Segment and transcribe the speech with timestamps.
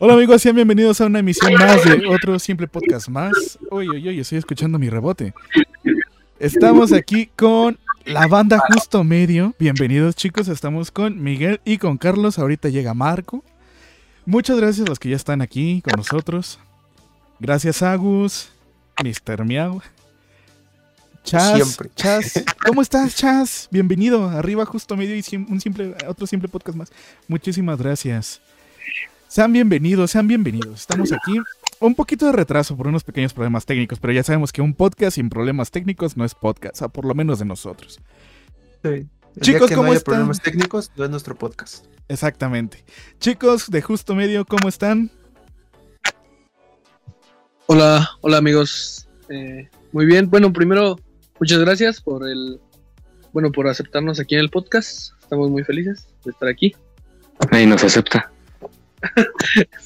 [0.00, 3.58] Hola amigos, sean bienvenidos a una emisión más de otro simple podcast más.
[3.68, 5.34] Oye, oye, oye, estoy escuchando mi rebote.
[6.38, 9.56] Estamos aquí con la banda Justo Medio.
[9.58, 12.38] Bienvenidos chicos, estamos con Miguel y con Carlos.
[12.38, 13.42] Ahorita llega Marco.
[14.24, 16.60] Muchas gracias a los que ya están aquí con nosotros.
[17.40, 18.50] Gracias Agus,
[19.02, 19.44] Mr.
[19.44, 19.82] Miau.
[21.24, 21.90] Chas, Siempre.
[21.96, 23.68] Chas, ¿cómo estás, Chas?
[23.72, 24.28] Bienvenido.
[24.28, 26.92] Arriba Justo Medio y un simple, otro simple podcast más.
[27.26, 28.40] Muchísimas gracias.
[29.28, 30.80] Sean bienvenidos, sean bienvenidos.
[30.80, 31.38] Estamos aquí.
[31.80, 35.16] Un poquito de retraso por unos pequeños problemas técnicos, pero ya sabemos que un podcast
[35.16, 38.00] sin problemas técnicos no es podcast, o por lo menos de nosotros.
[38.82, 38.88] Sí.
[38.88, 40.14] El Chicos, día que ¿cómo no haya están?
[40.14, 41.84] problemas técnicos, no es nuestro podcast.
[42.08, 42.84] Exactamente.
[43.20, 45.10] Chicos de Justo Medio, ¿cómo están?
[47.66, 49.08] Hola, hola amigos.
[49.28, 50.30] Eh, muy bien.
[50.30, 50.98] Bueno, primero,
[51.38, 52.58] muchas gracias por el,
[53.34, 55.12] bueno, por aceptarnos aquí en el podcast.
[55.20, 56.74] Estamos muy felices de estar aquí.
[57.50, 58.32] Ahí nos acepta.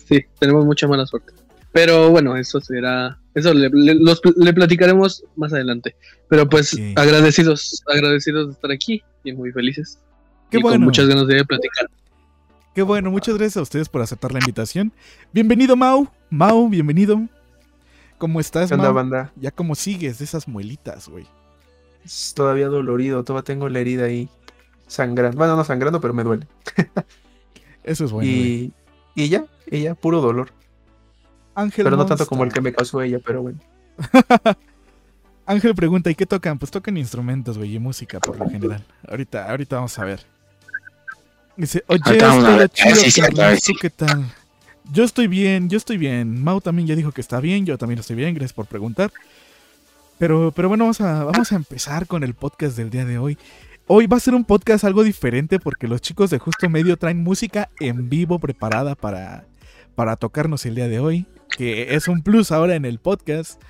[0.08, 1.32] Sí, tenemos mucha mala suerte.
[1.72, 5.96] Pero bueno, eso será, eso le, le- los- le platicaremos más adelante.
[6.28, 9.98] Pero pues agradecidos, agradecidos de estar aquí y muy felices.
[10.50, 10.76] Qué y bueno.
[10.76, 11.88] con muchas ganas de platicar.
[12.74, 14.92] Qué bueno, muchas gracias a ustedes por aceptar la invitación.
[15.32, 16.08] Bienvenido, Mau.
[16.30, 17.20] Mau, bienvenido.
[18.18, 18.94] ¿Cómo estás, ¿Qué onda, Mau?
[18.94, 19.32] banda?
[19.36, 21.26] Ya como sigues de esas muelitas, güey.
[22.04, 24.28] Es todavía dolorido, todavía tengo la herida ahí
[24.86, 25.36] sangrando.
[25.38, 26.46] Bueno, no sangrando, pero me duele.
[27.84, 28.30] Eso es bueno.
[28.30, 28.72] y,
[29.14, 30.52] y ya, y ya, puro dolor.
[31.54, 33.58] Ángel Pero no tanto como el que me causó ella, pero bueno.
[35.46, 36.58] Ángel pregunta, ¿y qué tocan?
[36.58, 38.84] Pues tocan instrumentos, güey, y música por lo general.
[39.08, 40.24] Ahorita, ahorita vamos a ver.
[41.56, 42.70] Dice, oye, Ahorita vamos a esto ver.
[42.70, 43.74] chido, Ah, sí, cierto, Carlos, a ver, ¿tú sí.
[43.80, 44.32] qué tal?
[44.92, 46.42] Yo estoy bien, yo estoy bien.
[46.42, 49.12] Mau también ya dijo que está bien, yo también estoy bien, gracias por preguntar.
[50.18, 53.36] Pero, pero bueno, vamos a, vamos a empezar con el podcast del día de hoy.
[53.86, 57.22] Hoy va a ser un podcast algo diferente porque los chicos de Justo Medio traen
[57.22, 59.46] música en vivo preparada para,
[59.94, 61.26] para tocarnos el día de hoy.
[61.56, 63.60] Que es un plus ahora en el podcast.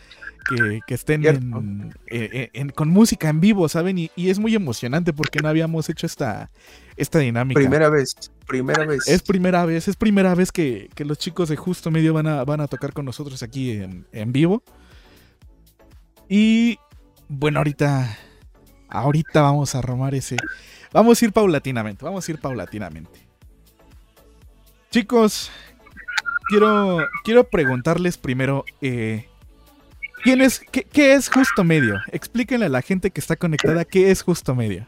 [0.49, 3.97] Que, que estén en- eh, en- con música en vivo, ¿saben?
[3.97, 6.51] Y, y es muy emocionante porque no habíamos hecho esta,
[6.97, 7.61] esta dinámica.
[7.61, 8.15] Primera vez,
[8.49, 9.07] primera vez.
[9.07, 12.45] Es primera vez, es primera vez que, que los chicos de Justo Medio van a,
[12.45, 14.65] van a tocar con nosotros aquí en, en vivo.
[16.29, 16.77] Y
[17.29, 18.19] bueno, ahorita,
[18.93, 20.37] ahorita vamos a armar ese.
[20.93, 23.21] Vamos a ir paulatinamente, vamos a ir paulatinamente.
[24.91, 25.51] Chicos,
[26.49, 29.27] quiero, quiero preguntarles primero, eh,
[30.23, 32.01] ¿quién es, qué, qué es Justo Medio?
[32.13, 34.87] Explíquenle a la gente que está conectada qué es Justo Medio.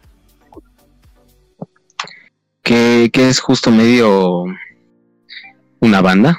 [2.62, 4.44] Que, que es justo medio
[5.80, 6.38] una banda.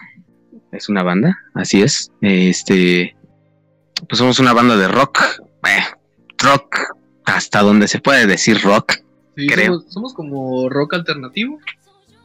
[0.72, 2.12] Es una banda, así es.
[2.22, 3.16] Este,
[4.10, 5.20] pues somos una banda de rock.
[6.40, 8.94] Rock, hasta donde se puede decir rock.
[9.36, 9.74] Sí, Creo.
[9.80, 11.60] somos, somos como rock alternativo.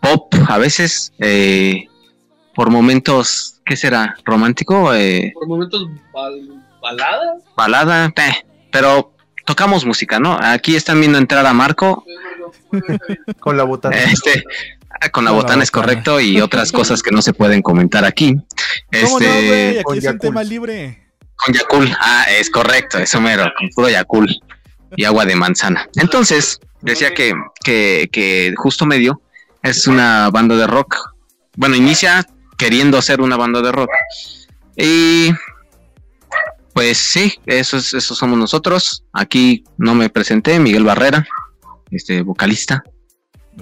[0.00, 1.84] Pop, a veces, eh,
[2.54, 4.16] por momentos, ¿qué será?
[4.24, 4.94] ¿Romántico?
[4.94, 7.42] Eh, Por momentos bal- baladas.
[7.56, 9.12] balada, eh, pero
[9.44, 10.38] tocamos música, ¿no?
[10.40, 12.04] Aquí están viendo entrar a Marco.
[13.40, 13.96] Con la botana.
[13.96, 14.44] Este, con
[15.00, 15.86] la Con la botana es botana.
[15.86, 18.34] correcto y otras cosas que no se pueden comentar aquí.
[19.02, 19.80] ¿Cómo no, Este?
[19.80, 21.06] Aquí es un tema libre.
[21.36, 21.90] con Yakul.
[22.00, 24.28] Ah, es correcto, eso mero, con puro Yakul
[24.96, 25.88] y agua de manzana.
[25.96, 27.34] Entonces, decía que,
[27.64, 29.20] que, que Justo Medio
[29.62, 30.96] es una banda de rock.
[31.56, 33.90] Bueno, inicia queriendo ser una banda de rock.
[34.76, 35.30] Y
[36.72, 39.04] pues sí, eso, es, eso somos nosotros.
[39.12, 41.26] Aquí no me presenté, Miguel Barrera,
[41.90, 42.82] este vocalista.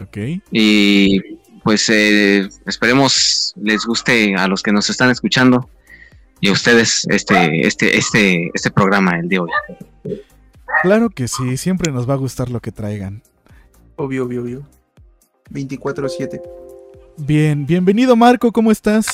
[0.01, 0.19] Ok.
[0.53, 1.21] Y
[1.65, 5.69] pues eh, esperemos les guste a los que nos están escuchando
[6.41, 9.51] y a ustedes este, este, este, este programa el de hoy.
[10.83, 13.23] Claro que sí, siempre nos va a gustar lo que traigan.
[13.97, 14.67] Obvio, obvio, obvio.
[15.51, 16.41] 24-7.
[17.17, 19.07] Bien, bienvenido Marco, ¿cómo estás?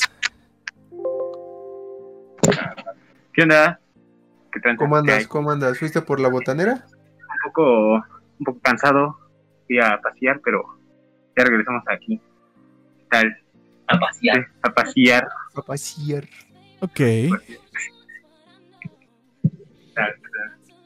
[3.32, 3.81] ¿Qué onda?
[4.53, 4.60] ¿Qué?
[4.76, 5.26] ¿Cómo ¿Qué andas?
[5.26, 5.78] ¿Cómo andas?
[5.78, 6.84] ¿Fuiste por la botanera?
[6.92, 9.19] Un poco, un poco cansado.
[9.66, 10.62] Fui a pasear, pero
[11.36, 12.21] ya regresamos aquí.
[12.98, 13.36] ¿Qué tal?
[13.86, 14.36] A pasear.
[14.36, 15.28] Sí, a pasear.
[15.54, 16.24] A pasear.
[16.80, 17.01] Ok,
[19.95, 20.15] tal,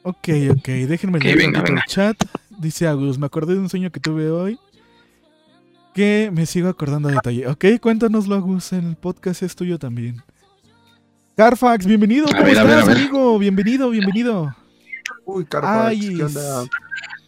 [0.08, 0.28] ok,
[0.58, 1.82] ok, déjenme leer venga, un poquito venga.
[1.82, 2.16] el chat.
[2.58, 4.58] Dice Agus, me acordé de un sueño que tuve hoy
[5.94, 7.46] que me sigo acordando a detalle.
[7.48, 10.22] Ok, cuéntanoslo Agus, en el podcast es tuyo también.
[11.36, 12.96] Carfax, bienvenido, A ¿cómo ver, a ver, estás, a ver.
[12.98, 13.38] amigo?
[13.38, 14.54] Bienvenido, bienvenido.
[15.24, 16.64] Uy, Carpax, Ay, ¿qué onda?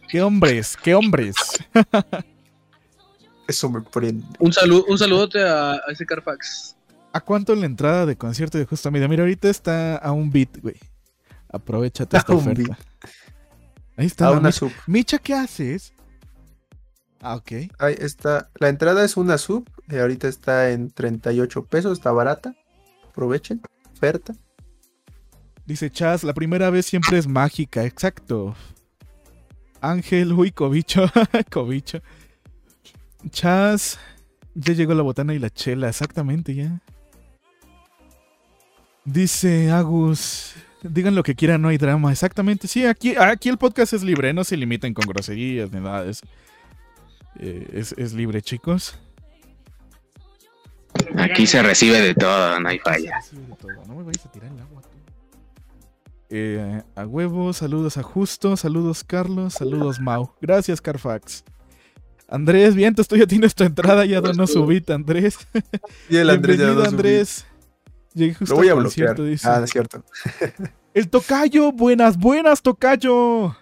[0.09, 1.35] Qué hombres, qué hombres.
[3.47, 4.25] Eso me prende.
[4.39, 6.75] Un saludo, un saludote a, a ese Carfax.
[7.13, 9.07] ¿A cuánto la entrada de concierto de Justo Media?
[9.07, 10.75] Mira, ahorita está a un beat, güey.
[11.51, 12.77] Aprovechate esta oferta.
[13.97, 14.31] Ahí está.
[14.31, 14.51] Una Micha.
[14.53, 14.71] sub.
[14.87, 15.93] Micha, ¿qué haces?
[17.21, 17.51] Ah, ok.
[17.77, 18.49] Ahí está.
[18.55, 19.69] La entrada es una sub.
[19.89, 22.55] Eh, ahorita está en 38 pesos, está barata.
[23.09, 23.61] Aprovechen,
[23.93, 24.33] oferta.
[25.65, 28.55] Dice Chas, la primera vez siempre es mágica, exacto.
[29.81, 31.05] Ángel, uy, cobicho,
[31.51, 31.99] cobicho.
[33.29, 33.99] Chas,
[34.55, 36.81] ya llegó la botana y la chela, exactamente, ya.
[39.05, 42.67] Dice Agus, digan lo que quieran, no hay drama, exactamente.
[42.67, 46.09] Sí, aquí, aquí el podcast es libre, no se limiten con groserías ni nada.
[47.39, 48.97] Eh, es, es libre, chicos.
[51.17, 53.21] Aquí se recibe de todo, no hay falla.
[53.21, 53.85] Sí, de todo.
[53.87, 54.81] No me vayas a tirar el agua.
[54.81, 54.89] tú.
[56.29, 60.33] Eh, a huevo, saludos a Justo, saludos Carlos, saludos Mau.
[60.41, 61.43] Gracias, Carfax.
[62.29, 65.37] Andrés, bien, tú ya tienes tu entrada, ya donó su beat, Andrés.
[66.09, 66.89] Y el Andrés ya Bienvenido.
[66.89, 67.45] Andrés.
[68.13, 69.21] Llegué justo Lo voy a bloquear.
[69.21, 69.47] dice.
[69.47, 70.03] Ah, es cierto.
[70.93, 73.55] El Tocayo, buenas, buenas, Tocayo.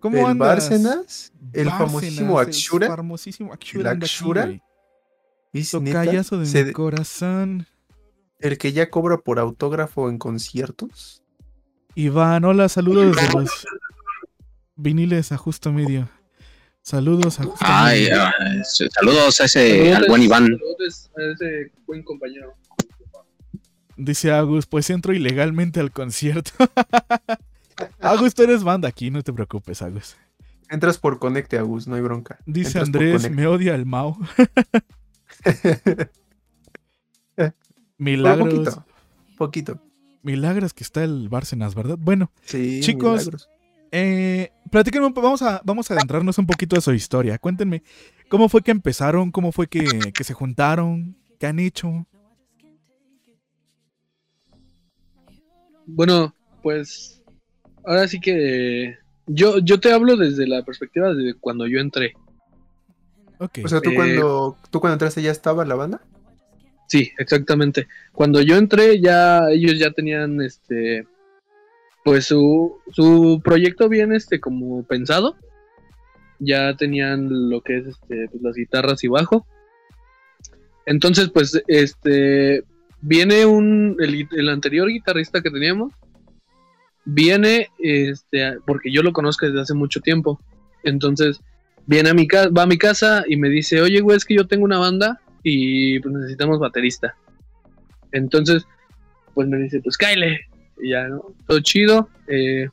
[0.00, 0.48] ¿Cómo el andas?
[0.48, 2.86] Bárcenas, el Bárcenas, famosísimo el Axura.
[2.88, 3.92] famosísimo Axura.
[3.92, 4.60] ¿El
[5.52, 7.66] neta, Tocayazo de se- mi corazón.
[8.40, 11.22] el que ya cobra por autógrafo en conciertos.
[11.94, 13.66] Iván, hola, saludos desde los
[14.76, 16.08] viniles a justo medio.
[16.82, 18.22] Saludos a justo Ay, medio.
[18.90, 20.44] saludos a ese, al buen Iván.
[20.46, 22.54] Saludos a ese buen compañero.
[23.96, 26.50] Dice Agus, pues entro ilegalmente al concierto.
[28.00, 30.16] Agus, tú eres banda aquí, no te preocupes, Agus.
[30.68, 32.38] Entras por Conecte, Agus, no hay bronca.
[32.46, 34.18] Dice Entras Andrés, me odia el Mao.
[37.34, 37.54] Pero
[37.98, 38.84] Milagros, poquito,
[39.38, 39.80] poquito.
[40.22, 41.96] milagros que está el Bárcenas, ¿verdad?
[41.98, 43.48] Bueno, Sí, Chicos, milagros.
[43.92, 47.38] eh, platíquenme vamos a, vamos a adentrarnos un poquito de su historia.
[47.38, 47.82] Cuéntenme,
[48.28, 49.30] ¿cómo fue que empezaron?
[49.30, 51.16] ¿Cómo fue que, que se juntaron?
[51.38, 52.06] ¿Qué han hecho?
[55.86, 57.22] Bueno, pues
[57.84, 62.14] ahora sí que yo, yo te hablo desde la perspectiva de cuando yo entré.
[63.38, 63.58] Ok.
[63.64, 66.00] O sea, ¿tú, Eh, cuando, ¿tú cuando entraste ya estaba la banda?
[66.88, 67.88] Sí, exactamente.
[68.12, 71.06] Cuando yo entré ya ellos ya tenían este
[72.04, 75.36] pues su, su proyecto bien este como pensado.
[76.38, 79.46] Ya tenían lo que es este pues, las guitarras y bajo.
[80.84, 82.62] Entonces, pues este
[83.06, 85.92] viene un el, el anterior guitarrista que teníamos
[87.04, 90.40] viene este porque yo lo conozco desde hace mucho tiempo.
[90.82, 91.40] Entonces,
[91.86, 94.34] viene a mi casa, va a mi casa y me dice, "Oye, güey, es que
[94.34, 97.16] yo tengo una banda y pues necesitamos baterista.
[98.10, 98.66] Entonces,
[99.34, 100.40] pues me dice, pues Kyle.
[100.82, 101.34] Y ya, ¿no?
[101.46, 102.08] Todo chido.
[102.26, 102.68] Eh,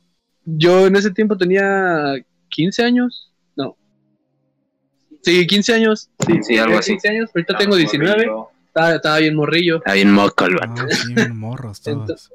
[0.45, 2.15] yo en ese tiempo tenía
[2.49, 3.31] 15 años.
[3.55, 3.77] No.
[5.21, 6.09] Sí, 15 años.
[6.25, 6.91] Sí, Sí, algo tenía así.
[6.93, 7.29] 15 años.
[7.33, 8.31] Ahorita tengo 19.
[8.73, 9.77] Estaba, estaba bien morrillo.
[9.77, 10.81] Está bien moco el vato.
[10.81, 11.99] Ah, bien morros todos.
[12.01, 12.29] Entonces-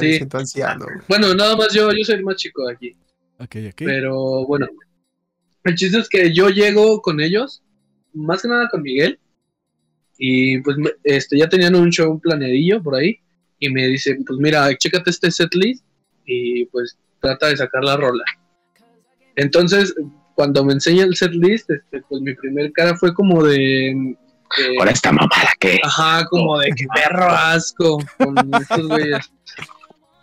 [0.00, 0.14] Sí.
[0.16, 0.84] siento anciano.
[0.84, 0.98] güey.
[1.08, 2.96] Bueno, nada más yo, yo soy el más chico de aquí.
[3.38, 3.74] Ok, ok.
[3.84, 4.68] Pero bueno,
[5.64, 7.62] el chiste es que yo llego con ellos,
[8.14, 9.18] más que nada con Miguel,
[10.18, 13.18] y pues me- este, ya tenían un show planeadillo por ahí,
[13.58, 15.84] y me dice, pues mira, chécate este setlist
[16.24, 18.24] y pues trata de sacar la rola.
[19.36, 19.94] Entonces,
[20.34, 24.16] cuando me enseña el setlist, este, pues mi primer cara fue como de...
[24.58, 25.80] de- Ahora esta mamada que.
[25.82, 29.30] Ajá, como de que perro asco con estos güeyes.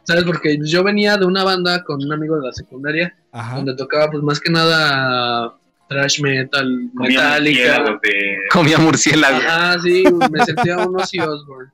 [0.03, 0.23] ¿Sabes?
[0.23, 3.57] Porque yo venía de una banda con un amigo de la secundaria Ajá.
[3.57, 5.53] donde tocaba pues más que nada
[5.89, 7.83] thrash metal, metálica.
[8.01, 9.37] de Comía murciélago.
[9.37, 11.71] Ajá, sí, me sentía un Ozzy Osbourne.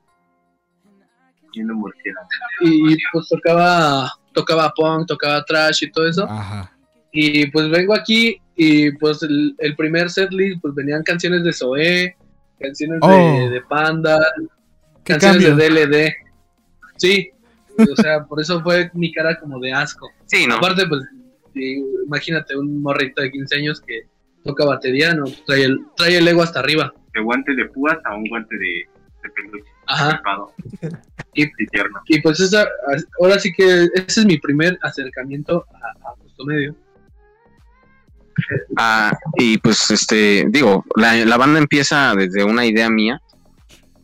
[1.56, 2.28] Murciélago.
[2.62, 6.24] Y pues tocaba tocaba punk, tocaba trash y todo eso.
[6.28, 6.72] Ajá.
[7.12, 12.16] Y pues vengo aquí y pues el, el primer setlist pues venían canciones de Zoé,
[12.58, 13.08] canciones Oh.
[13.08, 14.18] de, de Panda,
[15.04, 15.56] ¿Qué canciones cambio?
[15.56, 16.12] de DLD.
[16.96, 17.30] Sí,
[17.78, 20.08] o sea, por eso fue mi cara como de asco.
[20.26, 20.56] Sí, no.
[20.56, 21.02] Aparte, pues,
[22.06, 24.02] imagínate un morrito de 15 años que
[24.44, 25.24] toca batería, ¿no?
[25.46, 26.92] Trae el, trae el ego hasta arriba.
[27.12, 28.86] De guante de púas a un guante de,
[29.22, 29.70] de peluche.
[29.86, 30.22] Ajá.
[31.34, 31.44] Y,
[32.08, 32.66] y pues esa,
[33.20, 36.74] ahora sí que ese es mi primer acercamiento a, a Justo Medio.
[38.76, 43.20] Ah, y pues, este, digo, la, la banda empieza desde una idea mía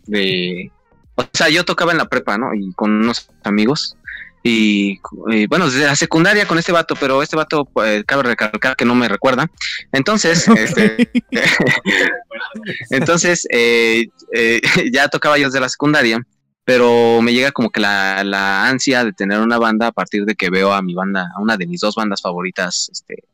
[0.07, 0.71] de,
[1.17, 2.55] o sea, yo tocaba en la prepa, ¿no?
[2.55, 3.97] Y con unos amigos.
[4.43, 8.75] Y, y, bueno, desde la secundaria con este vato, pero este vato, pues, cabe recalcar
[8.75, 9.51] que no me recuerda.
[9.93, 11.11] Entonces, este,
[12.91, 14.61] entonces, eh, eh,
[14.93, 16.23] ya tocaba yo desde la secundaria,
[16.65, 20.35] pero me llega como que la, la ansia de tener una banda a partir de
[20.35, 23.25] que veo a mi banda, a una de mis dos bandas favoritas, este,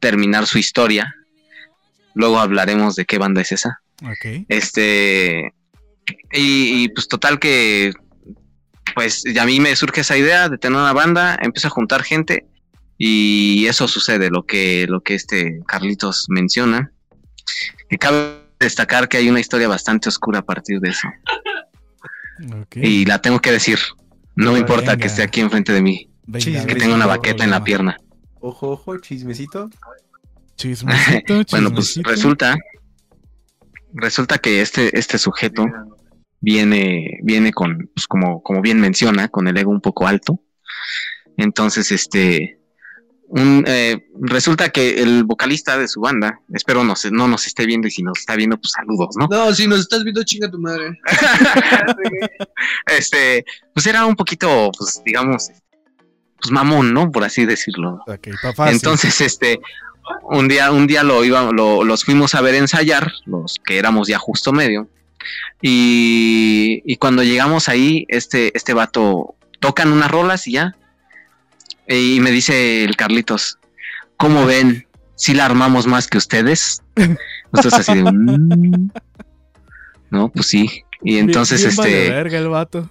[0.00, 1.14] terminar su historia.
[2.14, 3.80] Luego hablaremos de qué banda es esa.
[4.48, 5.52] Este,
[6.32, 7.92] y, y, pues total que,
[8.94, 12.02] pues y a mí me surge esa idea de tener una banda, empiezo a juntar
[12.02, 12.46] gente
[13.02, 16.92] y eso sucede, lo que, lo que este Carlitos menciona.
[17.88, 21.08] Que cabe destacar que hay una historia bastante oscura a partir de eso.
[22.74, 23.78] Y la tengo que decir.
[24.36, 24.60] No me Venga.
[24.60, 27.64] importa que esté aquí enfrente de mí, Venga, que venga, tenga una baqueta en la
[27.64, 27.96] pierna.
[28.40, 29.70] Ojo, ojo, chismecito.
[30.56, 32.10] Chismecito, Bueno, pues chismecito.
[32.10, 32.56] resulta,
[33.92, 35.66] resulta que este, este sujeto
[36.40, 40.40] viene, viene con, pues como, como bien menciona, con el ego un poco alto.
[41.36, 42.60] Entonces, este,
[43.28, 47.86] un, eh, resulta que el vocalista de su banda, espero no, no nos esté viendo
[47.86, 49.28] y si nos está viendo, pues saludos, ¿no?
[49.28, 50.98] No, si nos estás viendo, chinga tu madre.
[52.86, 55.48] Este, pues era un poquito, pues digamos,
[56.40, 57.10] pues mamón, ¿no?
[57.10, 58.00] Por así decirlo.
[58.72, 59.60] Entonces, este,
[60.22, 64.08] un día, un día lo iba, lo- los fuimos a ver ensayar, los que éramos
[64.08, 64.88] ya justo medio.
[65.60, 70.74] Y, y cuando llegamos ahí, este, este vato tocan unas rolas y ya.
[71.86, 73.58] Y me dice el Carlitos,
[74.16, 74.86] ¿cómo ven?
[75.16, 76.82] Si la armamos más que ustedes.
[77.52, 78.90] Nosotros así de "Mm".
[80.10, 80.84] No, pues sí.
[81.02, 82.10] Y entonces, bien este.
[82.10, 82.88] verga el vato.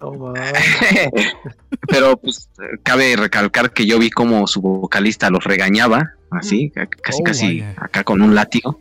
[1.88, 2.48] Pero pues
[2.82, 7.46] cabe recalcar que yo vi como su vocalista los regañaba, así, ca- casi Oh, casi
[7.60, 7.74] vaya.
[7.78, 8.80] acá con un látigo.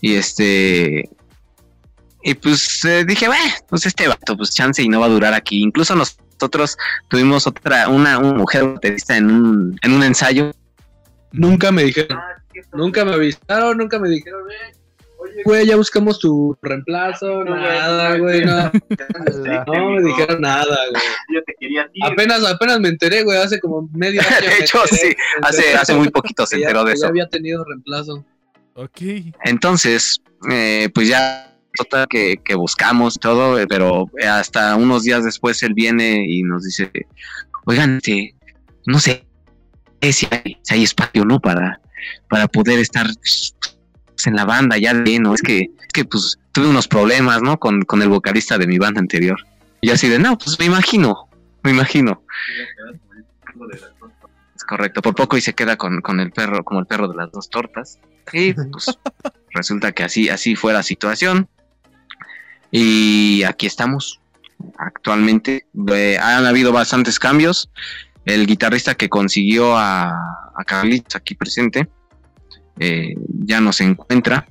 [0.00, 1.08] Y este
[2.22, 5.32] y pues eh, dije, bueno, pues este vato, pues chance y no va a durar
[5.34, 5.62] aquí.
[5.62, 6.76] Incluso nosotros
[7.08, 10.52] tuvimos otra, una, una mujer baterista en un, en un ensayo.
[11.32, 12.18] Nunca me dijeron,
[12.72, 14.74] nunca me avisaron, nunca me dijeron, eh,
[15.44, 18.70] güey, ya buscamos tu reemplazo, nada, güey, no.
[19.66, 21.02] No me dijeron nada, güey.
[21.34, 22.00] Yo te quería a ti.
[22.04, 24.30] Apenas, apenas me enteré, güey, hace como medio año.
[24.58, 27.08] De hecho, enteré, sí, hace, hace muy poquito se ya- enteró de que ya eso.
[27.08, 28.24] había tenido reemplazo.
[28.74, 29.00] Ok.
[29.44, 31.46] Entonces, eh, pues ya
[31.76, 36.64] total que, que buscamos todo, eh, pero hasta unos días después él viene y nos
[36.64, 36.90] dice,
[37.64, 38.34] oigan, este,
[38.86, 39.24] no sé
[40.02, 41.38] si hay, si hay espacio, ¿no?
[41.40, 41.80] Para,
[42.28, 43.06] para poder estar
[44.20, 47.40] pues, en la banda ya de no, es que, es que pues tuve unos problemas,
[47.40, 47.58] ¿no?
[47.58, 49.38] Con, con el vocalista de mi banda anterior.
[49.80, 51.28] Y yo así de, no, pues me imagino,
[51.62, 52.22] me imagino.
[54.54, 57.16] Es correcto, por poco y se queda con, con el perro, como el perro de
[57.16, 57.98] las dos tortas.
[58.32, 58.98] Y pues
[59.54, 61.48] resulta que así, así fue la situación.
[62.70, 64.20] Y aquí estamos.
[64.76, 67.70] Actualmente Eh, han habido bastantes cambios.
[68.26, 71.88] El guitarrista que consiguió a, a Carlitos aquí presente
[72.80, 74.48] eh, ya no se encuentra.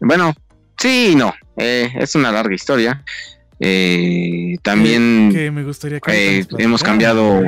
[0.00, 0.34] Bueno,
[0.78, 1.34] sí y no.
[1.56, 3.02] eh, es una larga historia.
[3.60, 7.42] Eh, también Que me gustaría que eh, hemos cambiado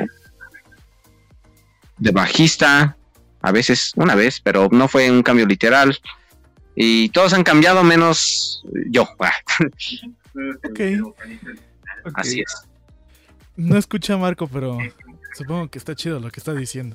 [1.99, 2.96] de bajista,
[3.42, 5.99] a veces, una vez, pero no fue un cambio literal.
[6.75, 9.08] Y todos han cambiado menos yo.
[9.18, 9.32] Ah,
[10.64, 10.80] Ok.
[12.04, 12.12] Ok.
[12.14, 12.54] Así es.
[13.56, 14.76] No escucha a Marco, pero
[15.35, 16.94] supongo que está chido lo que está diciendo.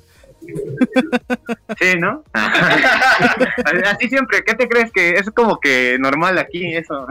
[1.78, 2.22] Sí, ¿no?
[2.34, 7.06] Así siempre, ¿qué te crees que es como que normal aquí eso?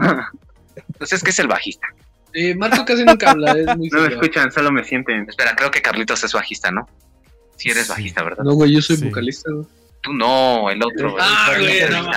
[0.98, 1.86] Pues es que es el bajista.
[2.34, 4.20] Eh, Marco casi nunca habla, es muy No me serio.
[4.20, 5.28] escuchan, solo me sienten.
[5.28, 6.88] Espera, creo que Carlitos es bajista, ¿no?
[7.56, 8.44] Sí eres bajista, ¿verdad?
[8.44, 9.04] No, güey, yo soy Sí.
[9.04, 9.66] vocalista, güey.
[10.02, 11.14] Tú no, el otro.
[11.20, 12.10] Ah, güey, no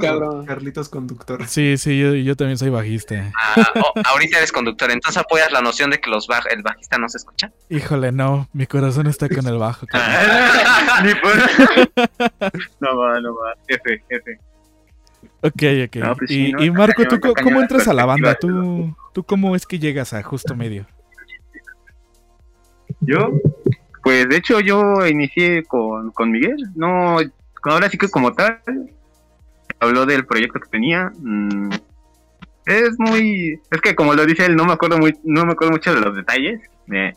[0.00, 0.44] cabrón.
[0.44, 1.46] Carlitos conductor.
[1.46, 3.30] Sí, sí, yo, yo también soy bajista.
[3.40, 6.98] Ah, oh, ahorita eres conductor, entonces apoyas la noción de que los baj- el bajista
[6.98, 7.52] no se escucha.
[7.68, 9.86] Híjole, no, mi corazón está con el bajo.
[11.22, 12.50] por...
[12.80, 13.54] No va, no va.
[13.68, 14.38] F, F.
[15.42, 15.96] Ok, ok.
[15.96, 16.64] No, pues y, sí, ¿no?
[16.64, 18.34] y Marco, ¿tú cañón, cómo entras a la banda?
[18.34, 20.86] ¿Tú, ¿Tú cómo es que llegas a justo medio?
[23.00, 23.30] Yo,
[24.02, 27.18] pues de hecho yo inicié con, con Miguel, no,
[27.64, 28.60] ahora sí que como tal,
[29.78, 31.70] habló del proyecto que tenía, mm,
[32.66, 35.72] es muy, es que como lo dice él, no me acuerdo muy, no me acuerdo
[35.72, 36.60] mucho de los detalles,
[36.92, 37.14] eh,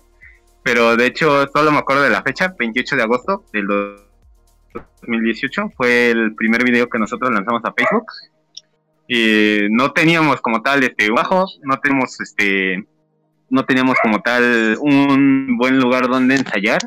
[0.63, 6.11] pero de hecho solo me acuerdo de la fecha, 28 de agosto del 2018, fue
[6.11, 8.05] el primer video que nosotros lanzamos a Facebook,
[9.07, 12.85] y no teníamos como tal este bajo, no tenemos este
[13.53, 16.79] no teníamos como tal un buen lugar donde ensayar,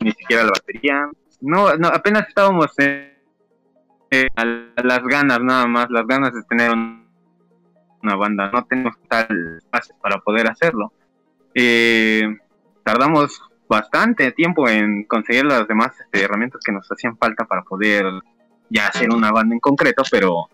[0.00, 1.08] ni siquiera la batería.
[1.40, 3.14] No, no apenas estábamos en,
[4.10, 7.08] las ganas nada más, las ganas de tener un-
[8.02, 8.50] una banda.
[8.52, 10.92] No tenemos tal espacio para poder hacerlo.
[11.54, 12.36] Eh,
[12.84, 18.04] tardamos bastante tiempo en conseguir las demás este, herramientas que nos hacían falta para poder
[18.68, 20.50] ya hacer una banda en concreto, pero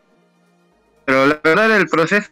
[1.04, 2.30] pero la verdad el proceso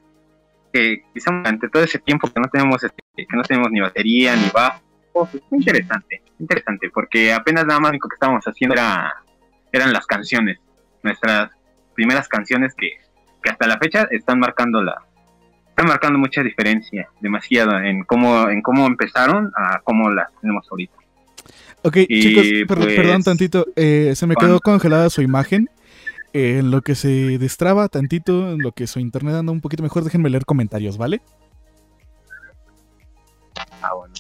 [0.73, 4.37] que quizá durante todo ese tiempo que no tenemos este, que no tenemos ni batería
[4.37, 4.81] ni bajo
[5.13, 9.15] pues, interesante interesante porque apenas nada más lo que estábamos haciendo era
[9.73, 10.59] eran las canciones
[11.03, 11.51] nuestras
[11.95, 12.91] primeras canciones que,
[13.43, 15.03] que hasta la fecha están marcando la
[15.71, 20.95] están marcando mucha diferencia demasiado en cómo en cómo empezaron a cómo las tenemos ahorita
[21.83, 23.67] Ok, Y, chicos, per- pues, perdón tantito.
[23.75, 25.71] eh, se me quedó congelada su imagen.
[26.33, 29.83] Eh, en lo que se destraba tantito, en lo que su internet anda un poquito
[29.83, 31.21] mejor, déjenme leer comentarios, ¿vale?
[33.83, 34.15] Ah, bueno.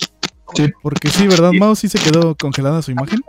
[0.83, 1.75] Porque sí, ¿verdad, Mao?
[1.76, 3.21] Sí se quedó congelada su imagen.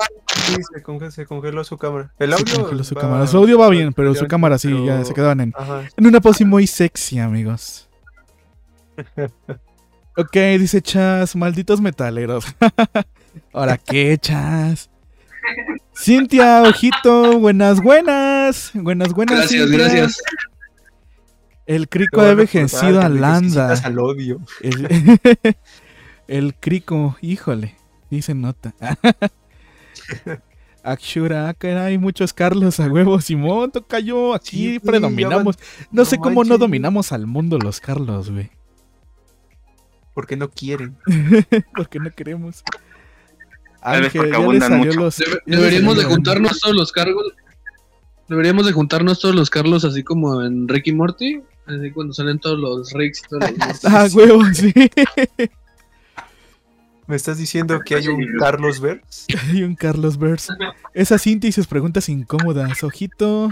[0.47, 2.11] Sí, se, conge- se congeló su cámara.
[2.17, 2.61] El Se audio.
[2.61, 3.27] congeló su va- cámara.
[3.27, 5.83] Su audio va bien, pero su cámara sí, ya se quedaban en, Ajá.
[5.95, 7.88] en una pose muy sexy, amigos.
[10.17, 12.45] Ok, dice Chas, malditos metaleros.
[13.53, 14.89] Ahora, ¿qué, Chas?
[16.01, 18.72] Cintia, ojito, buenas, buenas.
[18.74, 19.38] Buenas, buenas.
[19.38, 19.77] Gracias, Cintia.
[19.77, 20.22] gracias.
[21.67, 23.75] El crico ha envejecido a Landa.
[23.84, 24.39] al odio.
[24.62, 25.20] El,
[26.27, 27.75] el crico, híjole,
[28.20, 28.74] se nota.
[30.84, 35.60] Akshura, ah, caray, muchos Carlos a huevo, Simón, cayó aquí Sí, predominamos.
[35.91, 38.50] No no sé cómo no dominamos al mundo los Carlos, güey.
[40.15, 40.98] Porque no quieren.
[41.75, 42.63] Porque no queremos.
[43.81, 45.00] Ángel, ya le salió mucho.
[45.00, 45.17] los.
[45.17, 47.25] Debe- ya le deberíamos de juntarnos todos los cargos.
[48.27, 51.41] Deberíamos de juntarnos todos los Carlos así como en Ricky Morty.
[51.65, 53.85] Así cuando salen todos los Ricks y todos los.
[53.93, 54.73] Ah, huevo, sí.
[57.07, 59.25] ¿Me estás diciendo que hay un Carlos Vers?
[59.50, 60.53] Hay un Carlos Verse.
[60.93, 62.83] Esa Cintia y sus preguntas incómodas.
[62.83, 63.50] Ojito,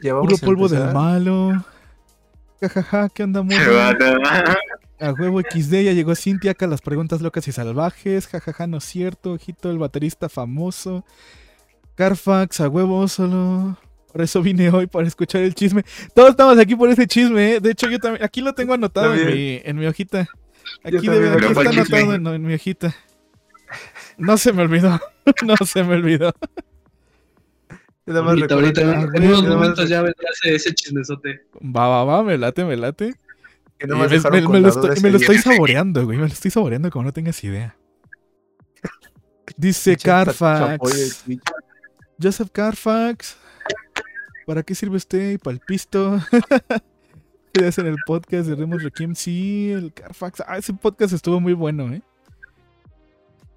[0.00, 1.64] Ya puro polvo del malo.
[2.60, 3.74] Jajaja, ¿qué onda, Se morro?
[3.76, 3.94] va
[5.08, 8.26] a- huevo XD, ya llegó Cintia acá las preguntas locas y salvajes.
[8.28, 9.32] Jajaja, no es cierto.
[9.32, 11.04] Ojito, el baterista famoso.
[11.94, 13.76] Carfax, a huevo, solo.
[14.12, 15.84] Por eso vine hoy para escuchar el chisme.
[16.14, 17.60] Todos estamos aquí por ese chisme, ¿eh?
[17.60, 18.24] De hecho, yo también.
[18.24, 20.28] Aquí lo tengo anotado en mi, en mi hojita.
[20.84, 22.94] Aquí, lo aquí está anotado en, en mi hojita.
[24.18, 25.00] No se me olvidó.
[25.46, 26.34] No se me olvidó.
[28.06, 31.46] Ahorita, ahorita, Ah, en unos momentos ya vendrá ese, ese chismesote.
[31.64, 33.14] Va, va, va, me late, me late.
[33.88, 36.18] Más me, lo estoy, me lo saboreando, güey.
[36.18, 37.76] Me lo estoy saboreando como no tengas idea.
[39.56, 41.24] Dice Carfax.
[42.20, 43.36] Joseph Carfax.
[44.46, 45.32] ¿Para qué sirve usted?
[45.32, 46.20] Y para el pisto.
[47.52, 49.14] ¿Qué hacen el podcast de Remos Requiem?
[49.14, 50.42] Sí, el Carfax.
[50.46, 52.02] Ah, ese podcast estuvo muy bueno, ¿eh?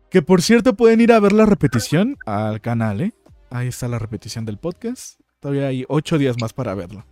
[0.10, 3.13] Que por cierto pueden ir a ver la repetición al canal, ¿eh?
[3.50, 5.20] Ahí está la repetición del podcast.
[5.39, 7.06] Todavía hay ocho días más para verlo.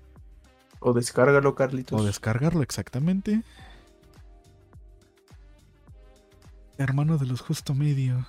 [0.86, 2.00] O descárgalo, Carlitos.
[2.00, 3.42] O descargarlo exactamente.
[6.78, 8.26] Hermano de los justo medio.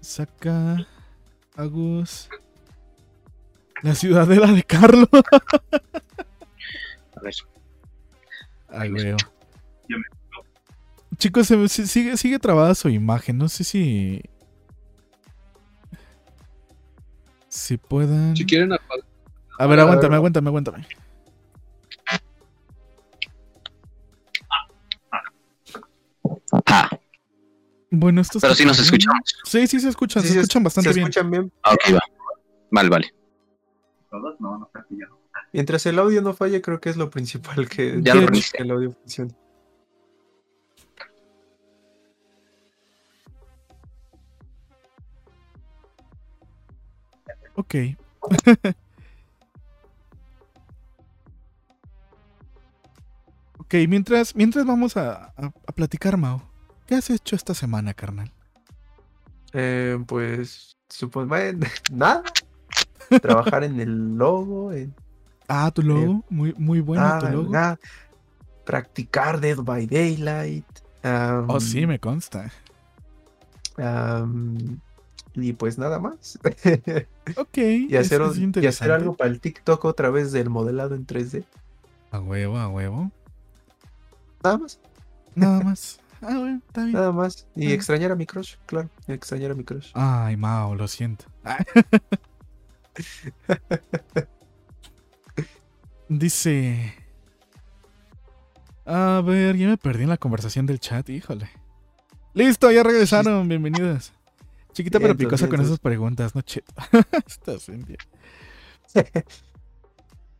[0.00, 0.86] Saca.
[1.56, 2.28] Agus.
[3.82, 5.08] La ciudadela de Carlos.
[7.16, 7.34] A ver.
[8.68, 9.16] Ay, veo.
[9.88, 10.04] Ya me-
[11.16, 13.38] Chicos, se sigue, sigue trabada su imagen.
[13.38, 14.22] No sé si.
[17.48, 18.36] Si puedan.
[18.36, 19.04] Si quieren apagar.
[19.58, 20.86] A ver, aguántame, aguántame, aguántame.
[26.66, 26.88] Ah,
[27.90, 28.84] Bueno, esto pero sí nos bien.
[28.84, 29.22] escuchamos.
[29.44, 31.08] Sí, sí se escuchan, Sí, se se- escuchan bastante ¿Se bien.
[31.08, 31.52] escuchan bien?
[31.62, 32.00] Ah, Ok, va.
[32.70, 33.14] Vale, vale.
[34.10, 34.40] ¿Todos?
[34.40, 34.70] No, no, no.
[35.52, 38.70] Mientras el audio no falle, creo que es lo principal que, Ya lo que el
[38.70, 39.34] audio funcione.
[47.54, 47.74] Ok.
[53.72, 56.42] ok, mientras, mientras vamos a, a- a platicar, Mao.
[56.86, 58.30] ¿Qué has hecho esta semana, carnal?
[59.52, 61.34] Eh, pues, supongo,
[61.92, 62.22] nada.
[63.20, 64.94] Trabajar en el logo, en
[65.48, 66.24] Ah, tu logo.
[66.30, 67.50] Muy, muy bueno tu logo.
[67.50, 67.78] nada.
[68.64, 70.64] Practicar Dead by Daylight.
[71.02, 72.50] am, Oh, sí, me consta.
[75.34, 76.38] y pues nada más.
[77.36, 77.56] Ok.
[77.58, 78.20] y, hacer,
[78.60, 81.44] y hacer algo para el TikTok otra vez del modelado en 3D.
[82.10, 83.10] A huevo, a huevo.
[84.42, 84.80] Nada más,
[85.34, 86.00] Nada más.
[86.20, 86.92] Ah, bueno, está bien.
[86.92, 87.46] nada más.
[87.56, 87.74] Y Ah.
[87.74, 88.88] extrañar a mi crush, claro.
[89.08, 89.90] Extrañar a mi crush.
[89.94, 91.24] Ay, Mao, lo siento.
[91.44, 91.58] Ah.
[96.08, 96.94] Dice.
[98.84, 101.48] A ver, ya me perdí en la conversación del chat, híjole.
[102.34, 104.12] Listo, ya regresaron, bienvenidos.
[104.72, 106.72] Chiquita pero Vientos, picosa con esas preguntas, no cheto.
[107.26, 107.68] Estás.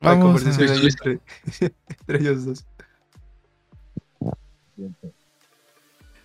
[0.00, 1.20] La Vamos conversación a- entre,
[2.00, 2.66] entre ellos dos.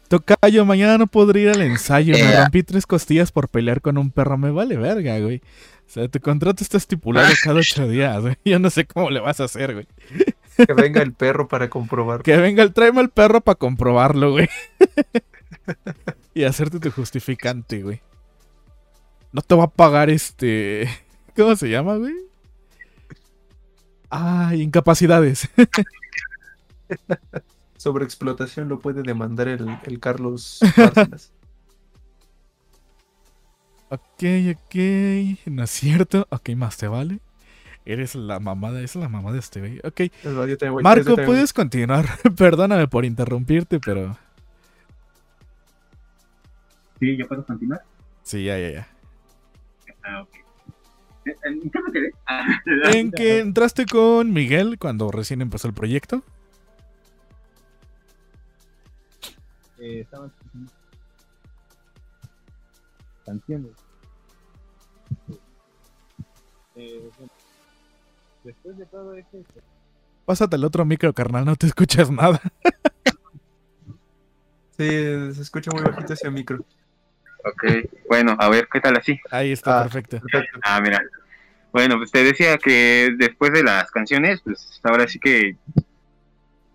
[0.07, 2.13] Tocayo, mañana no podré ir al ensayo.
[2.13, 2.41] Me Eh.
[2.41, 4.37] rompí tres costillas por pelear con un perro.
[4.37, 5.41] Me vale verga, güey.
[5.85, 8.37] O sea, tu contrato está estipulado cada ocho días, güey.
[8.45, 9.87] Yo no sé cómo le vas a hacer, güey.
[10.65, 12.23] Que venga el perro para comprobar.
[12.23, 14.49] Que venga el tráeme al perro para comprobarlo, güey.
[16.33, 18.01] y hacerte tu justificante, güey.
[19.33, 20.89] No te va a pagar este.
[21.35, 22.15] ¿Cómo se llama, güey?
[24.09, 25.49] Ay, incapacidades.
[27.77, 31.31] Sobre explotación lo puede demandar el, el Carlos Bárcenas.
[33.89, 34.75] Ok, ok.
[35.45, 36.27] No es cierto.
[36.29, 37.19] Ok, más te vale.
[37.85, 39.79] Eres la mamada, es la mamá de este güey.
[39.83, 40.11] Ok.
[40.23, 42.05] Voy- Marco, puedes continuar.
[42.37, 44.17] Perdóname por interrumpirte, pero.
[46.99, 47.81] Sí, ¿ya puedo continuar?
[48.23, 48.87] Sí, ya, ya, ya.
[50.03, 50.29] Ah, ok.
[51.45, 52.11] ¿En qué me quedé?
[52.25, 52.45] Ah,
[52.93, 56.23] En que entraste con Miguel cuando recién empezó el proyecto.
[59.79, 60.31] Eh, estaban
[63.25, 63.71] canciones.
[66.75, 67.09] Eh,
[68.43, 69.43] después de todo eso,
[70.25, 72.41] Pásate al otro micro, carnal, no te escuchas nada.
[74.79, 76.59] Sí, se escucha muy bajito ese micro.
[77.43, 77.63] ok,
[78.07, 79.19] bueno, a ver, ¿qué tal así?
[79.31, 79.83] Ahí está, Ah.
[79.85, 80.19] perfecto.
[80.19, 80.59] Perfecto.
[80.63, 81.01] Ah, mira.
[81.73, 85.57] Bueno, pues te decía que después de las canciones, pues ahora sí que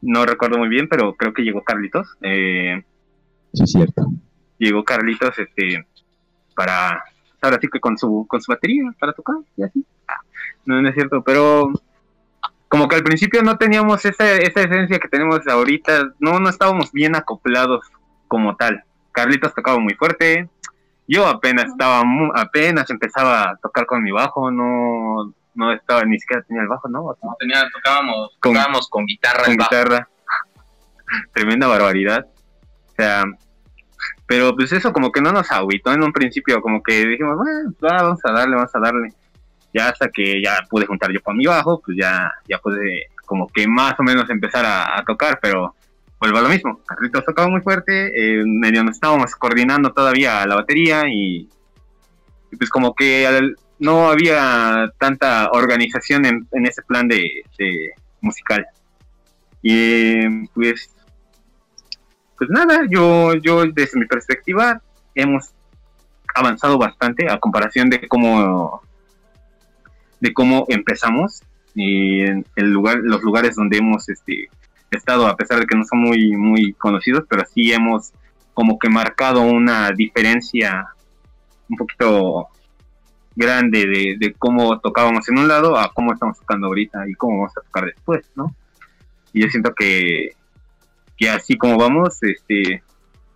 [0.00, 2.08] no recuerdo muy bien, pero creo que llegó Carlitos.
[2.22, 2.82] Eh,
[3.52, 4.06] Sí, es cierto.
[4.58, 5.86] llegó Carlitos, este,
[6.54, 7.02] para,
[7.40, 9.84] ahora sí que con su, con su batería, para tocar y así.
[10.08, 10.20] Ah,
[10.64, 11.70] no, no es cierto, pero
[12.68, 16.90] como que al principio no teníamos esa, esa esencia que tenemos ahorita, no, no estábamos
[16.92, 17.84] bien acoplados
[18.28, 18.82] como tal.
[19.12, 20.48] Carlitos tocaba muy fuerte,
[21.06, 26.18] yo apenas estaba, mu- apenas empezaba a tocar con mi bajo, no, no estaba, ni
[26.18, 27.04] siquiera tenía el bajo, ¿no?
[27.04, 29.68] O sea, Tenía, tocábamos, Con- tocábamos con guitarra con bajo.
[29.70, 30.08] guitarra.
[31.34, 32.26] Tremenda barbaridad.
[32.92, 33.24] O sea,
[34.26, 37.74] pero pues eso como que no nos agüitó en un principio, como que dijimos, bueno,
[37.84, 39.12] va, vamos a darle, vamos a darle.
[39.74, 43.48] Ya hasta que ya pude juntar yo con mi bajo, pues ya, ya pude como
[43.48, 45.74] que más o menos empezar a, tocar, pero
[46.20, 46.80] vuelvo a lo mismo.
[46.84, 51.48] Carlitos tocaba muy fuerte, eh, medio nos estábamos coordinando todavía la batería y,
[52.58, 57.42] pues como que no había tanta organización en, ese plan de,
[58.20, 58.66] musical.
[59.62, 60.90] Y pues,
[62.42, 64.82] pues nada, yo, yo desde mi perspectiva
[65.14, 65.50] hemos
[66.34, 68.82] avanzado bastante a comparación de cómo
[70.18, 71.40] de cómo empezamos
[71.76, 74.50] y en el lugar, los lugares donde hemos este,
[74.90, 78.10] estado, a pesar de que no son muy, muy conocidos, pero sí hemos
[78.54, 80.88] como que marcado una diferencia
[81.68, 82.48] un poquito
[83.36, 87.56] grande de, cómo tocábamos en un lado a cómo estamos tocando ahorita y cómo vamos
[87.56, 88.52] a tocar después, ¿no?
[89.32, 90.32] Y yo siento que,
[91.16, 92.82] que así como vamos, este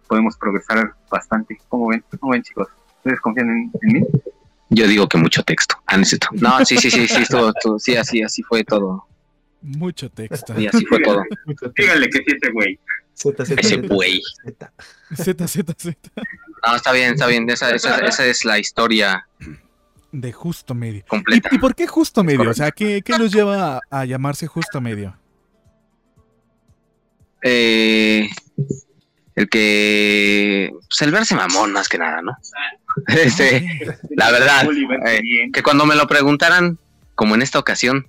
[0.09, 1.59] podemos progresar bastante.
[1.69, 2.05] ¿Cómo ven?
[2.21, 2.69] ¿Cómo ven, chicos?
[2.99, 4.07] ¿Ustedes confían en, en mí?
[4.71, 5.77] Yo digo que mucho texto.
[5.87, 6.29] Ah, necesito.
[6.33, 9.07] No, sí, sí, sí, sí, estuvo- estuvo- sí, así, así fue todo.
[9.63, 10.59] Mucho texto.
[10.61, 11.23] Y así fue todo.
[11.77, 12.79] Díganle que sí ese güey.
[13.15, 14.21] Z, Z, Ese Z, güey.
[14.45, 14.73] Z.
[15.17, 15.97] Z, Z, Z.
[16.67, 17.49] No, está bien, está bien.
[17.49, 19.27] Esa, esa, esa es la historia
[20.13, 21.05] De justo medio.
[21.09, 21.49] completa.
[21.51, 22.51] ¿Y, y por qué justo medio?
[22.51, 25.17] O sea, ¿qué, qué los lleva a, a llamarse justo medio?
[27.43, 28.29] Eh,
[29.35, 30.73] el que.
[30.89, 32.37] Pues el verse mamón, más que nada, ¿no?
[33.09, 33.67] Este,
[34.11, 34.67] la verdad.
[35.07, 35.21] Eh,
[35.53, 36.79] que cuando me lo preguntaran,
[37.15, 38.07] como en esta ocasión,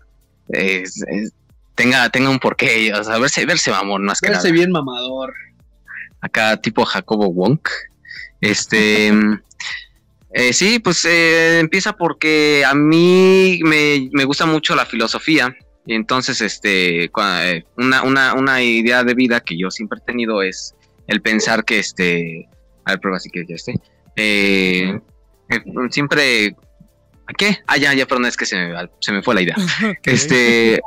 [1.75, 4.53] tenga, tenga un porqué, o sea, verse, verse mamón más que Verse nada.
[4.53, 5.33] bien mamador.
[6.21, 7.69] Acá tipo Jacobo Wonk.
[8.41, 9.07] Este
[10.33, 15.55] eh, sí, pues eh, empieza porque a mí me, me gusta mucho la filosofía.
[15.87, 20.43] Y entonces, este, eh, una, una, una idea de vida que yo siempre he tenido
[20.43, 20.75] es
[21.07, 22.47] el pensar que este.
[22.83, 23.73] A ver, prueba si quieres ya esté.
[24.17, 24.99] Eh,
[25.49, 26.55] eh, siempre.
[27.37, 27.59] ¿Qué?
[27.67, 29.55] Ah, ya, ya, perdón, es que se me, se me fue la idea.
[30.03, 30.81] Este,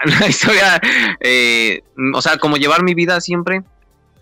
[0.20, 0.80] la historia,
[1.20, 3.62] eh, o sea, como llevar mi vida siempre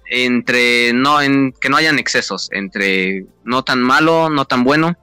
[0.08, 4.96] entre no, en que no hayan excesos, entre no tan malo, no tan bueno.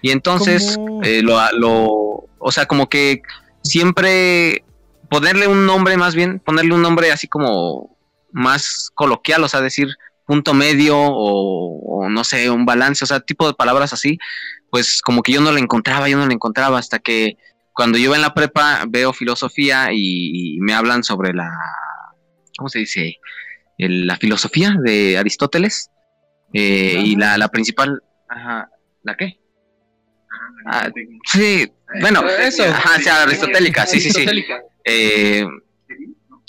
[0.00, 3.22] Y entonces, eh, lo, lo, o sea, como que
[3.64, 4.64] siempre
[5.10, 7.96] ponerle un nombre más bien, ponerle un nombre así como
[8.32, 9.88] más coloquial, o sea, decir
[10.26, 14.18] punto medio o, o no sé, un balance, o sea, tipo de palabras así,
[14.70, 17.36] pues como que yo no lo encontraba, yo no lo encontraba hasta que
[17.72, 21.50] cuando yo en la prepa veo filosofía y, y me hablan sobre la,
[22.56, 23.16] ¿cómo se dice?
[23.78, 25.90] El- la filosofía de Aristóteles
[26.52, 28.70] eh, y la, la principal, ajá,
[29.02, 29.38] ¿la qué?
[30.64, 30.88] Ah,
[31.30, 32.64] sí, bueno, Eso.
[32.64, 34.26] ajá, sí, aristotélica, sí, sí, sí.
[34.84, 35.44] Eh,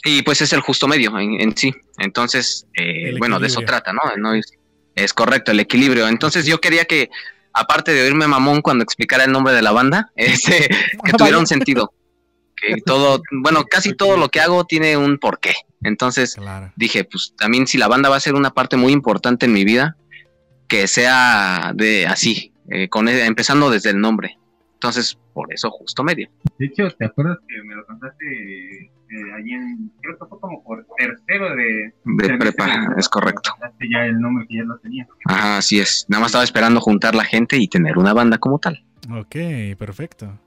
[0.03, 1.73] y pues es el justo medio en, en sí.
[1.97, 4.01] Entonces, eh, bueno, de eso trata, ¿no?
[4.17, 4.53] No es,
[4.95, 6.07] es correcto, el equilibrio.
[6.07, 7.09] Entonces yo quería que,
[7.53, 10.67] aparte de oírme mamón cuando explicara el nombre de la banda, este,
[11.03, 11.91] que tuviera un sentido.
[12.55, 15.53] Que todo, bueno, casi todo lo que hago tiene un porqué.
[15.83, 16.71] Entonces Claro.
[16.77, 19.65] dije, pues también si la banda va a ser una parte muy importante en mi
[19.65, 19.97] vida,
[20.67, 24.37] que sea de así, eh, con empezando desde el nombre.
[24.73, 26.29] Entonces, por eso justo medio.
[26.59, 28.25] De hecho, ¿te acuerdas que me lo contaste
[29.09, 31.93] eh, allí en, creo que fue como por tercero de...
[32.03, 33.51] De prepa, es correcto.
[33.63, 35.07] Este ya el nombre que ya lo tenía.
[35.25, 36.05] Ajá, así es.
[36.09, 38.83] Nada más estaba esperando juntar la gente y tener una banda como tal.
[39.11, 39.35] Ok,
[39.77, 40.39] perfecto.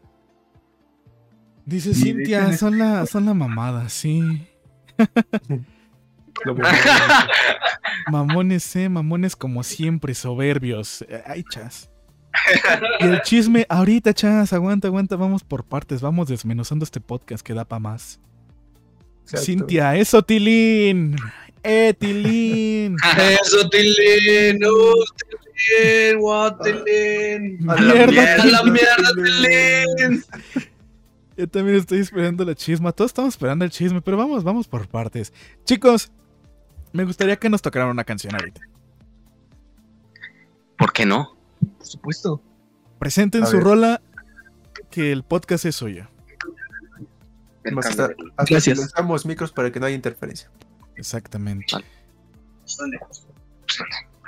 [1.65, 4.47] Dice Sí, Cintia, son la, son la mamada, sí.
[8.11, 11.05] Mamones, eh, mamones como siempre, soberbios.
[11.27, 11.91] Ay, chas.
[13.01, 17.55] Y el chisme, ahorita, chas, aguanta, aguanta, vamos por partes, vamos desmenuzando este podcast que
[17.55, 18.21] da pa' más.
[19.23, 19.45] Exacto.
[19.47, 21.17] Cintia, eso, Tilín.
[21.63, 22.97] Eh, Tilín.
[23.43, 24.65] Eso, Tilín.
[24.65, 26.17] Uh, Tilín.
[26.21, 27.69] What, Tilín.
[27.69, 28.73] A la Mierda, la Tilín.
[28.73, 29.13] mierda,
[30.03, 30.25] Tilín.
[31.37, 32.91] Yo también estoy esperando la chisma.
[32.91, 35.33] Todos estamos esperando el chisme, pero vamos, vamos por partes.
[35.65, 36.11] Chicos,
[36.93, 38.61] me gustaría que nos tocaran una canción ahorita.
[40.77, 41.38] ¿Por qué no?
[41.77, 42.43] Por supuesto.
[42.99, 43.65] Presenten A su ver.
[43.65, 44.01] rola,
[44.91, 46.09] que el podcast es suyo.
[47.77, 48.65] Hasta Gracias.
[48.65, 50.51] silenciamos micros para que no haya interferencia.
[50.97, 51.77] Exactamente.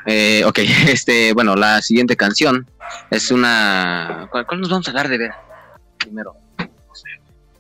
[0.07, 2.69] Eh, ok, este, bueno, la siguiente canción
[3.11, 4.29] es una.
[4.31, 5.33] ¿Cuál, cuál nos vamos a dar de ver?
[5.99, 6.35] Primero.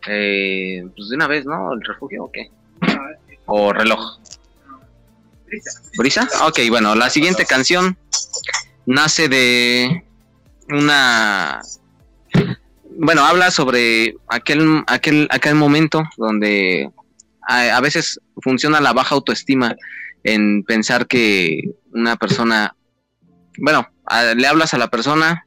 [0.06, 1.72] Eh, pues de una vez, ¿no?
[1.72, 2.50] ¿El refugio o qué?
[3.46, 4.18] ¿O reloj?
[5.98, 6.28] ¿Brisa?
[6.46, 7.98] Ok, bueno, la siguiente canción
[8.90, 10.05] nace de
[10.68, 11.61] una.
[12.98, 16.90] Bueno, habla sobre aquel, aquel, aquel momento donde
[17.46, 19.76] a, veces funciona la baja autoestima
[20.24, 22.76] en pensar que una persona,
[23.59, 23.88] bueno,
[24.37, 25.46] le hablas a la persona,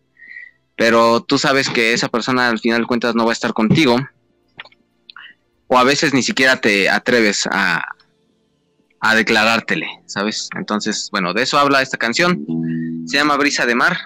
[0.76, 3.98] pero tú sabes que esa persona al final de cuentas no va a estar contigo,
[5.68, 7.84] o a veces ni siquiera te atreves a,
[9.06, 10.50] a declarártele, ¿sabes?
[10.56, 12.46] Entonces, bueno, de eso habla esta canción,
[13.06, 13.98] se llama Brisa de Mar,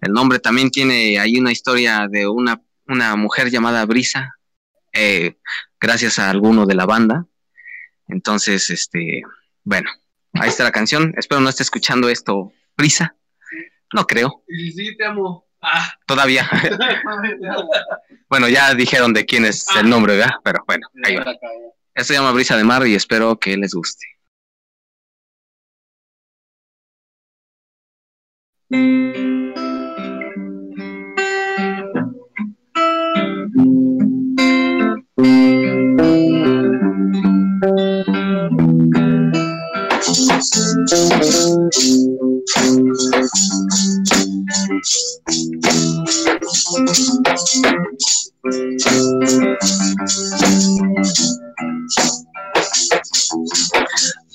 [0.00, 4.36] el nombre también tiene ahí una historia de una, una mujer llamada Brisa,
[4.92, 5.36] eh,
[5.80, 7.26] gracias a alguno de la banda,
[8.08, 9.22] entonces, este,
[9.64, 9.90] bueno,
[10.34, 11.12] ahí está la canción.
[11.16, 13.16] Espero no esté escuchando esto prisa.
[13.92, 15.44] No creo, Sí, sí, te amo.
[15.62, 15.92] Ah.
[16.06, 16.48] todavía.
[18.28, 20.34] bueno, ya dijeron de quién es el nombre, ¿verdad?
[20.44, 21.24] Pero bueno, ahí va.
[21.96, 24.06] Esto se llama Brisa de Mar y espero que les guste.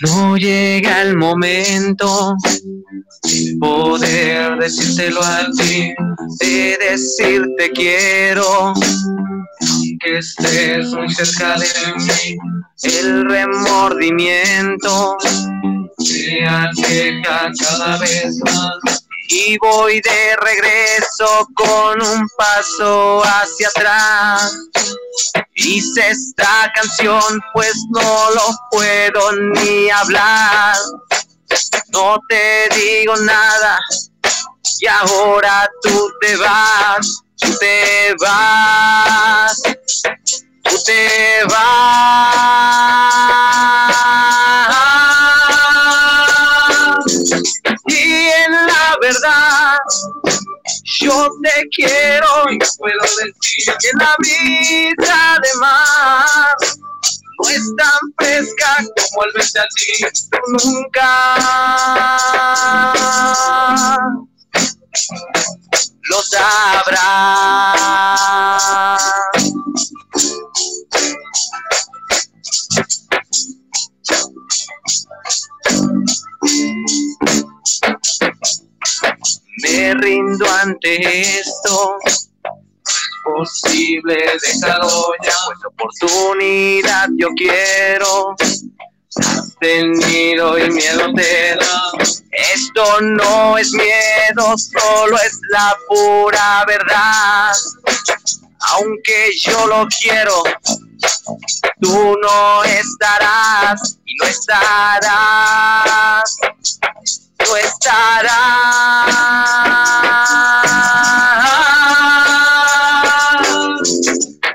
[0.01, 2.35] No llega el momento
[3.23, 5.93] de poder decírtelo a ti,
[6.39, 8.73] de decirte quiero,
[9.99, 12.37] que estés muy cerca de mí.
[12.83, 15.17] El remordimiento
[15.99, 19.00] me aqueja cada vez más
[19.33, 24.57] y voy de regreso con un paso hacia atrás.
[25.55, 28.41] Hice esta canción, pues no lo
[28.71, 30.75] puedo ni hablar.
[31.93, 33.79] No te digo nada
[34.79, 39.61] y ahora tú te vas, tú te vas,
[40.63, 42.91] tú te vas.
[50.99, 56.55] Yo te quiero y puedo decir que la brisa de mar
[57.39, 58.77] no es tan fresca
[59.11, 60.05] como el verte a ti,
[60.63, 61.07] nunca
[66.09, 67.61] lo sabrás.
[79.61, 81.97] Me rindo ante esto.
[83.23, 88.35] Posible dejarlo ya, pues oportunidad yo quiero.
[89.17, 91.91] Has tenido y miedo te da.
[92.53, 97.53] Esto no es miedo, solo es la pura verdad.
[98.73, 100.43] Aunque yo lo quiero,
[101.81, 105.03] tú no estarás y no estarás,
[107.47, 109.15] no estarás.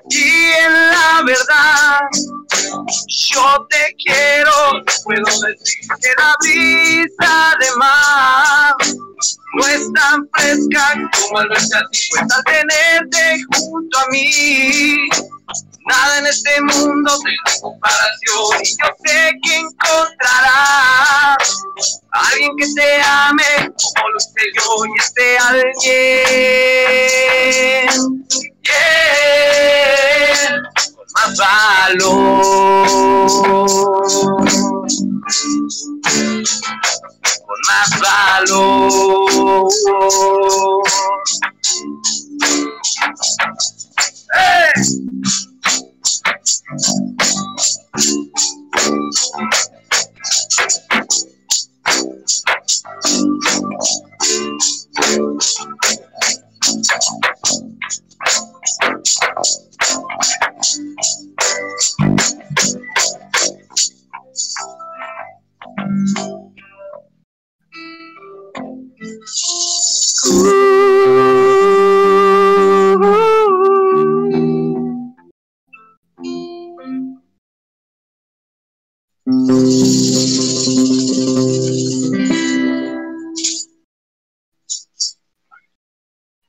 [0.09, 2.01] Y en la verdad,
[3.09, 4.53] yo te quiero,
[5.05, 8.75] puedo decir que la brisa de mar
[9.55, 14.97] no es tan fresca como al verte a ti, pues al tenerte junto a mí,
[15.87, 21.37] nada en este mundo la comparación y yo sé que encontrarás
[22.13, 25.77] a alguien que te ame como lo sé yo y este alguien.
[28.67, 29.47] Yeah,
[31.17, 32.43] más valor
[37.47, 39.69] con más valor
[44.35, 44.73] ¡Eh!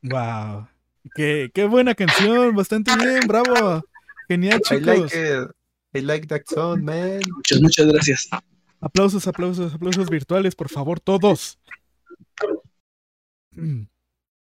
[0.04, 0.68] Wow.
[1.16, 3.84] Qué, qué buena canción, bastante bien, bravo.
[4.28, 5.14] Genial, I like chicos.
[5.14, 5.52] it.
[5.94, 7.20] I like that song, man.
[7.36, 8.30] Muchas, muchas gracias.
[8.80, 11.58] Aplausos, aplausos, aplausos virtuales, por favor, todos.
[13.52, 13.84] Mm.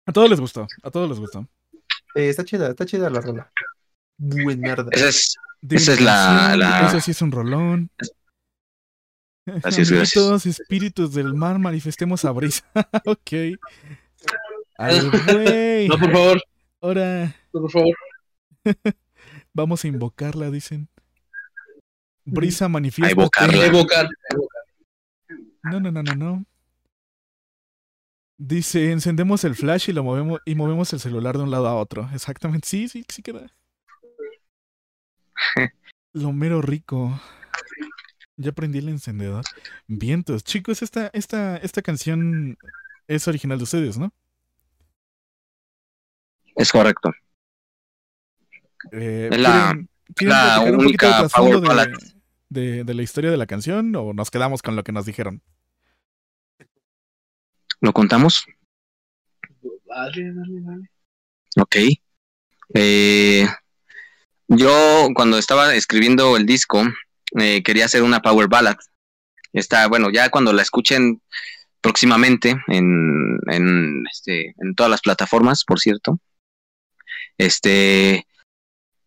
[0.07, 1.49] A todos les gustó, a todos les gustó.
[2.15, 3.51] Eh, está chida, está chida la rola.
[4.19, 4.89] Buen mierda.
[4.93, 5.37] Esa es,
[5.69, 7.91] Esa es la- la- Eso sí es un rolón.
[9.47, 10.17] Gracias, gracias.
[10.17, 12.65] Amiguitos, espíritus del mar, manifestemos a brisa.
[13.07, 13.31] ok.
[14.79, 15.89] Güey.
[15.89, 16.43] No, por favor,
[16.87, 17.97] Ahora no, por favor.
[19.53, 20.89] vamos a invocarla, dicen.
[22.25, 23.11] Brisa A manifiesta.
[23.11, 23.67] evocarla.
[23.67, 24.09] Evocar.
[25.65, 26.45] No, no, no, no, no.
[28.39, 31.75] Dice, encendemos el flash y lo movemos y movemos el celular de un lado a
[31.75, 32.09] otro.
[32.15, 32.69] Exactamente.
[32.69, 33.49] Sí, sí, sí queda.
[36.13, 37.21] Lo mero rico.
[38.37, 39.45] Ya prendí el encendedor.
[39.89, 40.45] Vientos.
[40.45, 42.57] Chicos, esta, esta, esta canción
[43.09, 44.13] es original de ustedes, ¿no?
[46.57, 47.13] Es correcto.
[48.93, 51.89] Eh, Es la- ¿quieren- quieren la platicar un poquito única de power ballad.
[52.49, 55.07] de, de- de la historia de la canción o nos quedamos con lo que nos
[55.07, 55.43] dijeron?
[57.81, 58.47] ¿Lo contamos?
[59.87, 60.91] Dale, dale, dale.
[61.59, 61.77] Ok.
[62.75, 63.47] Eh,
[64.49, 66.83] yo cuando estaba escribiendo el disco
[67.39, 68.77] eh, quería hacer una power ballad.
[69.53, 71.21] Está, bueno, ya cuando la escuchen
[71.81, 76.19] próximamente en, en, este, en todas las plataformas, por cierto.
[77.39, 78.27] Este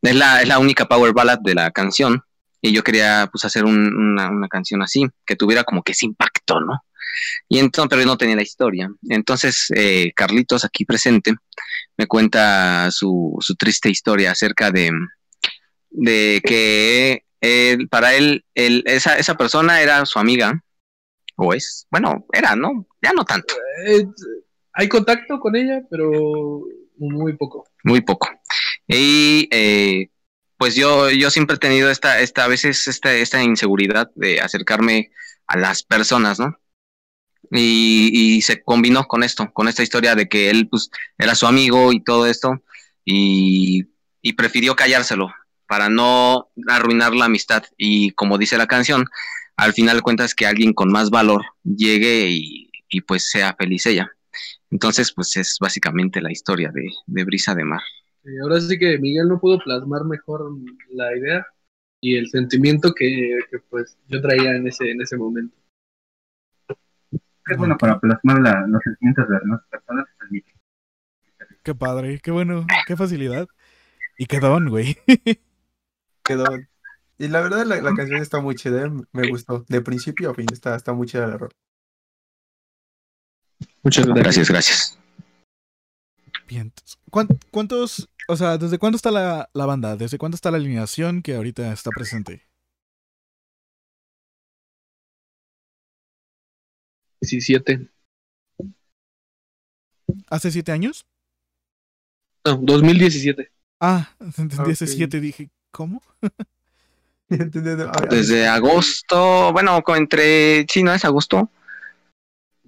[0.02, 2.22] es la, es la única power ballad de la canción.
[2.62, 6.06] Y yo quería pues hacer un- una, una canción así, que tuviera como que ese
[6.06, 6.84] impacto, ¿no?
[7.48, 8.89] Y entonces, pero no tenía la historia.
[9.10, 11.34] Entonces, eh, Carlitos, aquí presente,
[11.98, 14.92] me cuenta su, su triste historia acerca de,
[15.89, 20.62] de que él, para él, él- esa, esa persona era su amiga,
[21.38, 22.86] o es, bueno, era, ¿no?
[23.02, 23.56] Ya no tanto,
[23.88, 24.06] Eh,
[24.74, 26.12] hay contacto con ella, pero
[26.99, 27.65] muy poco.
[27.83, 28.29] muy poco.
[28.88, 30.09] Y eh,
[30.57, 35.12] pues yo, yo siempre he tenido esta, esta, a veces esta, esta inseguridad de acercarme
[35.47, 36.59] a las personas, ¿no?
[37.51, 41.47] Y, y se combinó con esto, con esta historia de que él pues era su
[41.47, 42.62] amigo y todo esto,
[43.05, 43.85] y,
[44.21, 45.33] y prefirió callárselo
[45.67, 47.63] para no arruinar la amistad.
[47.77, 49.05] Y como dice la canción,
[49.55, 54.12] al final cuentas que alguien con más valor llegue y, y pues sea feliz ella.
[54.71, 57.82] Entonces, pues es básicamente la historia de, de Brisa de Mar.
[58.23, 60.51] Y ahora sí que Miguel no pudo plasmar mejor
[60.91, 61.45] la idea
[62.01, 65.55] y el sentimiento que, que, pues yo traía en ese, en ese momento.
[67.47, 70.05] Es bueno para plasmar la- los sentimientos de las personas.
[70.08, 70.53] es el micro.
[71.63, 73.47] Qué padre, qué bueno, qué facilidad.
[74.17, 74.97] Y qué don, güey.
[76.23, 76.45] Quedó.
[77.17, 79.65] Y la verdad, la, la canción está muy chida, eh, me gustó.
[79.67, 81.51] De principio a fin, está, está muy chida la rola.
[83.84, 85.00] Muchas Gracias, gracias.
[86.48, 86.98] Vientos.
[87.12, 89.96] ¿Cuán- ¿Cuántos, o sea, desde cuándo está la, la banda?
[89.96, 92.44] ¿Desde cuándo está la alineación que ahorita está presente?
[97.22, 97.89] 17.
[100.30, 101.06] ¿Hace siete años?
[102.46, 103.52] No, 2017.
[103.80, 104.92] Ah, entendí hace Ok.
[104.92, 106.02] siete, dije, ¿cómo?
[107.30, 111.52] Desde agosto, bueno, entre, sí, ¿no es agosto?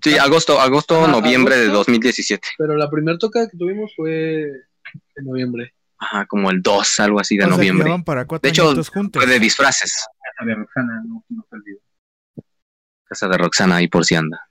[0.04, 1.78] Sí, agosto, agosto, Ajá, noviembre de agosto.
[1.80, 2.48] 2017.
[2.58, 5.74] Pero la primera toca que tuvimos fue en noviembre.
[5.98, 7.92] Ajá, como el 2, algo así de O noviembre.
[8.04, 9.24] para De hecho, juntos.
[9.24, 10.08] Fue de disfraces.
[10.24, 11.80] Casa de Roxana, no, no se olvide.
[13.06, 14.50] Casa de Roxana ahí por si anda.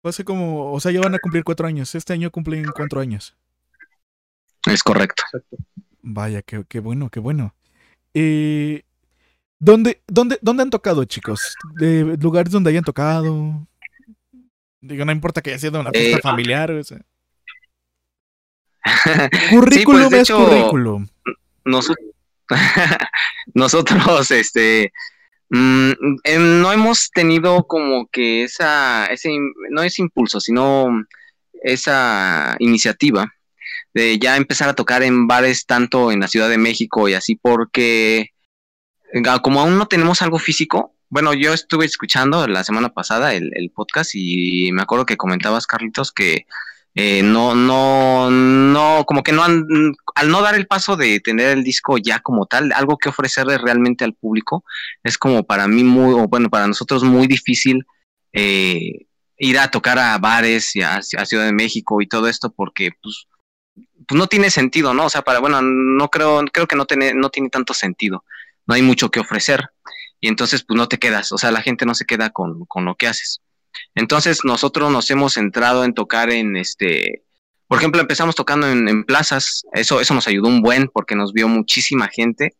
[0.00, 1.94] Fue hace como, o sea, ya van a cumplir cuatro años.
[1.94, 3.36] Este año cumplen cuatro años.
[4.66, 5.22] Es correcto.
[5.26, 5.56] Exacto.
[6.00, 7.54] Vaya, qué, qué bueno, qué bueno.
[8.14, 8.82] Eh,
[9.58, 11.54] ¿dónde, dónde, ¿Dónde han tocado, chicos?
[11.74, 13.66] ¿De lugares donde hayan tocado?
[14.80, 16.70] Digo, no importa que haya sido una fiesta Eh, familiar.
[16.70, 17.00] O sea.
[19.50, 21.08] Currículum pues, es hecho, currículum.
[23.54, 24.92] Nosotros, este,
[25.50, 25.90] mm,
[26.24, 29.30] em, no hemos tenido como que esa, ese,
[29.70, 30.88] no es impulso, sino
[31.62, 33.32] esa iniciativa
[33.94, 37.34] de ya empezar a tocar en bares tanto en la Ciudad de México y así
[37.34, 38.30] porque
[39.26, 43.70] ah, como aún no tenemos algo físico, bueno, yo estuve escuchando la semana pasada el,
[43.74, 46.46] podcast y me acuerdo que comentabas, Carlitos, que
[46.94, 49.66] eh, no, no, no, como que no han,
[50.14, 53.58] al no dar el paso de tener el disco ya como tal, algo que ofrecerle
[53.58, 54.64] realmente al público,
[55.04, 57.86] es como para mí muy, o bueno, para nosotros muy difícil
[58.32, 59.06] eh,
[59.38, 62.90] ir a tocar a bares y a, a Ciudad de México y todo esto porque
[63.02, 63.26] pues,
[64.08, 65.06] pues no tiene sentido, ¿no?
[65.06, 68.24] O sea, para, bueno, no creo, creo que no tiene, no tiene tanto sentido,
[68.66, 69.70] no hay mucho que ofrecer
[70.20, 72.84] y entonces pues no te quedas, o sea, la gente no se queda con, con
[72.84, 73.40] lo que haces.
[73.94, 77.24] Entonces nosotros nos hemos centrado en tocar en este,
[77.68, 81.48] por ejemplo, empezamos tocando en, plazas, eso, eso nos ayudó un buen porque nos vio
[81.48, 82.54] muchísima gente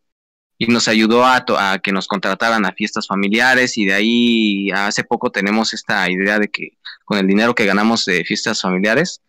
[0.57, 5.03] y nos ayudó a, a que nos contrataran a fiestas familiares y de ahí hace
[5.03, 9.21] poco tenemos esta idea de que con el dinero que ganamos de fiestas familiares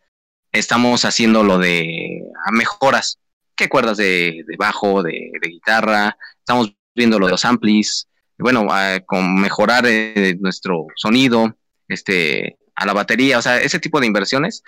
[0.53, 2.23] estamos haciendo lo de
[2.53, 3.19] mejoras,
[3.55, 8.09] qué cuerdas de, de bajo, de, de guitarra, estamos viendo lo de los amplis,
[8.39, 8.67] bueno,
[9.07, 11.57] con mejorar eh, nuestro sonido,
[11.89, 14.63] este, a la batería, o sea, ese tipo de inversiones.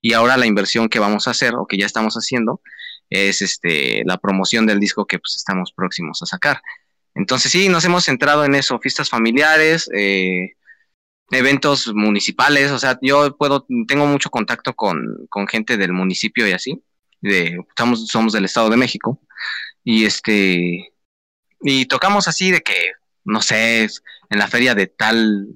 [0.00, 2.60] Y ahora la inversión que vamos a hacer o que ya estamos haciendo
[3.08, 6.60] es este la promoción del disco que pues estamos próximos a sacar.
[7.14, 10.54] Entonces sí, nos hemos centrado en eso, fiestas familiares, eh,
[11.30, 16.52] eventos municipales, o sea, yo puedo, tengo mucho contacto con, con gente del municipio y
[16.52, 16.82] así,
[17.20, 19.20] de, estamos, somos del Estado de México,
[19.84, 20.92] y este,
[21.60, 22.74] y tocamos así de que,
[23.24, 25.48] no sé, en la feria de tal,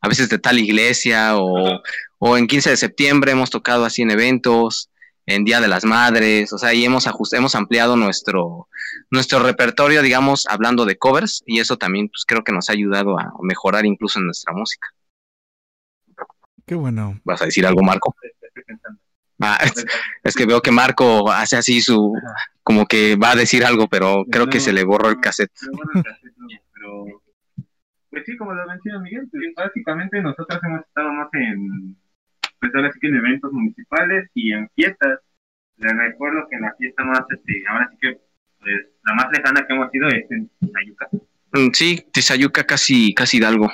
[0.00, 1.80] a veces de tal iglesia, o,
[2.18, 4.90] o en 15 de septiembre hemos tocado así en eventos,
[5.26, 8.68] en Día de las Madres, o sea, y hemos ajustado, hemos ampliado nuestro,
[9.10, 13.18] nuestro repertorio, digamos, hablando de covers, y eso también, pues creo que nos ha ayudado
[13.18, 14.88] a mejorar incluso en nuestra música.
[16.66, 17.20] Qué bueno.
[17.24, 18.14] ¿Vas a decir algo, Marco?
[19.40, 19.84] Ah, es,
[20.22, 22.12] es que veo que Marco hace así su,
[22.62, 25.52] como que va a decir algo, pero creo que se le borró el cassette.
[25.60, 27.22] Pero bueno, el cassette no, pero
[28.12, 31.96] pues sí, como lo menciona Miguel, pues, básicamente nosotros hemos estado más en,
[32.60, 35.18] pues ahora sí que en eventos municipales y en fiestas.
[35.78, 38.20] Les recuerdo que en la fiesta más, este, ahora sí que,
[38.60, 41.08] pues la más lejana que hemos ido es en Ayuca.
[41.54, 43.72] Mm, Sí, Tizayuca casi, casi Hidalgo.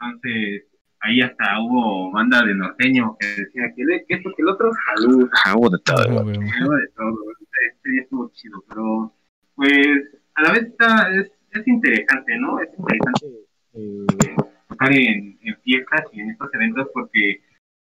[0.00, 0.64] Entonces,
[1.00, 4.70] ahí hasta hubo banda de norteño que decía que, le- que esto que el otro,
[4.94, 5.28] salud.
[5.46, 6.18] Ah, hubo de todo.
[6.20, 6.36] Ah, güey.
[6.36, 7.18] Hubo de todo.
[7.72, 9.14] Este día estuvo chido, pero
[9.54, 9.78] pues
[10.34, 12.60] a la vez está, es, es interesante, ¿no?
[12.60, 13.26] Es interesante
[13.74, 14.06] eh,
[14.68, 17.40] tocar en, en fiestas y en estos eventos porque,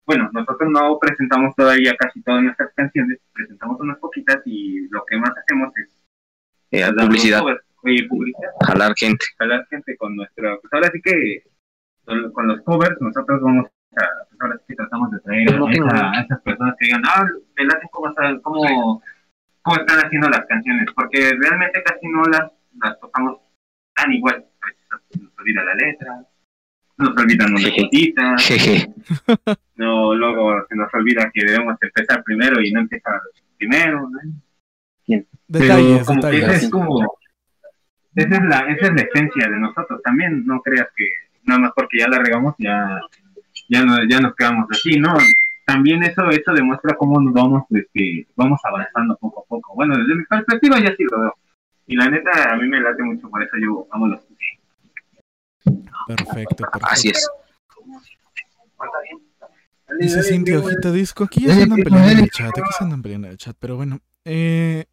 [0.07, 5.17] bueno, nosotros no presentamos todavía casi todas nuestras canciones, presentamos unas poquitas y lo que
[5.19, 6.03] más hacemos es
[6.73, 9.25] Eh, dar publicidad, covers, eh, publicidad, jalar gente.
[9.39, 11.43] jalar gente con nuestro, pues ahora sí que
[12.33, 13.67] con, los covers nosotros vamos
[13.97, 16.75] a, pues ahora sí que tratamos de traer No a, tengo- esa- a esas personas
[16.79, 17.25] que digan, ah,
[17.57, 19.03] me laten cómo están, cómo,
[19.63, 22.51] cómo están haciendo las canciones, porque realmente casi no las,
[22.83, 23.39] las tocamos
[23.95, 24.50] tan igual, pues,
[25.21, 26.27] nos olvida la letra,
[26.97, 28.89] se nos olvidan cositas, Jeje.
[29.77, 33.11] no, luego se nos olvida que debemos empezar primero y no empieza
[33.59, 34.21] primero, ¿no?
[35.49, 37.15] Detalles, Pero como que esa es como
[38.15, 40.01] esa es la esa es la esencia de nosotros.
[40.03, 41.07] También no creas que
[41.45, 43.01] nada más porque ya la regamos ya
[43.69, 45.17] ya no, ya nos quedamos así no
[45.65, 49.75] también eso eso demuestra cómo nos vamos este vamos avanzando poco a poco.
[49.75, 51.35] Bueno desde mi perspectiva ya sí lo veo.
[51.87, 54.21] Y la neta a mí me late mucho por eso yo amo los
[56.07, 56.87] Perfecto, perfecto.
[56.89, 57.29] Así es.
[59.99, 61.25] Dice Cintia Hojita Disco.
[61.25, 62.49] Aquí ya se andan peleando en el chat.
[62.49, 63.57] Aquí se andan peleando en el chat.
[63.59, 64.01] Pero bueno.
[64.25, 64.87] Eh,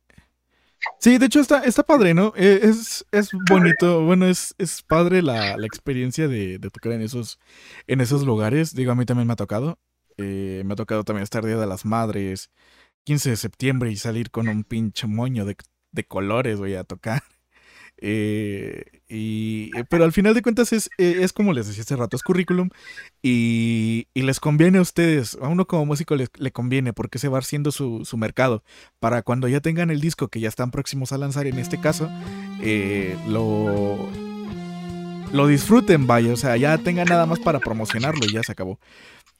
[0.99, 2.33] sí, de hecho está, está padre, ¿no?
[2.35, 4.03] Eh, es, es bonito.
[4.03, 7.39] Bueno, es, es padre la, la experiencia de, de tocar en esos,
[7.87, 8.73] en esos lugares.
[8.75, 9.79] Digo, a mí también me ha tocado.
[10.17, 12.51] Eh, me ha tocado también estar Día de las Madres.
[13.05, 15.55] 15 de septiembre y salir con un pinche moño de,
[15.91, 17.23] de colores, voy a tocar.
[17.99, 21.95] Eh, y, eh, pero al final de cuentas es, eh, es como les decía hace
[21.95, 22.69] rato, es currículum
[23.23, 27.27] y, y les conviene a ustedes, a uno como músico les, le conviene porque se
[27.27, 28.63] va haciendo su, su mercado
[28.99, 32.09] para cuando ya tengan el disco que ya están próximos a lanzar en este caso,
[33.27, 34.09] lo,
[35.31, 38.79] lo disfruten, vaya, o sea, ya tengan nada más para promocionarlo y ya se acabó.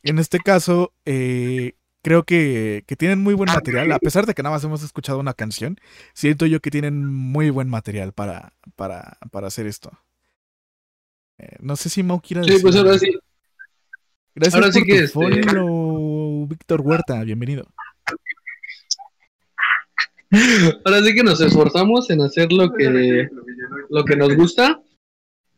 [0.03, 1.73] En este caso, eh,
[2.07, 5.19] creo que, que tienen muy buen material, a pesar de que nada más hemos escuchado
[5.19, 5.77] una canción,
[6.13, 9.91] siento yo que tienen muy buen material para, para, para hacer esto.
[11.37, 13.11] Eh, no sé si Mau quiera Sí, pues ahora sí.
[14.35, 17.67] Gracias ahora sí que tu este- follow, Víctor Huerta, bienvenido.
[20.85, 23.29] Ahora sí que nos esforzamos en hacer lo que,
[23.89, 24.81] lo que nos gusta.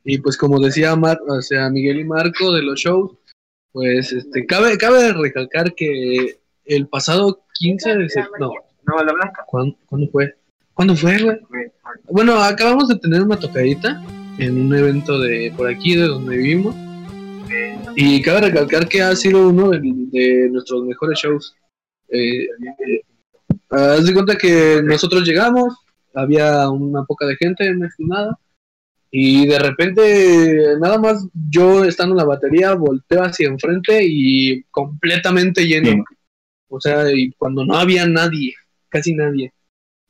[0.04, 3.12] Y pues como decía Mar, o sea, Miguel y Marco de los shows,
[3.72, 6.39] pues este cabe, cabe recalcar que
[6.70, 8.52] el pasado 15 de septiembre, no,
[8.96, 9.44] No, la blanca.
[9.48, 10.36] ¿cuándo, cuándo fue?
[10.74, 11.38] ¿Cuándo fue, güey?
[12.10, 14.02] Bueno, acabamos de tener una tocadita
[14.38, 16.76] en un evento de por aquí, de donde vivimos.
[17.96, 21.56] Y cabe recalcar que ha sido uno de, de nuestros mejores shows.
[22.08, 23.02] Eh, eh,
[23.70, 25.76] haz de cuenta que nosotros llegamos,
[26.14, 28.40] había una poca de gente, no es nada.
[29.12, 35.66] Y de repente, nada más yo estando en la batería, volteo hacia enfrente y completamente
[35.66, 36.04] lleno.
[36.70, 38.54] O sea, y cuando no había nadie,
[38.90, 39.52] casi nadie.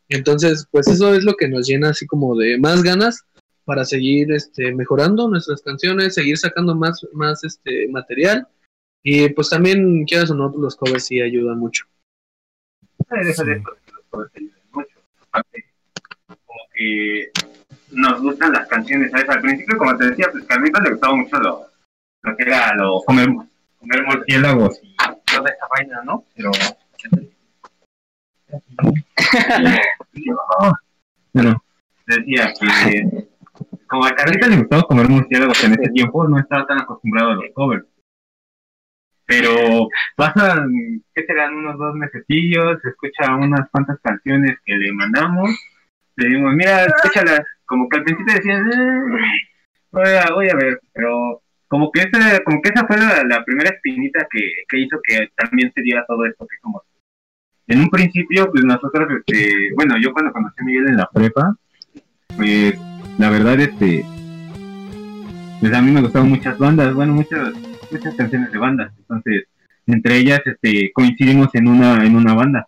[0.10, 3.24] Entonces, pues eso es lo que nos llena así como de más ganas
[3.64, 8.48] para seguir este, mejorando nuestras canciones, seguir sacando más, más este, material.
[9.04, 11.86] Y pues también, quieras o no, los covers sí ayudan mucho.
[13.10, 13.38] Que los
[14.10, 15.00] covers ayudan mucho.
[15.22, 15.66] Aparte,
[16.28, 17.32] como que
[17.92, 19.30] nos gustan las canciones, ¿sabes?
[19.30, 21.66] Al principio, como te decía, pues Carlitos le gustaba mucho lo,
[22.24, 23.30] lo que era lo comer,
[23.78, 24.96] comer murciélagos y
[25.32, 26.26] toda esa vaina, ¿no?
[26.36, 26.52] Pero...
[31.32, 31.64] Pero
[32.08, 33.28] decía que
[33.88, 37.36] como a Carlitos le gustaba comer murciélagos en ese tiempo, no estaba tan acostumbrado a
[37.36, 37.86] los covers.
[39.26, 41.56] Pero pasan, ¿qué serán?
[41.56, 45.50] Unos dos mesecillos, escucha unas cuantas canciones que le mandamos,
[46.16, 49.40] le dimos, mira, escúchalas, como que al principio decías, "Eh,
[49.92, 53.46] voy a, voy a ver, pero como que esa, como que esa fue la, la
[53.46, 56.84] primera espinita que, que hizo que también se diera todo esto que como
[57.68, 61.56] en un principio, pues nosotros, este, bueno, yo cuando conocí a Miguel en la prepa,
[62.36, 62.74] pues
[63.20, 64.04] la verdad, este,
[65.60, 67.54] pues a mí me gustaban muchas bandas, bueno, muchas,
[67.92, 69.44] muchas canciones de bandas, entonces,
[69.86, 72.68] entre ellas, este, coincidimos en una, en una banda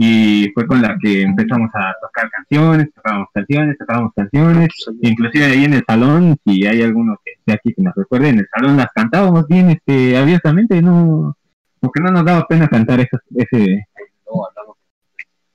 [0.00, 4.68] y fue con la que empezamos a tocar canciones, tocábamos canciones, tocábamos canciones,
[5.02, 8.38] inclusive ahí en el salón, si hay alguno que esté aquí que nos recuerde, en
[8.38, 11.36] el salón las cantábamos bien, este, abiertamente, no,
[11.80, 13.88] porque no nos daba pena cantar esas, ese,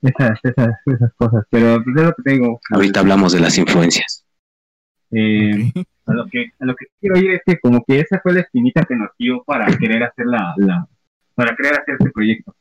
[0.02, 2.60] esas, esas, esas cosas, pero pues es lo que te digo.
[2.70, 4.26] Ahorita hablamos de las influencias.
[5.10, 5.72] Eh,
[6.06, 8.40] a lo que a lo que quiero ir es que como que esa fue la
[8.40, 10.86] espinita que nos dio para querer hacer la, la
[11.34, 12.54] para querer hacer este proyecto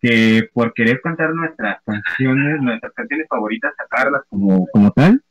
[0.00, 5.22] que por querer cantar nuestras canciones nuestras canciones favoritas sacarlas como como tal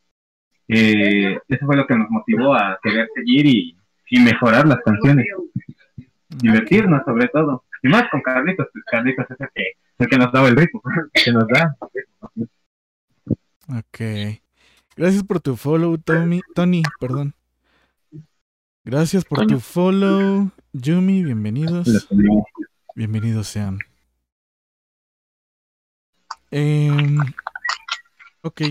[0.68, 3.78] eh, eso fue lo que nos motivó a querer seguir y,
[4.10, 5.26] y mejorar las canciones
[6.30, 9.64] divertirnos sobre todo y más con Carlitos pues Carlitos es el que
[10.00, 10.82] el que nos daba el ritmo
[11.14, 11.76] que nos da
[13.70, 14.00] Ok.
[14.96, 16.42] Gracias por tu follow, Tommy.
[16.56, 17.36] Tony, perdón.
[18.84, 20.50] Gracias por tu follow.
[20.72, 22.08] Yumi, bienvenidos.
[22.96, 23.80] Bienvenidos sean.
[26.52, 27.18] Em,
[28.42, 28.62] ok.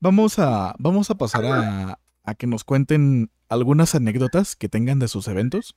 [0.00, 5.08] Vamos a, vamos a pasar a, a que nos cuenten algunas anécdotas que tengan de
[5.08, 5.76] sus eventos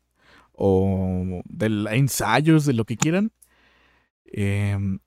[0.54, 3.32] o de ensayos, de lo que quieran.
[4.26, 5.00] Em,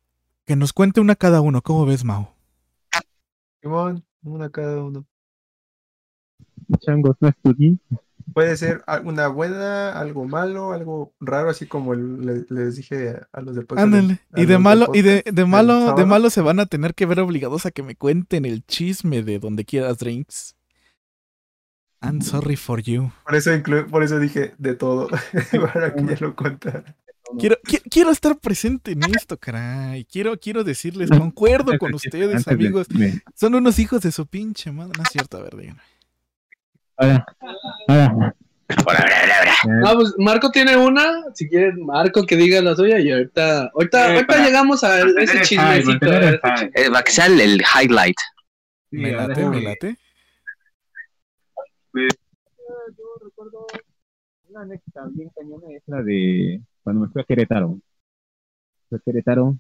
[0.45, 1.63] que nos cuente una cada uno.
[1.63, 2.29] ¿Cómo ves, Mau?
[3.63, 5.07] Simón, una cada uno.
[6.81, 7.79] changos no estudié
[8.35, 13.41] Puede ser alguna buena, algo malo, algo raro, así como el- le- les dije a
[13.41, 13.85] los del podcast.
[13.85, 14.19] Ándale.
[14.35, 17.21] Y de malo, y de, de malo, de malo se van a tener que ver
[17.21, 20.57] obligados a que me cuenten el chisme de donde quieras drinks.
[22.03, 23.11] I'm sorry for you.
[23.25, 25.09] Por eso, inclu- por eso dije de todo,
[25.73, 26.97] para que ya lo contara.
[27.39, 30.05] Quiero, qui- quiero estar presente en esto, caray.
[30.05, 32.87] Quiero, quiero decirles, concuerdo con ustedes, amigos.
[33.35, 34.93] Son unos hijos de su pinche madre.
[34.97, 35.81] No es cierto, a ver, díganme.
[36.97, 37.27] Ahora,
[37.89, 38.25] ahora,
[38.69, 39.47] eh,
[39.85, 44.07] Ah, pues Marco tiene una, si quieres Marco que diga la suya y ahorita, ahorita,
[44.07, 45.99] Sí, ahorita para llegamos a ese chismecito.
[46.07, 46.71] chisme.
[46.75, 48.17] Eh, va que sea el, highlight.
[48.91, 49.97] sí, Me late, me late.
[51.95, 53.67] yo recuerdo
[54.49, 57.79] una anécdota bien cañona es la de cuando me fui a Querétaro.
[58.89, 59.57] Fui a Querétaro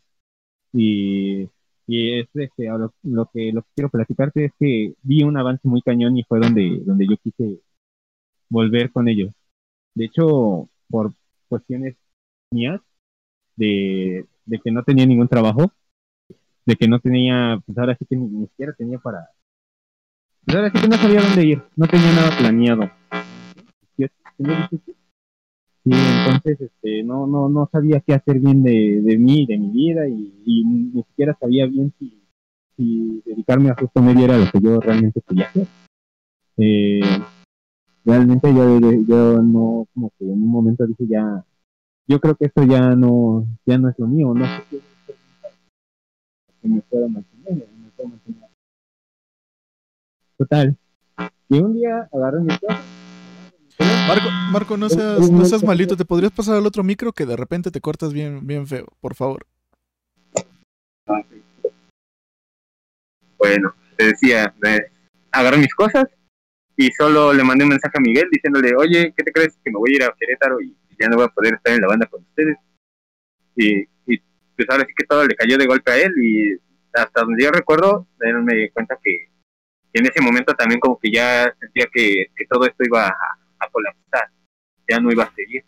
[0.73, 1.49] y,
[1.87, 5.69] y es este, lo, lo que lo que quiero platicarte es que vi un avance
[5.69, 7.61] muy cañón y fue donde, donde yo quise
[8.49, 9.33] volver con ellos.
[9.95, 11.13] De hecho, por
[11.49, 11.97] cuestiones
[12.51, 12.81] mías,
[13.57, 15.73] de, de que no tenía ningún trabajo,
[16.65, 19.29] de que no tenía, pues ahora sí que ni, ni siquiera tenía para...
[20.45, 22.91] Pues ahora sí que no sabía dónde ir, no tenía nada planeado.
[23.97, 24.09] Yo
[24.39, 24.93] 18,
[25.87, 29.71] Sí, entonces este, no, no, no sabía qué hacer bien de, de mí, de mi
[29.71, 32.25] vida, y, ni siquiera sabía bien si,
[32.77, 35.69] si dedicarme a justo medio era lo que yo realmente quería hacer.
[36.57, 37.01] Eh,
[38.05, 41.45] realmente yo, yo no, como que en un momento dije ya,
[42.09, 44.81] yo creo que esto ya no, ya no es lo mío, no sé qué
[46.63, 48.51] que me pueda mantener, me pueda mantener.
[50.37, 50.77] Total.
[51.49, 53.06] Y un día agarré mi cosa.
[53.79, 57.37] Marco, Marco, no seas, no seas malito, ¿te podrías pasar al otro micro que de
[57.37, 59.47] repente te cortas bien, bien feo, por favor?
[63.39, 64.91] Bueno, te decía, eh,
[65.31, 66.07] agarré mis cosas
[66.77, 69.59] y solo le mandé un mensaje a Miguel diciéndole, oye, ¿qué te crees?
[69.63, 71.81] Que me voy a ir a Querétaro y ya no voy a poder estar en
[71.83, 72.57] la banda con ustedes.
[73.57, 74.19] Y, y
[74.57, 76.59] pues ahora sí que todo le cayó de golpe a él y
[76.95, 79.29] hasta donde yo recuerdo, él me di cuenta que,
[79.93, 83.36] que en ese momento también como que ya sentía que, que todo esto iba a,
[83.59, 84.31] a colapsar,
[84.89, 85.65] ya no iba a seguir.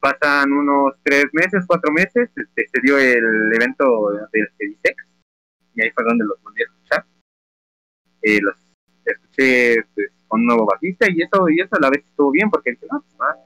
[0.00, 5.08] Pasan unos tres meses, cuatro meses, este, se dio el evento del CDSEX
[5.74, 7.04] y ahí fue donde los volví a escuchar.
[8.22, 8.56] Eh, los
[9.04, 12.50] escuché pues, con un nuevo bajista y eso, y eso a la vez estuvo bien
[12.50, 13.36] porque dije, no, pues, ah,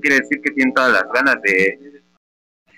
[0.00, 2.02] quiere decir que tienen todas las ganas de...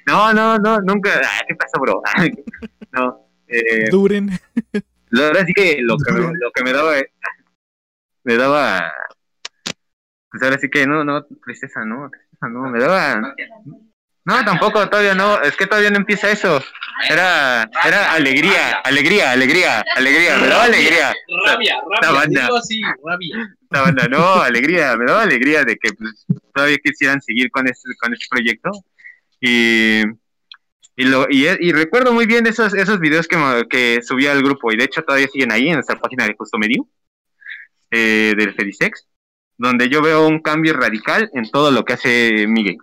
[0.06, 1.10] No, no, no, nunca...
[1.24, 2.02] ah, ¿Qué pasó, bro?
[2.92, 3.20] no.
[3.46, 4.30] Eh, Duren.
[5.10, 6.94] la verdad sí que lo que me, lo que me daba...
[8.24, 8.92] Me daba...
[10.34, 13.36] Pues ahora sí que no, no, tristeza, no, tristeza, no, me daba...
[14.24, 16.60] No, tampoco, todavía no, es que todavía no empieza eso.
[17.08, 21.14] Era, era alegría, alegría, alegría, alegría, me daba alegría.
[21.46, 21.76] Rabia.
[22.26, 23.56] Digo así, rabia.
[23.70, 27.94] La banda, no, alegría, me daba alegría de que pues, todavía quisieran seguir con este,
[28.00, 28.72] con este proyecto.
[29.40, 30.02] Y,
[30.96, 33.38] y, lo, y, y recuerdo muy bien esos, esos videos que,
[33.70, 36.58] que subía al grupo, y de hecho todavía siguen ahí en nuestra página de Justo
[36.58, 36.88] Medio,
[37.92, 39.06] eh, del Felicex,
[39.56, 42.78] donde yo veo un cambio radical en todo lo que hace Miguel.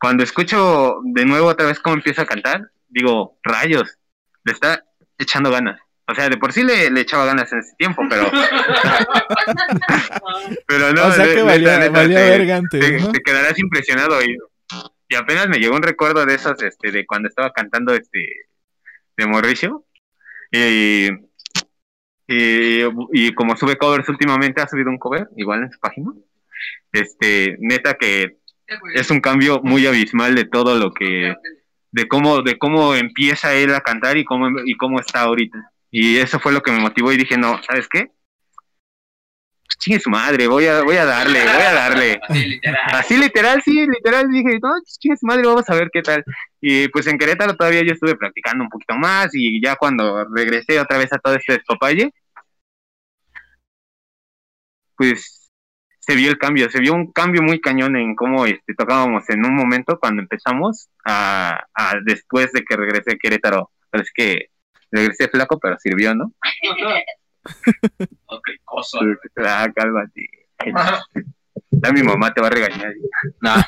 [0.00, 3.98] Cuando escucho de nuevo otra vez cómo empieza a cantar, digo, rayos,
[4.44, 4.84] le está
[5.18, 5.80] echando ganas.
[6.10, 8.30] O sea, de por sí le, le echaba ganas en ese tiempo, pero,
[10.66, 11.06] pero no.
[11.06, 13.12] o sea que valía, neta, valía te- verga antes, te, ¿no?
[13.12, 14.36] te quedarás impresionado y,
[15.08, 18.26] y apenas me llegó un recuerdo de esos este de cuando estaba cantando este
[19.16, 19.84] de Mauricio
[20.50, 21.08] y,
[22.28, 26.12] y, y como sube covers últimamente ha subido un cover igual en su página.
[26.92, 28.38] Este neta que
[28.94, 31.34] es un cambio muy abismal de todo lo que
[31.90, 35.72] de cómo de cómo empieza él a cantar y cómo y cómo está ahorita.
[35.90, 38.10] Y eso fue lo que me motivó y dije no sabes qué
[39.78, 42.20] chingue su madre voy a voy a darle voy a darle
[42.92, 46.24] Así literal, sí, literal, dije, no, pues, chingue su madre, vamos a ver qué tal.
[46.60, 50.80] Y pues en Querétaro todavía yo estuve practicando un poquito más y ya cuando regresé
[50.80, 52.10] otra vez a todo este despapalle,
[54.96, 55.50] pues
[56.00, 59.44] se vio el cambio, se vio un cambio muy cañón en cómo este, tocábamos en
[59.44, 63.70] un momento cuando empezamos a, a después de que regresé a Querétaro.
[63.90, 64.46] Pero es que
[64.90, 66.32] regresé flaco, pero sirvió, ¿no?
[68.26, 68.98] Ok, cosa.
[69.44, 70.28] Ah, cálmate.
[71.70, 72.92] Ya mi mamá te va a regañar.
[73.44, 73.66] Ah,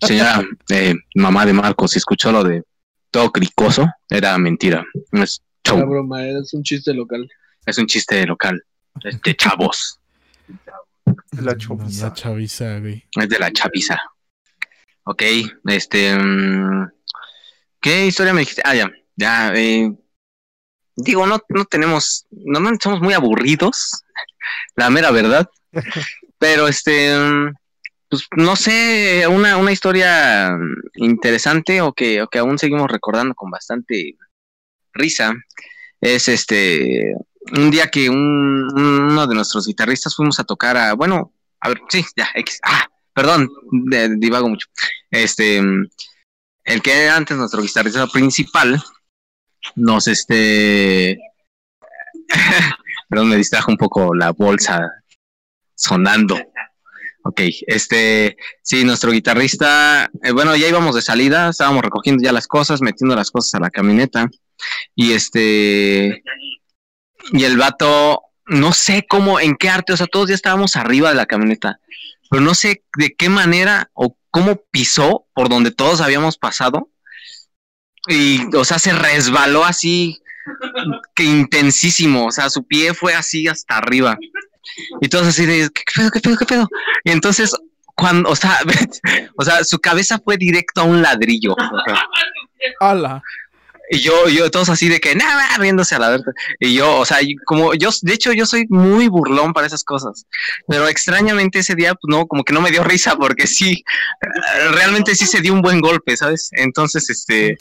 [0.00, 2.62] señora, eh, mamá de Marcos, si escuchó lo de
[3.10, 4.84] todo cricoso, era mentira.
[5.12, 5.78] No Es, show.
[5.86, 7.28] Broma, es un chiste local.
[7.66, 8.62] es un chiste local.
[9.04, 10.00] Es de chavos.
[11.42, 12.06] La chaviza.
[12.06, 13.04] La chaviza, güey.
[13.20, 13.98] Es de la chapiza.
[15.04, 15.22] Ok,
[15.66, 16.16] este.
[16.16, 16.88] mm,
[17.80, 18.62] ¿Qué historia me dijiste?
[18.64, 18.90] Ah, ya.
[19.16, 19.92] Ya, eh,
[21.02, 22.26] digo, no, no tenemos.
[22.30, 24.04] Normalmente somos muy aburridos.
[24.76, 25.48] La mera verdad.
[26.38, 27.12] Pero este.
[28.08, 30.50] Pues no sé, una, una historia
[30.96, 34.16] interesante o que, o que aún seguimos recordando con bastante
[34.92, 35.32] risa.
[36.00, 37.14] Es este.
[37.56, 40.94] Un día que un, un- uno de nuestros guitarristas fuimos a tocar a.
[40.94, 42.58] Bueno, a ver, sí, ya, X.
[42.64, 44.66] Ah, perdón, de- divago mucho.
[45.10, 45.58] Este,
[46.64, 48.82] el que era antes nuestro guitarrista principal,
[49.76, 51.18] nos este,
[53.08, 54.90] perdón, me distrajo un poco la bolsa
[55.74, 56.38] sonando.
[57.22, 62.46] Ok, este, sí, nuestro guitarrista, eh, bueno, ya íbamos de salida, estábamos recogiendo ya las
[62.46, 64.30] cosas, metiendo las cosas a la camioneta,
[64.94, 66.22] y este,
[67.32, 71.10] y el vato, no sé cómo, en qué arte, o sea, todos ya estábamos arriba
[71.10, 71.78] de la camioneta,
[72.30, 76.88] pero no sé de qué manera o cómo pisó por donde todos habíamos pasado.
[78.08, 80.20] Y, o sea, se resbaló así,
[81.14, 82.26] que intensísimo.
[82.26, 84.18] O sea, su pie fue así hasta arriba.
[85.00, 86.68] Y todos así de, ¿qué, pedo, qué pedo, qué pedo?
[87.04, 87.54] Y entonces,
[87.94, 88.58] cuando, o sea,
[89.36, 91.54] o sea, su cabeza fue directo a un ladrillo.
[92.80, 93.22] ¡Hala!
[93.92, 96.32] Y yo, yo todos así de que nada, riéndose a la verdad.
[96.60, 100.26] Y yo, o sea, como yo, de hecho, yo soy muy burlón para esas cosas.
[100.68, 103.82] Pero extrañamente ese día, pues no, como que no me dio risa porque sí,
[104.70, 106.50] realmente sí se dio un buen golpe, ¿sabes?
[106.52, 107.58] Entonces, este,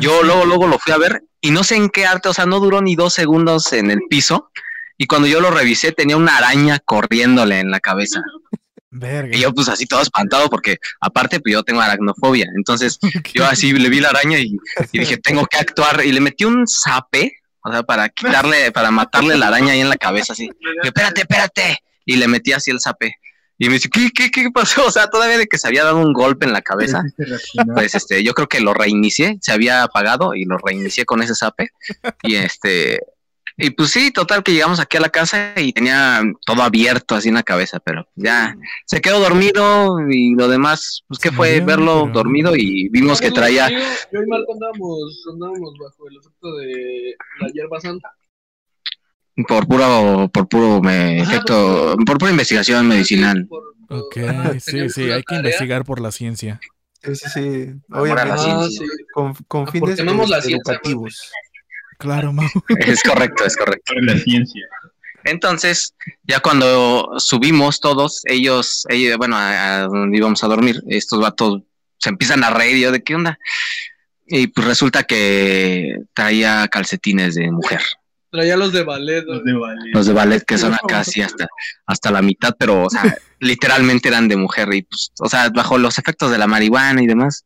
[0.00, 2.44] yo luego, luego lo fui a ver y no sé en qué arte, o sea,
[2.44, 4.50] no duró ni dos segundos en el piso.
[4.98, 8.20] Y cuando yo lo revisé, tenía una araña corriéndole en la cabeza.
[8.90, 9.36] Verga.
[9.36, 12.46] Y yo, pues así todo espantado, porque aparte, pues yo tengo aracnofobia.
[12.56, 12.98] Entonces,
[13.34, 14.56] yo así le vi la araña y,
[14.92, 16.04] y dije, tengo que actuar.
[16.04, 17.32] Y le metí un zape,
[17.62, 20.50] o sea, para quitarle, para matarle la araña ahí en la cabeza, así.
[20.82, 21.78] Y, espérate, espérate.
[22.04, 23.14] Y le metí así el zape.
[23.58, 24.84] Y me dice, ¿qué, qué, qué pasó?
[24.86, 27.04] O sea, todavía de que se había dado un golpe en la cabeza.
[27.74, 31.34] Pues este, yo creo que lo reinicié, se había apagado y lo reinicié con ese
[31.34, 31.68] zape.
[32.22, 33.00] Y este,
[33.60, 37.28] y pues sí, total que llegamos aquí a la casa y tenía todo abierto así
[37.28, 38.56] en la cabeza, pero ya
[38.86, 43.30] se quedó dormido y lo demás, pues que fue verlo pero- dormido y vimos que
[43.30, 43.78] traía, Yo,
[44.12, 48.08] yo y Marco andábamos, andábamos bajo el efecto de la hierba santa.
[49.48, 53.46] por puro, por puro me- Ajá, efecto, por pura investigación medicinal.
[53.46, 54.16] Por- por- Ok,
[54.60, 55.40] sí, sí, hay que tarea.
[55.40, 56.60] investigar por la ciencia.
[57.02, 57.40] Sí, sí, sí.
[57.92, 58.78] Obviamente, Ah, sí.
[59.12, 61.32] con, con Ah, fines porque amamos la ciencia, educativos.
[62.00, 62.48] Claro, Mau.
[62.80, 63.92] Es correcto, es correcto.
[63.94, 64.66] Sobre la ciencia.
[65.24, 65.94] Entonces,
[66.24, 71.62] ya cuando subimos todos, ellos, ellos bueno, a, a donde íbamos a dormir, estos vatos
[71.98, 73.38] se empiezan a reír, yo de qué onda.
[74.26, 77.80] Y pues resulta que traía calcetines de mujer,
[78.32, 79.24] Traía los de ballet.
[79.26, 79.90] Los de ballet.
[79.92, 81.48] los de ballet que son casi hasta,
[81.84, 83.02] hasta la mitad, pero, o sea,
[83.40, 87.06] literalmente eran de mujer y pues, o sea, bajo los efectos de la marihuana y
[87.08, 87.44] demás,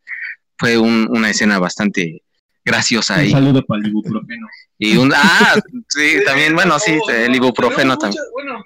[0.58, 2.22] fue un- una escena bastante
[2.64, 3.30] graciosa Un ahí.
[3.30, 4.46] saludo para el ibuprofeno.
[4.78, 5.54] Y un, ah,
[5.88, 8.20] sí, también, bueno, sí, el no, ibuprofeno también.
[8.22, 8.64] muchas- bueno,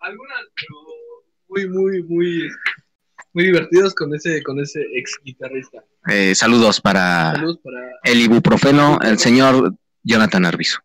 [0.00, 0.76] algunas, pero
[1.48, 2.48] muy, muy, muy,
[3.32, 5.84] muy divertidos con ese, con ese ex guitarrista.
[6.08, 10.78] Eh, saludos para Saludos para el ibuprofeno, el señor Jonathan Arbizu.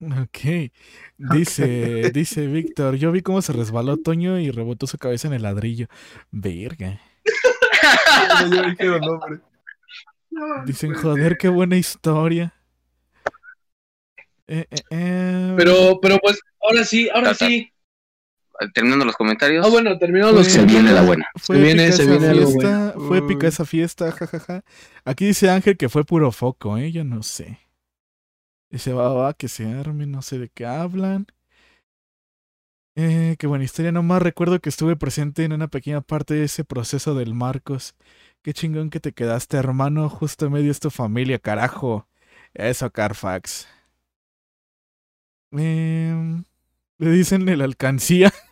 [0.00, 0.70] Ok.
[1.16, 5.42] Dice, dice Víctor, yo vi cómo se resbaló Toño y rebotó su cabeza en el
[5.42, 5.86] ladrillo.
[6.30, 7.00] Verga.
[8.50, 9.40] Ya dijeron nombre.
[10.66, 12.54] Dicen, joder, qué buena historia.
[14.46, 15.54] Eh, eh, eh.
[15.56, 17.70] Pero, pero pues, ahora sí, ahora sí.
[18.72, 21.26] Terminando los comentarios, Ah, bueno, terminamos los Pues, se viene la buena.
[21.36, 24.62] Fue Se viene- épica se esa viene fiesta, fue épica esa fiesta, jajaja.
[25.04, 26.92] Aquí dice Ángel que fue puro foco, ¿eh?
[26.92, 27.58] Yo no sé.
[28.70, 31.26] Dice, va, va, que se arme, no sé de qué hablan.
[32.96, 36.62] Eh, qué buena historia, nomás recuerdo que estuve presente en una pequeña parte de ese
[36.64, 37.96] proceso del Marcos.
[38.44, 42.06] Qué chingón que te quedaste, hermano, justo en medio es tu familia, carajo.
[42.52, 43.66] Eso, Carfax.
[45.50, 46.44] Em,
[46.98, 48.30] le dicen el alcancía.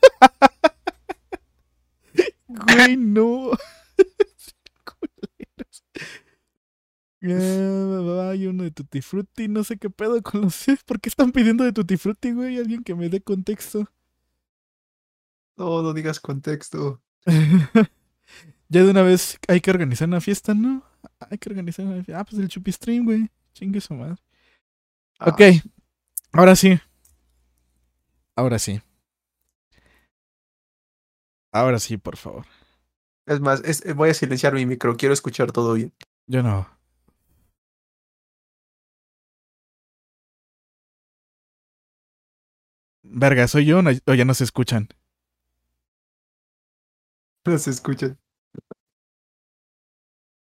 [2.48, 3.50] Güey, no.
[8.30, 10.64] Hay uno de Tutti Frutti, no sé qué pedo con los...
[10.86, 12.56] ¿Por qué están pidiendo de Tutti Frutti, güey?
[12.56, 13.90] Alguien que me dé contexto.
[15.56, 17.02] No, no digas contexto.
[18.72, 20.82] Ya de una vez hay que organizar una fiesta, ¿no?
[21.30, 22.18] Hay que organizar una fiesta.
[22.20, 23.28] Ah, pues el Chupi Stream, güey.
[23.52, 24.16] Chingue su madre.
[25.18, 25.40] Ah, Ok,
[26.32, 26.78] ahora sí.
[28.34, 28.80] Ahora sí.
[31.52, 32.46] Ahora sí, por favor.
[33.26, 34.96] Es más, es- voy a silenciar mi micro.
[34.96, 35.92] Quiero escuchar todo bien.
[36.26, 36.66] Yo no.
[43.04, 44.88] Verga, ¿soy yo o no- o ya no se escuchan?
[47.44, 48.18] No se escuchan.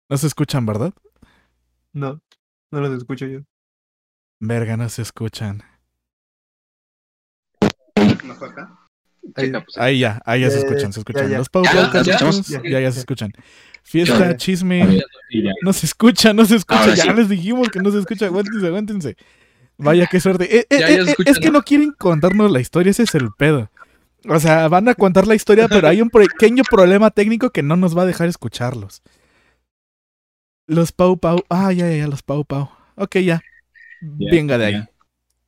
[0.09, 0.93] No se escuchan, ¿verdad?
[1.93, 2.21] No,
[2.71, 3.41] no los escucho yo.
[4.41, 5.63] Verga, no se escuchan.
[9.37, 11.31] Ahí- Checa, pues, Ahí ya, ahí ya se Ya, escuchan, se escuchan.
[11.31, 11.39] ya.
[11.39, 11.91] Los Pau ¿Ya?
[12.03, 13.33] ¿Ya se escuchan.
[13.83, 14.37] Fiesta, Ya.
[14.37, 15.03] chisme,
[15.63, 16.81] no se escucha, no se escucha.
[16.81, 17.13] Ahora ya sí.
[17.15, 19.17] les dijimos que no se escucha, aguántense, aguántense.
[19.79, 20.45] Vaya, qué suerte.
[20.59, 21.53] Eh, eh, Ya, eh, ya se eh, escucha, es que ¿no?
[21.55, 23.71] no quieren contarnos la historia, ese es el pedo.
[24.29, 27.77] O sea, van a contar la historia, pero hay un pequeño problema técnico que no
[27.77, 29.03] nos va a dejar escucharlos.
[30.67, 31.45] Los Pau Pau.
[31.49, 32.71] Ah, ya, ya, ya, los Pau Pau.
[32.97, 33.43] Ok, ya.
[34.01, 34.85] Venga de ahí.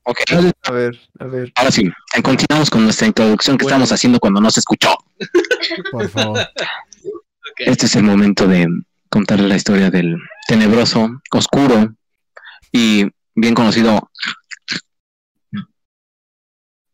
[0.05, 0.19] ok,
[0.63, 1.53] A ver, a ver.
[1.57, 1.91] ahora sí,
[2.23, 3.77] continuamos con nuestra introducción que Bueno.
[3.77, 4.97] estamos haciendo cuando no se escuchó.
[5.91, 6.39] Por favor.
[7.59, 8.67] Este es el momento de
[9.09, 10.17] contarle la historia del
[10.49, 11.95] tenebroso, oscuro
[12.73, 14.11] y bien conocido.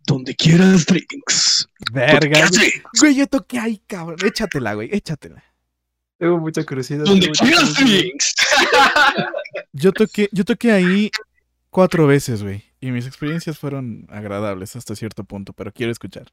[0.07, 1.69] Donde quieras drinks.
[1.93, 2.43] Verga.
[2.43, 4.19] Donde Güey, yo toqué ahí, cabrón.
[4.25, 5.43] Échatela, güey, échatela.
[6.23, 7.05] Tengo mucha curiosidad.
[7.05, 7.75] Donde quieras.
[9.73, 11.11] Yo toqué, yo toqué ahí
[11.69, 12.63] cuatro veces, güey.
[12.81, 16.29] Y mis experiencias fueron agradables hasta cierto punto, pero quiero escuchar.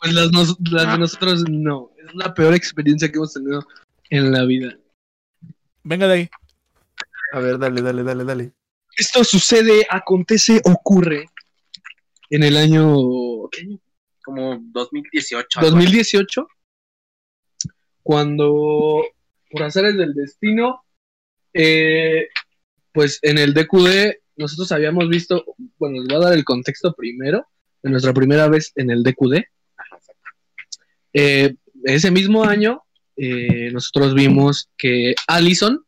[0.00, 1.90] Pues las, nos- las de nosotros no.
[1.98, 3.62] Es la peor experiencia que hemos tenido
[4.08, 4.74] en la vida.
[5.82, 6.30] Venga de ahí.
[7.34, 8.52] A ver, dale, dale, dale, dale.
[8.96, 11.26] Esto sucede, acontece, ocurre
[12.30, 13.78] en el año ¿qué año?
[14.24, 15.60] Como 2018.
[15.60, 16.48] 2018,
[18.08, 19.02] cuando
[19.50, 20.82] por azares del destino,
[21.52, 22.28] eh,
[22.90, 25.44] pues en el DQD nosotros habíamos visto,
[25.76, 27.46] bueno, les voy a dar el contexto primero,
[27.82, 29.42] de nuestra primera vez en el DQD.
[31.12, 31.54] Eh,
[31.84, 32.82] ese mismo año,
[33.14, 35.84] eh, nosotros vimos que Allison,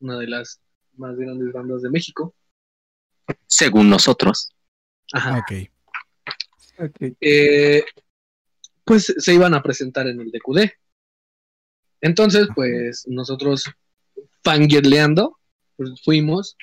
[0.00, 0.60] una de las
[0.98, 2.34] más grandes bandas de México,
[3.46, 4.50] Según nosotros.
[5.14, 5.70] ajá, Ok.
[6.78, 7.16] Ok.
[7.22, 7.84] eh,
[8.84, 10.68] pues se iban a presentar en el DQD.
[12.02, 13.64] Entonces, pues nosotros,
[14.42, 15.38] fangirleando,
[15.76, 16.56] pues fuimos,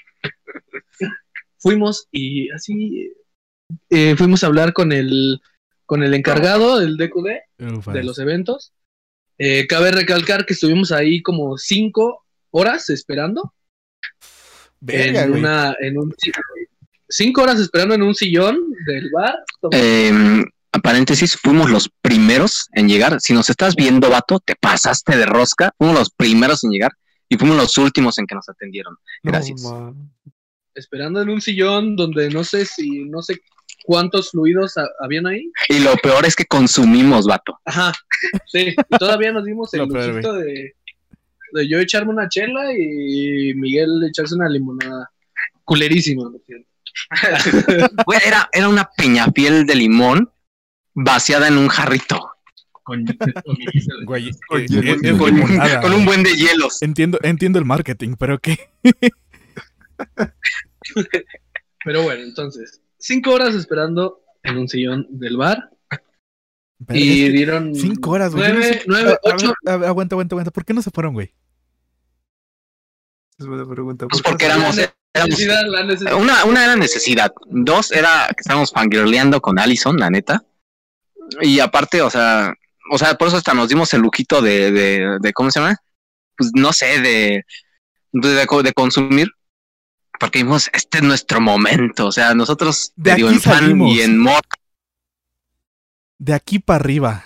[1.57, 3.11] fuimos y así
[3.89, 5.41] eh, fuimos a hablar con el,
[5.85, 7.93] con el encargado del DQD Ufas.
[7.93, 8.73] de los eventos.
[9.37, 13.53] Eh, cabe recalcar que estuvimos ahí como cinco horas esperando
[14.85, 15.39] en güey.
[15.39, 16.13] una, en un
[17.07, 19.39] cinco horas esperando en un sillón del bar.
[19.71, 23.19] Eh, a paréntesis, fuimos los primeros en llegar.
[23.21, 25.71] Si nos estás viendo, vato, te pasaste de rosca.
[25.77, 26.91] Fuimos los primeros en llegar
[27.27, 28.95] y fuimos los últimos en que nos atendieron.
[29.23, 29.63] Gracias.
[30.75, 33.37] esperando en un sillón donde no sé si, no sé
[33.83, 35.51] cuántos fluidos ha- habían ahí.
[35.67, 37.59] Y lo peor es que consumimos, vato.
[37.65, 37.91] Ajá,
[38.47, 40.75] sí, y todavía nos dimos el lujito de,
[41.53, 45.09] de yo echarme una chela y Miguel echarse una limonada.
[45.65, 46.67] Culerísima, lo siento.
[48.25, 50.29] Era, era una peñafiel de limón
[51.03, 52.31] vaciada en un jarrito.
[52.83, 53.33] Con, con.
[54.05, 54.67] Güey, Con eh,
[55.17, 56.05] Con, con un güey.
[56.05, 56.81] buen de hielos.
[56.81, 58.69] Entiendo, entiendo el marketing, pero ¿qué?
[61.85, 65.69] Pero bueno, entonces, cinco horas esperando en un sillón del bar
[66.89, 68.47] y es que dieron Cinco horas, güey.
[68.47, 69.53] no nueve, sé- nueve, A- a ocho.
[69.65, 70.51] a aguanta, aguanta, aguanta.
[70.51, 71.33] ¿Por qué no se fueron, güey?
[73.37, 74.07] Es buena pregunta.
[74.07, 74.93] Pues ¿Por qué porque éramos, éramos-
[75.29, 76.15] Necesidad, la necesidad.
[76.15, 80.43] una, una era necesidad, dos era que estábamos fangirleando con Allison, la neta.
[81.41, 82.53] Y aparte, o sea,
[82.91, 85.75] o sea, por eso hasta nos dimos el lujito de, de, de ¿cómo se llama?
[86.37, 87.45] Pues no sé, de,
[88.11, 89.27] de, de co- de consumir.
[90.19, 92.07] Porque vimos, este es nuestro momento.
[92.07, 94.41] O sea, nosotros, De digo, aquí en fan y en mod,
[96.17, 97.25] De aquí para arriba.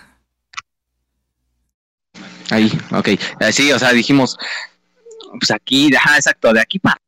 [2.50, 3.08] ahí, ok.
[3.08, 4.36] Eh, Sí, o sea, dijimos,
[5.40, 7.00] pues aquí, ajá, exacto, de aquí para.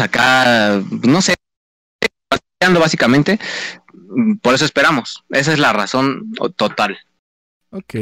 [0.00, 1.34] Acá, no sé,
[2.28, 3.38] paseando básicamente,
[4.40, 5.24] por eso esperamos.
[5.30, 6.98] Esa es la razón total.
[7.70, 7.94] Ok.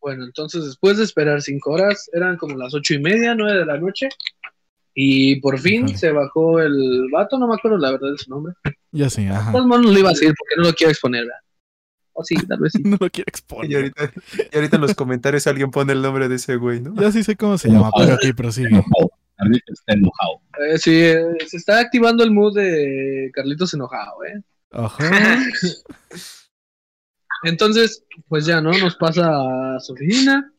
[0.00, 3.66] Bueno, entonces después de esperar cinco horas, eran como las ocho y media, nueve de
[3.66, 4.08] la noche,
[4.92, 8.54] y por fin se bajó el vato, no me acuerdo la verdad de su nombre.
[8.92, 9.50] Ya sé, ajá.
[9.50, 11.40] Pues no lo iba a decir porque no lo quiero exponer, ¿verdad?
[12.12, 12.82] O sí, tal vez sí.
[12.84, 13.76] No lo quiero Y exponer.
[13.76, 14.12] ahorita,
[14.52, 16.94] y ahorita en los comentarios alguien pone el nombre de ese güey, ¿no?
[17.00, 18.84] Ya sí sé cómo se llama, pero aquí prosigue.
[19.36, 19.60] Enojado.
[19.62, 20.40] Carlito está enojado.
[20.60, 24.42] Eh, sí, eh, se está activando el mood de Carlitos enojado, ¿eh?
[24.70, 25.38] Ajá.
[27.44, 28.70] Entonces, pues ya, ¿no?
[28.72, 29.30] Nos pasa
[29.76, 30.52] a su oficina,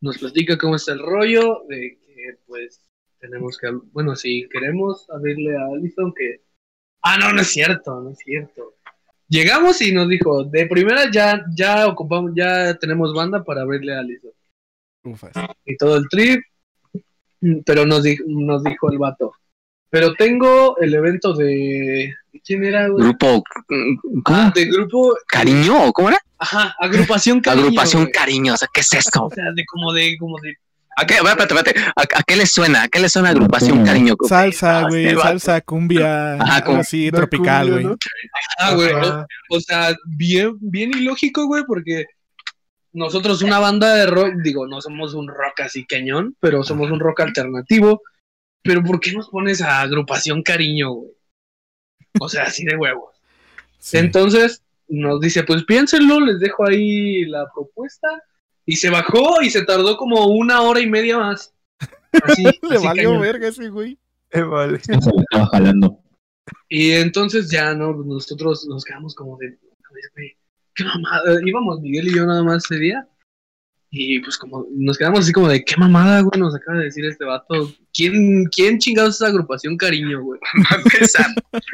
[0.00, 2.80] nos platica cómo está el rollo, de que pues
[3.20, 6.42] tenemos que, bueno, si queremos abrirle a Alison que...
[7.02, 8.74] Ah, no, no es cierto, no es cierto.
[9.28, 14.00] Llegamos y nos dijo, de primera ya, ya ocupamos, ya tenemos banda para abrirle a
[14.00, 14.32] Alison.
[15.04, 15.32] Ufas.
[15.64, 16.42] Y todo el trip,
[17.64, 19.32] pero nos, di- nos dijo el vato.
[19.90, 22.12] Pero tengo el evento de...
[22.44, 23.04] ¿Quién era, güey?
[23.04, 23.44] Grupo,
[24.24, 24.38] ¿cómo?
[24.38, 25.16] Ah, de grupo...
[25.28, 25.92] ¿Cariño?
[25.92, 26.18] ¿Cómo era?
[26.38, 27.66] Ajá, agrupación cariño.
[27.66, 28.12] Agrupación güey.
[28.12, 28.54] cariño.
[28.54, 29.26] O sea, ¿qué es esto?
[29.26, 30.54] O sea, de como de, como de.
[30.96, 31.14] ¿A qué?
[31.14, 31.92] A ver, espérate, espérate.
[31.96, 32.82] ¿A, a qué le suena?
[32.82, 34.14] ¿A qué le suena agrupación cariño?
[34.28, 35.06] Salsa, Ah, güey.
[35.06, 35.20] este.
[35.20, 36.34] Salsa, cumbia.
[36.34, 37.84] Ajá, como- así, tropical, cumbia, güey.
[37.84, 37.96] ¿no?
[38.58, 38.92] Ah, güey.
[38.92, 39.26] O,
[39.56, 42.04] o sea, bien, bien ilógico, güey, porque
[42.94, 47.00] nosotros, una banda de rock, digo, no somos un rock así cañón, pero somos un
[47.00, 48.02] rock alternativo.
[48.62, 51.10] Pero ¿por qué nos pones a agrupación cariño, güey?
[52.20, 53.20] O sea, así de huevos.
[53.78, 53.98] Sí.
[53.98, 58.08] Entonces nos dice, pues piénsenlo, les dejo ahí la propuesta.
[58.64, 61.52] Y se bajó y se tardó como una hora y media más.
[62.22, 63.20] Así, Le así valió cañón.
[63.20, 63.98] verga ese güey.
[64.30, 64.76] Eh, vale.
[64.76, 65.98] Estaba jalando.
[66.68, 67.92] Y entonces ya, ¿no?
[67.92, 69.58] Nosotros nos quedamos como de,
[70.14, 70.36] güey,
[70.74, 71.38] qué mamada.
[71.44, 73.06] Íbamos Miguel y yo nada más ese día.
[73.90, 77.04] Y pues como nos quedamos así como de, qué mamada, güey, nos acaba de decir
[77.04, 77.72] este vato.
[77.92, 80.40] ¿Quién, quién chingados es esa agrupación cariño, güey?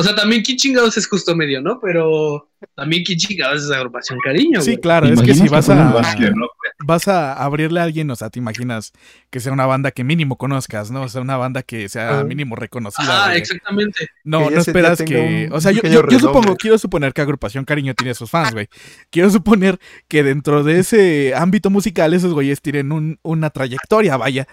[0.00, 1.80] O sea, también quién chingados es justo medio, ¿no?
[1.80, 4.80] Pero también quién chingados es esa agrupación cariño, Sí, güey.
[4.80, 5.90] claro, ¿Te es que si vas a.
[5.90, 6.32] rock, güey?
[6.88, 8.92] Vas a abrirle a alguien, o sea, te imaginas
[9.30, 11.02] que sea una banda que mínimo conozcas, ¿no?
[11.02, 12.24] O sea, una banda que sea Ah.
[12.24, 13.26] mínimo reconocida.
[13.26, 14.08] Ah, exactamente.
[14.24, 15.48] No, Que no esperas que.
[15.52, 18.52] o sea, yo, pequeño yo, yo supongo, quiero suponer que Agrupación Cariño tiene sus fans,
[18.54, 18.68] güey.
[19.10, 19.78] Quiero suponer
[20.08, 24.48] que dentro de ese ámbito musical, esos güeyes tienen un- una trayectoria, vaya.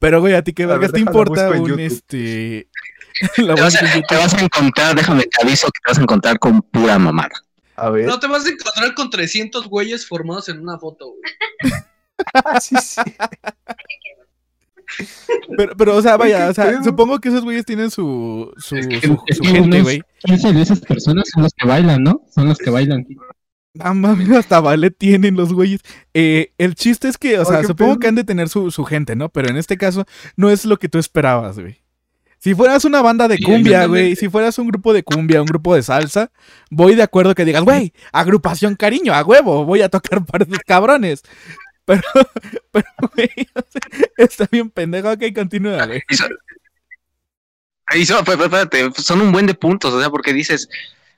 [0.00, 1.80] Pero, güey, a ti qué A ver, vergas te importa un YouTube.
[1.80, 2.68] este.
[3.38, 6.02] la Te vas, a, te vas a encontrar, déjame te aviso que te vas a
[6.02, 7.30] encontrar con pura mamada.
[7.76, 8.06] A ver.
[8.06, 11.22] No te vas a encontrar con 300 güeyes formados en una foto, güey.
[12.60, 13.00] Sí, sí.
[15.56, 18.86] Pero, pero, o sea, vaya, o sea, supongo que esos güeyes tienen su, su, Es
[18.86, 20.02] que- su, es su que gente, güey.
[20.24, 22.22] 15 de esas personas son los que bailan, ¿no?
[22.32, 23.04] Son los que bailan.
[23.80, 25.80] Ah, mames, hasta vale tienen los güeyes.
[26.12, 28.00] Eh, el chiste es que, o sea, supongo pedo.
[28.00, 29.30] que han de tener su, su gente, ¿no?
[29.30, 30.04] Pero en este caso,
[30.36, 31.78] no es lo que tú esperabas, güey.
[32.44, 35.74] Si fueras una banda de cumbia, güey, si fueras un grupo de cumbia, un grupo
[35.74, 36.30] de salsa,
[36.70, 40.58] voy de acuerdo que digas, güey, agrupación cariño, a huevo, voy a tocar para esos
[40.66, 41.22] cabrones.
[41.86, 42.02] Pero,
[42.70, 43.30] pero, güey,
[44.18, 46.02] está bien pendejo, ok, continúa, güey.
[46.06, 46.28] Y so-
[47.94, 50.68] y so- pues, pues, espérate, pues, son un buen de puntos, o sea, porque dices,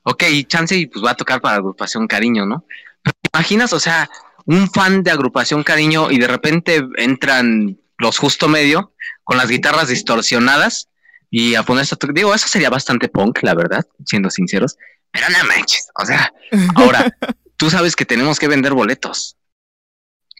[0.04, 2.64] ok, chance y pues va a tocar para agrupación cariño, ¿no?
[3.02, 4.08] Pero ¿te imaginas, o sea,
[4.44, 8.92] un fan de agrupación cariño y de repente entran los justo medio
[9.24, 10.88] con las guitarras distorsionadas
[11.30, 14.76] y a ponerse a Digo, eso sería bastante punk, la verdad, siendo sinceros.
[15.10, 16.32] Pero no manches, o sea,
[16.74, 17.16] ahora,
[17.56, 19.36] tú sabes que tenemos que vender boletos.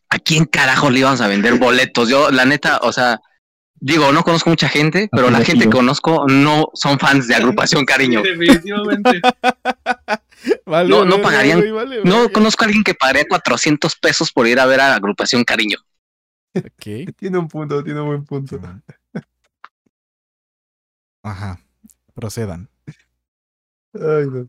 [0.08, 2.08] ¿A quién carajo le íbamos a vender boletos?
[2.08, 3.20] Yo, la neta, o sea,
[3.80, 7.84] digo, no conozco mucha gente, pero la gente que conozco no son fans de agrupación
[7.84, 8.22] cariño.
[8.24, 9.20] Sí, definitivamente.
[10.64, 14.60] Vale, No, no pagarían- vale, No conozco a alguien que pagaría 400 pesos por ir
[14.60, 15.78] a ver a agrupación cariño.
[17.16, 18.60] Tiene un punto, tiene un buen punto.
[21.26, 21.58] Ajá,
[22.14, 22.70] procedan.
[23.94, 24.48] Ay, no.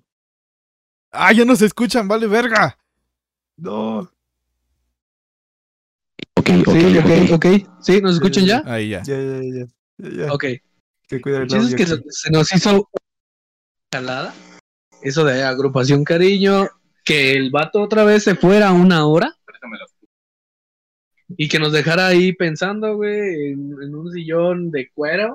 [1.11, 2.77] Ah, ya nos escuchan, vale, verga.
[3.57, 4.11] No.
[6.35, 7.45] Ok, Sí, ok, ok.
[7.81, 8.61] Sí, ¿nos escuchan ya?
[8.65, 9.01] Ahí ya.
[9.01, 9.65] Ya, ya, ya.
[9.97, 10.33] ya, ya.
[10.33, 10.43] Ok.
[11.07, 11.85] Que cuida El es que aquí.
[11.87, 12.87] se, se nos hizo
[13.89, 14.35] calada.
[15.01, 16.69] Eso de agrupación cariño.
[17.03, 19.33] Que el vato otra vez se fuera una hora.
[21.35, 25.33] Y que nos dejara ahí pensando, güey, en, en un sillón de cuero.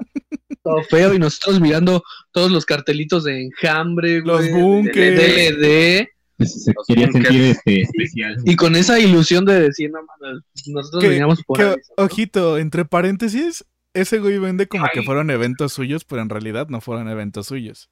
[0.62, 1.12] Todo feo.
[1.12, 4.96] Y nosotros mirando todos los cartelitos de enjambre, Los bunkers.
[4.96, 6.08] de DLD.
[6.38, 7.26] Pues, se Los quería bunkers.
[7.28, 8.36] sentir este, especial.
[8.46, 11.76] Y con esa ilusión de decir, no mames, nosotros veníamos por Que, ahí.
[11.98, 12.04] ¿no?
[12.04, 16.80] ojito, entre paréntesis, ese güey vende como que fueron eventos suyos, pero en realidad no
[16.80, 17.90] fueron eventos suyos.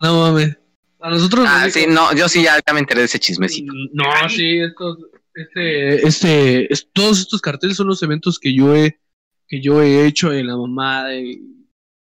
[0.00, 0.58] No mames.
[1.00, 3.18] A nosotros Ah, nos sí, dijo- no, yo sí ya, ya me enteré de ese
[3.18, 3.72] chismecito.
[3.92, 4.98] No, sí, estos,
[5.34, 8.98] este, este, es- todos estos carteles son los eventos que yo he,
[9.48, 11.10] que yo he hecho en la mamada.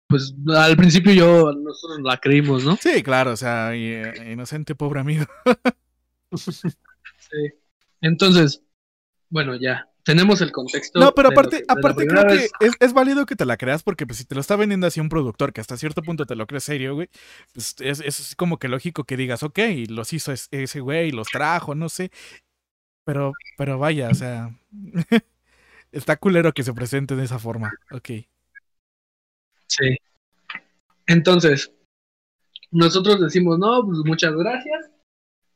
[0.09, 2.77] pues al principio yo, nosotros la creímos, ¿no?
[2.77, 5.25] Sí, claro, o sea, eh, inocente pobre amigo.
[6.37, 7.53] Sí.
[8.01, 8.63] Entonces,
[9.29, 10.99] bueno, ya, tenemos el contexto.
[10.99, 14.07] No, pero aparte, de aparte creo que es, es válido que te la creas porque
[14.07, 16.47] pues si te lo está vendiendo así un productor que hasta cierto punto te lo
[16.47, 17.09] crees serio, güey,
[17.53, 19.59] pues es, es como que lógico que digas, ok,
[19.89, 22.11] los hizo es- ese güey, los trajo, no sé.
[23.05, 24.51] Pero, pero vaya, o sea,
[25.93, 27.73] está culero que se presente de esa forma.
[27.91, 28.11] Ok.
[29.67, 29.97] Sí.
[31.07, 31.73] Entonces,
[32.71, 34.91] nosotros decimos, no, pues muchas gracias.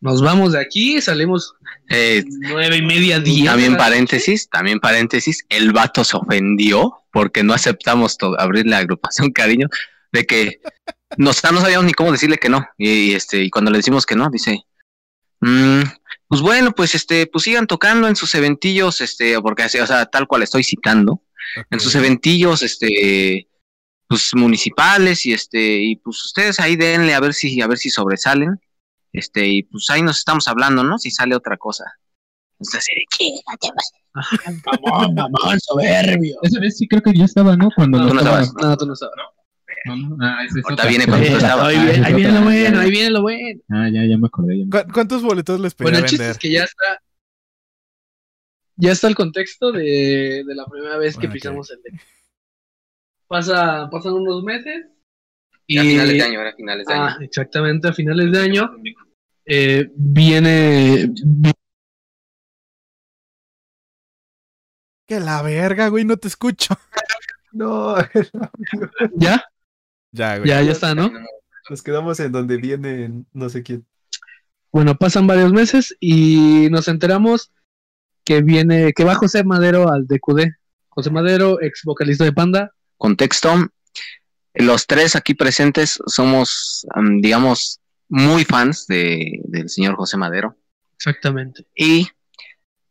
[0.01, 1.55] Nos vamos de aquí, salimos
[1.89, 3.47] Eh, nueve y media, diez.
[3.47, 9.69] también paréntesis, también paréntesis, el vato se ofendió porque no aceptamos abrir la agrupación cariño
[10.13, 10.61] de que
[11.17, 12.67] nos, no sabíamos ni cómo decirle que no.
[12.77, 14.65] Y, y, este, y cuando le decimos que no, dice,
[15.41, 15.83] "Mm,
[16.29, 20.07] pues bueno, pues este, pues sigan tocando en sus eventillos, este, porque así, o sea,
[20.07, 21.23] tal cual estoy citando,
[21.71, 23.49] en sus eventillos, este,
[24.09, 27.91] pues municipales y este, y pues ustedes ahí denle a ver si, a ver si
[27.91, 28.61] sobresalen,
[29.13, 30.99] este, y pues ahí nos estamos hablando, ¿no?
[30.99, 31.85] Si sale otra cosa.
[32.59, 33.31] Entonces, "¿Qué?
[34.65, 36.37] Mamón, mamón, soberbio.
[36.43, 37.69] Esa vez sí creo que yo estaba, ¿no?
[37.75, 38.43] Cuando No, no, tú no estaba.
[38.43, 38.65] estabas.
[38.65, 39.15] No, tú no sabes.
[39.17, 39.44] No,
[39.85, 41.67] no, ah, es Ahorita viene cuando Ah.
[41.67, 43.61] Ahí esa viene, ahí lo bueno, ahí viene lo bueno.
[43.71, 44.59] Ah, ya, ya me acordé.
[44.59, 44.71] Ya me...
[44.71, 46.31] ¿Cu- ¿Cuántos boletos les pedía Bueno, el chiste vender?
[46.33, 47.01] es que ya está.
[48.77, 52.01] Ya está el contexto de, de la primera vez que pisamos el deck.
[53.29, 54.87] Pasa, pasan unos meses.
[55.67, 57.25] Y A finales de año, era finales de Ah, año.
[57.25, 58.71] exactamente, a finales de año.
[59.47, 61.11] eh, viene.
[65.07, 66.75] Que la verga, güey, no te escucho.
[67.53, 67.95] No,
[69.15, 69.45] ¿Ya?
[70.15, 70.49] Ya, güey.
[70.49, 71.11] Ya, ya está, ¿no?
[71.69, 73.85] nos quedamos en donde viene no sé quién.
[74.71, 77.53] Bueno, pasan varios meses y nos enteramos
[78.25, 80.47] que viene, que va José Madero al DQD.
[80.89, 82.73] José Madero, ex vocalista de Panda.
[82.97, 83.69] Contexto,
[84.55, 90.57] los tres aquí presentes somos, am, digamos, muy fans de, del señor José Madero.
[90.97, 91.67] Exactamente.
[91.75, 92.07] Y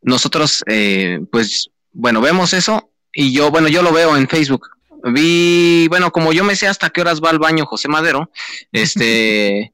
[0.02, 4.68] nosotros, eh, pues, bueno, vemos eso y yo, bueno, yo lo veo en Facebook.
[5.04, 8.32] Vi, bueno, como yo me sé hasta qué horas va al baño José Madero,
[8.72, 9.74] este,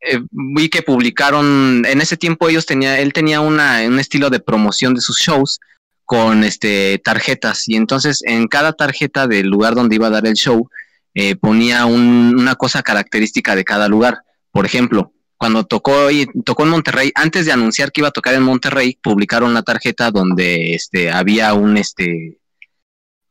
[0.00, 4.40] eh, vi que publicaron, en ese tiempo ellos tenía, él tenía una, un estilo de
[4.40, 5.60] promoción de sus shows
[6.04, 10.34] con este tarjetas y entonces en cada tarjeta del lugar donde iba a dar el
[10.34, 10.68] show
[11.14, 14.18] eh, ponía un- una cosa característica de cada lugar.
[14.52, 18.34] Por ejemplo, cuando tocó y tocó en Monterrey, antes de anunciar que iba a tocar
[18.34, 22.38] en Monterrey, publicaron una tarjeta donde este había un este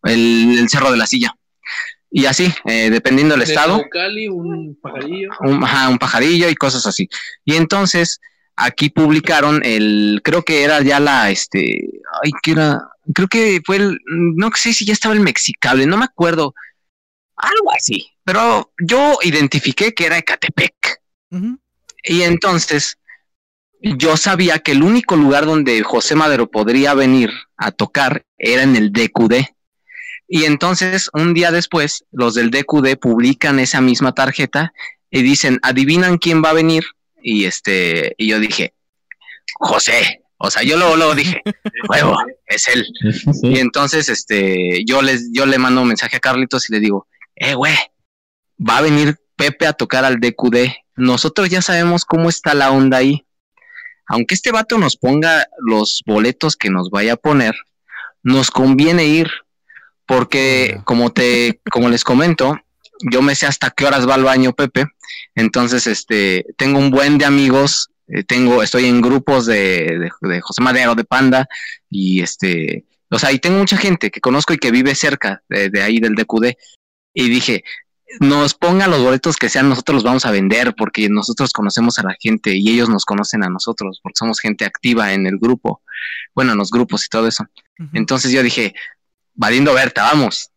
[0.06, 1.36] el, el cerro de la silla.
[2.10, 5.30] Y así, eh, dependiendo del De estado, Naucali, un pajarillo.
[5.42, 7.10] un, ajá, un pajarillo y cosas así.
[7.44, 8.22] Y entonces
[8.56, 11.90] aquí publicaron el, creo que era ya la, este,
[12.24, 12.82] ay, que era,
[13.14, 16.54] creo que fue el, no sé si ya estaba el Mexicable, no me acuerdo,
[17.36, 21.02] algo así, pero yo identifiqué que era Ecatepec.
[22.04, 22.98] Y entonces
[23.82, 28.76] yo sabía que el único lugar donde José Madero podría venir a tocar era en
[28.76, 29.34] el DQD.
[30.28, 34.74] Y entonces un día después los del DQD publican esa misma tarjeta
[35.12, 36.84] y dicen, adivinan quién va a venir.
[37.22, 38.74] Y este, y yo dije,
[39.56, 40.22] José.
[40.38, 41.42] O sea, yo luego, luego dije,
[41.90, 42.86] huevo, es él.
[43.14, 43.48] Sí.
[43.48, 47.08] Y entonces, este, yo les, yo le mando un mensaje a Carlitos y le digo,
[47.36, 47.76] eh, güey,
[48.60, 50.68] va a venir Pepe a tocar al DQD.
[50.96, 53.26] Nosotros ya sabemos cómo está la onda ahí.
[54.08, 57.56] Aunque este vato nos ponga los boletos que nos vaya a poner,
[58.22, 59.32] nos conviene ir,
[60.06, 62.58] porque como te, como les comento,
[63.12, 64.86] yo me sé hasta qué horas va al baño Pepe.
[65.36, 70.42] Entonces, este, tengo un buen de amigos, eh, tengo, estoy en grupos de, de, de
[70.42, 71.48] José Madero, de Panda,
[71.90, 75.70] y este, o sea, y tengo mucha gente que conozco y que vive cerca de,
[75.70, 76.54] de ahí del DQD.
[77.14, 77.64] Y dije,
[78.20, 82.04] nos pongan los boletos que sean, nosotros los vamos a vender porque nosotros conocemos a
[82.04, 85.82] la gente y ellos nos conocen a nosotros porque somos gente activa en el grupo,
[86.34, 87.46] bueno, en los grupos y todo eso.
[87.94, 88.74] Entonces yo dije,
[89.36, 90.50] valiendo Berta, vamos.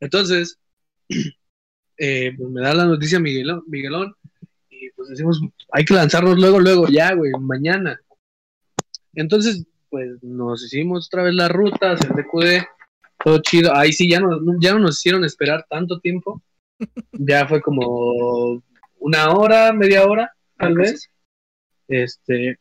[0.00, 0.58] Entonces,
[1.98, 4.14] eh, pues me da la noticia Miguelón, Miguelón
[4.68, 5.40] y pues decimos,
[5.72, 7.98] hay que lanzarnos luego, luego, ya, güey, mañana.
[9.14, 12.64] Entonces, pues nos hicimos otra vez la ruta el DQD,
[13.24, 13.74] todo chido.
[13.74, 16.42] Ahí sí, ya no, ya no nos hicieron esperar tanto tiempo.
[17.12, 18.60] Ya fue como
[18.98, 21.08] una hora, media hora, tal vez.
[21.86, 22.58] Este,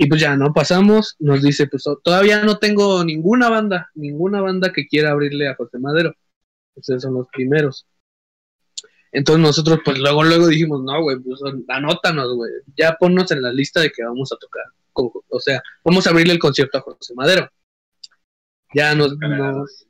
[0.00, 0.52] y pues ya, ¿no?
[0.54, 5.56] Pasamos, nos dice, pues todavía no tengo ninguna banda, ninguna banda que quiera abrirle a
[5.56, 6.14] José Madero.
[6.76, 7.84] Ustedes son los primeros.
[9.10, 12.50] Entonces nosotros, pues luego, luego dijimos, no, güey, pues anótanos, güey.
[12.76, 14.62] Ya ponnos en la lista de que vamos a tocar.
[14.92, 17.48] con- o sea, vamos a abrirle el concierto a José Madero.
[18.74, 19.86] Ya nos, nos,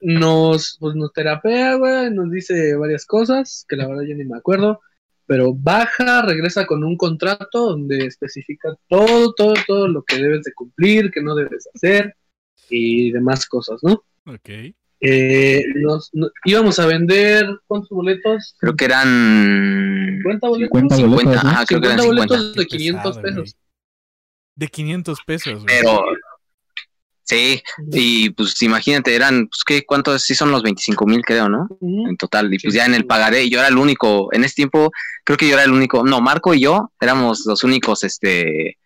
[0.00, 4.38] nos, pues nos terapea, güey, nos dice varias cosas, que la verdad yo ni me
[4.38, 4.80] acuerdo.
[5.30, 10.52] Pero baja, regresa con un contrato donde especifica todo, todo, todo lo que debes de
[10.52, 12.16] cumplir, que no debes hacer
[12.68, 14.02] y demás cosas, ¿no?
[14.26, 14.50] Ok.
[15.00, 18.56] Eh, nos, no- íbamos a vender, ¿cuántos boletos?
[18.58, 19.06] Creo que eran
[20.16, 20.78] 50 boletos.
[20.78, 21.50] 50 50, boletos, ¿no?
[21.50, 22.34] ajá, creo que eran 50 50.
[22.36, 23.36] boletos de Qué 500 pesado, pesos.
[23.36, 23.52] güey.
[24.56, 25.66] De 500 pesos, güey.
[25.80, 26.02] Pero,
[27.30, 27.62] sí,
[27.92, 29.84] y pues imagínate, eran, pues, ¿qué?
[29.84, 30.22] ¿Cuántos?
[30.22, 31.68] Sí son los 25 mil, creo, ¿no?
[31.80, 34.90] En total, y pues ya en el pagaré, yo era el único, en ese tiempo,
[35.24, 38.78] creo que yo era el único, no, Marco y yo éramos los únicos, este,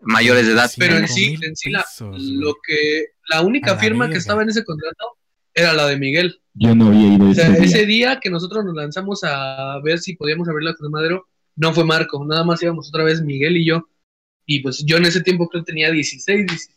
[0.00, 0.70] mayores de edad.
[0.76, 4.50] Pero en 25 sí, en sí la, lo que, la única firma que estaba en
[4.50, 5.18] ese contrato
[5.54, 6.40] era la de Miguel.
[6.54, 7.64] Yo no había ido O sea, ese día.
[7.64, 11.26] ese día que nosotros nos lanzamos a ver si podíamos abrir la Cruz Madero,
[11.56, 13.88] no fue Marco, nada más íbamos otra vez Miguel y yo.
[14.46, 16.70] Y pues yo en ese tiempo creo que tenía 16, 16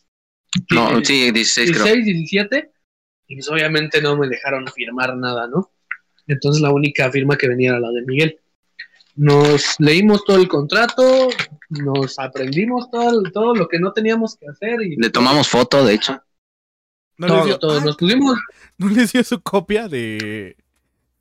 [0.70, 1.84] No, sí, 16 creo.
[1.84, 2.70] 16, 17,
[3.28, 5.70] y pues obviamente no me dejaron firmar nada, ¿no?
[6.26, 8.38] Entonces la única firma que venía era la de Miguel.
[9.14, 11.28] Nos leímos todo el contrato,
[11.70, 15.94] nos aprendimos todo, todo lo que no teníamos que hacer y Le tomamos foto, de
[15.94, 16.22] hecho.
[17.16, 17.78] ¿No, les todo, dio, todo.
[17.80, 18.38] ah, Nos pusimos
[18.78, 20.56] ¿No les dio su copia de,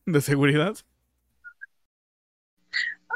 [0.05, 0.75] de seguridad?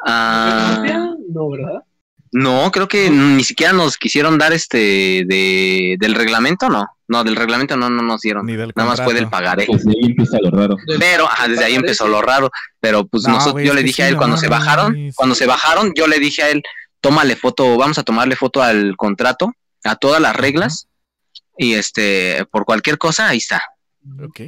[0.06, 1.84] Ah, no, ¿verdad?
[2.32, 6.88] No, creo que ni siquiera nos quisieron dar este de, del reglamento, no.
[7.08, 8.45] No, del reglamento no, no nos dieron.
[8.45, 9.66] Ni del Nada más fue del pagaré.
[9.66, 10.78] Pues de ahí empieza lo raro.
[10.98, 12.49] Pero ajá, desde ahí empezó lo raro.
[12.80, 15.45] Pero pues No, nosotros, yo le dije a él no cuando se bajaron, cuando se
[15.45, 16.64] bajaron, yo le dije a él,
[17.02, 19.52] tómale foto, vamos a tomarle foto al contrato,
[19.84, 20.88] a todas las reglas,
[21.58, 23.62] y este, por cualquier cosa, ahí está.
[24.24, 24.41] Ok.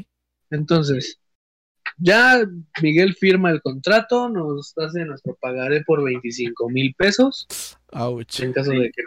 [0.50, 1.20] Entonces,
[1.98, 2.44] ya
[2.82, 7.48] Miguel firma el contrato, nos hace nuestro pagaré por 25 mil pesos,
[7.92, 8.40] Ouch.
[8.42, 9.04] en caso de que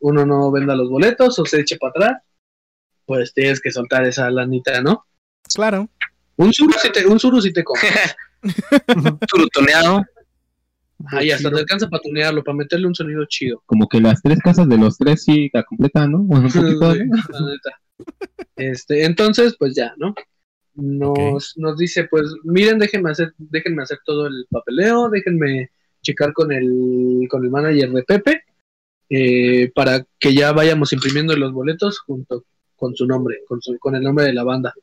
[0.00, 2.22] uno no venda los boletos o se eche para atrás,
[3.06, 5.04] pues tienes que soltar esa lanita, ¿no?
[5.54, 5.88] Claro.
[6.36, 7.62] Un suru si te, un suru si te.
[9.28, 10.02] Turutoneado.
[11.10, 13.62] Ahí hasta te alcanza para tunearlo, para meterle un sonido chido.
[13.66, 16.18] Como que las tres casas de los tres sí la completan, ¿no?
[16.18, 17.40] Bueno, un poquito, Sí, ¿no?
[17.40, 17.70] la neta.
[18.56, 20.14] Este, entonces, pues ya, ¿no?
[20.74, 25.70] Nos, nos dice, pues, miren, déjenme hacer, déjenme hacer todo el papeleo, déjenme
[26.02, 28.44] checar con el, con el manager de Pepe,
[29.10, 32.44] eh, para que ya vayamos imprimiendo los boletos junto
[32.76, 34.74] con su nombre, con, su- con el nombre de la banda.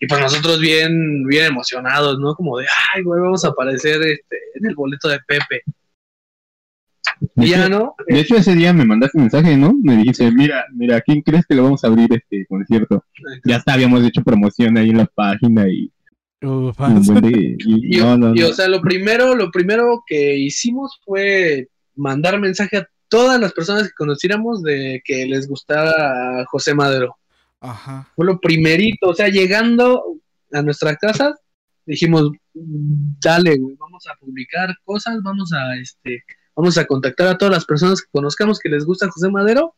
[0.00, 2.34] Y pues nosotros bien, bien emocionados, ¿no?
[2.34, 5.62] Como de, ay, güey, vamos a aparecer este, en el boleto de Pepe.
[7.34, 7.94] De Y ya, hecho, ¿no?
[8.08, 9.72] de hecho, ese día me mandaste un mensaje, ¿no?
[9.82, 13.04] Me dijiste, mira, mira, ¿a quién crees que le vamos a abrir este concierto?
[13.44, 15.90] Ya está, habíamos hecho promoción ahí en la página y,
[16.40, 16.46] y
[17.66, 18.48] y- Y, no, no, y, no.
[18.48, 23.84] o sea, lo primero, lo primero que hicimos fue mandar mensaje a todas las personas
[23.84, 27.14] que conociéramos de que les gustara José Madero.
[27.60, 28.08] Ajá.
[28.16, 30.02] Fue lo primerito, o sea, llegando
[30.52, 31.34] a nuestra casa,
[31.86, 36.22] dijimos, dale, güey, vamos a publicar cosas, vamos a este,
[36.54, 39.74] vamos a contactar a todas las personas que conozcamos que les gusta José Madero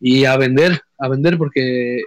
[0.00, 2.02] y a vender, a vender porque,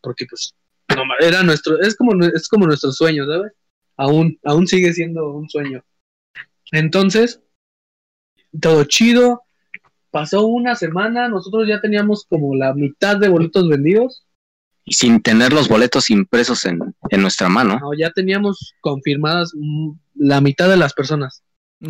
[0.00, 0.54] porque pues,
[0.94, 3.52] no, era nuestro, es como, es como nuestro sueño, ¿sabes?
[3.96, 5.84] Aún, aún sigue siendo un sueño.
[6.72, 7.40] Entonces,
[8.60, 9.42] todo chido.
[10.10, 14.22] Pasó una semana, nosotros ya teníamos como la mitad de boletos vendidos.
[14.84, 16.78] Y sin tener los boletos impresos en,
[17.10, 17.78] en nuestra mano.
[17.80, 21.42] No, ya teníamos confirmadas mm, la mitad de las personas.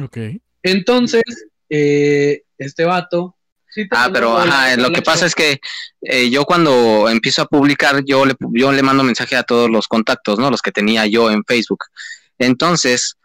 [0.03, 0.17] Ok.
[0.63, 1.23] Entonces,
[1.69, 3.37] eh, este vato.
[3.69, 5.61] sí Ah, pero ajá, lo la que pasa es que
[6.03, 9.69] eh, yo cuando empiezo a publicar, yo le, pu- yo le mando mensaje a todos
[9.71, 10.51] los contactos, ¿no?
[10.51, 11.85] Los que tenía yo en Facebook.
[12.39, 13.17] Entonces,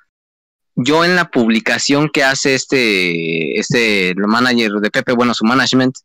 [0.76, 5.96] yo en la publicación que hace este, este el manager de Pepe, bueno, su management,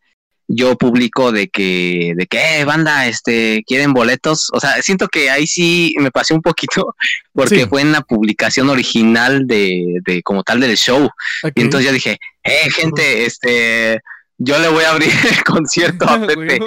[0.48, 4.48] yo publico de que, de que, eh, banda, este, quieren boletos.
[4.52, 6.94] O sea, siento que ahí sí me pasé un poquito,
[7.32, 7.66] porque Sí.
[7.68, 11.08] fue en la publicación original de, de como tal del show.
[11.54, 14.00] Y entonces yo dije, eh, gente, este,
[14.38, 16.60] yo le voy a abrir el concierto a Pepe.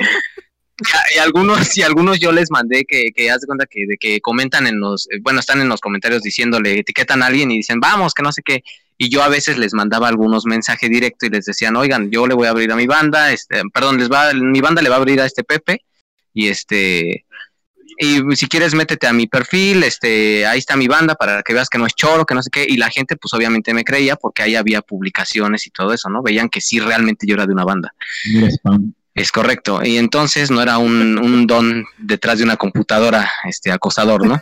[1.13, 4.21] Y algunos, y algunos yo les mandé que, que haz de cuenta que, de que
[4.21, 7.79] comentan en los, eh, bueno, están en los comentarios diciéndole, etiquetan a alguien y dicen,
[7.81, 8.63] vamos, que no sé qué.
[9.01, 12.35] Y yo a veces les mandaba algunos mensajes directo y les decían, oigan, yo le
[12.35, 14.99] voy a abrir a mi banda, este, perdón, les va, mi banda le va a
[14.99, 15.85] abrir a este Pepe.
[16.33, 17.25] Y este,
[17.97, 21.69] y si quieres métete a mi perfil, este, ahí está mi banda para que veas
[21.69, 24.17] que no es choro, que no sé qué, y la gente pues obviamente me creía
[24.17, 26.21] porque ahí había publicaciones y todo eso, ¿no?
[26.21, 27.93] Veían que sí realmente yo era de una banda.
[28.25, 28.49] Mira.
[29.15, 34.25] Es correcto, y entonces no era un, un don detrás de una computadora, este, acosador,
[34.25, 34.39] ¿no?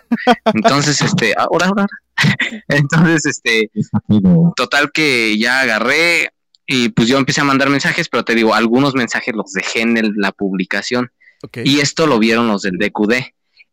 [0.53, 1.88] Entonces, este, ahora, ahora,
[2.68, 3.72] entonces, este,
[4.56, 6.31] total que ya agarré
[6.65, 9.98] y pues yo empecé a mandar mensajes, pero te digo, algunos mensajes los dejé en
[9.98, 11.11] el- la publicación.
[11.64, 13.14] Y esto lo vieron los del DQD.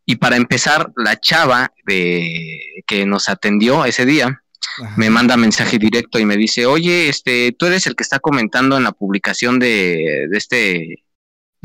[0.05, 4.43] Y para empezar, la chava de, que nos atendió ese día
[4.97, 8.77] Me manda mensaje directo y me dice, oye, este, tú eres el que está comentando
[8.77, 11.05] en la publicación de, de este,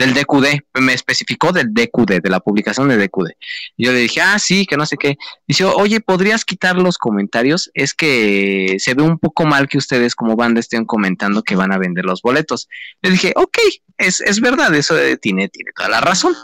[0.01, 0.81] del DQD.
[0.81, 3.31] Me especificó del DQD, de la publicación de DQD.
[3.77, 5.17] Y yo le dije, ah, sí, que no sé qué.
[5.47, 7.71] Dice, oye, ¿podrías quitar los comentarios?
[7.75, 11.73] Es que se ve un poco mal que ustedes como banda estén comentando que van
[11.73, 12.69] a vender los boletos.
[13.03, 13.59] Le dije, ok,
[13.99, 16.35] es, es verdad, eso tiene, tiene toda la razón.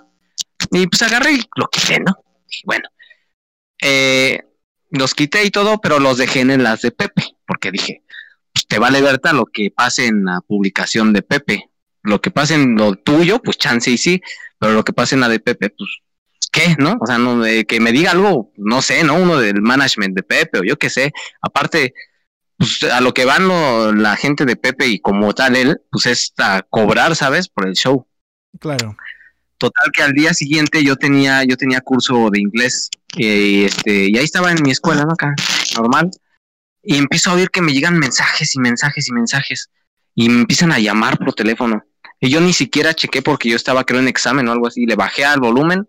[0.71, 2.17] Y pues agarré y lo quité, ¿no?
[2.49, 2.89] Dije, bueno,
[3.83, 4.43] eh,
[4.91, 8.03] los quité y todo, pero los dejé en las de Pepe, porque dije,
[8.53, 11.71] pues te vale verta lo que pase en la publicación de Pepe.
[12.03, 14.21] Lo que pase en lo tuyo, pues chance y sí,
[14.59, 15.91] pero lo que pase en la de Pepe, pues,
[16.53, 16.77] ¿qué?
[16.79, 16.97] ¿No?
[17.01, 19.15] O sea, no, de que me diga algo, no sé, ¿no?
[19.17, 21.13] Uno del management de Pepe o yo qué sé.
[21.43, 21.95] Aparte,
[22.57, 26.07] pues a lo que van lo- la gente de Pepe y como tal él, pues
[26.07, 27.49] es a cobrar, ¿sabes?
[27.49, 28.07] Por el show.
[28.61, 28.97] Claro.
[29.59, 34.17] Total que al día siguiente yo tenía, yo tenía curso de inglés y este, y
[34.19, 35.13] ahí estaba en mi escuela, ¿no?
[35.13, 35.35] Acá,
[35.77, 36.11] normal.
[36.83, 39.71] Y empiezo a oír que me llegan mensajes y mensajes y mensajes.
[40.15, 41.83] Y me empiezan a llamar por teléfono.
[42.21, 44.87] Y yo ni siquiera chequé porque yo estaba creo en examen o algo así.
[44.87, 45.87] Le bajé al volumen.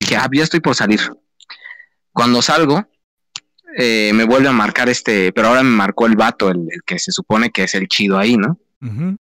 [0.00, 1.00] Dije, ah, ya estoy por salir.
[2.12, 2.88] Cuando salgo,
[3.76, 7.12] eh, me vuelve a marcar este, pero ahora me marcó el vato, el, que se
[7.12, 8.58] supone que es el chido ahí, ¿no?
[8.82, 9.16] Ujú.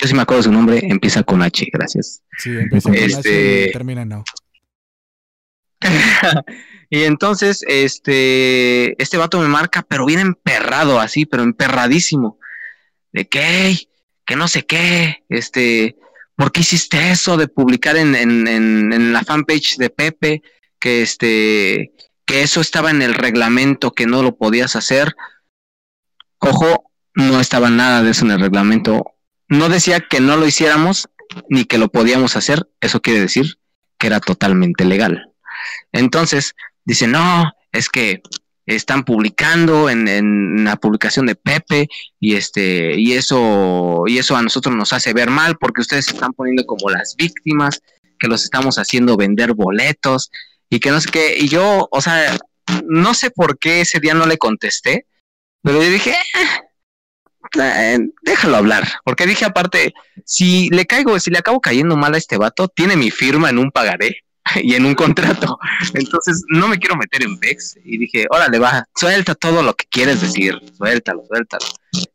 [0.00, 2.22] Yo sí me acuerdo su nombre, empieza con H, gracias.
[2.38, 4.24] Sí, empieza con Este- H y termina no.
[6.90, 12.38] y entonces, este, este vato me marca, pero bien emperrado así, pero emperradísimo.
[13.12, 13.76] De que,
[14.24, 15.96] que no sé qué, este,
[16.36, 20.42] ¿por qué hiciste eso de publicar en, en, en, en la fanpage de Pepe?
[20.78, 21.92] Que este,
[22.24, 25.14] que eso estaba en el reglamento, que no lo podías hacer.
[26.38, 29.04] Ojo, no estaba nada de eso en el reglamento.
[29.50, 31.08] No decía que no lo hiciéramos,
[31.48, 32.68] ni que lo podíamos hacer.
[32.80, 33.58] Eso quiere decir
[33.98, 35.30] que era totalmente legal.
[35.92, 36.54] Entonces,
[36.84, 38.22] dice, no, es que
[38.66, 41.88] están publicando en, en la publicación de Pepe
[42.20, 46.12] y este y eso y eso a nosotros nos hace ver mal porque ustedes se
[46.12, 47.82] están poniendo como las víctimas
[48.18, 50.30] que los estamos haciendo vender boletos
[50.68, 52.38] y que no sé qué y yo o sea
[52.86, 55.06] no sé por qué ese día no le contesté
[55.62, 56.60] pero yo dije "Eh,
[58.22, 59.92] déjalo hablar porque dije aparte
[60.24, 63.58] si le caigo si le acabo cayendo mal a este vato tiene mi firma en
[63.58, 64.18] un pagaré
[64.62, 65.58] y en un contrato
[65.94, 69.86] entonces no me quiero meter en Vex y dije, órale, va, suelta todo lo que
[69.90, 71.66] quieres decir, suéltalo, suéltalo.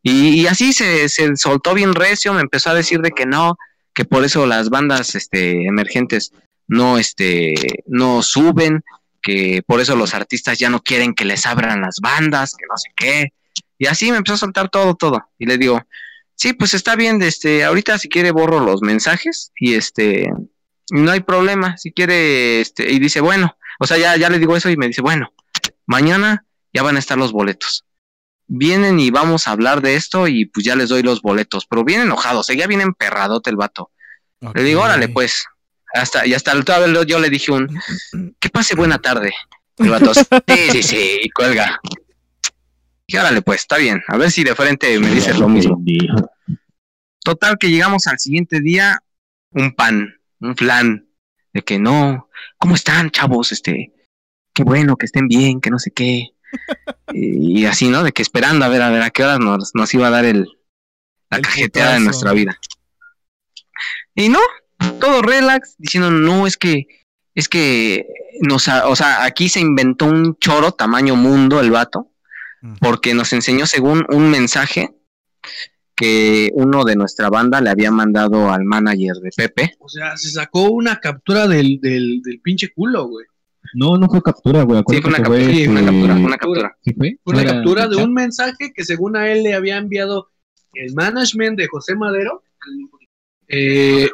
[0.02, 3.58] Y, y así se, se soltó bien recio, me empezó a decir de que no,
[3.94, 6.32] que por eso las bandas este, emergentes
[6.68, 8.84] no, este, no suben,
[9.22, 12.78] que por eso los artistas ya no quieren que les abran las bandas, que no
[12.78, 13.34] sé qué.
[13.78, 15.30] Y así me empezó a soltar todo, todo.
[15.38, 15.82] Y le digo,
[16.36, 20.32] sí, pues está bien, este, ahorita si quiere borro los mensajes y este,
[20.92, 24.56] no hay problema, si quiere, este, y dice, bueno, o sea, ya, ya le digo
[24.56, 25.34] eso y me dice, bueno,
[25.86, 27.84] mañana ya van a estar los boletos.
[28.48, 31.84] Vienen y vamos a hablar de esto y pues ya les doy los boletos, pero
[31.84, 33.92] bien enojados, seguía bien emperradote el vato.
[34.54, 35.46] Le digo, órale, pues,
[35.94, 36.64] hasta, y hasta el
[37.08, 37.82] yo le dije un,
[38.40, 39.34] que pase buena tarde.
[39.78, 40.24] El vato, sí,
[40.72, 41.80] sí, sí, y cuelga.
[43.08, 45.84] Y órale, pues, está bien, a ver si de frente me dices lo mismo.
[47.24, 49.02] Total que llegamos al siguiente día,
[49.52, 51.08] un pan, un flan,
[51.54, 53.52] de que no, ¿cómo están, chavos?
[53.52, 53.94] Este,
[54.54, 56.32] qué bueno, que estén bien, que no sé qué.
[57.14, 58.04] y, así, ¿no?
[58.04, 60.26] De que esperando a ver, a ver a qué horas nos, nos iba a dar
[60.26, 60.48] el,
[61.30, 62.60] la El cajeteada de nuestra vida.
[64.16, 64.40] Y no,
[65.00, 66.88] todo relax, diciendo, no, es que,
[67.36, 68.08] es que
[68.42, 72.12] nos, o sea, aquí se inventó un choro tamaño mundo el vato.
[72.80, 74.92] Porque nos enseñó según un mensaje
[75.96, 79.76] que uno de nuestra banda le había mandado al manager de Pepe.
[79.80, 83.26] O sea, se sacó una captura del, del, del pinche culo, güey.
[83.74, 84.84] No, no fue captura, güey.
[84.88, 86.78] Sí, fue una que sí, una este, captura, una captura.
[86.82, 87.18] ¿Sí fue?
[87.26, 90.30] Una Era- captura de un mensaje que según a él le había enviado
[90.74, 92.44] el management de José Madero,
[93.48, 94.10] eh,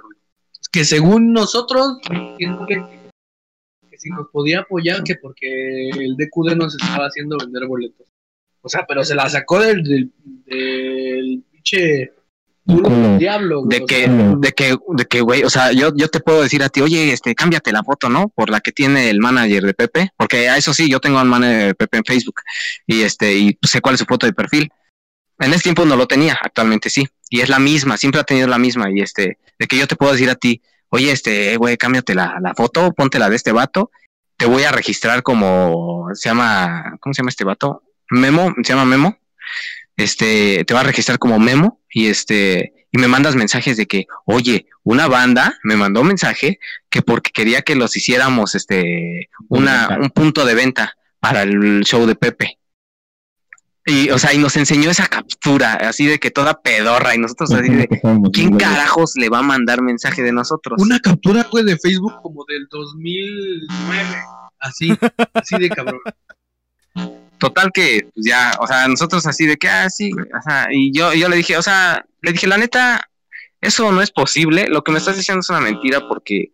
[0.71, 2.47] que según nosotros, que,
[3.89, 8.07] que si nos podía apoyar, que porque el DQD nos estaba haciendo vender boletos.
[8.61, 10.11] O sea, pero se la sacó del, del,
[10.45, 12.11] del pinche
[12.65, 13.79] diablo, güey.
[13.79, 16.63] De que, sea, de que, de que, güey, o sea, yo, yo te puedo decir
[16.63, 18.29] a ti, oye, este, cámbiate la foto, ¿no?
[18.29, 21.27] Por la que tiene el manager de Pepe, porque a eso sí, yo tengo al
[21.27, 22.41] manager de Pepe en Facebook
[22.85, 24.71] y este, y sé cuál es su foto de perfil.
[25.39, 28.47] En ese tiempo no lo tenía, actualmente sí, y es la misma, siempre ha tenido
[28.47, 31.77] la misma, y este, de que yo te puedo decir a ti, oye, este, güey,
[31.77, 33.89] cámbiate la, la foto, ponte la de este vato,
[34.37, 37.83] te voy a registrar como, se llama, ¿cómo se llama este vato?
[38.11, 39.17] Memo, se llama Memo,
[39.97, 44.05] este, te va a registrar como Memo, y este, y me mandas mensajes de que,
[44.25, 46.59] oye, una banda me mandó un mensaje
[46.89, 52.05] que porque quería que los hiciéramos, este, una, un punto de venta para el show
[52.05, 52.57] de Pepe.
[53.85, 57.51] Y, o sea, y nos enseñó esa captura, así de que toda pedorra, y nosotros
[57.51, 57.87] así de,
[58.31, 60.79] ¿quién carajos le va a mandar mensaje de nosotros?
[60.79, 64.07] una captura, güey, de Facebook como del 2009.
[64.59, 64.91] Así,
[65.33, 65.99] así de cabrón.
[67.41, 70.95] Total que, pues ya, o sea, nosotros así de que, ah, sí, o sea, y
[70.95, 73.09] yo, yo le dije, o sea, le dije, la neta,
[73.59, 76.51] eso no es posible, lo que me estás diciendo es una mentira porque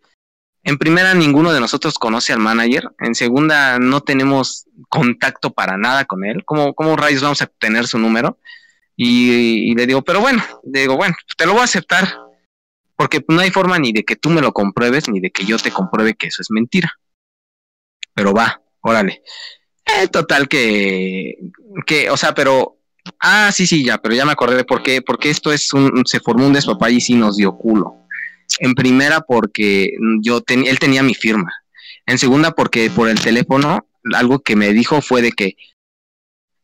[0.62, 6.06] en primera ninguno de nosotros conoce al manager, en segunda no tenemos contacto para nada
[6.06, 8.38] con él, ¿cómo, cómo rayos vamos a tener su número?
[8.96, 12.16] Y, y le digo, pero bueno, le digo, bueno, te lo voy a aceptar,
[12.96, 15.58] porque no hay forma ni de que tú me lo compruebes, ni de que yo
[15.58, 16.90] te compruebe que eso es mentira.
[18.14, 19.22] Pero va, órale.
[19.96, 21.38] Eh, total que,
[21.86, 22.76] que, o sea, pero,
[23.20, 26.04] ah, sí, sí, ya, pero ya me acordé de por qué, porque esto es un,
[26.06, 27.94] se formó un despapay y sí nos dio culo.
[28.60, 31.52] En primera porque yo él tenía mi firma.
[32.06, 35.56] En segunda porque por el teléfono algo que me dijo fue de que,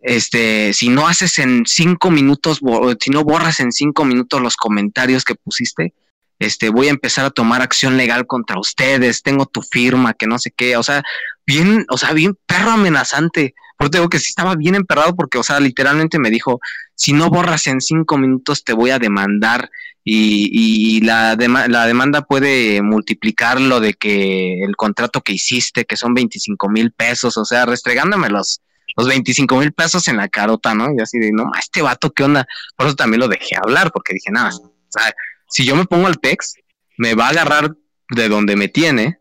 [0.01, 2.61] este, si no haces en cinco minutos,
[3.01, 5.95] si no borras en cinco minutos los comentarios que pusiste,
[6.39, 10.39] este, voy a empezar a tomar acción legal contra ustedes, tengo tu firma, que no
[10.39, 11.03] sé qué, o sea,
[11.47, 13.55] bien, o sea, bien perro amenazante.
[13.77, 16.61] Por te digo que sí estaba bien emperrado porque, o sea, literalmente me dijo,
[16.95, 19.69] si no borras en cinco minutos te voy a demandar
[20.05, 25.97] y, y la, la demanda puede multiplicar lo de que el contrato que hiciste, que
[25.97, 28.61] son 25 mil pesos, o sea, restregándome los,
[28.97, 30.93] los 25 mil pesos en la carota, ¿no?
[30.97, 32.47] Y así de, no, este vato, ¿qué onda?
[32.77, 35.13] Por eso también lo dejé hablar, porque dije, nada, o sea,
[35.55, 36.57] si yo me pongo al pex,
[36.97, 37.77] me va a agarrar
[38.11, 39.21] de donde me tiene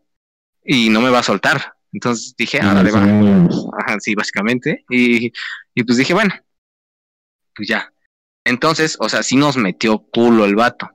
[0.64, 1.74] y no me va a soltar.
[1.92, 3.04] Entonces dije, ah, dale, va.
[3.78, 4.84] Ajá, sí, básicamente.
[4.90, 5.32] Y,
[5.74, 6.34] y pues dije, bueno,
[7.54, 7.92] pues ya.
[8.44, 10.90] Entonces, o sea, sí nos metió culo el vato.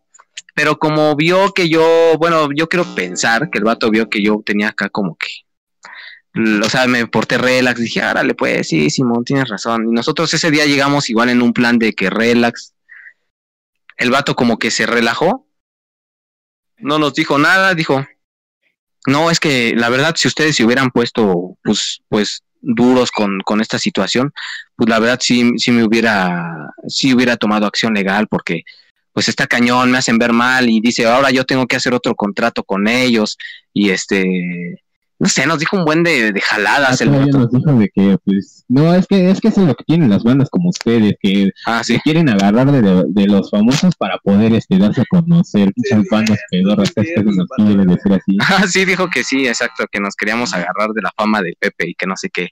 [0.53, 4.43] Pero como vio que yo, bueno, yo quiero pensar que el vato vio que yo
[4.45, 5.29] tenía acá como que
[6.35, 9.87] o sea, me porté relax, dije, árale, pues, sí, Simón, tienes razón.
[9.87, 12.73] Y nosotros ese día llegamos igual en un plan de que relax.
[13.99, 15.45] El vato como que se relajó.
[16.77, 18.07] No nos dijo nada, dijo,
[19.05, 23.61] no, es que la verdad, si ustedes se hubieran puesto, pues, pues, duros con, con
[23.61, 24.33] esta situación,
[24.75, 28.63] pues la verdad sí, sí me hubiera, sí hubiera tomado acción legal porque
[29.13, 32.15] pues está cañón, me hacen ver mal y dice, ahora yo tengo que hacer otro
[32.15, 33.37] contrato con ellos
[33.73, 34.83] y este,
[35.19, 37.37] no sé, nos dijo un buen de, de Ah, jaladas el todavía vato.
[37.39, 40.09] nos dijo de que, pues, no, es que es que eso es lo que tienen
[40.09, 41.95] las bandas como ustedes, que Ah, sí.
[41.95, 45.71] se quieren agarrar de, de- de los famosos para poder este, darse a conocer.
[45.89, 48.37] Son bandas pedorras, es que nos quieren decir así.
[48.49, 51.89] Ah, sí, dijo que sí, exacto, que nos queríamos agarrar de la fama de Pepe
[51.89, 52.49] y que no sé qué.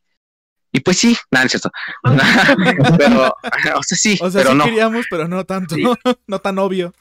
[0.73, 1.71] Y pues sí, nada, es cierto.
[2.97, 3.27] pero,
[3.77, 4.65] o sea, sí, O sea, pero sí no.
[4.65, 5.75] queríamos, pero no tanto.
[5.75, 5.83] Sí.
[6.27, 6.93] no tan obvio.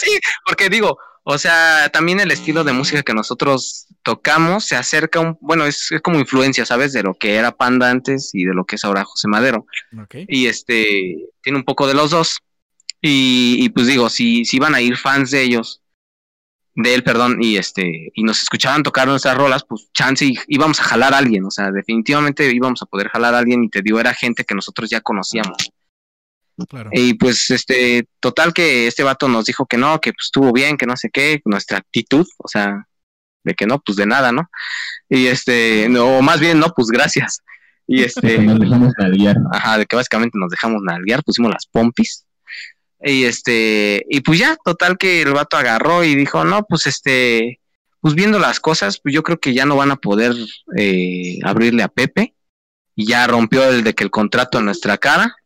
[0.00, 5.18] sí, porque digo, o sea, también el estilo de música que nosotros tocamos se acerca
[5.18, 6.92] un, bueno, es, es como influencia, ¿sabes?
[6.92, 9.66] De lo que era Panda antes y de lo que es ahora José Madero.
[10.00, 10.14] Ok.
[10.28, 12.38] Y este, tiene un poco de los dos.
[13.02, 15.82] Y, y pues digo, si, si van a ir fans de ellos,
[16.76, 20.78] de él, perdón, y este, y nos escuchaban tocar nuestras rolas, pues chance y íbamos
[20.78, 23.82] a jalar a alguien, o sea, definitivamente íbamos a poder jalar a alguien y te
[23.82, 25.72] digo, era gente que nosotros ya conocíamos.
[26.68, 26.90] Claro.
[26.92, 30.76] Y pues, este, total que este vato nos dijo que no, que pues estuvo bien,
[30.76, 32.86] que no sé qué, nuestra actitud, o sea,
[33.44, 34.48] de que no, pues de nada, ¿no?
[35.08, 37.42] Y este, no, más bien, no, pues gracias.
[37.86, 39.36] Y este, Nos dejamos nalguear.
[39.52, 42.24] ajá, de que básicamente nos dejamos nalguear, pusimos las pompis.
[43.00, 47.60] Y este, y pues ya, total que el vato agarró y dijo, no, pues este,
[48.00, 50.34] pues viendo las cosas, pues yo creo que ya no van a poder
[50.76, 52.34] eh, abrirle a Pepe.
[52.98, 55.36] Y ya rompió el de que el contrato en nuestra cara.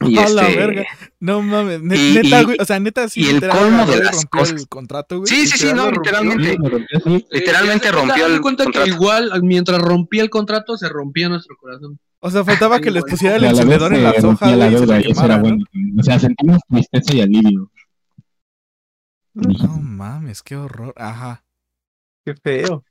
[0.00, 0.84] Y A la este, verga.
[1.20, 1.80] No mames.
[1.82, 2.56] ne- Y- neta, güey.
[2.60, 3.22] O sea, neta, sí.
[3.22, 4.60] y el colmo de las rompió cosas.
[4.60, 5.26] el contrato, güey.
[5.28, 6.00] Sí, sí, sí, no, rompió.
[6.02, 6.50] literalmente.
[6.50, 7.26] Sí, rompió.
[7.30, 8.84] Literalmente Eh, rompió el cuenta contrato.
[8.84, 11.98] que igual, mientras rompía el contrato, se rompía nuestro corazón.
[12.20, 14.80] O sea, faltaba que les pusiera el encendedor en las hojas, la güey, y se
[14.86, 15.42] deuda y eso era ¿no?
[15.42, 15.64] bueno.
[15.98, 17.70] O sea, sentimos tristeza y alivio.
[19.34, 20.94] No mames, qué horror.
[20.96, 21.44] Ajá.
[22.24, 22.84] Qué feo.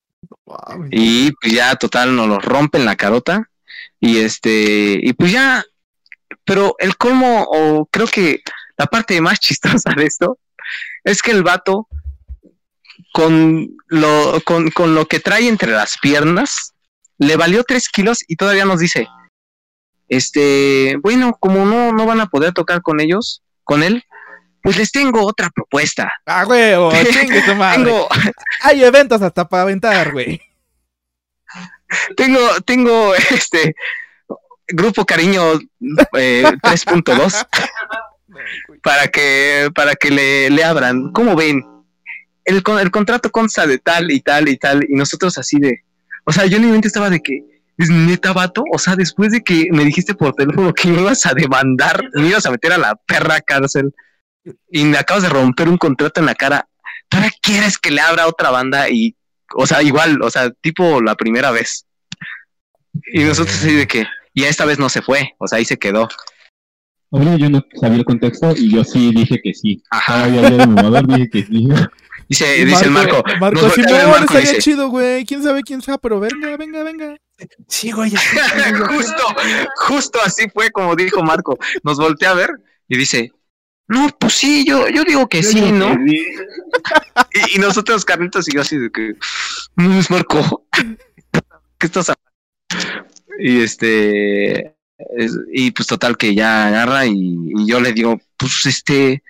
[0.47, 0.89] No mames.
[0.93, 3.49] Y pues ya, total, nos lo rompen la carota.
[3.99, 5.63] Y este, y pues ya,
[6.43, 8.41] pero el colmo, o creo que
[8.77, 10.39] la parte más chistosa de esto,
[11.03, 11.87] es que el vato,
[13.13, 16.73] con lo, con, con lo que trae entre las piernas,
[17.17, 19.07] le valió tres kilos y todavía nos dice,
[20.07, 24.03] este, bueno, como no, no van a poder tocar con ellos, con él,
[24.61, 26.11] pues les tengo otra propuesta.
[26.25, 27.83] Ah, güey, oh, chingue tu madre.
[27.83, 28.07] Tengo,
[28.61, 30.41] Hay eventos hasta para aventar, güey.
[32.17, 33.75] tengo, tengo este
[34.67, 35.53] grupo cariño
[36.17, 37.47] eh, 3.2
[38.83, 41.11] para que para que le, le abran.
[41.11, 41.63] ¿Cómo ven?
[42.43, 45.83] El, el contrato consta de tal y tal y tal, y nosotros así de.
[46.25, 47.43] O sea, yo en mi mente estaba de que.
[47.77, 48.63] ¿Es neta, vato?
[48.71, 52.27] O sea, después de que me dijiste por teléfono que me ibas a demandar, me
[52.29, 53.93] ibas a meter a la perra cárcel
[54.71, 56.69] y me acabas de romper un contrato en la cara,
[57.09, 58.89] ¿para quieres que le abra otra banda?
[58.89, 59.15] Y,
[59.55, 61.85] o sea, igual, o sea, tipo la primera vez.
[63.11, 64.05] Y nosotros así de que,
[64.35, 66.07] y esta vez no se fue, o sea, ahí se quedó.
[67.09, 69.81] Obvio, yo no sabía el contexto y yo sí dije que sí.
[69.89, 70.27] Ajá.
[70.27, 71.67] Yo de mamador dije que sí.
[72.27, 75.23] Dice, Y dice el Marco, Marco, nos ver no, Marco estaría dice, chido, güey.
[75.25, 77.15] Quién sabe quién sea, pero venga, venga, venga.
[77.67, 78.09] Sí, güey.
[78.09, 78.19] ya-
[78.89, 79.23] justo,
[79.75, 81.57] justo así fue como dijo Marco.
[81.83, 82.49] Nos voltea a ver
[82.87, 83.31] y dice,
[83.87, 85.95] no, pues sí, yo, yo digo que sí, ¿no?
[86.07, 89.13] Y, y nosotros, Carlitos y yo así de que,
[89.75, 90.65] no es Marco.
[91.77, 93.14] ¿Qué estás hablando?
[93.39, 94.75] Y este,
[95.17, 99.23] es- y pues total que ya agarra y, y yo le digo, pues este,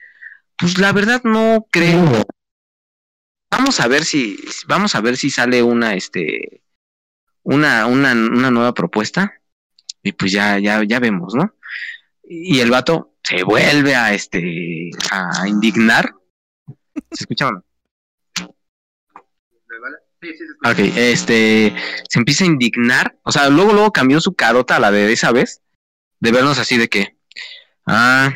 [0.57, 2.23] pues la verdad no creo.
[3.52, 4.38] Vamos a ver si,
[4.68, 6.61] vamos a ver si sale una, este,
[7.44, 9.41] una, una, una nueva propuesta.
[10.03, 11.56] Y pues ya, ya, ya vemos, ¿no?
[12.23, 16.14] Y el vato se vuelve a este, a indignar.
[17.11, 17.64] ¿Se escucha o no?
[20.65, 21.76] Ok, este,
[22.10, 25.31] se empieza a indignar, o sea, luego, luego cambió su carota a la de esa
[25.31, 25.61] vez,
[26.19, 27.18] de vernos así de que,
[27.85, 28.34] ah,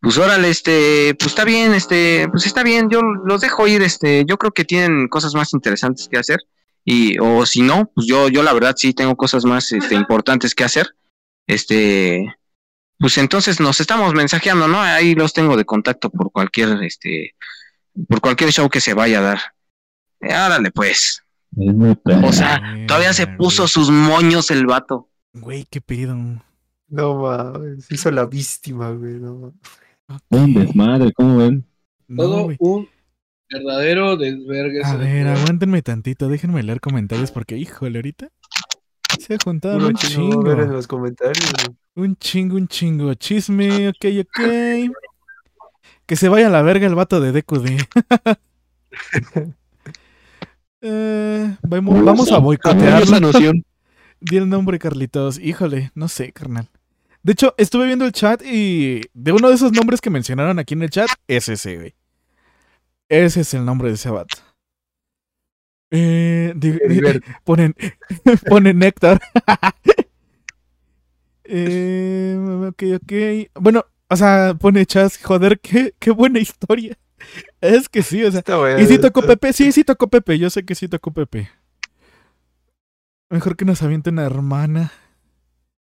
[0.00, 4.24] pues órale, este, pues está bien, este, pues está bien, yo los dejo ir, este,
[4.26, 6.40] yo creo que tienen cosas más interesantes que hacer,
[6.84, 10.54] y, o si no, pues yo, yo la verdad sí tengo cosas más, este, importantes
[10.54, 10.94] que hacer,
[11.46, 12.34] este,
[12.98, 14.80] pues entonces nos estamos mensajeando, ¿no?
[14.80, 17.34] Ahí los tengo de contacto por cualquier, este,
[18.08, 19.40] por cualquier show que se vaya a dar.
[20.20, 21.22] Eh, árale, pues.
[21.56, 22.28] Es muy perro.
[22.28, 25.08] O sea, todavía se puso sus moños el vato.
[25.32, 26.16] Güey, qué pedo.
[26.88, 27.84] No mames.
[27.86, 29.14] Se hizo la víctima, güey.
[29.14, 29.52] No,
[30.08, 30.22] mames.
[30.30, 31.66] un desmadre, ¿cómo ven?
[32.06, 32.56] No, Todo güey.
[32.60, 32.88] un
[33.50, 34.82] verdadero desvergue.
[34.84, 38.28] A ver, de- aguántenme tantito, déjenme leer comentarios porque, híjole, ahorita
[39.18, 40.72] se ha juntado Puro un chino, ver en chingo.
[40.74, 41.52] los comentarios.
[41.94, 43.14] Un chingo, un chingo.
[43.14, 44.40] Chisme, ok, ok.
[46.06, 47.66] Que se vaya a la verga el vato de DQD.
[50.80, 53.04] Eh, vamos, vamos a Amo boicotearlo.
[53.04, 53.64] esa noción.
[54.20, 55.38] Di el nombre, Carlitos.
[55.38, 56.68] Híjole, no sé, carnal.
[57.22, 60.74] De hecho, estuve viendo el chat y de uno de esos nombres que mencionaron aquí
[60.74, 61.94] en el chat, es ese, güey.
[63.08, 64.36] Ese es el nombre de ese vato.
[65.90, 66.54] Eh,
[67.44, 67.74] ponen,
[68.48, 69.20] ponen Néctar.
[71.44, 72.36] eh,
[72.68, 73.12] ok, ok.
[73.60, 76.96] Bueno, o sea, pone Chas, joder, qué, qué buena historia.
[77.60, 78.42] Es que sí, o sea.
[78.78, 79.52] ¿Y si tocó Pepe?
[79.52, 80.38] Sí, sí tocó Pepe.
[80.38, 81.50] Yo sé que sí tocó Pepe.
[83.28, 84.92] Mejor que nos aviente una hermana.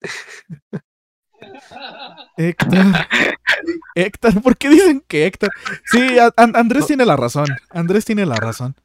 [2.37, 2.79] Héctor.
[3.95, 5.51] Héctor, ¿por qué dicen que Héctor?
[5.85, 7.47] Sí, a- Andrés tiene la razón.
[7.71, 8.77] Andrés tiene la razón.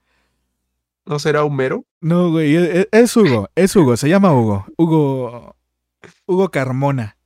[1.05, 1.85] ¿No será Homero?
[1.99, 4.65] No, güey, e- e- es Hugo, es Hugo, se llama Hugo.
[4.77, 5.55] Hugo.
[6.25, 7.17] Hugo Carmona.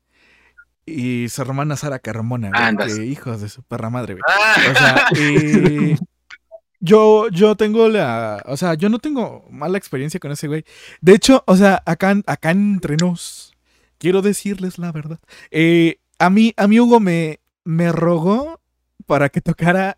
[0.85, 2.95] Y su hermana Sara Carmona, güey.
[2.95, 4.23] Que hijos de su perra madre, güey.
[4.27, 5.95] Ah, O sea, y
[6.79, 8.43] yo, yo tengo la.
[8.45, 10.63] O sea, yo no tengo mala experiencia con ese güey.
[11.01, 13.55] De hecho, o sea, acá, acá entre nos,
[13.97, 15.19] quiero decirles la verdad.
[15.49, 18.61] Eh, a mí, a mí Hugo me, me rogó
[19.07, 19.97] para que tocara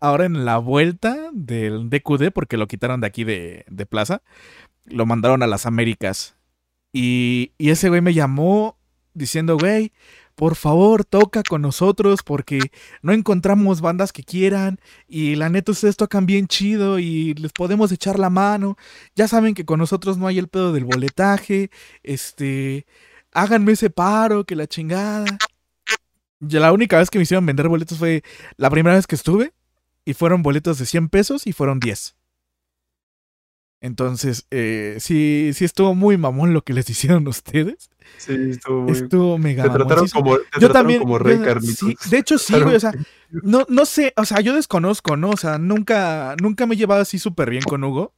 [0.00, 4.22] ahora en la vuelta del DQD, porque lo quitaron de aquí de, de Plaza.
[4.84, 6.36] Lo mandaron a las Américas.
[6.92, 8.78] Y, y ese güey me llamó
[9.14, 9.92] diciendo, güey,
[10.38, 12.60] por favor, toca con nosotros porque
[13.02, 14.78] no encontramos bandas que quieran
[15.08, 18.76] y la neta ustedes tocan bien chido y les podemos echar la mano.
[19.16, 21.72] Ya saben que con nosotros no hay el pedo del boletaje.
[22.04, 22.86] Este,
[23.32, 25.26] háganme ese paro, que la chingada.
[26.38, 28.22] Ya la única vez que me hicieron vender boletos fue
[28.56, 29.52] la primera vez que estuve
[30.04, 32.14] y fueron boletos de 100 pesos y fueron 10.
[33.80, 37.90] Entonces, eh, sí, sí estuvo muy mamón lo que les hicieron ustedes.
[38.16, 38.92] Sí, estuvo muy...
[38.92, 41.00] Estuvo mega Te trataron como, te Yo trataron también.
[41.02, 41.76] como rey, yo- Carlitos.
[41.78, 42.76] sí, de hecho, sí, güey.
[42.76, 42.92] O sea,
[43.30, 45.30] no, no sé, o sea, yo desconozco, ¿no?
[45.30, 48.14] O sea, nunca, nunca me he llevado así súper bien con Hugo.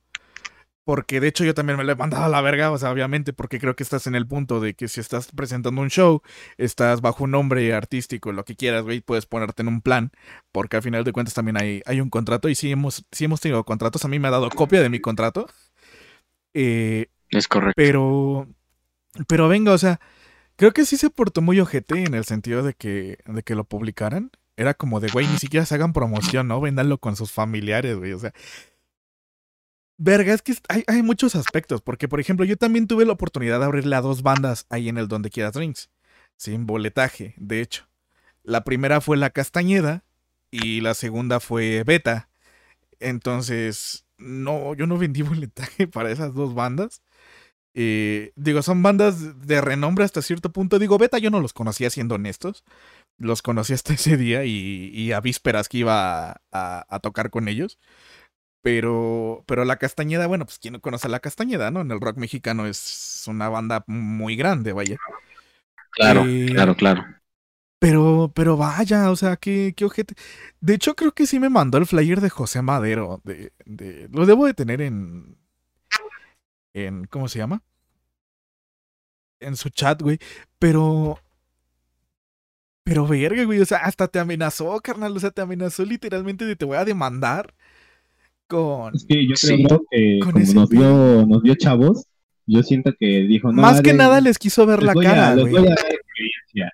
[0.83, 3.33] Porque de hecho yo también me lo he mandado a la verga, o sea, obviamente,
[3.33, 6.23] porque creo que estás en el punto de que si estás presentando un show,
[6.57, 10.11] estás bajo un nombre artístico, lo que quieras, güey, puedes ponerte en un plan,
[10.51, 13.41] porque al final de cuentas también hay, hay un contrato y sí hemos, sí hemos
[13.41, 15.47] tenido contratos, a mí me ha dado copia de mi contrato.
[16.55, 17.75] Eh, es correcto.
[17.77, 18.49] pero,
[19.29, 20.01] pero venga, o sea,
[20.57, 23.65] creo que sí se portó muy ojete en el sentido de que, de que lo
[23.65, 24.31] publicaran.
[24.57, 26.61] Era como de, güey, ni siquiera se hagan promoción, ¿no?
[26.61, 28.13] Véndanlo con sus familiares, güey.
[28.13, 28.35] O sea,
[29.97, 31.81] verga, es que hay, hay muchos aspectos.
[31.81, 34.99] Porque, por ejemplo, yo también tuve la oportunidad de abrirle a dos bandas ahí en
[34.99, 35.89] el Donde Quieras Drinks.
[36.37, 37.87] Sin boletaje, de hecho.
[38.43, 40.05] La primera fue La Castañeda
[40.51, 42.29] y la segunda fue Beta.
[42.99, 47.03] Entonces, no, yo no vendí boletaje para esas dos bandas.
[47.75, 50.79] Eh, digo, son bandas de renombre hasta cierto punto.
[50.79, 52.65] Digo, Beta yo no los conocía, siendo honestos.
[53.19, 57.31] Los conocí hasta ese día y, y a vísperas que iba a, a- a tocar
[57.31, 57.79] con ellos.
[58.63, 61.81] Pero, pero la Castañeda, bueno, pues quien no conoce a la Castañeda, ¿no?
[61.83, 65.01] En el rock mexicano es una banda muy grande, vaya.
[65.91, 67.05] Claro, Eh, claro, claro.
[67.79, 70.15] Pero, pero vaya, o sea, qué, qué ojete.
[70.61, 73.21] De hecho, creo que sí me mandó el flyer de José Madero.
[73.25, 75.39] De, de, lo debo de tener en.
[76.75, 77.63] En ¿Cómo se llama?
[79.41, 80.19] En su chat, güey.
[80.59, 81.19] Pero.
[82.85, 83.61] Pero verga, güey.
[83.61, 85.17] O sea, hasta te amenazó, carnal.
[85.17, 87.55] O sea, te amenazó literalmente de te voy a demandar.
[88.47, 88.95] Con.
[88.95, 89.87] Es que yo creo Sí.
[89.91, 92.07] que Con como ese nos vio, nos vio chavos,
[92.47, 95.35] yo siento que dijo, no, Más que nada les quiso ver les la a- cara,
[95.37, 95.63] les güey.
[95.63, 96.73] voy a dar experiencia.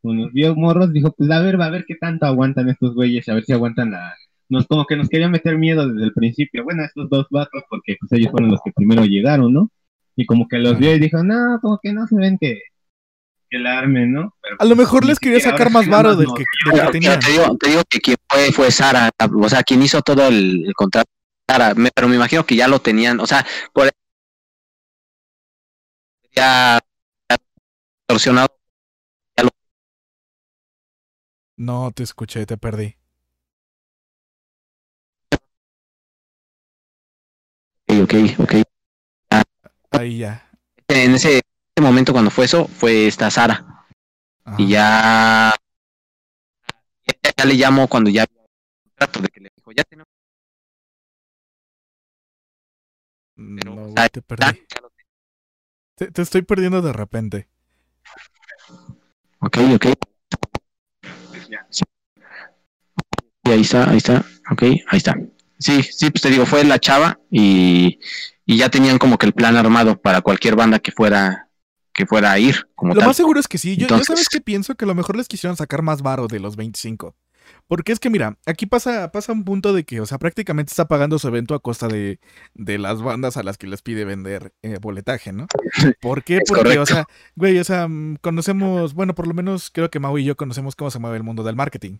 [0.00, 2.94] Como nos vio morros, dijo, pues a ver, va a ver qué tanto aguantan estos
[2.94, 4.14] güeyes, a ver si aguantan la...
[4.54, 6.64] Nos, como que nos quería meter miedo desde el principio.
[6.64, 9.70] Bueno, estos dos vatos, porque pues ellos fueron los que primero llegaron, ¿no?
[10.16, 12.60] Y como que los vio y dijo, no, como que no se ven que,
[13.50, 14.34] que la armen, ¿no?
[14.40, 17.20] Pero, A lo pues, mejor les quería sacar más varo del que, del que tenían.
[17.20, 20.64] te, digo, te digo que quien fue fue Sara, o sea, quien hizo todo el,
[20.66, 21.10] el contrato.
[21.48, 23.90] Sara, me- pero me imagino que ya lo tenían, o sea, por
[26.34, 26.78] ya
[27.30, 27.36] ya
[28.06, 28.48] torsionado.
[31.56, 32.96] No te escuché, te perdí.
[38.04, 38.54] Ok, ok,
[39.30, 39.44] ok.
[39.92, 40.50] Ahí ya.
[40.88, 43.86] En ese, ese momento cuando fue eso, fue esta Sara.
[44.44, 44.56] Ajá.
[44.58, 45.54] Y ya,
[47.06, 48.26] ya, ya le llamo cuando ya
[48.94, 50.06] trato de que le dijo, ya tenemos
[53.36, 54.66] pero, No, sea, te perdí.
[55.96, 57.48] Te, te estoy perdiendo de repente.
[59.40, 59.86] Ok, ok.
[61.70, 61.84] Sí,
[63.44, 64.24] ahí está, ahí está.
[64.50, 65.14] Ok, ahí está.
[65.58, 67.98] Sí, sí, pues te digo, fue la chava y,
[68.44, 71.48] y ya tenían como que el plan armado para cualquier banda que fuera
[71.92, 73.08] que fuera a ir como Lo tal.
[73.08, 73.76] más seguro es que sí.
[73.76, 76.40] Yo, yo sabes que pienso que a lo mejor les quisieron sacar más varo de
[76.40, 77.14] los 25.
[77.68, 80.88] Porque es que mira, aquí pasa, pasa un punto de que, o sea, prácticamente está
[80.88, 82.18] pagando su evento a costa de,
[82.54, 85.46] de las bandas a las que les pide vender eh, boletaje, ¿no?
[86.00, 86.40] ¿Por qué?
[86.46, 86.86] Porque, o correcto.
[86.86, 87.04] sea,
[87.36, 90.74] güey, o sea, mm, conocemos, bueno, por lo menos creo que Mau y yo conocemos
[90.74, 91.98] cómo se mueve el mundo del marketing.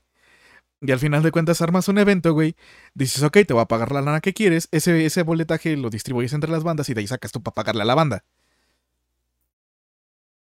[0.80, 2.56] Y al final de cuentas armas un evento, güey,
[2.94, 6.32] dices, ok, te voy a pagar la lana que quieres, ese, ese boletaje lo distribuyes
[6.32, 8.24] entre las bandas y de ahí sacas tú para pagarle a la banda.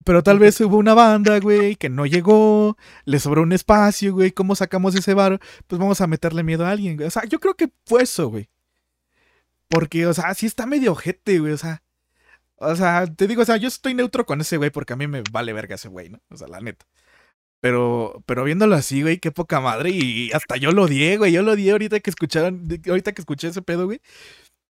[0.06, 4.30] Pero tal vez hubo una banda, güey, que no llegó, le sobró un espacio, güey,
[4.30, 5.40] ¿cómo sacamos ese bar?
[5.66, 7.08] Pues vamos a meterle miedo a alguien, güey.
[7.08, 8.48] O sea, yo creo que fue eso, güey.
[9.68, 11.82] Porque, o sea, sí está medio ojete, güey, o sea.
[12.56, 15.08] O sea, te digo, o sea, yo estoy neutro con ese güey porque a mí
[15.08, 16.20] me vale verga ese güey, ¿no?
[16.30, 16.86] O sea, la neta.
[17.60, 19.90] Pero, pero viéndolo así, güey, qué poca madre.
[19.90, 21.32] Y hasta yo lo odié, güey.
[21.32, 24.00] Yo lo odié ahorita que escucharon, ahorita que escuché ese pedo, güey.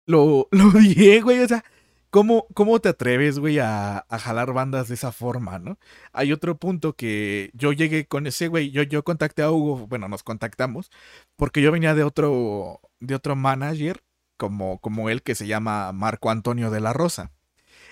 [0.08, 1.40] Lo, lo odié, güey.
[1.40, 1.64] O sea,
[2.12, 5.80] ¿cómo, cómo te atreves, güey, a, a jalar bandas de esa forma, no?
[6.14, 8.72] Hay otro punto que yo llegué con ese güey.
[8.72, 10.91] Yo, yo contacté a Hugo, bueno, nos contactamos,
[11.38, 14.03] porque yo venía de otro, de otro manager,
[14.38, 17.32] como, como él, que se llama Marco Antonio de la Rosa.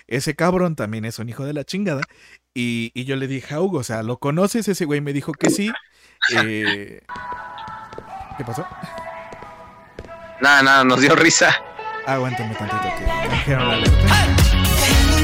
[0.08, 2.02] Ese cabrón también es un hijo de la chingada.
[2.62, 4.68] Y, y yo le dije a Hugo, o sea, ¿lo conoces?
[4.68, 5.72] Ese güey me dijo que sí.
[6.36, 7.00] Eh,
[8.38, 8.68] ¿Qué pasó?
[10.42, 11.56] Nada, nada, nos dio risa.
[12.06, 15.20] Aguántame tantito que canjearon la alerta.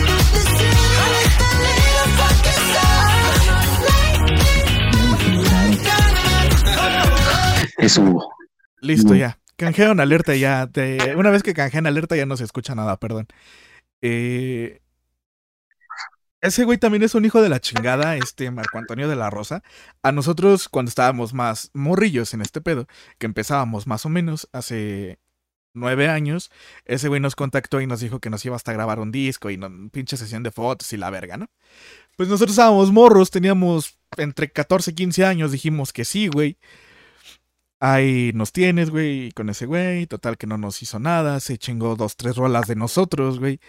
[7.77, 8.33] Es Hugo.
[8.81, 9.17] Listo, Mm.
[9.17, 9.39] ya.
[9.57, 10.67] Canjearon alerta ya.
[10.67, 13.27] te- Una vez que canjean alerta ya no se escucha nada, perdón.
[14.01, 14.81] Eh,
[16.45, 19.63] Ese güey también es un hijo de la chingada, este Marco Antonio de la Rosa.
[20.03, 22.85] A nosotros, cuando estábamos más morrillos en este pedo,
[23.17, 25.17] que empezábamos más o menos hace
[25.73, 26.51] nueve años,
[26.85, 29.57] ese güey nos contactó y nos dijo que nos iba hasta grabar un disco y
[29.57, 31.47] no, pinche sesión de fotos y la verga, ¿no?
[32.15, 36.59] Pues nosotros estábamos morros, teníamos entre 14 y 15 años, dijimos que sí, güey.
[37.79, 41.95] Ahí nos tienes, güey, con ese güey, total que no nos hizo nada, se chingó
[41.95, 43.59] dos, tres rolas de nosotros, güey,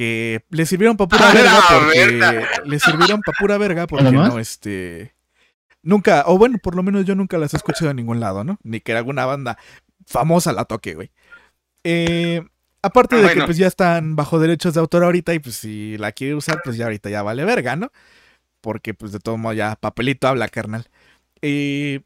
[0.00, 4.38] que le sirvieron para pura ¡A verga porque le sirvieron para pura verga porque no,
[4.38, 5.14] este,
[5.82, 8.58] nunca, o bueno, por lo menos yo nunca las he escuchado en ningún lado, ¿no?
[8.62, 9.58] Ni que alguna banda
[10.06, 11.10] famosa la toque, güey.
[11.84, 12.40] Eh,
[12.80, 15.98] aparte Ah, de que pues ya están bajo derechos de autor ahorita y pues si
[15.98, 17.92] la quiere usar, pues ya ahorita ya vale verga, ¿no?
[18.62, 20.88] Porque pues de todo modo ya papelito habla, carnal.
[21.42, 22.00] Eh,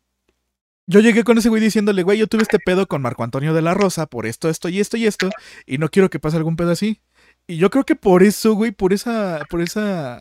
[0.88, 3.62] yo llegué con ese güey diciéndole, güey, yo tuve este pedo con Marco Antonio de
[3.62, 5.30] la Rosa por esto, esto y esto y esto,
[5.64, 7.00] y no quiero que pase algún pedo así.
[7.46, 10.20] Y yo creo que por eso, güey, por esa, por esa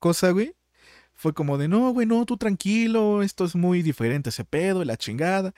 [0.00, 0.54] cosa, güey,
[1.14, 4.86] fue como de, no, güey, no, tú tranquilo, esto es muy diferente ese pedo y
[4.86, 5.54] la chingada.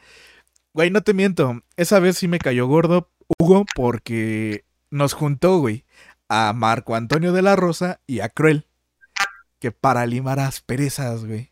[0.74, 5.84] Güey, no te miento, esa vez sí me cayó gordo Hugo porque nos juntó, güey,
[6.28, 8.66] a Marco Antonio de la Rosa y a Cruel,
[9.59, 11.51] que para limar asperezas, güey.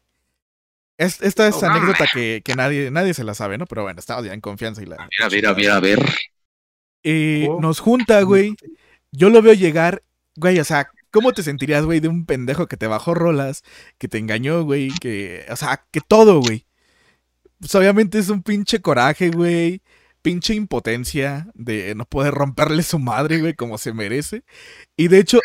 [0.99, 3.67] Es- esta es Oh, anécdota que, que nadie, nadie se la sabe, ¿no?
[3.67, 4.97] Pero bueno, estamos ya en confianza y la...
[5.19, 5.99] Mira, mira, mira, a ver.
[7.03, 7.61] Eh, Oh.
[7.61, 8.55] Nos junta, güey.
[9.17, 10.03] Yo lo veo llegar,
[10.37, 13.63] güey, o sea, ¿cómo te sentirías, güey, de un pendejo que te bajó rolas,
[13.99, 16.67] que te engañó, güey, que, o sea, que todo, güey?
[17.61, 19.83] Pues obviamente es un pinche coraje, güey,
[20.23, 24.43] pinche impotencia de no poder romperle su madre, güey, como se merece.
[24.97, 25.41] Y de hecho,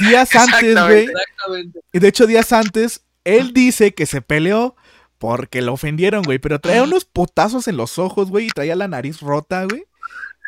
[0.00, 1.80] días antes, güey, Exactamente.
[1.92, 4.76] y de hecho, días antes, él dice que se peleó
[5.18, 6.38] porque lo ofendieron, güey.
[6.38, 8.46] Pero traía unos putazos en los ojos, güey.
[8.46, 9.86] Y traía la nariz rota, güey.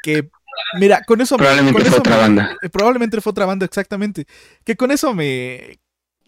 [0.02, 0.28] Que,
[0.78, 2.56] mira, con eso Probablemente con fue eso otra me- banda.
[2.62, 4.26] eh, Probablemente fue otra banda, exactamente.
[4.64, 5.78] Que con eso me.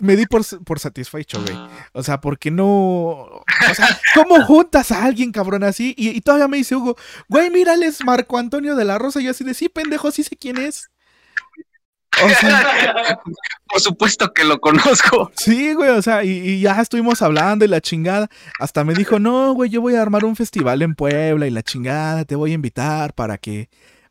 [0.01, 1.57] Me di por, por satisfecho, güey.
[1.93, 2.67] O sea, porque no.
[2.69, 3.45] O
[3.75, 5.93] sea, ¿cómo juntas a alguien, cabrón, así?
[5.97, 6.97] Y, y todavía me dice Hugo,
[7.29, 9.21] güey, mírales, Marco Antonio de la Rosa.
[9.21, 10.89] Y yo así de, sí, pendejo, sí sé quién es.
[12.25, 13.19] O sea,
[13.69, 15.31] Por supuesto que lo conozco.
[15.37, 18.29] Sí, güey, o sea, y, y ya estuvimos hablando y la chingada.
[18.61, 21.63] Hasta me dijo, no, güey, yo voy a armar un festival en Puebla y la
[21.63, 23.69] chingada, te voy a invitar para que,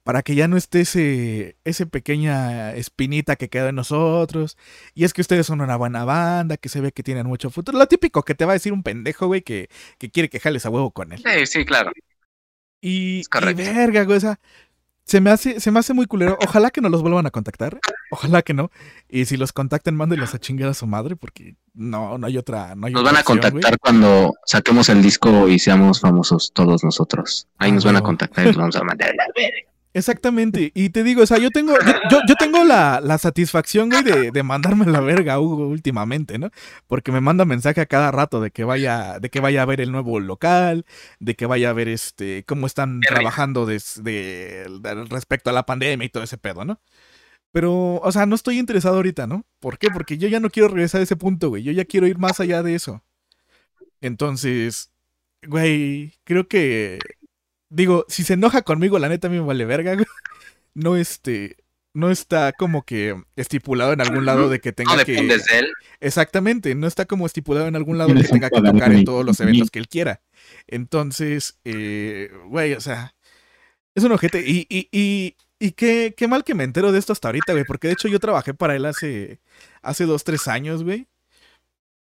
[0.07, 4.57] para que ya no esté ese, ese pequeña espinita que queda en nosotros.
[4.95, 7.77] Y es que ustedes son una buena banda, que se ve que tienen mucho futuro.
[7.77, 9.67] Lo típico que te va a decir un pendejo, güey, que,
[9.97, 11.21] que quiere que jales a huevo con él.
[11.25, 11.91] Sí, sí, claro.
[12.79, 14.39] Y, y verga, güey, o sea,
[15.03, 16.37] se me hace, se me hace muy culero.
[16.39, 17.77] Ojalá que no los vuelvan a contactar.
[18.09, 18.71] Ojalá que no.
[19.09, 22.75] Y si los contactan, mándenlos a chingar a su madre, porque no, no hay otra.
[22.75, 26.53] No hay Nos otra van a opción, contactar cuando saquemos el disco y seamos famosos
[26.53, 27.49] todos nosotros.
[27.57, 29.66] Ahí Ah, nos van a contactar y nos vamos a mandar a la verga.
[29.97, 30.71] Exactamente.
[30.75, 34.03] Y te digo, o sea, yo tengo, yo, yo, yo tengo la, la satisfacción, güey,
[34.03, 36.51] de, de mandarme a la verga a Hugo últimamente, ¿no?
[36.85, 39.81] Porque me manda mensaje a cada rato de que vaya, de que vaya a ver
[39.81, 40.85] el nuevo local,
[41.19, 45.65] de que vaya a ver este, cómo están trabajando des- de- de- respecto a la
[45.65, 46.79] pandemia y todo ese pedo, ¿no?
[47.51, 49.45] Pero, o sea, no estoy interesado ahorita, ¿no?
[49.59, 49.89] ¿Por qué?
[49.91, 51.63] Porque yo ya no quiero regresar a ese punto, güey.
[51.63, 53.03] Yo ya quiero ir más allá de eso.
[54.01, 54.91] Entonces,
[55.47, 56.99] güey, creo que
[57.69, 60.05] digo, si se enoja conmigo, la neta a mí me vale verga, güey.
[60.73, 61.57] No este
[61.97, 65.59] no está como que estipulado en algún lado de que tenga No que dependes de
[65.59, 65.71] él.
[65.99, 69.03] Exactamente, no está como estipulado en algún lado que Tienes un tenga que tocar en
[69.03, 70.21] todos los eventos que él quiera.
[70.67, 73.15] Entonces, eh, güey, o sea,
[73.95, 74.43] es un ojete.
[74.47, 77.65] Y, y, y, y qué, qué mal que me entero de esto hasta ahorita, güey,
[77.65, 79.39] porque de hecho yo trabajé para él hace,
[79.81, 81.07] hace dos, tres años, güey.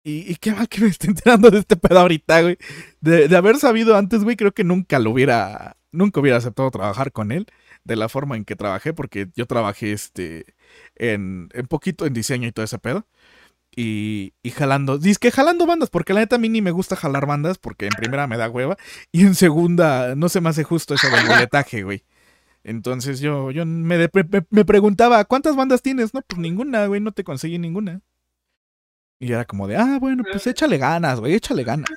[0.07, 2.57] Y, y qué mal que me esté enterando de este pedo ahorita, güey.
[3.01, 7.11] De, de haber sabido antes, güey, creo que nunca lo hubiera, nunca hubiera aceptado trabajar
[7.11, 7.45] con él
[7.84, 10.45] de la forma en que trabajé, porque yo trabajé este
[10.95, 13.05] en, poquito en diseño y todo ese pedo.
[13.75, 16.95] Y, y jalando, dice que jalando bandas, porque la neta a mí ni me gusta
[16.95, 18.77] jalar bandas, porque en primera me da hueva,
[19.11, 22.05] y en segunda no se me hace justo eso del boletaje, güey.
[22.63, 24.09] Entonces yo, yo me, me,
[24.49, 26.13] me preguntaba, ¿cuántas bandas tienes?
[26.13, 28.01] No, pues ninguna, güey, no te conseguí ninguna.
[29.19, 31.89] Y era como de, ah, bueno, pues échale ganas, güey, échale ganas.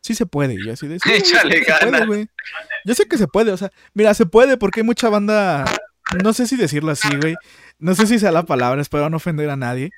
[0.00, 0.54] Sí se puede.
[0.54, 2.06] Y así de, "Sí, Échale sí puede, ganas".
[2.06, 2.26] güey.
[2.84, 5.64] Yo sé que se puede, o sea, mira, se puede porque hay mucha banda,
[6.22, 7.36] no sé si decirlo así, güey.
[7.78, 9.90] No sé si sea la palabra, espero no ofender a nadie.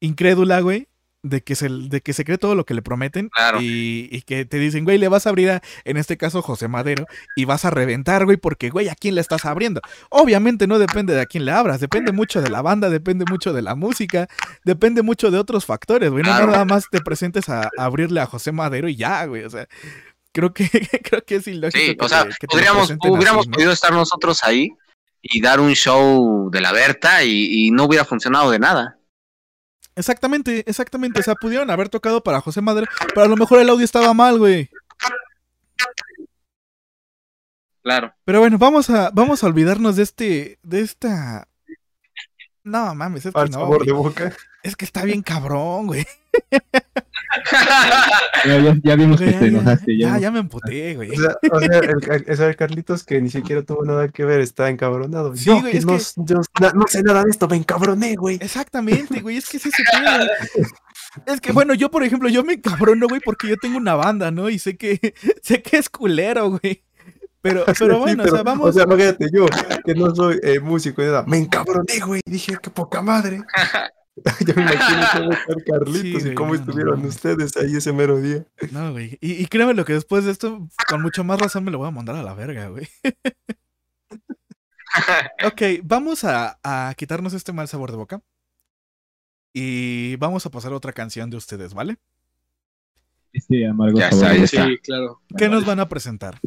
[0.00, 0.88] Incrédula, güey,
[1.28, 3.28] de que se, de que se cree todo lo que le prometen.
[3.28, 3.60] Claro.
[3.60, 6.68] Y, y que te dicen, güey, le vas a abrir a, en este caso, José
[6.68, 7.06] Madero,
[7.36, 9.80] y vas a reventar, güey, porque, güey, ¿a quién le estás abriendo?
[10.10, 13.52] Obviamente no depende de a quién le abras, depende mucho de la banda, depende mucho
[13.52, 14.28] de la música,
[14.64, 16.22] depende mucho de otros factores, güey.
[16.22, 16.52] No Claro.
[16.52, 19.44] nada más te presentes a, a abrirle a José Madero y ya, güey.
[19.44, 19.66] O sea,
[20.32, 20.68] creo que,
[21.02, 21.78] creo que es ilógico.
[21.78, 23.54] Sí, que o sea, que podríamos, hubiéramos así, ¿no?
[23.54, 24.70] podido estar nosotros ahí
[25.22, 28.97] y dar un show de la Berta y, y no hubiera funcionado de nada.
[29.98, 31.20] Exactamente, exactamente.
[31.20, 34.14] O sea, pudieron haber tocado para José Madero, pero a lo mejor el audio estaba
[34.14, 34.70] mal, güey.
[37.82, 38.14] Claro.
[38.24, 41.48] Pero bueno, vamos a, vamos a olvidarnos de este, de esta.
[42.62, 44.04] No mames, es que Al no, sabor de güey.
[44.04, 44.32] boca.
[44.62, 46.06] Es que está bien cabrón, güey.
[48.44, 49.98] Ya, ya, ya vimos que te ya, enojaste.
[49.98, 51.10] Ya, ya, ya me emputé, güey.
[51.10, 51.60] O sea, o
[52.36, 55.34] sea, el, Carlitos que ni siquiera tuvo nada que ver está encabronado.
[55.36, 57.56] Sí, yo güey, que es no, que- yo na- no sé nada de esto, me
[57.56, 58.38] encabroné, güey.
[58.40, 60.26] Exactamente, güey, es que es ese pedo.
[61.26, 64.30] Es que, bueno, yo, por ejemplo, yo me encabrono, güey, porque yo tengo una banda,
[64.30, 64.50] ¿no?
[64.50, 66.84] Y sé que, sé que es culero, güey.
[67.40, 68.68] Pero, pero Sí, bueno, o sea, vamos.
[68.68, 69.46] O sea, imagínate, yo,
[69.84, 72.20] que no soy eh, músico nada, me encabroné, güey.
[72.26, 73.42] Dije, qué poca madre.
[74.46, 77.76] yo me imagino cómo está el Carlitos Sí, y güey, cómo no, estuvieron ustedes ahí
[77.76, 78.46] ese mero día.
[78.70, 79.18] No, güey.
[79.20, 81.88] Y, y créeme lo que después de esto, con mucho más razón me lo voy
[81.88, 82.88] a mandar a la verga, güey.
[85.44, 88.22] ok, vamos a, a quitarnos este mal sabor de boca.
[89.52, 91.96] Y vamos a pasar a otra canción de ustedes, ¿vale?
[93.32, 94.66] Sí, amargo Ya sabor está, ya está.
[94.66, 95.20] Sí, claro.
[95.36, 96.38] ¿Qué nos van a presentar?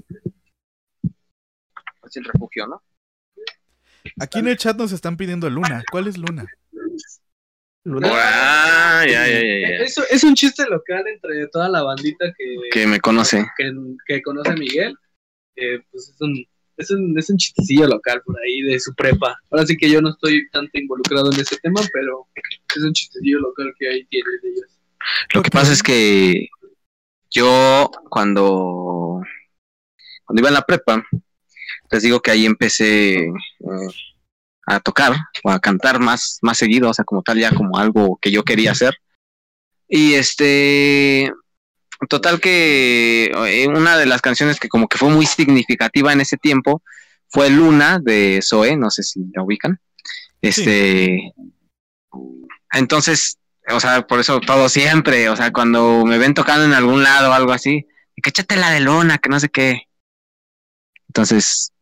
[2.03, 2.81] Es el refugio, ¿no?
[4.19, 5.83] Aquí en el chat nos están pidiendo Luna.
[5.91, 6.45] ¿Cuál es Luna?
[7.83, 8.09] Luna.
[8.11, 9.77] Ah, ya, ya, ya, ya.
[9.83, 13.45] Eso es un chiste local entre toda la bandita que, Que me conoce.
[13.57, 13.71] que,
[14.07, 14.95] que conoce a Miguel.
[15.55, 16.45] Eh, pues es un,
[16.77, 19.37] es, un, es un chistecillo local por ahí de su prepa.
[19.49, 22.27] Ahora sí que yo no estoy tanto involucrado en ese tema, pero
[22.75, 24.79] es un chistecillo local que ahí tiene de ellos.
[25.33, 26.47] Lo que pasa es que
[27.31, 29.21] yo cuando,
[30.25, 31.03] cuando iba en la prepa,
[31.91, 33.31] les digo que ahí empecé eh,
[34.67, 35.13] a tocar
[35.43, 38.43] o a cantar más, más seguido, o sea, como tal ya como algo que yo
[38.43, 38.95] quería hacer.
[39.87, 41.31] Y este,
[42.07, 46.37] total que eh, una de las canciones que como que fue muy significativa en ese
[46.37, 46.81] tiempo
[47.29, 49.79] fue Luna de Zoe, no sé si la ubican.
[50.41, 51.33] Este,
[52.71, 53.37] entonces,
[53.69, 57.29] o sea, por eso todo siempre, o sea, cuando me ven tocando en algún lado
[57.29, 57.87] o algo así,
[58.21, 59.83] que échate la de Luna, que no sé qué.
[61.07, 61.73] Entonces,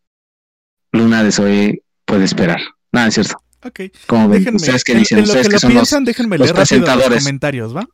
[0.92, 2.60] Luna de Zoe puede esperar.
[2.92, 3.36] Nada, es cierto.
[3.64, 3.80] Ok.
[4.08, 4.56] Como ven, Déjenme.
[4.58, 5.80] ustedes que en- dicen, en lo ustedes que que lo son los...
[5.82, 7.24] piensan, déjenme los leer rápido los presentadores.
[7.24, 7.88] comentarios, ¿va?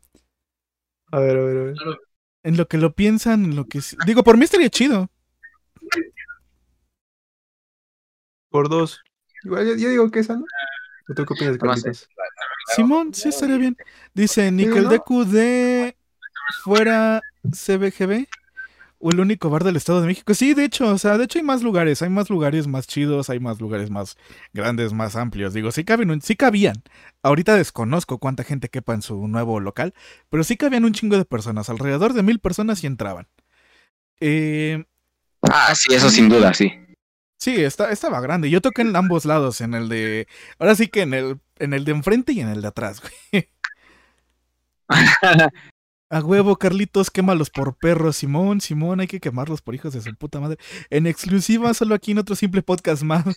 [1.11, 1.75] A ver, a ver, a ver.
[2.43, 3.79] En lo que lo piensan, en lo que...
[4.05, 5.09] Digo, por mí estaría chido.
[8.49, 9.01] Por dos.
[9.43, 10.45] Igual, yo, yo digo que esa, ¿no?
[11.09, 11.57] ¿O ¿Tú qué opinas.
[11.57, 12.07] Carlitos?
[12.75, 13.77] Simón, sí estaría bien.
[14.13, 14.89] Dice Nickel ¿no?
[14.89, 15.95] Deku de
[16.63, 18.25] fuera CBGB
[19.05, 20.33] o el único bar del Estado de México.
[20.33, 23.29] Sí, de hecho, o sea, de hecho hay más lugares, hay más lugares más chidos,
[23.29, 24.17] hay más lugares más
[24.53, 25.53] grandes, más amplios.
[25.53, 26.81] Digo, sí caben, un- sí cabían.
[27.21, 29.93] Ahorita desconozco cuánta gente quepa en su nuevo local,
[30.29, 33.27] pero sí cabían un chingo de personas, alrededor de mil personas y entraban.
[34.19, 34.83] Eh,
[35.43, 36.73] Ah, sí, eso sin duda, sí.
[37.37, 38.49] Sí, está, estaba grande.
[38.49, 40.27] Yo toqué en ambos lados, en el de.
[40.57, 43.49] Ahora sí que en el, en el de enfrente y en el de atrás, güey.
[46.09, 48.17] A huevo, Carlitos, quémalos por perros.
[48.17, 50.57] Simón, Simón, hay que quemarlos por hijos de su puta madre.
[50.89, 53.25] En exclusiva, solo aquí en otro simple podcast más.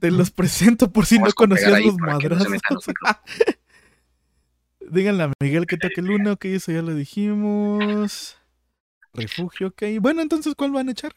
[0.00, 2.48] Te los presento por si no Vamos conocías los que no madrazos.
[4.90, 8.36] Díganle a Miguel que toque el uno, ok, eso ya lo dijimos.
[9.12, 9.82] Refugio, ok.
[10.00, 11.12] Bueno, entonces, ¿cuál van a echar?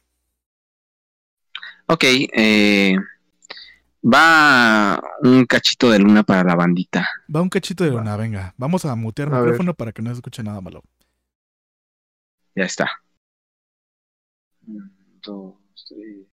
[1.88, 2.98] Ok, eh,
[4.04, 7.08] va un cachito de luna para la bandita.
[7.34, 8.54] Va un cachito de luna, venga.
[8.58, 9.42] Vamos a mutear el ver.
[9.44, 10.84] micrófono para que no se escuche nada malo.
[12.56, 12.92] Ya está.
[14.68, 15.56] Un, dos,
[15.88, 16.28] tres.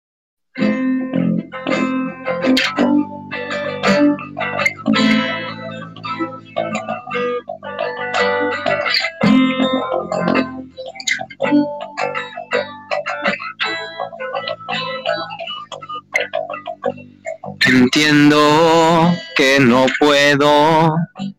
[17.68, 20.96] Entiendo que no puedo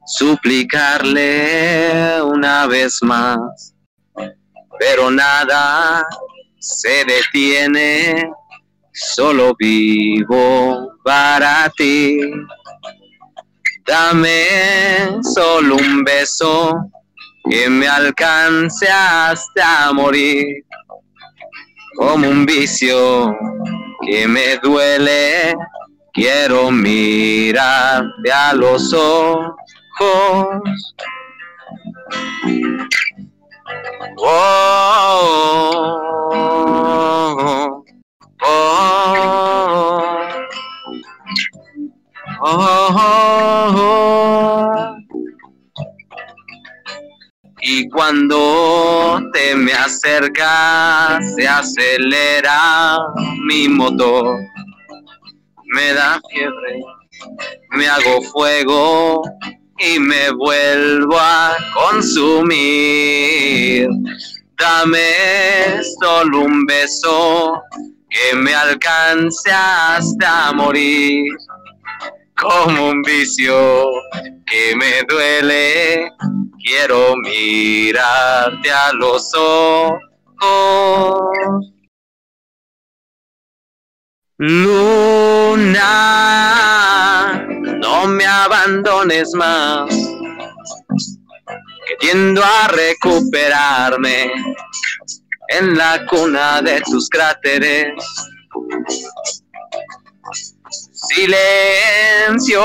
[0.07, 1.23] suplicarle
[2.23, 3.75] una vez más
[4.79, 6.07] pero nada
[6.59, 8.31] se detiene,
[8.93, 12.21] solo vivo para ti.
[13.87, 16.91] Dame solo un beso
[17.49, 20.65] que me alcance hasta morir,
[21.97, 23.35] como un vicio
[24.07, 25.55] que me duele.
[26.19, 29.55] Quiero mirarte a los ojos
[34.21, 35.05] Oh,
[38.43, 39.05] oh,
[42.41, 42.99] oh.
[47.61, 52.99] Y cuando te me acercas, se acelera
[53.47, 54.41] mi motor.
[55.69, 56.81] Me da fiebre,
[57.73, 59.23] me hago fuego
[59.79, 63.89] y me vuelvo a consumir.
[64.57, 67.61] Dame solo un beso
[68.09, 71.35] que me alcance hasta morir.
[72.35, 73.91] Como un vicio
[74.47, 76.09] que me duele,
[76.65, 79.99] quiero mirarte a los ojos.
[84.41, 85.85] Luna,
[87.49, 94.31] no me abandones más, que tiendo a recuperarme
[95.49, 97.95] en la cuna de tus cráteres.
[100.93, 102.63] Silencio,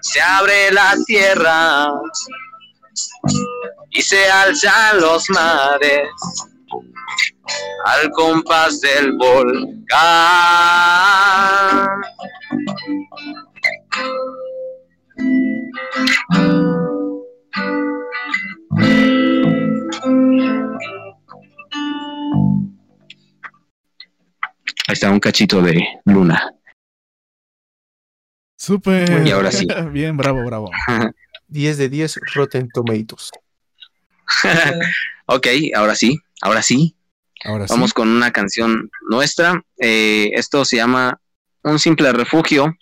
[0.00, 1.86] se abre la tierra
[3.90, 6.08] y se alzan los mares
[7.84, 9.94] al compás del volcán.
[24.86, 26.54] Ahí está un cachito de luna.
[28.56, 29.26] Súper.
[29.26, 29.66] Y ahora sí.
[29.92, 30.70] Bien, bravo, bravo.
[31.48, 33.30] 10 de 10 Rotten Tomatoes.
[35.26, 36.96] ok, ahora sí, ahora sí.
[37.44, 37.72] Ahora sí.
[37.72, 39.62] Vamos con una canción nuestra.
[39.78, 41.20] Eh, esto se llama
[41.62, 42.74] Un simple refugio.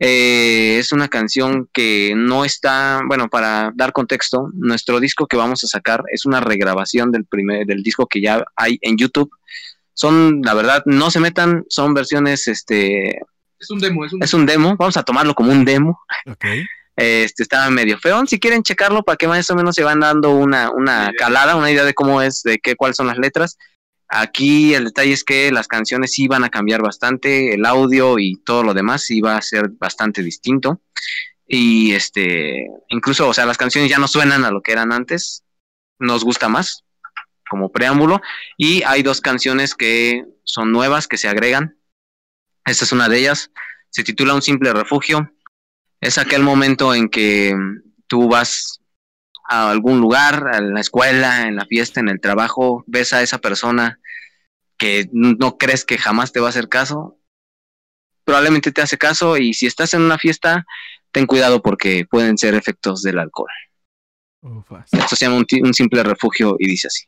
[0.00, 5.64] Eh, es una canción que no está, bueno, para dar contexto, nuestro disco que vamos
[5.64, 9.30] a sacar es una regrabación del primer, del disco que ya hay en YouTube.
[9.94, 13.18] Son, la verdad, no se metan, son versiones, este,
[13.58, 16.00] Es un demo, es un es un demo, vamos a tomarlo como un demo.
[16.26, 16.44] Ok.
[16.98, 18.26] Este estaba medio feo.
[18.26, 21.70] Si quieren checarlo para que más o menos se van dando una, una calada, una
[21.70, 23.56] idea de cómo es, de qué, cuáles son las letras.
[24.08, 28.42] Aquí el detalle es que las canciones sí van a cambiar bastante, el audio y
[28.44, 30.80] todo lo demás va a ser bastante distinto.
[31.46, 35.44] Y este, incluso, o sea, las canciones ya no suenan a lo que eran antes.
[36.00, 36.84] Nos gusta más
[37.48, 38.20] como preámbulo.
[38.56, 41.78] Y hay dos canciones que son nuevas que se agregan.
[42.64, 43.52] Esta es una de ellas.
[43.90, 45.32] Se titula Un simple refugio.
[46.00, 47.54] Es aquel momento en que
[48.06, 48.80] tú vas
[49.48, 53.38] a algún lugar, a la escuela, en la fiesta, en el trabajo, ves a esa
[53.38, 53.98] persona
[54.76, 57.18] que no crees que jamás te va a hacer caso,
[58.24, 60.66] probablemente te hace caso y si estás en una fiesta,
[61.12, 63.48] ten cuidado porque pueden ser efectos del alcohol.
[64.92, 67.06] Esto se llama un simple refugio y dice así.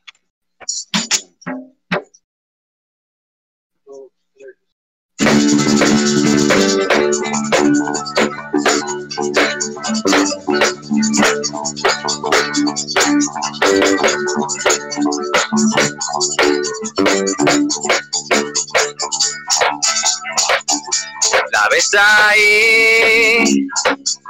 [21.52, 23.66] La ves ahí,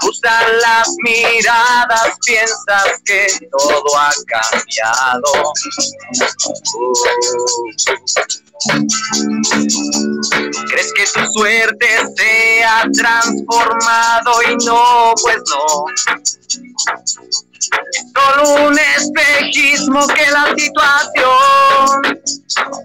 [0.00, 5.52] cruzan las miradas, piensas que todo ha cambiado.
[6.12, 7.30] Uh, uh, uh.
[10.70, 15.84] Crees que tu suerte es se ha transformado y no, pues no?
[18.14, 22.02] Solo un espejismo que la situación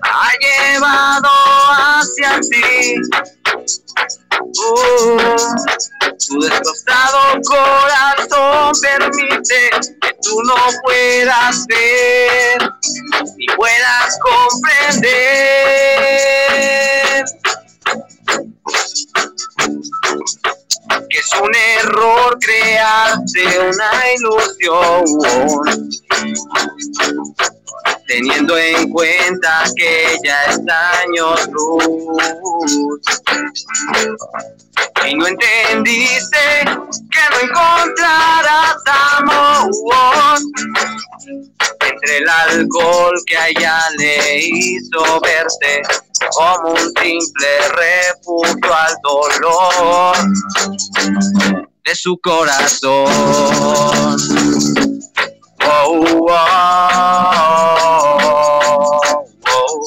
[0.03, 1.29] ha llevado
[1.71, 2.95] hacia ti.
[4.37, 5.17] Uh,
[6.27, 9.69] tu destrozado corazón permite
[10.01, 12.57] que tú no puedas ver
[13.37, 15.65] ni puedas comprender
[21.09, 25.03] que es un error crearte una ilusión.
[28.07, 33.03] Teniendo en cuenta que ya está años luz.
[35.07, 38.75] Y no entendiste que no encontrarás
[39.17, 40.39] amor.
[41.81, 45.81] Entre el alcohol que a ella le hizo verte
[46.35, 50.15] como un simple refugio al dolor
[51.83, 53.07] de su corazón.
[55.67, 56.35] Oh, oh,
[59.51, 59.81] oh,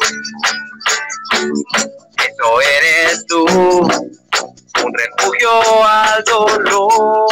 [2.16, 5.50] Eso eres tú, un refugio
[5.84, 7.28] al dolor.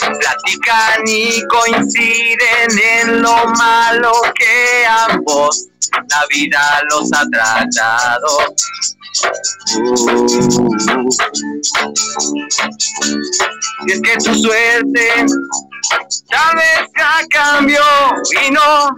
[0.00, 8.54] Platican y coinciden en lo malo que ambos la vida los ha tratado.
[13.86, 15.26] Y es que tu suerte
[16.28, 17.80] tal vez ya cambió
[18.44, 18.90] y no.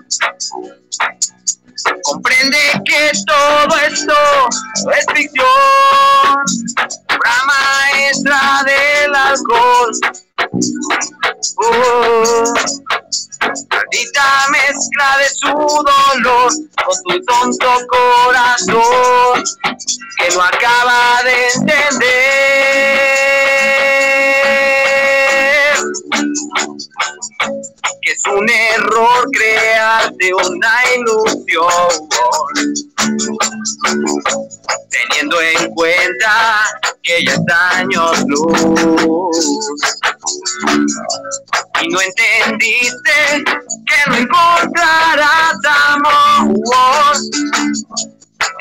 [2.03, 4.15] Comprende que todo esto
[4.99, 6.45] es ficción,
[7.21, 9.91] obra maestra del alcohol.
[11.57, 12.45] Uh,
[13.71, 16.51] maldita mezcla de su dolor
[16.85, 19.45] con tu tonto corazón
[20.19, 22.41] que no acaba de entender
[28.03, 32.09] que es un error crearte una ilusión
[34.91, 36.65] teniendo en cuenta
[37.03, 38.59] que ya está años luz.
[41.83, 43.45] Y no entendiste
[43.87, 46.55] que no encontrarás amor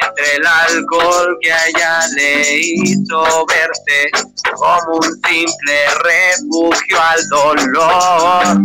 [0.07, 4.11] entre el alcohol que a ella le hizo verte
[4.55, 8.61] como un simple refugio al dolor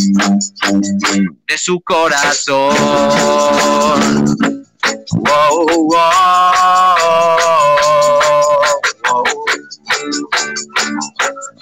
[1.47, 2.75] de su corazón.
[5.13, 5.89] Wow, wow,
[9.05, 9.25] wow.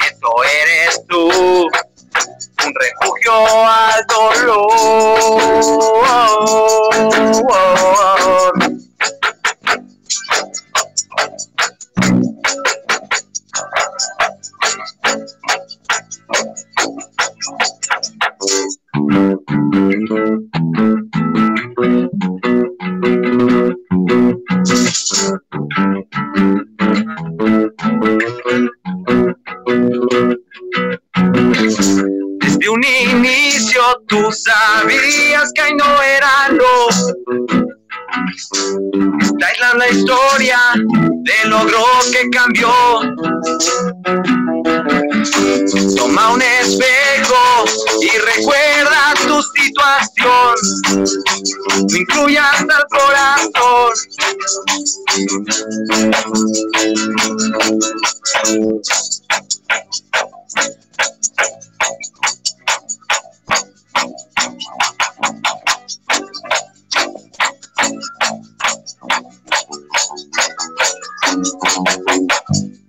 [0.00, 1.22] Eso eres tú,
[2.64, 3.32] un refugio
[3.68, 4.92] al dolor.
[32.40, 37.81] Desde un inicio tú sabías que no era lo.
[38.12, 42.68] Esta es la, la historia del logro que cambió.
[45.96, 47.64] Toma un espejo
[48.02, 50.54] y recuerda tu situación.
[51.88, 53.92] No incluyas al corazón.
[67.92, 68.08] Que
[72.52, 72.81] es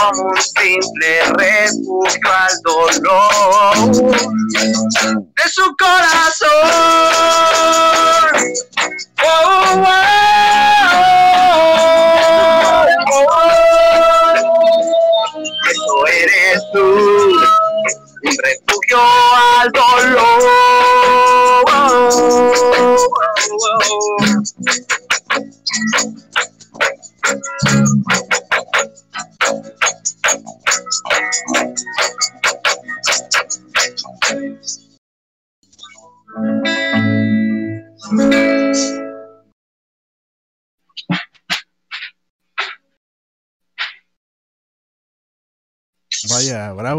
[0.00, 3.74] como un simple refugio al dolor
[5.36, 6.39] de su corazón.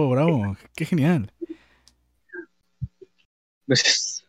[0.09, 0.57] Bravo, bravo.
[0.75, 1.31] Qué genial.
[3.67, 4.25] Gracias.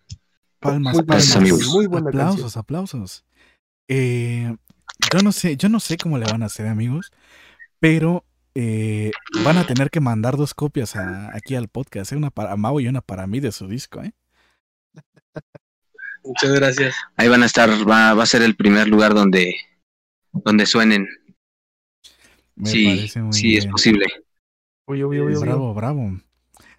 [0.59, 1.16] Palmas, Muy palmas.
[1.27, 1.66] Gracias, amigos.
[1.69, 3.24] Muy buena aplausos, aplausos.
[3.89, 4.55] Eh,
[5.12, 7.11] yo no sé, yo no sé cómo le van a hacer, amigos,
[7.81, 8.24] pero
[8.55, 9.11] eh,
[9.44, 12.16] van a tener que mandar dos copias a- aquí al podcast, ¿eh?
[12.16, 14.12] una para Mau y una para mí de su disco, ¿eh?
[16.23, 16.94] Muchas gracias.
[17.16, 19.57] Ahí van a estar, va, va a ser el primer lugar donde,
[20.32, 21.09] donde suenen.
[22.55, 24.07] Me sí, parece muy sí, es posible.
[24.87, 25.41] Uy, uy, uy, uy, uy.
[25.43, 26.21] Bravo, bravo.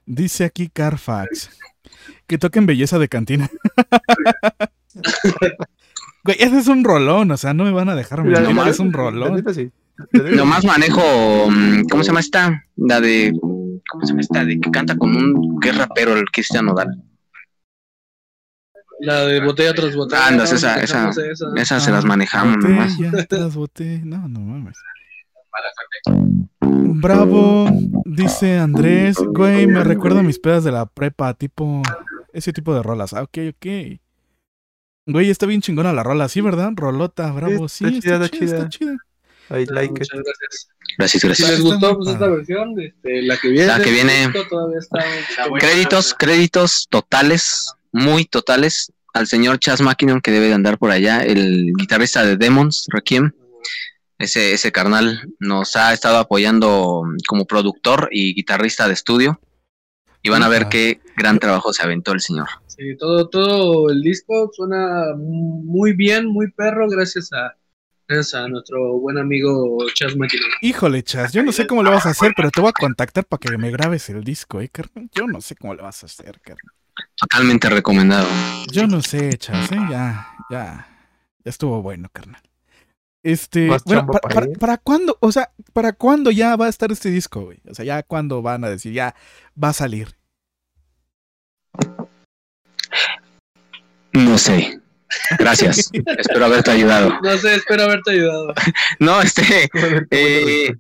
[0.06, 1.50] Dice aquí Carfax
[2.28, 3.50] que toquen belleza de cantina.
[6.26, 8.80] Güey, ese es un rolón, o sea, no me van a dejar mentir, la es
[8.80, 9.44] un rolón.
[9.54, 9.70] sí.
[10.14, 11.02] Nomás manejo,
[11.50, 12.64] mm, ¿cómo se llama esta?
[12.78, 13.34] La de,
[13.90, 14.46] ¿cómo se llama esta?
[14.46, 17.04] De que canta con un, que es rapero, el Cristian Nodal.
[19.02, 20.28] La de botella tras botella.
[20.28, 20.56] Andas, ¿no?
[20.58, 21.46] esa- esa- esa.
[21.58, 22.96] Esas se las Ah, manejamos nomás.
[22.96, 24.02] Botella tras botella.
[24.06, 24.78] No, no mames.
[26.60, 27.68] Bravo,
[28.06, 29.18] dice Andrés.
[29.18, 31.82] Güey, me recuerda a mis pedas de la prepa, tipo.
[32.32, 33.14] Ese tipo de rolas.
[33.14, 34.00] Ah, ok, ok.
[35.06, 36.72] Güey, está bien chingona la rola, ¿sí, verdad?
[36.76, 38.98] Rolota, bravo, sí, está está, chida, chida, está chida.
[39.50, 40.08] I like it.
[40.14, 40.70] Muchas gracias.
[40.98, 41.50] Gracias, Si gracias.
[41.50, 43.68] les gustó pues, esta versión, este, la que viene.
[43.68, 44.32] La que viene.
[44.78, 45.04] está
[45.60, 51.24] Créditos, créditos totales, muy totales, al señor Chas Mackinnon que debe de andar por allá,
[51.24, 53.32] el guitarrista de Demons, Requiem.
[54.20, 59.40] Ese, ese carnal nos ha estado apoyando como productor y guitarrista de estudio.
[60.22, 62.48] Y van a ver qué gran trabajo se aventó el señor.
[62.68, 67.56] Sí, todo, todo el disco suena muy bien, muy perro, gracias a,
[68.08, 70.50] gracias a nuestro buen amigo Chas Mackinnon.
[70.62, 73.26] Híjole, Chas, yo no sé cómo le vas a hacer, pero te voy a contactar
[73.26, 75.10] para que me grabes el disco, ¿eh, carnal?
[75.14, 76.74] Yo no sé cómo le vas a hacer, carnal.
[77.16, 78.28] Totalmente recomendado.
[78.72, 79.78] Yo no sé, Chas, ¿eh?
[79.90, 80.88] Ya, ya.
[81.44, 82.42] Ya estuvo bueno, carnal.
[83.24, 86.92] Este, Más bueno, para, para para- cuándo, o sea, para cuándo ya va a estar
[86.92, 87.62] este disco, güey?
[87.70, 89.16] O sea, ya cuándo van a decir, ya
[89.62, 90.16] va a salir.
[94.12, 94.80] No sé.
[95.40, 95.90] Gracias.
[96.18, 97.18] Espero haberte ayudado.
[97.22, 98.54] No sé, espero haberte ayudado.
[99.00, 99.70] No, este,
[100.12, 100.76] Eh,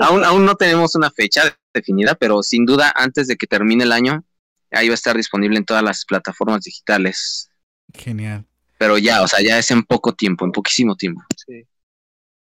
[0.00, 3.92] aún, aún no tenemos una fecha definida, pero sin duda antes de que termine el
[3.92, 4.24] año,
[4.70, 7.50] ahí va a estar disponible en todas las plataformas digitales.
[7.94, 8.46] Genial.
[8.80, 11.20] Pero ya, o sea, ya es en poco tiempo, en poquísimo tiempo.
[11.36, 11.66] Sí.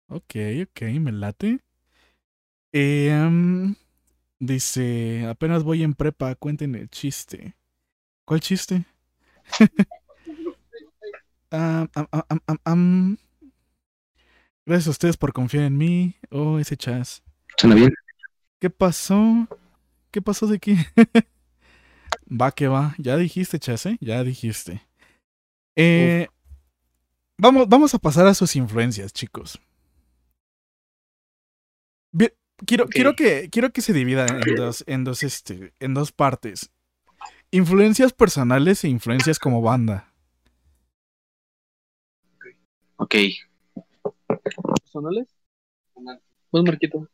[0.09, 0.35] Ok,
[0.65, 1.61] ok, me late.
[2.73, 3.77] Eh, am,
[4.40, 7.55] dice, apenas voy en prepa, cuenten el chiste.
[8.24, 8.85] ¿Cuál chiste?
[11.51, 11.89] Am,
[12.65, 13.16] am.
[14.66, 16.16] Gracias a ustedes por confiar en mí.
[16.31, 17.23] Oh, ese chas.
[17.56, 17.94] ¿Suena bien?
[18.59, 19.47] ¿Qué pasó?
[20.11, 20.78] ¿Qué pasó de qué?
[22.28, 22.97] va que va.
[22.98, 23.98] Ya dijiste, chas, ¿eh?
[24.01, 24.82] Ya dijiste.
[25.77, 26.29] Eh,
[27.39, 29.61] vamos, vamos a pasar a sus influencias, chicos.
[32.13, 32.33] Bien,
[32.65, 36.71] quiero, quiero, que, quiero que se divida en dos, en dos, este, en dos partes.
[37.51, 40.13] Influencias personales e influencias como banda.
[42.97, 43.15] Ok.
[44.85, 45.29] ¿Personales?
[46.51, 47.09] Pues Marquito.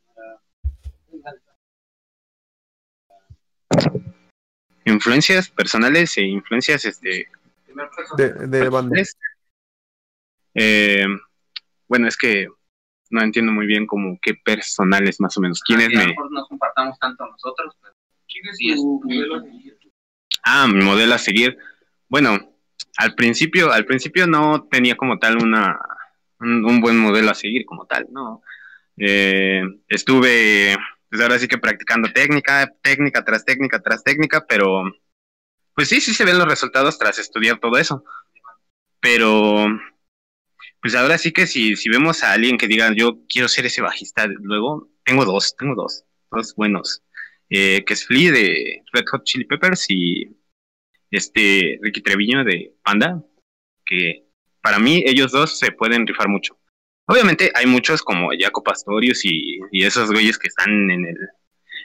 [4.84, 7.28] Influencias personales e influencias este
[8.16, 9.00] De, de banda.
[10.54, 11.06] Eh,
[11.88, 12.48] bueno, es que
[13.10, 15.60] no entiendo muy bien como qué personales más o menos.
[15.62, 16.10] ¿Quiénes Así, a lo me...
[16.10, 17.94] mejor no compartamos tanto nosotros, pero
[18.28, 19.78] ¿Quién es Sí, es- tu modelo a seguir?
[20.44, 21.58] Ah, mi modelo a seguir.
[22.08, 22.38] Bueno,
[22.96, 25.78] al principio, al principio no tenía como tal una
[26.38, 28.42] un, un buen modelo a seguir como tal, ¿no?
[28.96, 30.76] Eh, estuve,
[31.08, 34.82] pues ahora sí que practicando técnica, técnica tras técnica tras técnica, pero
[35.80, 38.04] pues sí, sí se ven los resultados tras estudiar todo eso.
[39.00, 39.66] Pero,
[40.82, 43.80] pues ahora sí que si, si vemos a alguien que diga, yo quiero ser ese
[43.80, 47.02] bajista, luego tengo dos, tengo dos, dos buenos,
[47.48, 50.36] eh, que es Flea de Red Hot Chili Peppers y
[51.10, 53.24] este Ricky Treviño de Panda,
[53.86, 54.26] que
[54.60, 56.58] para mí ellos dos se pueden rifar mucho.
[57.06, 61.16] Obviamente hay muchos como Jaco Pastorius y, y esos güeyes que están en el,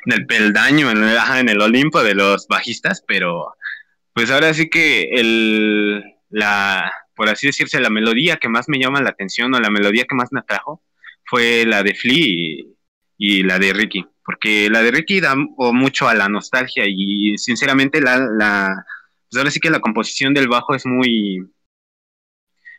[0.05, 3.55] en el peldaño, en el, en el Olimpo de los bajistas, pero
[4.15, 9.01] pues ahora sí que el, la, por así decirse, la melodía que más me llama
[9.01, 10.81] la atención o la melodía que más me atrajo
[11.25, 12.65] fue la de Flea
[13.17, 18.01] y, la de Ricky, porque la de Ricky da mucho a la nostalgia y sinceramente
[18.01, 18.85] la, la
[19.29, 21.45] pues ahora sí que la composición del bajo es muy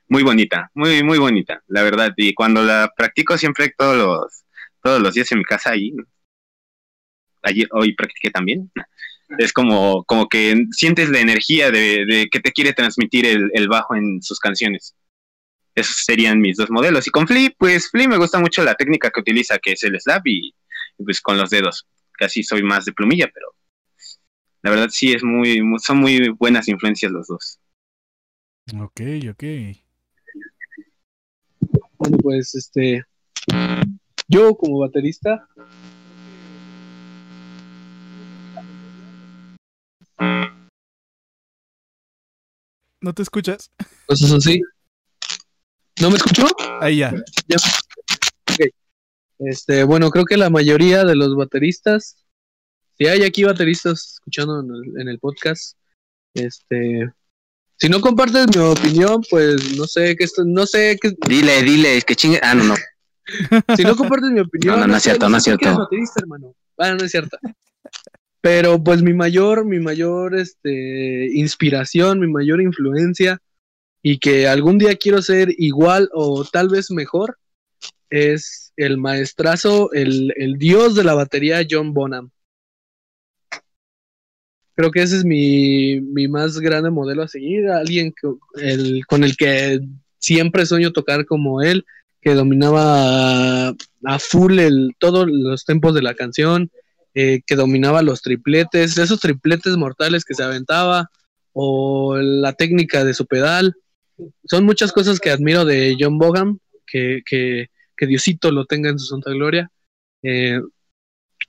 [0.09, 4.45] muy bonita, muy muy bonita, la verdad, y cuando la practico siempre todos los
[4.83, 5.93] todos los días en mi casa ahí
[7.43, 8.71] ayer hoy practiqué también.
[9.39, 13.69] Es como, como que sientes la energía de, de que te quiere transmitir el, el
[13.69, 14.95] bajo en sus canciones.
[15.75, 17.07] Esos serían mis dos modelos.
[17.07, 20.01] Y con Flea, pues Flea me gusta mucho la técnica que utiliza, que es el
[20.01, 20.55] slap y,
[20.99, 21.87] y pues con los dedos.
[22.13, 23.47] Casi soy más de plumilla, pero
[24.63, 27.61] la verdad sí es muy, muy- son muy buenas influencias los dos.
[28.81, 29.01] Ok,
[29.31, 29.45] ok.
[31.99, 33.05] Bueno, pues este.
[34.29, 35.47] Yo como baterista.
[43.01, 43.71] ¿No te escuchas?
[44.07, 44.61] Cosas así.
[46.01, 46.47] ¿No me escuchó?
[46.81, 47.13] Ahí ya.
[47.49, 47.57] Ya.
[48.53, 48.67] Ok.
[49.39, 52.17] Este, bueno, creo que la mayoría de los bateristas,
[52.99, 55.77] si hay aquí bateristas escuchando en el, en el podcast,
[56.35, 57.11] este,
[57.77, 62.01] si no compartes mi opinión, pues no sé qué esto, no sé qué, Dile, dile,
[62.03, 62.41] que chingue.
[62.43, 62.75] Ah, no, no.
[63.77, 65.79] si no compartes mi opinión, No, no, no es cierto, no es cierto.
[65.79, 66.55] baterista, hermano.
[66.77, 67.39] Bueno, no es cierto.
[68.47, 73.43] Pero pues mi mayor, mi mayor este, inspiración, mi mayor influencia
[74.05, 77.39] y que algún día quiero ser igual o tal vez mejor
[78.09, 82.31] es el maestrazo, el, el dios de la batería John Bonham.
[84.77, 88.15] Creo que ese es mi, mi más grande modelo a seguir, alguien
[88.63, 89.81] el, con el que
[90.21, 91.85] siempre sueño tocar como él,
[92.21, 93.75] que dominaba a,
[94.05, 96.71] a full el, todos los tempos de la canción,
[97.19, 101.11] eh, que dominaba los tripletes, esos tripletes mortales que se aventaba,
[101.53, 103.75] o la técnica de su pedal.
[104.45, 107.23] Son muchas cosas que admiro de John Boham, que,
[107.99, 109.71] Diosito lo tenga en su santa gloria.
[110.23, 110.61] Eh,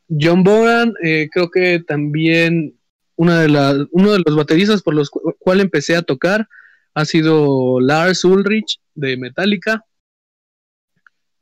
[0.08, 2.80] John Bohan, eh, creo que también
[3.18, 6.48] una de las, uno de los bateristas por los cu- cual empecé a tocar
[6.94, 9.84] ha sido Lars Ulrich de Metallica.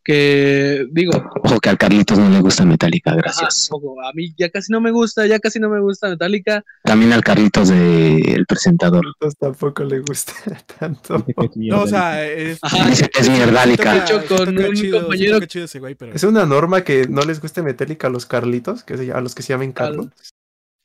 [0.07, 1.14] Que digo,
[1.44, 3.69] Ojo que al Carlitos no le gusta Metallica, gracias.
[3.72, 6.64] ojo, a mí ya casi no me gusta, ya casi no me gusta Metallica.
[6.84, 9.03] También al Carlitos del presentador.
[9.03, 10.32] Entonces tampoco le gusta
[10.80, 11.26] tanto.
[11.27, 12.88] Es No, o sea, es, Ajá.
[12.88, 13.94] Dice que es mierdálica.
[13.94, 15.95] sí De hecho, toca- sí con toca un chido, sí compañero- toca chido ese güey,
[15.95, 19.19] pero Es una norma que no les guste Metallica a los Carlitos, que se, a
[19.22, 20.10] los que se llamen Carlos.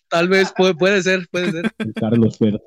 [0.08, 1.70] Tal vez puede, puede ser, puede ser.
[1.78, 2.58] El Carlos Fer.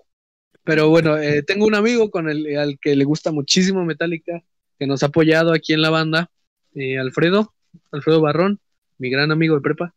[0.64, 4.44] Pero bueno, eh, tengo un amigo con el al que le gusta muchísimo Metallica,
[4.78, 6.30] que nos ha apoyado aquí en la banda,
[6.76, 7.54] eh, Alfredo,
[7.92, 8.60] Alfredo Barrón,
[8.98, 9.94] mi gran amigo de prepa,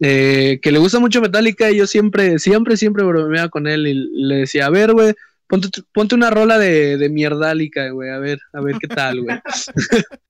[0.00, 3.94] eh, que le gusta mucho Metallica y yo siempre, siempre, siempre bromeaba con él y
[3.94, 5.14] le decía, a ver, güey,
[5.46, 9.40] ponte, ponte una rola de, de mierdálica, güey, a ver, a ver qué tal, güey.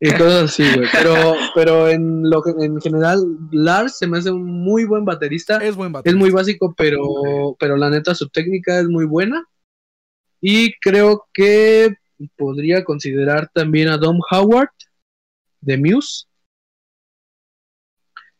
[0.00, 0.88] y cosas así, güey.
[0.92, 3.20] Pero, pero en, lo, en general,
[3.50, 5.56] Lars se me hace un muy buen baterista.
[5.56, 6.18] es buen Es baterista.
[6.18, 9.44] muy básico, pero, pero la neta su técnica es muy buena.
[10.40, 11.96] Y creo que
[12.36, 14.70] podría considerar también a Dom Howard
[15.60, 16.26] de Muse.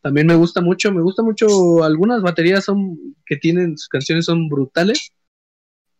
[0.01, 4.47] También me gusta mucho, me gusta mucho, algunas baterías son que tienen, sus canciones son
[4.47, 5.11] brutales.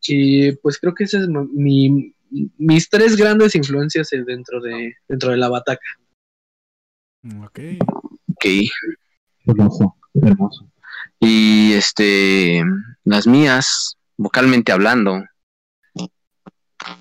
[0.08, 2.16] Y pues creo que ese es mi,
[2.58, 5.86] mis tres grandes influencias eh, dentro de, dentro de la bataca.
[7.44, 7.60] Ok.
[8.32, 8.46] Ok.
[9.46, 10.72] Hermoso, hermoso.
[11.20, 12.64] Y este,
[13.04, 15.22] las mías, vocalmente hablando.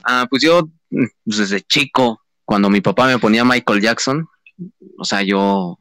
[0.05, 4.27] Ah, pues yo, mm, pues desde chico, cuando mi papá me ponía Michael Jackson,
[4.97, 5.79] o sea, yo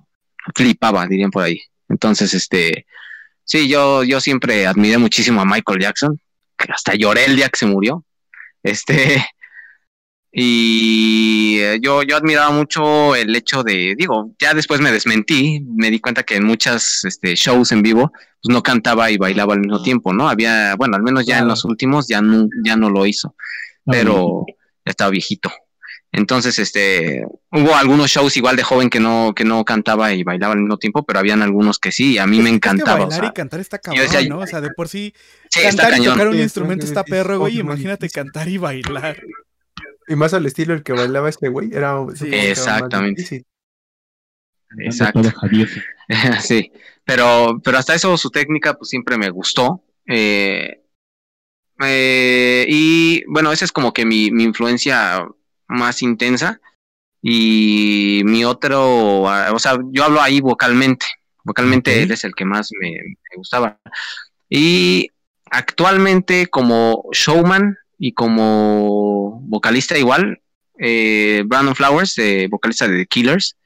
[0.53, 1.61] flipaba, dirían por ahí.
[1.87, 2.85] Entonces, este,
[3.45, 6.19] sí, yo, yo siempre admiré muchísimo a Michael Jackson,
[6.57, 8.03] que hasta lloré el día que se murió.
[8.63, 9.25] Este,
[10.33, 15.89] y eh, yo, yo admiraba mucho el hecho de, digo, ya después me desmentí, me
[15.89, 19.61] di cuenta que en muchas este, shows en vivo, pues no cantaba y bailaba al
[19.61, 20.27] mismo tiempo, ¿no?
[20.27, 23.35] Había, bueno, al menos ya en los últimos ya no, ya no lo hizo,
[23.85, 24.43] pero
[24.85, 25.49] ya estaba viejito.
[26.11, 30.53] Entonces, este, hubo algunos shows igual de joven que no, que no cantaba y bailaba
[30.53, 33.05] al mismo tiempo, pero habían algunos que sí, y a mí me Es que encantaba.
[33.05, 34.39] o bailar sea, y cantar está cabrón, decía, ¿no?
[34.39, 35.13] O sea, de por sí,
[35.49, 36.03] sí, está cantar y cañón.
[36.03, 37.59] tocar un Sí, instrumento está perro, güey.
[37.59, 39.17] Imagínate cantar y bailar.
[40.07, 43.45] Y más al estilo el que bailaba este güey, era más Exactamente.
[44.77, 45.29] Exacto.
[46.41, 46.71] Sí,
[47.03, 49.83] pero, pero hasta eso su técnica pues siempre me gustó.
[50.05, 50.81] Eh,
[51.79, 55.27] eh, y bueno, esa es como que mi, mi influencia
[55.67, 56.59] más intensa.
[57.21, 61.05] Y mi otro, ah, o sea, yo hablo ahí vocalmente.
[61.43, 63.79] Vocalmente él es el que más me, me gustaba.
[64.49, 65.09] Y
[65.49, 70.41] actualmente como showman y como vocalista igual,
[70.79, 73.57] eh, Brandon Flowers, eh, vocalista de The Killers,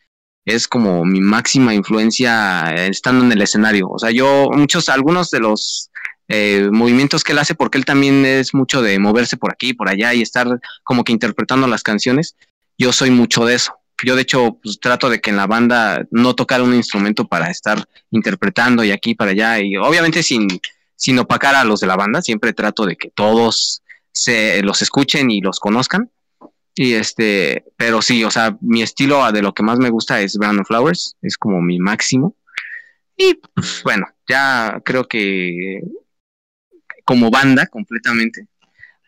[0.46, 3.90] es como mi máxima influencia estando en el escenario.
[3.90, 5.91] O sea, yo, muchos, algunos de los
[6.34, 9.90] eh, movimientos que él hace, porque él también es mucho de moverse por aquí, por
[9.90, 10.48] allá y estar
[10.82, 12.38] como que interpretando las canciones,
[12.78, 13.76] yo soy mucho de eso.
[14.02, 17.52] Yo de hecho pues, trato de que en la banda no tocar un instrumento para
[17.52, 20.48] estar interpretando y aquí para allá y obviamente sin,
[20.96, 23.84] sin opacar a los de la banda, siempre trato de que todos
[24.14, 26.10] se los escuchen y los conozcan.
[26.76, 30.38] Y este, pero sí, o sea, mi estilo de lo que más me gusta es
[30.38, 32.38] Brandon Flowers, es como mi máximo.
[33.18, 35.82] Y pues, bueno, ya creo que
[37.06, 38.48] como banda completamente,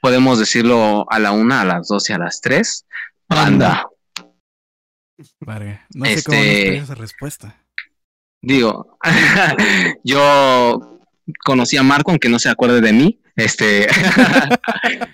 [0.01, 2.85] podemos decirlo a la una, a las dos y a las tres.
[3.29, 3.87] Banda.
[5.39, 7.55] Vale, no sé cómo Este- esa respuesta.
[8.41, 8.97] Digo,
[10.03, 10.99] yo
[11.45, 13.87] conocí a Marco, aunque no se acuerde de mí, este,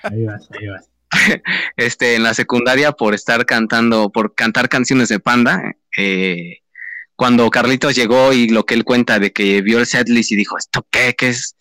[0.03, 0.89] Ahí vas, ahí vas.
[1.77, 5.75] este, en la secundaria por estar cantando, por cantar canciones de Panda.
[5.97, 6.57] eh,
[7.15, 10.57] cuando Carlitos llegó y lo que él cuenta de que vio el setlist y dijo,
[10.57, 11.15] ¿esto qué?
[11.17, 11.57] ¿Qué es?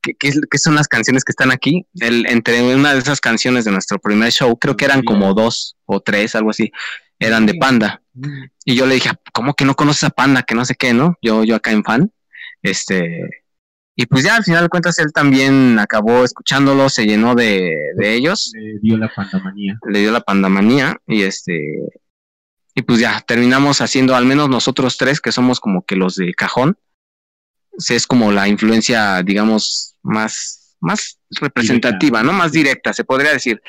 [0.00, 1.86] ¿Qué, qué son las canciones que están aquí?
[2.00, 5.76] Él, entre una de esas canciones de nuestro primer show, creo que eran como dos
[5.86, 6.70] o tres, algo así,
[7.18, 8.00] eran de Panda.
[8.64, 10.42] Y yo le dije, ¿cómo que no conoces a Panda?
[10.42, 11.16] Que no sé qué, ¿no?
[11.20, 12.12] Yo, yo acá en fan.
[12.62, 13.44] Este,
[13.96, 18.14] y pues ya al final de cuentas él también acabó escuchándolo, se llenó de, de
[18.14, 19.78] ellos, Le dio la pandamanía.
[19.88, 21.80] le dio la pandamanía y este,
[22.78, 26.32] y pues ya terminamos haciendo, al menos nosotros tres, que somos como que los de
[26.32, 26.78] cajón,
[27.78, 32.32] es como la influencia, digamos, más, más representativa, ¿no?
[32.32, 33.60] Más directa, se podría decir.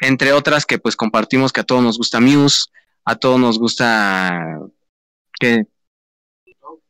[0.00, 2.66] Entre otras que pues compartimos que a todos nos gusta Muse,
[3.04, 4.58] a todos nos gusta
[5.38, 5.66] que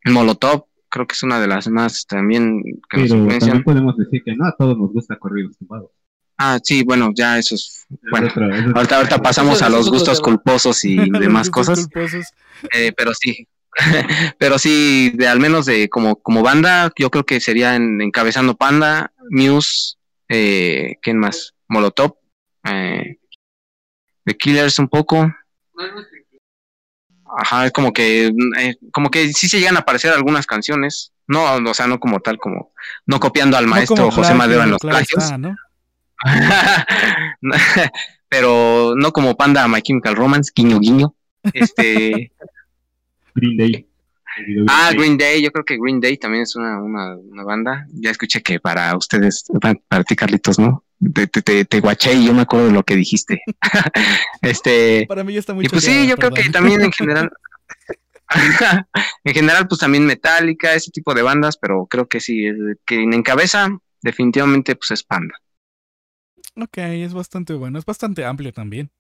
[0.05, 3.41] Molotov, creo que es una de las más también que nos Pero influencian.
[3.41, 5.91] también podemos decir que no a todos nos gusta corridos tumbados.
[6.37, 7.87] Ah, sí, bueno, ya eso es.
[8.11, 8.29] Bueno,
[8.75, 11.87] ahorita, ahorita pasamos a los gustos culposos y demás cosas.
[11.87, 12.27] culposos.
[12.73, 13.47] Eh, pero sí,
[14.39, 18.57] pero sí, de al menos de como, como banda, yo creo que sería en- encabezando
[18.57, 19.97] Panda, Muse,
[20.29, 21.55] eh, ¿quién más?
[21.69, 22.17] Molotov,
[22.65, 23.19] eh,
[24.25, 25.33] The Killers un poco.
[27.37, 28.27] Ajá, es como que,
[28.59, 31.13] eh, como que sí se llegan a aparecer algunas canciones.
[31.27, 32.73] No, o sea, no como tal, como,
[33.07, 35.25] no copiando al No maestro José plagio, Madero en los plagios.
[35.25, 35.57] está, ¿no?
[38.29, 41.15] pero no como Panda My Chemical Romance, guiño guiño.
[41.53, 42.33] Este,
[43.35, 43.89] Green Day.
[44.69, 44.99] Ah, Day.
[44.99, 47.87] Green Day, yo creo que Green Day también es una, una, una banda.
[47.93, 50.85] Ya escuché que para ustedes, para, ti Carlitos, ¿no?
[51.13, 53.43] Te, te, te, te guaché y yo me acuerdo de lo que dijiste.
[54.43, 57.31] este, Para mí ya está muy y pues sí, yo creo que también en general,
[59.25, 62.47] en general, pues también Metallica, ese tipo de bandas, pero creo que sí,
[62.85, 63.69] que en cabeza,
[64.03, 65.35] definitivamente, pues es Panda.
[66.57, 68.91] Ok, es bastante bueno, es bastante amplio también.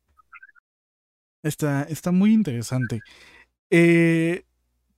[1.42, 3.00] Está, está muy interesante.
[3.70, 4.44] Eh,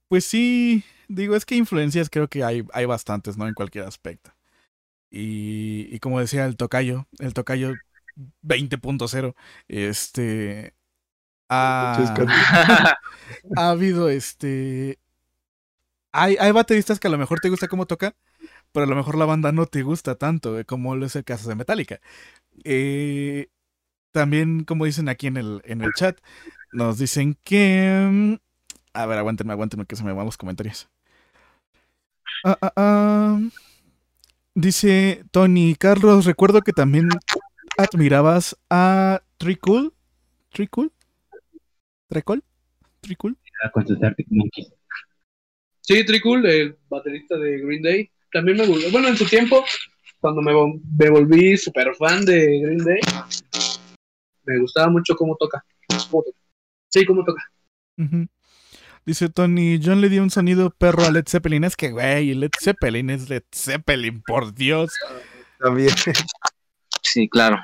[0.08, 3.48] pues sí, digo, es que influencias creo que hay, hay bastantes, ¿no?
[3.48, 4.32] En cualquier aspecto.
[5.10, 7.74] Y, y como decía el tocayo, el tocayo
[8.42, 9.34] 20.0,
[9.68, 10.74] este...
[11.50, 12.14] Ha,
[13.56, 14.98] ha habido este...
[16.12, 18.16] Hay, hay bateristas que a lo mejor te gusta cómo toca,
[18.72, 21.24] pero a lo mejor la banda no te gusta tanto, eh, como lo es el
[21.24, 22.00] caso de Metallica.
[22.64, 23.48] Eh,
[24.12, 26.18] también, como dicen aquí en el, en el chat,
[26.72, 28.40] nos dicen que...
[28.96, 30.88] A ver, aguántenme, aguántenme que se me van los comentarios.
[32.44, 33.40] Ah, ah, ah.
[34.54, 37.10] Dice Tony Carlos, recuerdo que también
[37.76, 39.92] admirabas a Tricool.
[40.50, 40.90] ¿Tricool?
[44.02, 44.72] Arctic Monkeys.
[45.82, 48.90] Sí, Tricool, el baterista de Green Day, también me gustó.
[48.90, 49.62] Bueno, en su tiempo,
[50.20, 53.00] cuando me, vol- me volví super fan de Green Day,
[54.44, 55.62] me gustaba mucho cómo toca.
[56.10, 56.38] Cómo toca.
[56.88, 57.42] Sí, cómo toca.
[57.98, 58.26] Ujú.
[59.06, 61.62] Dice Tony, John le dio un sonido perro a Led Zeppelin.
[61.62, 64.92] Es que, güey, Led Zeppelin es Led Zeppelin, por Dios.
[65.60, 65.94] También.
[67.02, 67.58] Sí, claro.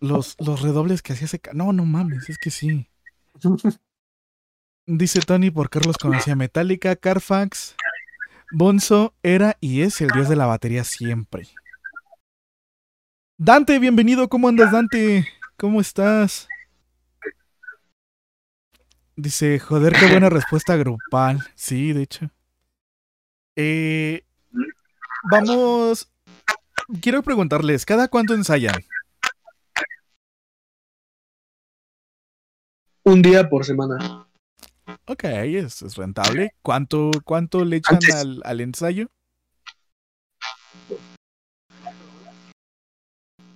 [0.00, 1.40] los, los redobles que hacía ese...
[1.54, 2.88] No, no mames, es que sí.
[4.86, 7.76] Dice Tony por qué los conocía Metallica, Carfax.
[8.50, 11.46] Bonzo era y es el dios de la batería siempre.
[13.38, 14.28] Dante, bienvenido.
[14.28, 15.28] ¿Cómo andas, Dante?
[15.56, 16.48] ¿Cómo estás?
[19.20, 21.46] Dice, joder, qué buena respuesta grupal.
[21.54, 22.30] Sí, de hecho.
[23.54, 24.24] Eh,
[25.30, 26.10] vamos.
[27.02, 28.74] Quiero preguntarles, ¿cada cuánto ensayan?
[33.02, 34.26] Un día por semana.
[35.06, 36.54] Ok, es, es rentable.
[36.62, 39.08] ¿Cuánto, cuánto le echan al, al ensayo?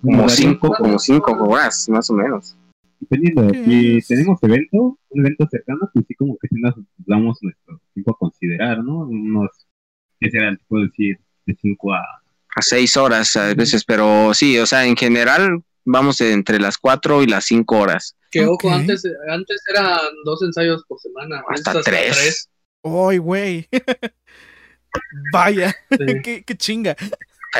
[0.03, 2.55] Como cinco, como cinco horas, más o menos.
[3.09, 7.81] Dependiendo, si tenemos evento, un evento cercano, pues sí como que sí nos damos nuestro
[7.93, 8.99] tiempo a considerar, ¿no?
[8.99, 9.49] Unos,
[10.19, 10.51] ¿qué será?
[10.55, 11.99] Te puedo decir, de 5 a...
[12.57, 17.21] A seis horas a veces, pero sí, o sea, en general vamos entre las cuatro
[17.21, 18.15] y las cinco horas.
[18.31, 18.63] Que Ok.
[18.63, 21.43] ojo, antes, antes eran dos ensayos por semana.
[21.49, 22.49] Hasta tres.
[22.81, 23.67] ¡Ay, güey!
[25.33, 25.97] Vaya, Sí.
[26.23, 26.95] qué, qué chinga.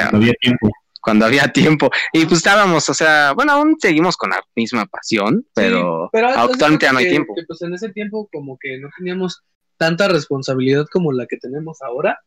[0.10, 0.70] Todavía tiempo.
[1.06, 1.48] Cuando había
[1.80, 1.90] tiempo.
[2.12, 6.86] Y pues estábamos, o sea, bueno, aún seguimos con la misma pasión, pero, Sí, actualmente
[6.88, 7.34] ya no hay que- tiempo.
[7.36, 9.44] que, pues en ese tiempo como que no teníamos
[9.78, 12.20] tanta responsabilidad como la que tenemos ahora.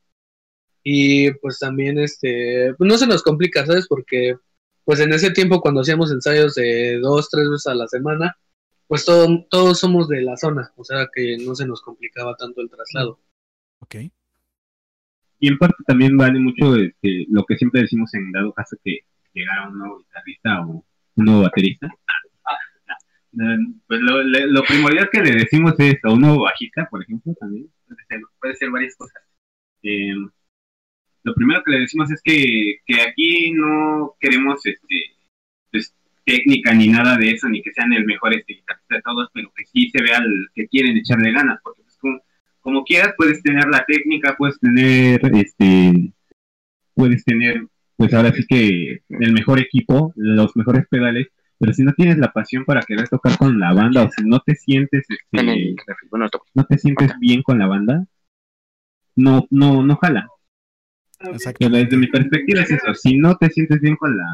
[0.84, 3.86] Y pues también este, pues no se nos complica, ¿sabes?
[3.88, 4.36] Porque
[4.84, 8.38] pues en ese tiempo cuando hacíamos ensayos de dos, tres veces a la semana,
[8.86, 12.60] pues todo- todos somos de la zona, o sea que no se nos complicaba tanto
[12.62, 13.18] el traslado.
[13.80, 13.96] Ok.
[15.40, 19.01] Y en parte también vale mucho este, lo que siempre decimos en dado caso que
[19.32, 20.85] llegara un nuevo guitarrista o
[21.16, 21.86] un nuevo baterista.
[23.35, 27.35] Eh, Pues lo, lo primordial que le decimos es, o un nuevo bajista, por ejemplo,
[27.39, 27.69] también,
[28.40, 29.23] puede ser, varias cosas.
[29.82, 30.15] Eh,
[31.24, 35.16] lo primero que le decimos es que, que aquí no queremos este,
[35.70, 35.94] pues,
[36.24, 39.52] técnica ni nada de eso, ni que sean el mejor este, guitarrista de todos, pero
[39.55, 41.82] que sí se vea el- que quieren echarle ganas, porque
[42.68, 46.12] como, quieras puedes tener la técnica, puedes tener este
[46.94, 47.66] puedes tener
[47.96, 51.28] pues ahora sí que el mejor equipo, los mejores pedales,
[51.58, 54.38] pero si no tienes la pasión para querer tocar con la banda o si no
[54.40, 55.74] te sientes este,
[56.54, 58.04] no te sientes bien con la banda,
[59.16, 60.28] no no no jala.
[61.20, 61.58] Exacto.
[61.60, 64.26] Pero desde mi perspectiva es eso, si no te sientes bien con la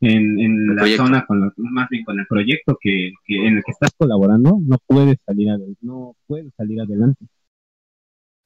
[0.00, 1.06] en, la proyecto.
[1.06, 4.58] zona con lo- más bien con el proyecto que, que en el que estás colaborando,
[4.60, 7.24] no puedes salir adelante, no puedes salir adelante.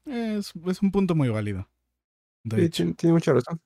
[0.07, 1.69] Es, es un punto muy válido.
[2.45, 2.77] De Sí, hecho.
[2.79, 3.61] tiene, tiene mucha razón.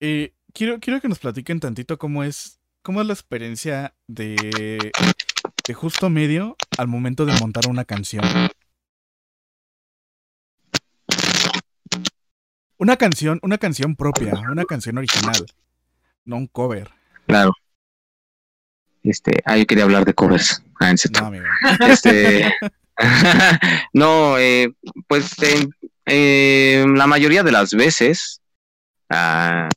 [0.00, 4.92] Eh, quiero, quiero que nos platiquen tantito cómo es, cómo es la experiencia de,
[5.66, 8.24] de justo medio al momento de montar una canción.
[12.78, 15.46] Una canción, una canción propia, una canción original,
[16.24, 16.90] no un cover.
[17.26, 17.52] claro.
[19.02, 20.62] Este, ah, yo quería hablar de covers.
[20.80, 21.20] Ah, en serio.
[21.20, 21.44] No, amigo.
[21.88, 22.52] Este,
[23.92, 24.72] no, eh,
[25.06, 25.32] pues
[26.06, 28.40] eh, la mayoría de las veces,
[29.10, 29.68] ah,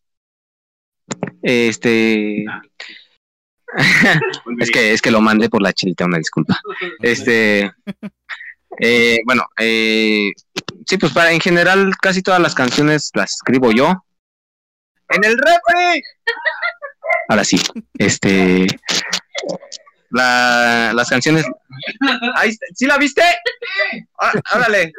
[1.42, 2.46] este,
[4.60, 6.60] es que es que lo mandé por la chilita, una disculpa.
[7.02, 7.72] Este,
[8.80, 10.32] eh, bueno, eh,
[10.88, 14.04] sí, pues para en general casi todas las canciones las escribo yo.
[15.10, 16.02] En el refri.
[17.28, 17.62] Ahora sí,
[17.98, 18.68] este,
[20.12, 21.46] la, las canciones.
[22.36, 23.24] Ahí ¿Sí la viste?
[24.20, 24.94] Ah, Órale.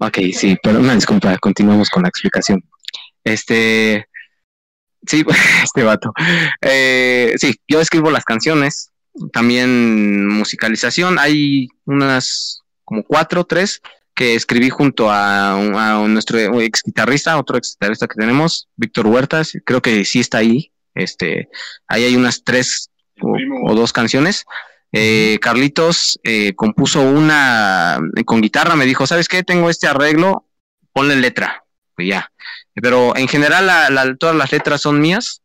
[0.00, 2.62] Ok, sí, pero una disculpa, continuamos con la explicación.
[3.24, 4.06] Este,
[5.06, 5.24] sí,
[5.64, 6.12] este vato.
[6.60, 8.92] Eh, sí, yo escribo las canciones,
[9.32, 11.18] también musicalización.
[11.18, 13.82] Hay unas como cuatro, tres
[14.14, 19.52] que escribí junto a, a nuestro ex guitarrista, otro ex guitarrista que tenemos, Víctor Huertas,
[19.64, 20.72] creo que sí está ahí.
[20.94, 21.50] Este,
[21.86, 22.90] ahí hay unas tres
[23.22, 23.36] o,
[23.70, 24.44] o dos canciones.
[24.92, 29.42] Eh, Carlitos eh, compuso una eh, con guitarra, me dijo, ¿sabes qué?
[29.42, 30.46] Tengo este arreglo,
[30.92, 31.64] ponle letra.
[31.98, 32.30] Y ya.
[32.74, 35.42] Pero en general la- la- todas las letras son mías.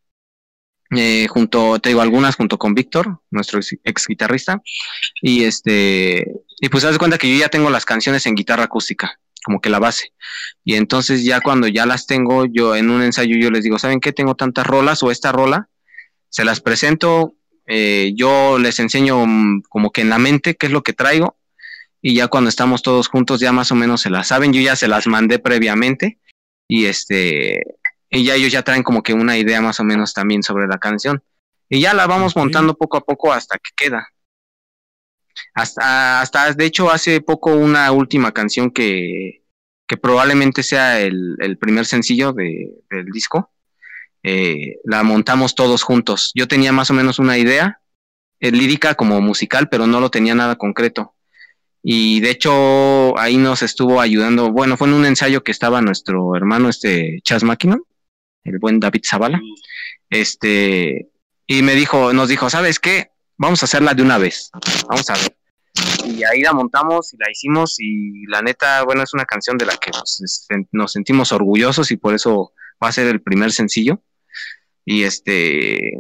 [0.94, 4.62] Eh, junto, te digo, algunas junto con Víctor, nuestro ex, ex guitarrista.
[5.22, 6.26] Y este,
[6.60, 9.62] y pues haz de cuenta que yo ya tengo las canciones en guitarra acústica, como
[9.62, 10.14] que la base.
[10.66, 14.02] Y entonces ya cuando ya las tengo, yo en un ensayo yo les digo, ¿saben
[14.02, 14.12] qué?
[14.12, 15.70] Tengo tantas rolas o esta rola,
[16.28, 17.36] se las presento,
[17.74, 21.38] eh, yo les enseño mm, como que en la mente qué es lo que traigo
[22.02, 24.76] y ya cuando estamos todos juntos ya más o menos se las saben, yo ya
[24.76, 26.20] se las mandé previamente
[26.68, 27.62] y este
[28.10, 30.80] y ya ellos ya traen como que una idea más o menos también sobre la
[30.80, 31.24] canción.
[31.70, 34.06] Y ya la vamos montando poco a poco hasta que queda.
[35.54, 39.46] Hasta, hasta de hecho hace poco una última canción que,
[39.88, 43.50] que probablemente sea el, el primer sencillo de, del disco
[44.24, 46.32] eh, la montamos todos juntos.
[46.36, 47.80] Yo tenía más o menos una idea,
[48.40, 51.16] eh, lírica como musical, pero no lo tenía nada concreto.
[51.84, 56.36] Y de hecho ahí nos estuvo ayudando, bueno, fue en un ensayo que estaba nuestro
[56.36, 57.84] hermano este Chas Mackinnon,
[58.44, 59.42] el buen David Zavala,
[60.10, 61.10] este,
[61.48, 63.10] y me dijo, nos dijo, ¿sabes qué?
[63.38, 64.52] Vamos a hacerla de una vez,
[64.88, 65.36] vamos a ver.
[66.06, 69.66] Y ahí la montamos y la hicimos y la neta, bueno, es una canción de
[69.66, 70.22] la que nos,
[70.72, 72.54] nos sentimos orgullosos y por eso
[72.84, 74.04] va a ser el primer sencillo.
[74.86, 75.94] Y este,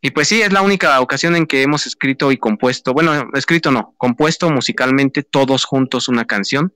[0.00, 3.70] y pues sí, es la única ocasión en que hemos escrito y compuesto, bueno, escrito
[3.70, 6.74] no, compuesto musicalmente todos juntos una canción,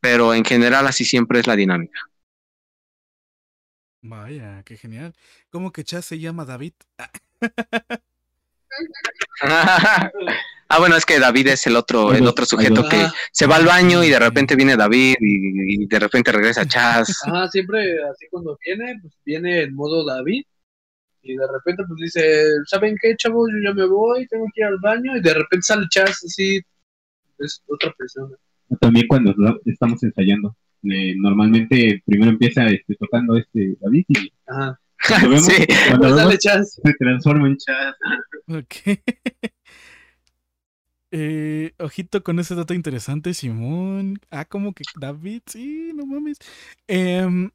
[0.00, 2.00] pero en general así siempre es la dinámica.
[4.00, 5.14] Vaya, qué genial.
[5.50, 6.72] ¿Cómo que Chas se llama David?
[10.68, 13.66] ah, bueno, es que David es el otro, el otro sujeto que se va al
[13.66, 17.08] baño y de repente viene David y, y de repente regresa Chas.
[17.26, 17.80] Ajá, siempre
[18.10, 20.42] así cuando viene, pues viene en modo David.
[21.22, 23.50] Y de repente pues dice, ¿saben qué, chavos?
[23.52, 25.16] Yo ya me voy, tengo que ir al baño.
[25.16, 26.60] Y de repente sale Chas así,
[27.38, 28.36] es otra persona.
[28.80, 29.34] También cuando
[29.66, 30.56] estamos ensayando.
[30.84, 34.78] eh, normalmente primero empieza este, tocando este David y Ajá.
[35.08, 35.66] cuando vemos, Sí.
[35.66, 36.80] cuando Pues vemos, sale Chas.
[36.82, 37.94] se transforma en chat.
[38.48, 38.98] Ok.
[41.10, 44.20] Eh, ojito con ese dato interesante, Simón.
[44.30, 46.38] Ah, como que David, sí, no mames.
[46.86, 47.50] Em,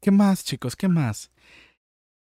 [0.00, 0.76] ¿Qué más, chicos?
[0.76, 1.30] ¿Qué más?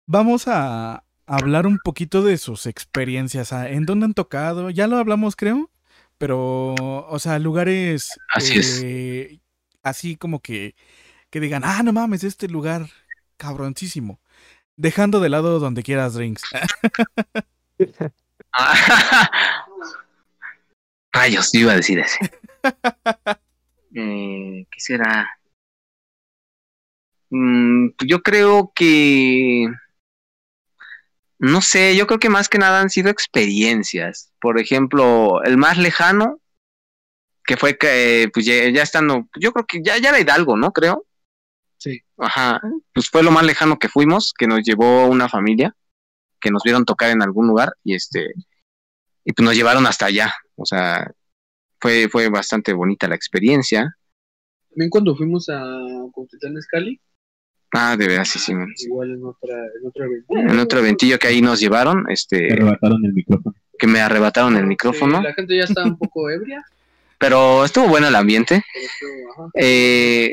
[0.06, 3.52] Vamos a hablar un poquito de sus experiencias.
[3.52, 4.70] ah, ¿En dónde han tocado?
[4.70, 5.70] Ya lo hablamos, creo.
[6.18, 8.10] Pero, o sea, lugares.
[8.34, 8.80] Así es.
[8.84, 9.40] eh,
[9.82, 10.74] Así como que.
[11.30, 12.88] Que digan, ah, no mames, este lugar
[13.38, 14.20] cabroncísimo.
[14.76, 16.42] Dejando de lado donde quieras drinks.
[21.12, 22.18] Rayos, yo iba a decir ese.
[23.94, 25.28] Eh, ¿Qué será?
[27.28, 29.66] Mm, yo creo que...
[31.38, 34.32] No sé, yo creo que más que nada han sido experiencias.
[34.40, 36.40] Por ejemplo, el más lejano,
[37.44, 40.72] que fue que, pues ya, ya estando, yo creo que ya, ya era Hidalgo, ¿no?
[40.72, 41.04] Creo.
[41.76, 42.00] Sí.
[42.16, 42.62] Ajá,
[42.94, 45.74] pues fue lo más lejano que fuimos, que nos llevó una familia,
[46.40, 48.32] que nos vieron tocar en algún lugar y este,
[49.24, 50.32] y pues nos llevaron hasta allá.
[50.56, 51.10] O sea,
[51.80, 53.96] fue, fue bastante bonita la experiencia.
[54.70, 55.62] También cuando fuimos a
[56.12, 57.00] Cuautitlán Escali,
[57.74, 58.52] Ah, de veras, sí, sí.
[58.84, 60.34] igual en otra, en otra evento.
[60.36, 63.54] En otro eventillo que ahí nos llevaron, Te este, arrebataron el micrófono.
[63.78, 66.62] que me arrebataron el micrófono, Sí, la gente ya estaba un poco ebria,
[67.18, 68.62] pero estuvo bueno el ambiente.
[68.74, 70.32] estuvo, ajá, Eh,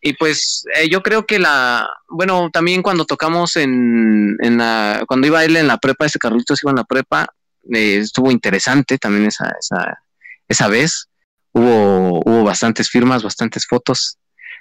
[0.00, 5.26] y pues eh, yo creo que la, bueno, también cuando tocamos en, en la, cuando
[5.26, 7.26] iba él en la prepa, ese Carlitos iba en la prepa,
[7.72, 10.02] eh, estuvo interesante también esa, esa,
[10.48, 11.08] esa vez.
[11.52, 14.18] Hubo, hubo bastantes firmas, bastantes fotos.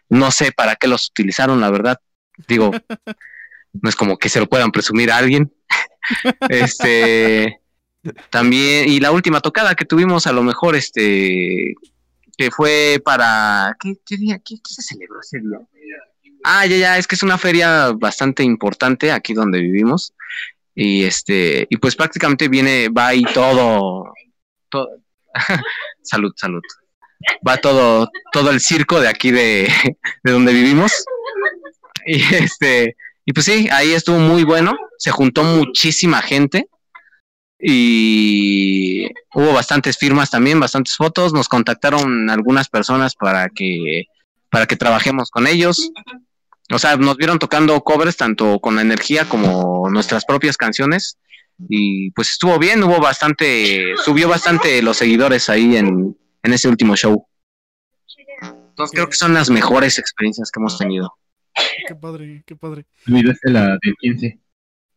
[0.10, 1.98] No sé para qué los utilizaron, la verdad.
[2.48, 2.72] Digo,
[3.74, 5.54] no es como que se lo puedan presumir a alguien.
[6.48, 7.60] Este,
[8.30, 11.76] también, y la última tocada que tuvimos, a lo mejor, este,
[12.38, 14.40] que fue para, ¿qué, qué día?
[14.40, 15.60] ¿Qué, qué se celebró ese día?
[16.44, 20.14] Ah, ya, ya, es que es una feria bastante importante aquí donde vivimos.
[20.80, 24.14] Y este, y pues prácticamente viene, va ahí todo,
[24.70, 24.88] todo,
[26.04, 26.62] salud, salud.
[27.45, 29.68] Va todo, todo el circo de aquí de,
[30.24, 30.91] de donde vivimos.
[32.06, 32.95] Y este,
[33.26, 34.78] y pues sí, ahí estuvo muy bueno.
[34.99, 36.68] Se juntó muchísima gente.
[37.60, 41.34] Y hubo bastantes firmas también, bastantes fotos.
[41.34, 44.04] Nos contactaron algunas personas para que,
[44.52, 45.90] para que trabajemos con ellos.
[46.72, 51.18] O sea, nos vieron tocando covers tanto con la energía como nuestras propias canciones.
[51.69, 56.95] Y pues estuvo bien, hubo bastante, subió bastante los seguidores ahí en, en ese último
[56.95, 57.26] show.
[58.41, 61.18] Entonces creo que son las mejores experiencias que hemos tenido.
[61.88, 62.85] Qué padre, qué padre.
[63.07, 64.39] Olvidaste la del 15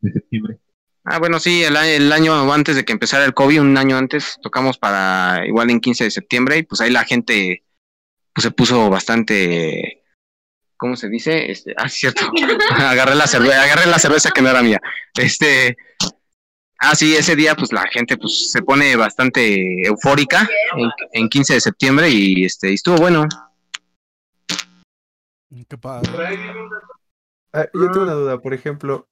[0.00, 0.58] de septiembre.
[1.04, 4.36] Ah, bueno, sí, el, el año antes de que empezara el COVID, un año antes,
[4.42, 7.64] tocamos para igual en 15 de septiembre y pues ahí la gente
[8.34, 9.99] pues se puso bastante,
[10.80, 11.50] ¿cómo se dice?
[11.50, 12.22] Este, ah, cierto,
[12.70, 14.80] agarré la cerveza, agarré la cerveza que no era mía.
[15.14, 15.76] Este,
[16.80, 21.54] ah, sí, ese día pues la gente pues se pone bastante eufórica en, en 15
[21.54, 23.26] de septiembre y este, y estuvo bueno.
[25.68, 26.08] Qué padre.
[27.52, 29.08] Ah, yo tengo una duda, por ejemplo,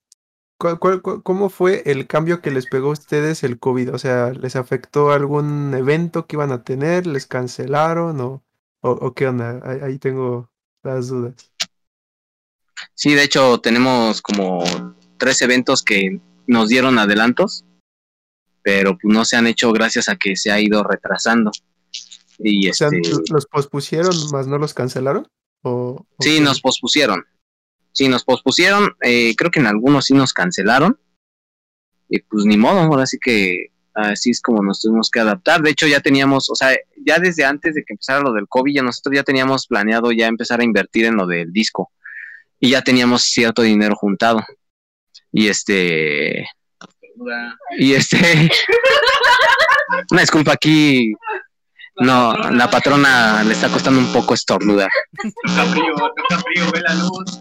[0.58, 3.92] ¿cuál- cuál- cuál- cómo fue el cambio que les pegó a ustedes el COVID?
[3.94, 7.06] O sea, ¿les afectó algún evento que iban a tener?
[7.06, 8.44] ¿Les cancelaron o,
[8.80, 9.60] o, o qué onda?
[9.64, 10.48] Ahí, ahí tengo
[10.84, 11.52] las dudas.
[12.98, 14.64] Sí, de hecho tenemos como
[15.18, 17.64] tres eventos que nos dieron adelantos,
[18.60, 21.52] pero pues no se han hecho gracias a que se ha ido retrasando.
[22.40, 25.28] Y O sea, este, ¿los pospusieron más no los cancelaron?
[25.62, 26.40] ¿O, o sí, qué?
[26.40, 27.24] nos pospusieron.
[27.92, 30.98] sí, nos pospusieron, eh, creo que en algunos sí nos cancelaron,
[32.08, 35.62] y pues ni modo, ahora sí que así es como nos tuvimos que adaptar.
[35.62, 36.76] De hecho, ya teníamos, o sea,
[37.06, 40.26] ya desde antes de que empezara lo del COVID, ya nosotros ya teníamos planeado ya
[40.26, 41.92] empezar a invertir en lo del disco,
[42.60, 44.40] y ya teníamos cierto dinero juntado.
[45.32, 46.46] Y este,
[47.78, 48.50] y este,
[50.10, 51.12] una disculpa aquí,
[51.96, 54.88] no, la patrona le está costando un poco estornudar.
[55.46, 57.38] Toca frío, toca frío, ve la luz.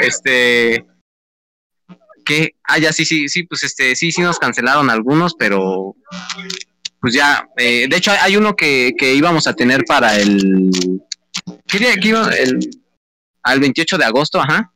[0.00, 0.84] Este,
[2.24, 5.94] que, ah, ya sí, sí, sí, pues este, sí, sí nos cancelaron algunos, pero
[7.00, 10.70] pues ya, eh, de hecho hay- hay uno que, que íbamos a tener para el,
[11.68, 12.28] ¿qué día que iba?
[12.34, 12.58] El,
[13.46, 14.72] al 28 de agosto, ajá,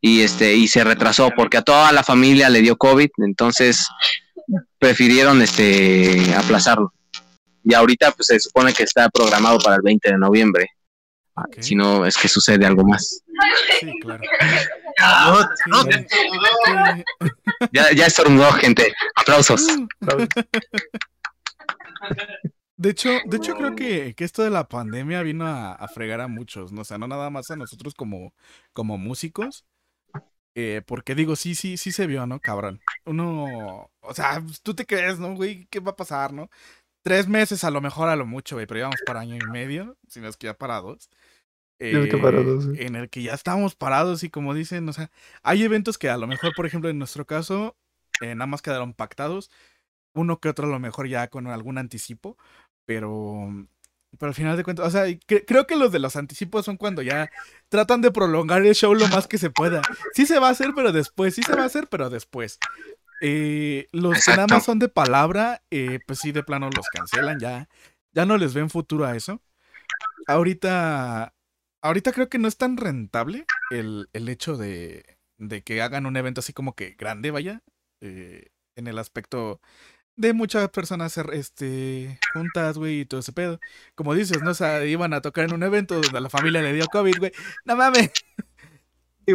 [0.00, 3.88] y este, y se retrasó porque a toda la familia le dio COVID, entonces
[4.78, 6.92] prefirieron este, aplazarlo.
[7.64, 10.68] Y ahorita pues se supone que está programado para el 20 de noviembre.
[11.34, 11.56] Ok.
[11.60, 13.22] Si no es que sucede algo más.
[13.80, 14.22] Sí, claro.
[15.66, 15.84] No.
[17.72, 18.92] Ya, ya estornudó, gente.
[19.16, 19.66] Aplausos.
[22.76, 26.20] De hecho, de hecho creo que, que esto de la pandemia vino a, a fregar
[26.20, 26.80] a muchos, ¿no?
[26.82, 28.34] O sea, no nada más a nosotros como,
[28.72, 29.64] como músicos.
[30.54, 32.40] eh, porque digo, sí, sí, sí se vio, ¿no?
[32.40, 32.82] Cabrón.
[33.06, 35.66] Uno, o sea, pues, tú te crees, ¿no, güey?
[35.70, 36.50] ¿Qué va a pasar, no?
[37.04, 39.98] Tres meses a lo mejor, a lo mucho, güey, pero íbamos para año y medio,
[40.08, 41.10] si no es que ya para dos.
[41.90, 42.70] Ya es que para eh, dos, sí.
[42.74, 45.10] En el que ya estábamos parados y como dicen, o sea,
[45.42, 47.76] hay eventos que a lo mejor, por ejemplo, en nuestro caso,
[48.20, 49.50] eh, nada más quedaron pactados.
[50.14, 52.38] Uno que otro a lo mejor ya con algún anticipo,
[52.84, 53.66] pero,
[54.18, 56.76] pero al final de cuentas, o sea, cre- creo que los de los anticipos son
[56.76, 57.30] cuando ya
[57.68, 59.82] tratan de prolongar el show lo más que se pueda.
[60.14, 62.58] Sí se va a hacer, pero después, sí se va a hacer, pero después.
[63.20, 64.54] Eh, los que nada Exacto.
[64.54, 67.68] más son de palabra, eh, pues sí, de plano los cancelan, ya,
[68.12, 69.40] ya no les ven futuro a eso.
[70.26, 71.34] Ahorita,
[71.82, 76.16] ahorita creo que no es tan rentable el, el hecho de, de que hagan un
[76.16, 77.62] evento así como que grande, vaya,
[78.00, 79.60] eh, en el aspecto
[80.16, 83.60] de muchas personas este, juntas, güey, y todo ese pedo.
[83.94, 84.52] Como dices, ¿no?
[84.52, 87.18] O sea, iban a tocar en un evento donde a la familia le dio COVID,
[87.18, 87.32] güey.
[87.64, 88.10] No mames.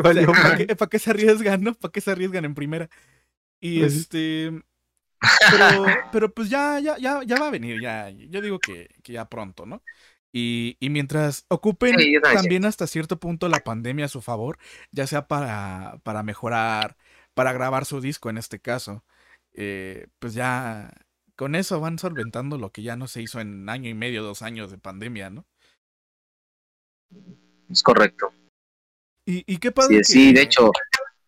[0.03, 1.73] Valió ¿Para qué, pa' qué se arriesgan, no?
[1.73, 2.89] ¿Para qué se arriesgan en primera?
[3.59, 4.51] Y Pues este.
[5.51, 8.09] Pero, pero pues ya, ya, ya, ya va a venir, ya.
[8.09, 9.83] Yo digo que, que ya pronto, ¿no?
[10.31, 14.59] Y, y mientras ocupen también hasta cierto punto la pandemia a su favor,
[14.91, 16.97] ya sea para, para mejorar,
[17.33, 19.03] para grabar su disco en este caso,
[19.61, 20.89] eh, pues ya
[21.35, 24.41] con eso van solventando lo que ya no se hizo en año y medio, dos
[24.41, 25.45] años de pandemia, ¿no?
[27.69, 28.31] Es correcto.
[29.25, 30.71] Y, y qué padre Sí, sí, que- de hecho,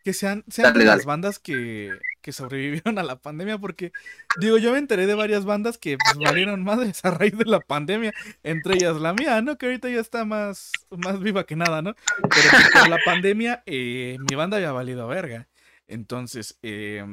[0.03, 1.91] que sean, sean Dale, las bandas que,
[2.21, 3.91] que sobrevivieron a la pandemia, porque
[4.39, 7.59] digo, yo me enteré de varias bandas que pues, valieron madres a raíz de la
[7.59, 8.13] pandemia,
[8.43, 9.57] entre ellas la mía, ¿no?
[9.57, 11.95] Que ahorita ya está más, más viva que nada, ¿no?
[12.17, 15.47] Pero pues, por la pandemia, eh, mi banda había valido verga.
[15.87, 17.05] Entonces, eh,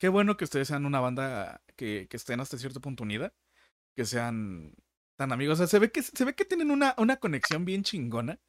[0.00, 3.34] qué bueno que ustedes sean una banda que, que estén hasta cierto punto unida,
[3.94, 4.74] que sean
[5.16, 5.54] tan amigos.
[5.54, 8.40] O sea, se ve que, se ve que tienen una, una conexión bien chingona,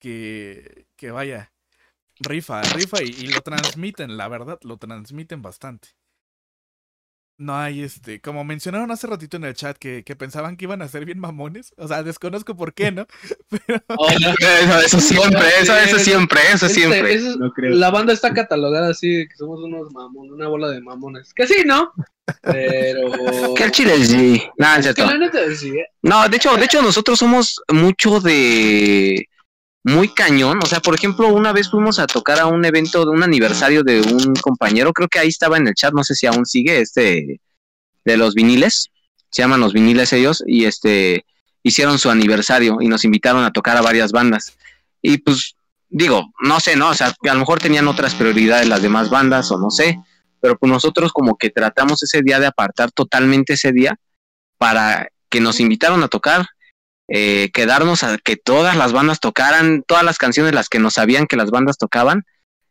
[0.00, 1.52] que, que vaya
[2.20, 5.90] rifa, rifa y, y lo transmiten, la verdad, lo transmiten bastante.
[7.38, 10.80] No hay este, como mencionaron hace ratito en el chat que, que pensaban que iban
[10.80, 11.74] a ser bien mamones.
[11.76, 13.06] O sea, desconozco por qué, ¿no?
[13.66, 17.12] Pero eso, eso siempre, eso, eso siempre, eso Este, siempre.
[17.14, 17.74] eso es- No creo.
[17.74, 21.34] la banda está catalogada así, de que somos unos mamones, una bola de mamones.
[21.34, 21.92] Que sí, ¿no?
[22.42, 23.54] Pero...
[23.54, 24.42] Que el chile sí.
[24.56, 25.12] Nada, es que cierto.
[25.12, 25.86] la neta sí, ¿eh?
[26.02, 29.28] No, de hecho, de hecho, nosotros somos mucho de
[29.86, 30.58] muy cañón.
[30.62, 33.84] O sea, por ejemplo, una vez fuimos a tocar a un evento de un aniversario
[33.84, 36.80] de un compañero, creo que ahí estaba en el chat, no sé si aún sigue,
[36.80, 37.40] este
[38.04, 38.90] de los viniles,
[39.30, 41.24] se llaman los viniles ellos, y este
[41.62, 44.56] hicieron su aniversario y nos invitaron a tocar a varias bandas.
[45.02, 45.54] Y pues,
[45.88, 46.90] digo, no sé, ¿no?
[46.90, 50.00] O sea, a lo mejor tenían otras prioridades las demás bandas, o no sé,
[50.40, 53.96] pero pues nosotros como que tratamos ese día de apartar totalmente ese día
[54.58, 56.46] para que nos invitaron a tocar,
[57.08, 61.26] eh, quedarnos a que todas las bandas tocaran, todas las canciones las que nos sabían
[61.26, 62.24] que las bandas tocaban,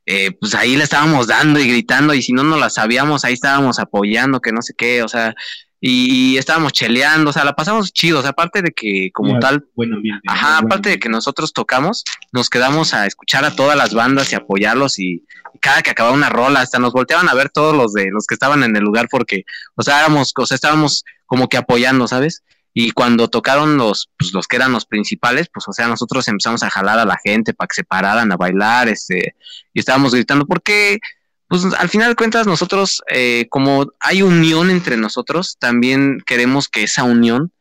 [0.06, 3.34] eh, pues ahí le estábamos dando y gritando y si no nos las sabíamos, ahí
[3.34, 5.34] estábamos apoyando, que no sé qué, o sea,
[5.82, 9.40] y, y estábamos cheleando, o sea, la pasamos chido, o sea, aparte de que como
[9.40, 10.22] tal, Buen ambiente.
[10.28, 14.36] ajá, aparte de que nosotros tocamos, nos quedamos a escuchar a todas las bandas y
[14.36, 15.24] apoyarlos y,
[15.54, 18.26] y cada que acababa una rola, hasta nos volteaban a ver todos los de los
[18.28, 19.44] que estaban en el lugar porque,
[19.76, 22.44] o sea, éramos, o sea, estábamos como que apoyando, ¿sabes?
[22.78, 26.62] Y cuando tocaron los, pues, los que eran los principales, pues, o sea, nosotros empezamos
[26.62, 29.34] a jalar a la gente para que se pararan a bailar, este,
[29.74, 31.00] y estábamos gritando, porque,
[31.48, 36.84] pues, al final de cuentas, nosotros, eh, como hay unión entre nosotros, también queremos que
[36.84, 37.54] esa unión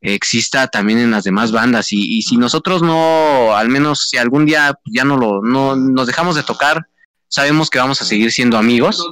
[0.00, 4.44] exista también en las demás bandas y, y si nosotros no, al menos si algún
[4.44, 6.88] día ya no lo, no nos dejamos de tocar,
[7.28, 9.08] sabemos que vamos a seguir siendo amigos.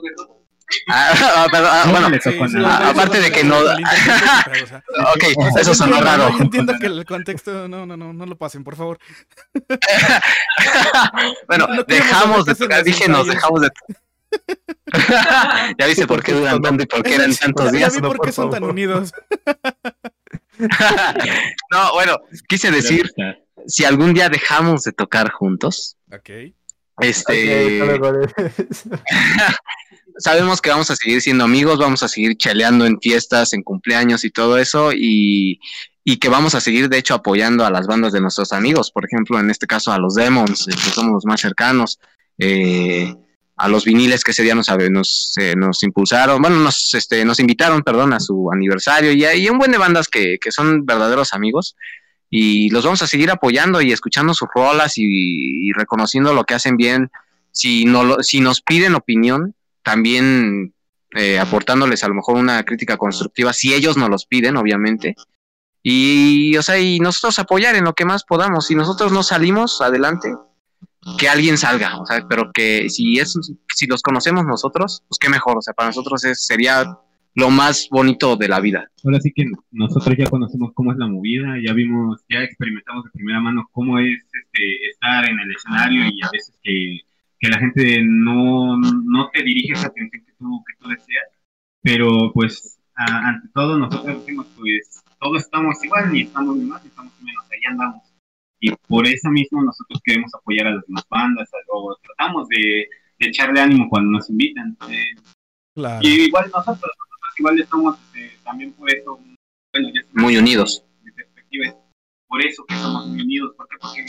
[0.88, 5.24] Ah, ah, ah, bueno, Sí, sí, aparte de que no- ok,
[5.60, 6.36] eso sonó entiendo, raro.
[6.40, 8.98] entiendo que el contexto, no, no, no, no lo pasen, por favor.
[11.46, 13.70] bueno, No dejamos de tocar, dije nos dejamos de
[15.78, 17.94] ya viste por qué duran tanto y por qué eran tantos Ya días.
[17.94, 19.12] vi no, por qué son tan unidos.
[21.70, 23.10] no, bueno, quise decir,
[23.66, 26.30] si algún día dejamos de tocar juntos, Ok.
[27.00, 28.28] este, Ok, luego de-
[30.18, 34.24] sabemos que vamos a seguir siendo amigos, vamos a seguir chaleando en fiestas, en cumpleaños
[34.24, 35.60] y todo eso, y,
[36.04, 39.04] y que vamos a seguir, de hecho, apoyando a las bandas de nuestros amigos, por
[39.04, 41.98] ejemplo, en este caso a los Demons, que somos los más cercanos,
[42.38, 43.14] eh,
[43.56, 47.82] a los viniles que ese día nos, nos, nos impulsaron, bueno, nos, este, nos invitaron,
[47.82, 51.74] perdón, a su aniversario, y hay un buen de bandas que, que son verdaderos amigos,
[52.28, 56.54] y los vamos a seguir apoyando y escuchando sus rolas y, y reconociendo lo que
[56.54, 57.10] hacen bien.
[57.52, 59.54] Si, no lo- si nos piden opinión,
[59.86, 60.74] también
[61.14, 65.14] eh, aportándoles a lo mejor una crítica constructiva, si ellos nos los piden, obviamente.
[65.80, 68.66] Y, o sea, y nosotros apoyar en lo que más podamos.
[68.66, 70.34] Si nosotros no salimos adelante,
[71.20, 73.38] que alguien salga, o sea, pero que si es,
[73.72, 76.98] si los conocemos nosotros, pues qué mejor, o sea, para nosotros es, sería
[77.36, 78.90] lo más bonito de la vida.
[79.04, 83.10] Ahora sí que nosotros ya conocemos cómo es la movida, ya vimos, ya experimentamos de
[83.12, 87.02] primera mano cómo es este, estar en el escenario y a veces que,
[87.46, 91.28] que la gente no, no te dirige esa atención que tú, que tú deseas,
[91.82, 96.82] pero pues a- ante todo nosotros decimos pues todos estamos igual, ni estamos ni más,
[96.82, 98.02] ni estamos ni menos, ahí andamos.
[98.60, 103.28] Y por eso mismo nosotros queremos apoyar a las demás bandas, o tratamos de, de
[103.28, 104.76] echarle ánimo cuando nos invitan.
[104.90, 105.14] eh,
[105.74, 106.00] Claro.
[106.02, 109.20] y igual nosotros, nosotros igual estamos este, también por eso,
[109.72, 110.82] bueno, ya Muy unidos.
[111.04, 111.74] mi perspectiva es
[112.26, 113.76] por eso que somos muy unidos, ¿por qué?
[113.78, 114.06] Porque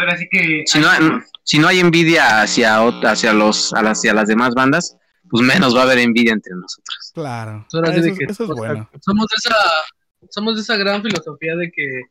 [0.00, 1.00] ahora sí que Si no, hay
[1.44, 4.96] si no hay envidia hacia, hacia, los, a las, hacia las demás bandas,
[5.30, 7.12] pues menos va a haber envidia entre nosotros.
[7.14, 7.66] Claro.
[7.72, 8.90] Ahora sí Eso, de es- que- eso es bueno.
[9.00, 9.56] somos de esa
[10.30, 12.02] somos de esa gran filosofía de que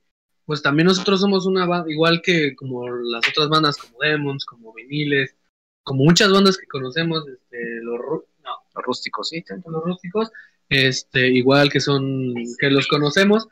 [0.45, 4.73] pues también nosotros somos una banda igual que como las otras bandas como Demons como
[4.73, 5.35] Viniles
[5.83, 7.99] como muchas bandas que conocemos este los
[8.43, 9.43] no, Los rústicos, sí.
[9.49, 10.31] los rústicos
[10.69, 13.47] este igual que son que los conocemos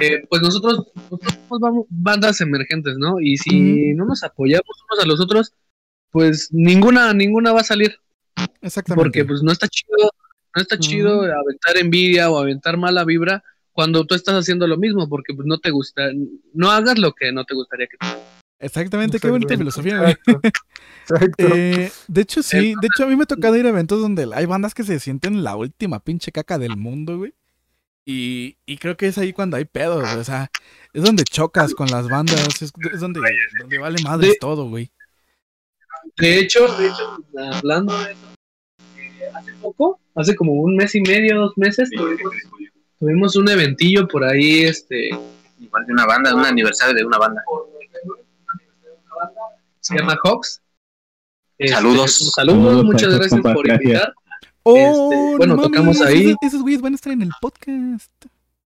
[0.00, 5.04] eh, pues nosotros, nosotros somos vamos- bandas emergentes no y si no nos apoyamos unos
[5.04, 5.52] a los otros
[6.10, 7.96] pues ninguna ninguna va a salir
[8.60, 9.02] Exactamente.
[9.02, 10.10] porque pues no está chido,
[10.54, 13.42] no está chido aventar envidia o aventar mala vibra
[13.72, 16.08] cuando tú estás haciendo lo mismo, porque pues no te gusta,
[16.54, 18.06] no hagas lo que no te gustaría que te
[18.58, 19.82] Exactamente, qué bonita Exactamente.
[19.82, 20.12] filosofía, güey.
[20.12, 20.48] Exacto.
[21.08, 21.46] Exacto.
[21.54, 22.74] Eh, de hecho, sí.
[22.80, 24.98] De hecho, a mí me ha tocado ir a eventos donde hay bandas que se
[24.98, 27.34] sienten la última pinche caca del mundo, güey.
[28.08, 30.16] Y, y creo que es ahí cuando hay pedos, güey.
[30.16, 30.48] O sea,
[30.92, 32.46] es donde chocas con las bandas.
[32.62, 33.20] Es, es donde,
[33.58, 34.90] donde vale madres De- todo, güey.
[36.16, 37.18] De hecho, de hecho,
[37.52, 38.20] hablando de eso,
[38.96, 42.32] eh, hace poco, hace como un mes y medio, dos meses, tuvimos,
[43.00, 45.10] tuvimos un eventillo por ahí, este,
[45.58, 47.42] Igual de una banda, un aniversario de una banda.
[49.80, 50.60] se llama Hawks.
[51.58, 52.32] Este, Saludos.
[52.34, 53.82] Saludos, Saludos muchas gracias por gracias.
[53.82, 54.14] invitar.
[54.68, 56.24] Oh, Este, bueno, no tocamos mames, ahí.
[56.26, 58.10] Esos, esos güeyes van a estar en el podcast.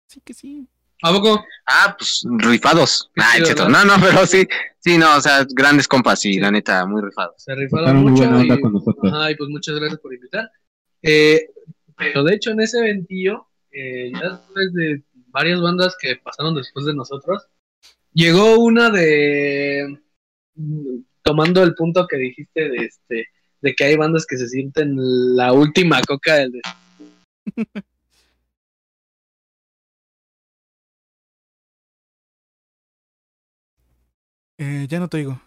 [0.08, 0.66] Sí que sí.
[1.02, 1.44] ¿A poco?
[1.66, 3.10] Ah, pues rifados.
[3.16, 3.68] Ah, chido.
[3.68, 3.84] ¿no?
[3.84, 4.46] No, pero sí,
[4.80, 7.34] sí, no, o sea, grandes compas, sí, la neta, muy rifados.
[7.42, 8.22] Se rifaron muy mucho.
[8.24, 9.12] buena onda y- con nosotros.
[9.12, 10.50] Ajá, y pues muchas gracias por invitar.
[11.02, 11.48] Eh,
[11.96, 16.86] pero de hecho en ese eventillo, eh, ya después de varias bandas que pasaron después
[16.86, 17.46] de nosotros,
[18.12, 20.00] llegó una de
[20.54, 23.26] mm, tomando el punto que dijiste de este
[23.64, 24.94] de que hay bandas que se sienten
[25.34, 26.60] la última coca del
[34.56, 35.40] Eh, ya no te digo.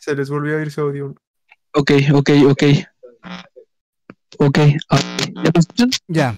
[0.00, 1.12] Se les volvió a ir su audio.
[1.74, 2.62] Ok, ok, ok.
[4.38, 4.58] Ok,
[4.90, 5.00] ah,
[5.34, 5.90] ¿ya me escuchan?
[6.06, 6.36] Ya.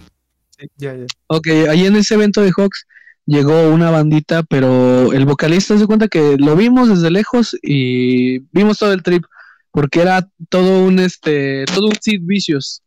[0.59, 1.05] Sí, ya, ya.
[1.27, 2.87] Ok, ahí en ese evento de Hawks
[3.27, 8.79] llegó una bandita, pero el vocalista se cuenta que lo vimos desde lejos y vimos
[8.79, 9.27] todo el trip,
[9.71, 12.83] porque era todo un este, todo un Sid Vicious.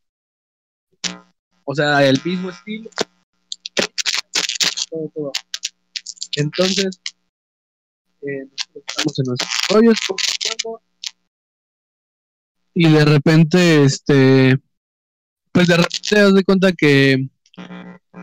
[1.66, 2.90] O sea, el mismo estilo.
[4.90, 5.32] Todo, todo.
[6.36, 7.02] Entonces,
[8.22, 9.98] eh, estamos en nuestros rollos,
[12.74, 14.58] y de repente, este,
[15.52, 17.30] pues de repente te das de cuenta que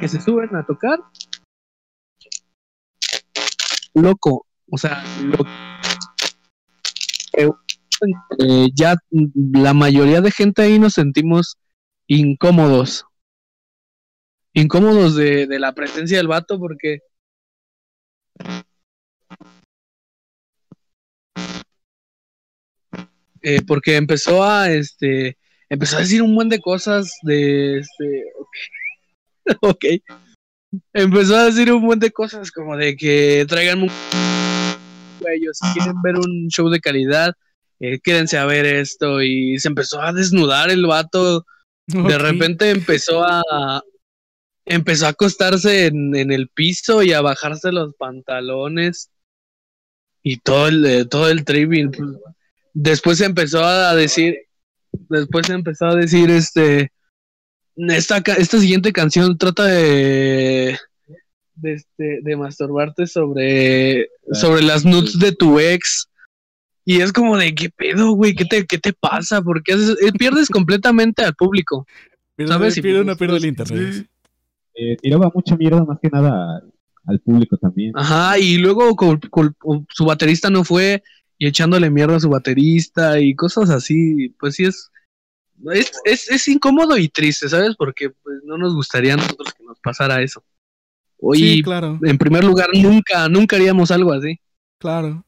[0.00, 0.98] que se suben a tocar.
[3.94, 5.46] Loco, o sea, lo-
[7.36, 7.50] eh,
[8.38, 8.96] eh, ya
[9.52, 11.58] la mayoría de gente ahí nos sentimos
[12.06, 13.04] incómodos.
[14.52, 17.00] Incómodos de, la presencia del vato porque...
[23.42, 25.38] Eh, porque empezó a, este,
[25.70, 28.24] empezó a decir un buen de cosas de, este,
[29.62, 29.84] ok,
[30.92, 33.90] empezó a decir un buen de cosas como de que traigan un
[35.74, 37.34] quieren ver un show de calidad,
[37.80, 41.46] eh, quédense a ver esto y se empezó a desnudar el vato,
[41.86, 43.82] de repente empezó a
[44.66, 49.10] empezó a acostarse en, en el piso y a bajarse los pantalones
[50.22, 51.44] y todo el eh, todo el
[52.74, 54.36] después empezó a decir
[55.08, 56.92] después empezó a decir este
[57.76, 60.78] esta esta siguiente canción trata de
[61.54, 66.09] de, este, de masturbarte sobre sobre las nudes de tu ex
[66.90, 70.12] y es como de qué pedo güey qué te qué te pasa porque haces- eh,
[70.18, 71.86] pierdes completamente al público
[72.40, 72.76] Pierde, ¿Sabes?
[72.78, 74.08] Y pierde pues, una pierde el pues, internet.
[74.74, 76.62] Eh, tiraba mucha mierda más que nada
[77.04, 77.92] al, público también.
[77.94, 78.96] Ajá, y luego
[79.90, 81.02] su baterista no fue
[81.36, 84.90] y echándole mierda a su baterista y cosas así, pues sí es,
[85.70, 87.76] es, es, es incómodo y triste, ¿sabes?
[87.76, 90.42] Porque pues no nos gustaría a nosotros que nos pasara eso.
[91.34, 94.40] Sí, Y claro, en primer lugar, nunca, nunca haríamos algo así.
[94.78, 95.26] claro.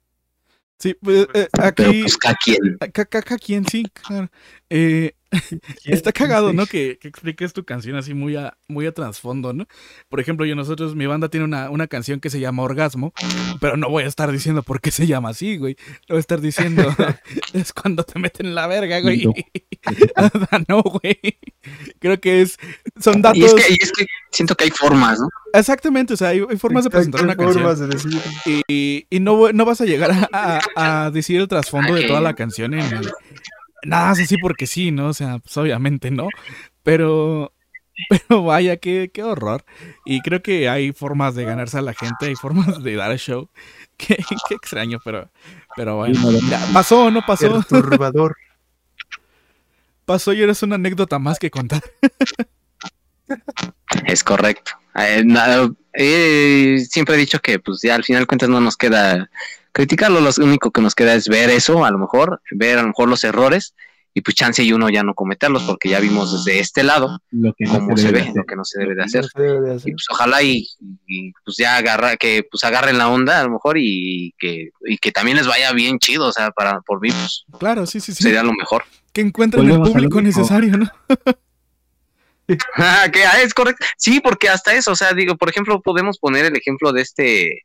[0.83, 1.91] Sí, pues eh, Pero
[2.25, 2.57] aquí.
[2.59, 2.77] pues.
[2.81, 3.65] Acá, acá, acá, ¿quién?
[3.69, 4.29] Sí, claro.
[4.69, 5.15] Eh,
[5.85, 6.67] está cagado, ¿no?
[6.67, 9.67] Que, que expliques tu canción así muy a, muy a trasfondo, ¿no?
[10.09, 13.13] Por ejemplo, yo nosotros, mi banda tiene una, una canción que se llama Orgasmo,
[13.61, 15.77] pero no voy a estar diciendo por qué se llama así, güey.
[16.09, 16.85] No voy a estar diciendo,
[17.53, 19.25] es cuando te meten la verga, güey.
[19.25, 19.33] No.
[20.69, 21.19] No, güey.
[21.99, 22.57] Creo que es,
[23.01, 23.39] son datos.
[23.39, 25.29] Y es, que, y es que siento que hay formas, ¿no?
[25.55, 27.79] Exactamente, o sea, hay, hay formas de presentar una canción.
[27.79, 28.21] de decir.
[28.69, 32.21] Y, y no, no vas a llegar a, a- a decir el trasfondo de toda
[32.21, 33.13] la canción en el-
[33.85, 35.09] nada más así porque sí, ¿no?
[35.09, 36.29] O sea, pues obviamente no.
[36.83, 37.53] Pero,
[38.29, 39.65] pero vaya, qué, qué horror.
[40.05, 43.49] Y creo que hay formas de ganarse a la gente, hay formas de dar show.
[43.99, 44.17] Qué,
[44.49, 45.31] qué extraño, pero,
[45.77, 46.19] pero bueno.
[46.51, 47.63] Ya, pasó, no pasó.
[47.69, 48.37] Perturbador.
[50.05, 51.81] Pasó y eres una anécdota más que contar.
[54.07, 54.73] Es correcto.
[54.95, 58.77] Eh, na- eh, siempre he dicho que pues ya al final de cuentas no nos
[58.77, 59.31] queda
[59.73, 62.89] criticarlo, lo único que nos queda es ver eso, a lo mejor, ver a lo
[62.89, 63.75] mejor los errores
[64.15, 67.55] y pues chance y uno ya no cometerlos porque ya vimos desde este lado Lo
[67.55, 68.37] que no cómo se debe ve, hacer.
[68.37, 69.23] lo que no se debe de hacer.
[69.23, 70.69] No se debe de Y pues ojalá y,
[71.07, 74.99] y, pues ya agarra, que pues agarren la onda a lo mejor y que, y
[74.99, 78.13] que también les vaya bien chido, o sea, para por mí pues, Claro, sí, sí,
[78.15, 78.23] sí.
[78.23, 78.85] sería lo mejor.
[79.15, 80.91] Que encuentren el Volvemos público necesario, ¿no?
[82.77, 83.87] Ah, que ah, es correcto.
[83.97, 87.63] Sí, porque hasta eso, o sea, digo, por ejemplo, podemos poner el ejemplo de este,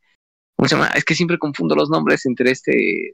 [0.58, 0.88] ¿cómo se llama?
[0.88, 3.10] Es que siempre confundo los nombres entre este,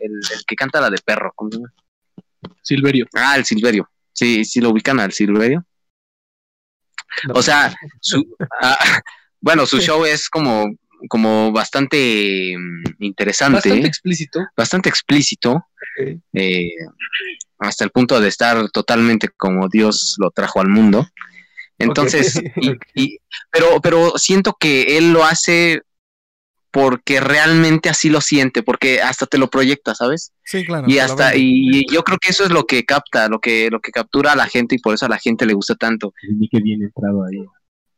[0.00, 1.72] el, el que canta la de perro, ¿cómo se llama?
[2.62, 3.06] Silverio.
[3.14, 3.88] Ah, el Silverio.
[4.12, 5.64] Sí, sí lo ubican al Silverio.
[7.32, 8.22] O sea, su,
[8.60, 9.00] ah,
[9.40, 10.66] bueno, su show es como,
[11.08, 14.40] como bastante mm, interesante, Bastante explícito.
[14.56, 15.66] bastante explícito,
[16.34, 16.70] eh,
[17.58, 21.06] hasta el punto de estar totalmente como Dios lo trajo al mundo.
[21.78, 22.40] Entonces,
[22.94, 23.18] y-
[23.50, 25.82] pero, pero siento que él lo hace
[26.76, 30.32] porque realmente así lo siente, porque hasta te lo proyecta, ¿sabes?
[30.44, 30.84] Sí, claro.
[30.86, 33.92] y hasta, y yo creo que eso es lo que capta, lo que, lo que
[33.92, 36.12] captura a la gente y por eso a la gente le gusta tanto.
[36.38, 37.38] Ni que bien entrado ahí.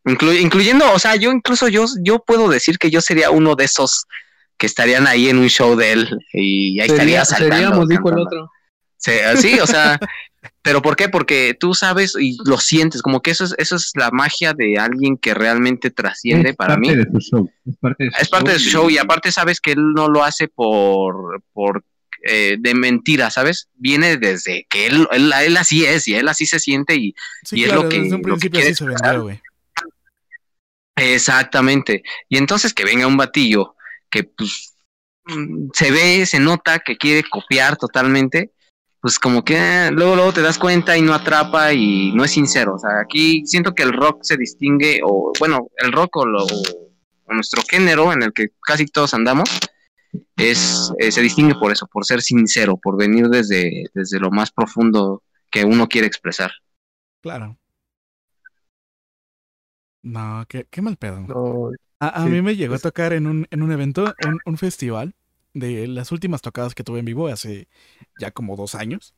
[0.05, 3.65] Inclu- incluyendo, o sea, yo incluso yo, yo puedo decir que yo sería uno de
[3.65, 4.05] esos
[4.57, 7.57] que estarían ahí en un show de él y ahí estaría saltando.
[7.57, 8.43] seríamos, dijo el cantando.
[8.45, 8.51] otro.
[8.97, 9.99] Sí, sí, o sea,
[10.69, 11.09] pero ¿por qué?
[11.09, 14.77] Porque tú sabes y lo sientes, como que eso es, eso es la magia de
[14.77, 16.95] alguien que realmente trasciende es para parte mí.
[16.97, 17.51] de su show.
[17.65, 20.09] Es parte de su Es parte de su show y aparte sabes que él no
[20.09, 21.83] lo hace por, por
[22.23, 23.69] eh, de mentira, ¿sabes?
[23.77, 27.15] Viene desde que él, él, él así es y él así se siente y
[27.45, 29.15] Sí, y es lo que- desde un lo que quiere así se expresar.
[29.15, 29.41] vendió, güey.
[30.97, 32.03] exactamente.
[32.29, 33.75] Y entonces que venga un batillo
[34.11, 34.75] que pues
[35.27, 38.53] mm, se ve, se nota que quiere copiar totalmente,
[39.01, 42.33] pues como que eh, luego luego te das cuenta y no atrapa y no es
[42.33, 42.75] sincero.
[42.75, 46.44] O sea, aquí siento que el rock se distingue, o bueno, el rock o, lo,
[46.44, 49.49] o nuestro género en el que casi todos andamos,
[50.36, 54.51] es, eh, se distingue por eso, por ser sincero, por venir desde, desde lo más
[54.51, 56.51] profundo que uno quiere expresar.
[57.20, 57.59] Claro.
[60.02, 61.20] No, qué, qué mal pedo.
[61.20, 61.70] No,
[62.01, 64.57] A, a Sí, mí me llegó a tocar en un, en un evento, un, un
[64.57, 65.15] festival,
[65.55, 67.68] de las últimas tocadas que tuve en vivo hace
[68.20, 69.15] ya como dos años.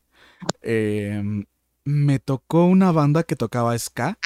[0.61, 1.45] em,
[1.85, 4.17] me tocó una banda que tocaba ska,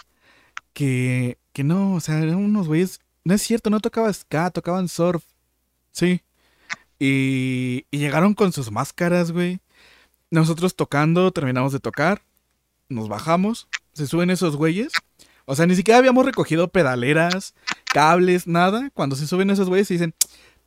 [0.74, 4.88] que, que no, o sea, eran unos güeyes, no es cierto, no tocaba ska, tocaban
[4.90, 5.24] surf,
[5.92, 6.22] sí.
[7.00, 9.60] Y, y llegaron con sus máscaras, güey.
[10.32, 12.22] Nosotros tocando, terminamos de tocar,
[12.90, 14.92] nos bajamos, se suben esos güeyes.
[15.46, 17.54] O sea, ni siquiera habíamos recogido pedaleras,
[17.86, 18.90] cables, nada.
[18.94, 20.16] Cuando se suben esos güeyes y dicen,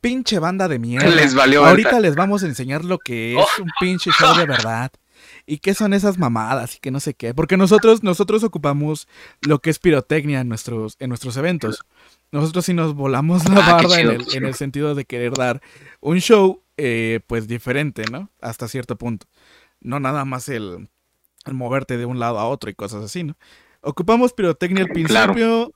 [0.01, 1.07] pinche banda de mierda.
[1.15, 4.91] Les valió Ahorita les vamos a enseñar lo que es un pinche show de verdad.
[5.45, 6.75] ¿Y qué son esas mamadas?
[6.77, 7.33] Y que no sé qué.
[7.33, 9.07] Porque nosotros, nosotros ocupamos
[9.41, 11.83] lo que es pirotecnia en nuestros, en nuestros eventos.
[12.31, 15.61] Nosotros sí nos volamos la Ah, barda chido, en, el, en sentido de querer dar
[15.99, 18.29] un show, eh, pues diferente, ¿no?
[18.41, 19.27] Hasta cierto punto.
[19.81, 20.87] No nada más el,
[21.45, 23.35] el moverte de un lado a otro y cosas así, ¿no?
[23.81, 25.33] Ocupamos pirotecnia al Claro.
[25.33, 25.73] principio,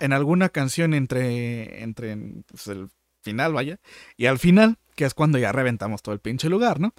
[0.00, 2.88] en alguna canción entre, entre pues, el
[3.26, 3.78] final, vaya,
[4.16, 6.94] y al final, que es cuando ya reventamos todo el pinche lugar, ¿no?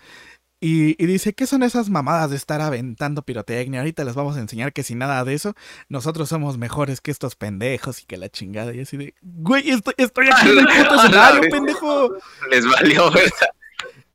[0.59, 3.81] Y, y dice, ¿qué son esas mamadas de estar aventando pirotecnia?
[3.81, 5.53] Ahorita les vamos a enseñar que sin nada de eso,
[5.87, 8.73] nosotros somos mejores que estos pendejos y que la chingada.
[8.73, 12.17] Y así de, güey, estoy, estoy aquí en el puto escenario, pendejo.
[12.49, 13.49] Les valió verga.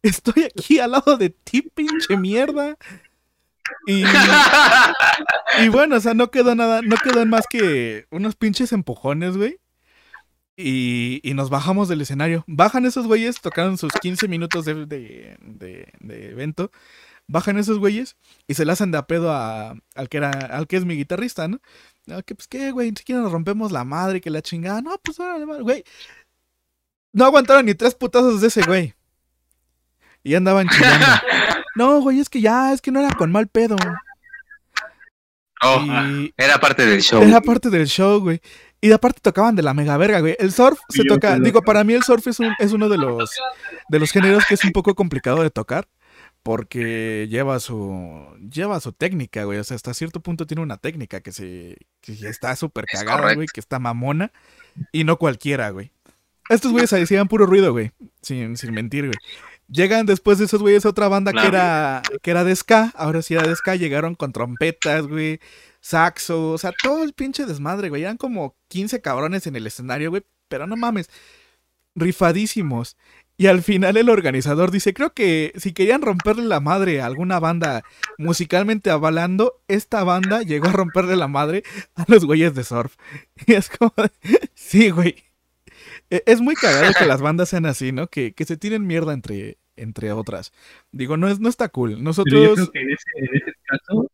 [0.03, 2.77] Estoy aquí al lado de ti, pinche mierda.
[3.87, 4.03] Y,
[5.63, 9.37] y bueno, o sea, no quedó nada, no quedó en más que unos pinches empujones,
[9.37, 9.61] güey.
[10.57, 12.45] Y, y nos bajamos del escenario.
[12.47, 16.71] Bajan esos güeyes, tocaron sus 15 minutos de, de, de- de evento.
[17.27, 18.17] Bajan esos güeyes
[18.47, 20.95] y se le hacen de a pedo a- al, que era, al que es mi
[20.97, 21.61] guitarrista, ¿no?
[22.07, 24.83] No, que pues qué, güey, ni siquiera nos rompemos la madre, que la chingada.
[24.83, 25.85] No, pues madre, güey.
[27.13, 28.95] No aguantaron ni tres putazos de ese güey.
[30.23, 31.07] Y andaban chingando.
[31.75, 33.77] No, güey, es que ya, es que no era con mal pedo.
[35.63, 37.23] Oh, Y era parte del show.
[37.23, 38.41] era parte del show, güey.
[38.83, 40.37] Y de aparte tocaban de la mega verga, güey.
[40.39, 43.31] El surf se toca, digo, para mí el surf es, un- es uno de los,
[43.89, 45.89] de los géneros que es un poco complicado de tocar.
[46.43, 49.61] Porque lleva su, lleva su técnica, güey.
[49.61, 53.47] O sea, hasta cierto punto tiene una técnica que se, que está súper cagada, güey,
[53.53, 54.33] que está mamona.
[54.91, 55.93] Y no cualquiera, güey.
[56.49, 57.93] Estos güeyes hacían puro ruido, güey.
[58.23, 59.15] Sin, sin mentir, güey.
[59.69, 62.93] Llegan después de esos güeyes a otra banda que era, que era de ska.
[62.97, 63.77] Ahora sí era de ska.
[63.77, 65.39] Llegaron con trompetas, güey.
[65.83, 66.53] Saxo.
[66.53, 68.03] O sea, todo el pinche desmadre, güey.
[68.05, 70.25] Eran como 15 cabrones en el escenario, güey.
[70.49, 71.11] Pero no mames.
[71.95, 72.97] Rifadísimos.
[73.37, 77.41] Y al final el organizador dice, creo que si querían romperle la madre a alguna
[77.41, 77.83] banda
[78.19, 81.65] musicalmente avalando, esta banda llegó a romperle la madre
[81.97, 82.97] a los güeyes de surf.
[83.47, 83.93] Y es como,
[84.55, 85.17] sí, güey.
[86.11, 88.07] E- Es muy cagado que las bandas sean así, ¿no?
[88.09, 90.53] Que, que se tiren mierda entre, entre otras.
[90.93, 91.91] Digo, no, es, no está cool.
[91.91, 92.55] Pero yo Nosotros...
[92.55, 94.11] creo que en ese, en ese caso,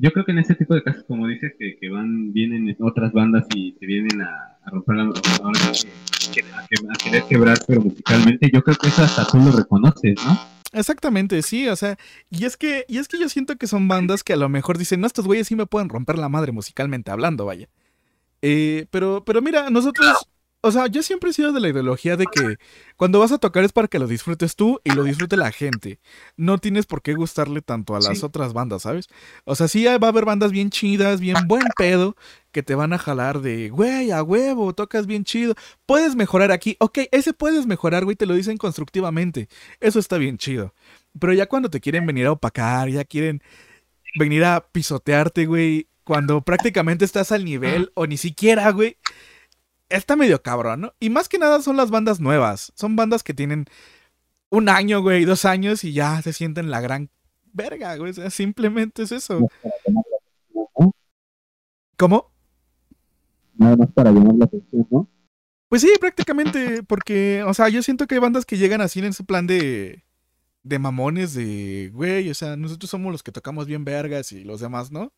[0.00, 3.12] yo creo que en ese tipo de casos, como dices, que, que van, vienen otras
[3.12, 8.76] bandas y te vienen a, romper la a, a querer quebrar, pero musicalmente, yo creo
[8.76, 10.38] que eso hasta tú lo reconoces, ¿no?
[10.72, 11.96] Exactamente, sí, o sea,
[12.30, 14.76] y es que, y es que yo siento que son bandas que a lo mejor
[14.76, 17.68] dicen, no, estos güeyes sí me pueden romper la madre musicalmente hablando, vaya.
[18.42, 20.28] Eh, pero, pero mira, nosotros,
[20.60, 22.56] o sea, yo siempre he sido de la ideología de que
[22.96, 26.00] cuando vas a tocar es para que lo disfrutes tú y lo disfrute la gente.
[26.36, 28.24] No tienes por qué gustarle tanto a las Sí.
[28.24, 29.06] otras bandas, ¿sabes?
[29.44, 32.16] O sea, sí va a haber bandas bien chidas, bien buen pedo,
[32.50, 35.54] que te van a jalar de, güey, a huevo, tocas bien chido.
[35.86, 36.76] Puedes mejorar aquí.
[36.80, 39.48] Ok, ese puedes mejorar, güey, te lo dicen constructivamente.
[39.80, 40.74] Eso está bien chido.
[41.20, 43.42] Pero ya cuando te quieren venir a opacar, ya quieren
[44.18, 48.96] venir a pisotearte, güey, cuando prácticamente estás al nivel o ni siquiera, güey,
[49.88, 50.94] está medio cabrón, ¿no?
[51.00, 52.72] Y más que nada son las bandas nuevas.
[52.74, 53.66] Son bandas que tienen
[54.50, 57.10] un año, güey, dos años y ya se sienten la gran
[57.52, 58.10] verga, güey.
[58.10, 59.40] O sea, simplemente es eso.
[59.86, 60.92] ¿no?
[61.96, 62.30] ¿Cómo?
[63.54, 65.08] Nada más para llamar la atención, ¿no?
[65.68, 69.06] Pues sí, prácticamente, porque, o sea, yo siento que hay bandas que llegan así en
[69.06, 70.04] ese plan de,
[70.62, 74.60] de mamones, de, güey, o sea, nosotros somos los que tocamos bien vergas y los
[74.60, 75.12] demás, ¿no?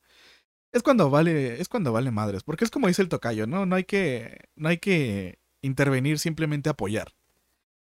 [0.73, 3.67] Es cuando vale, es cuando vale madres, porque es como dice el tocayo, ¿no?
[3.67, 7.13] No hay que, no hay que intervenir, simplemente apoyar.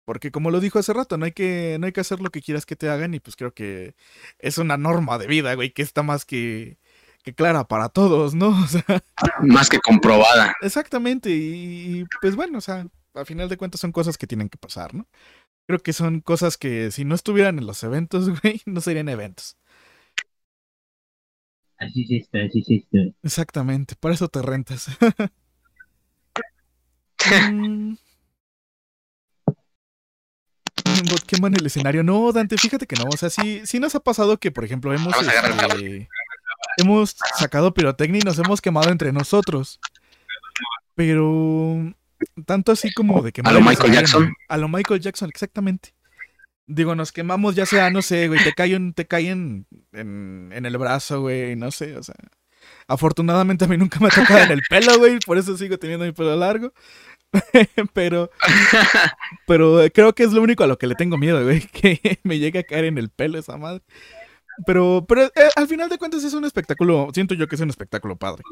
[0.06, 2.42] Porque como lo dijo hace rato, no hay que, no hay que hacer lo que
[2.42, 3.96] quieras que te hagan y pues creo que
[4.40, 6.80] es una norma de vida, güey, que está más que,
[7.24, 8.50] que clara para todos, ¿no?
[8.64, 8.84] O sea,
[9.42, 10.56] Más que comprobada.
[10.62, 14.50] Exactamente, y, y, pues bueno, o sea, a final de cuentas son cosas que tienen
[14.50, 15.08] que pasar, ¿no?
[15.68, 19.58] Creo que son cosas que si no estuvieran en los eventos, güey, no serían eventos.
[21.82, 23.00] Así sí está, así sí está.
[23.24, 24.88] Exactamente, para eso te rentas.
[27.52, 27.94] Mm.
[31.10, 32.04] Bot queman el escenario.
[32.04, 33.06] No, Dante, fíjate que no.
[33.12, 36.10] O sea, sí, sí nos ha pasado que, por ejemplo, hemos, este,
[36.78, 39.80] hemos sacado pirotecnia y nos hemos quemado entre nosotros.
[40.96, 41.94] Pero
[42.46, 44.34] tanto así como de quemar A lo el Michael escenario, Jackson.
[44.48, 45.94] A lo Michael Jackson, exactamente.
[46.74, 50.52] Digo, nos quemamos ya sea, no sé, güey, te cae, un- te cae en, en,
[50.54, 52.16] en el brazo, güey, no sé, o sea.
[52.88, 56.06] Afortunadamente a mí nunca me ha tocado en el pelo, güey, por eso sigo teniendo
[56.06, 56.74] mi pelo largo.
[57.94, 58.30] pero,
[59.48, 62.40] pero creo que es lo único a lo que le tengo miedo, güey, que me
[62.40, 63.82] llegue a caer en el pelo esa madre.
[64.66, 67.70] pero, pero eh, al final de cuentas es un espectáculo, siento yo que es un
[67.70, 68.44] espectáculo padre.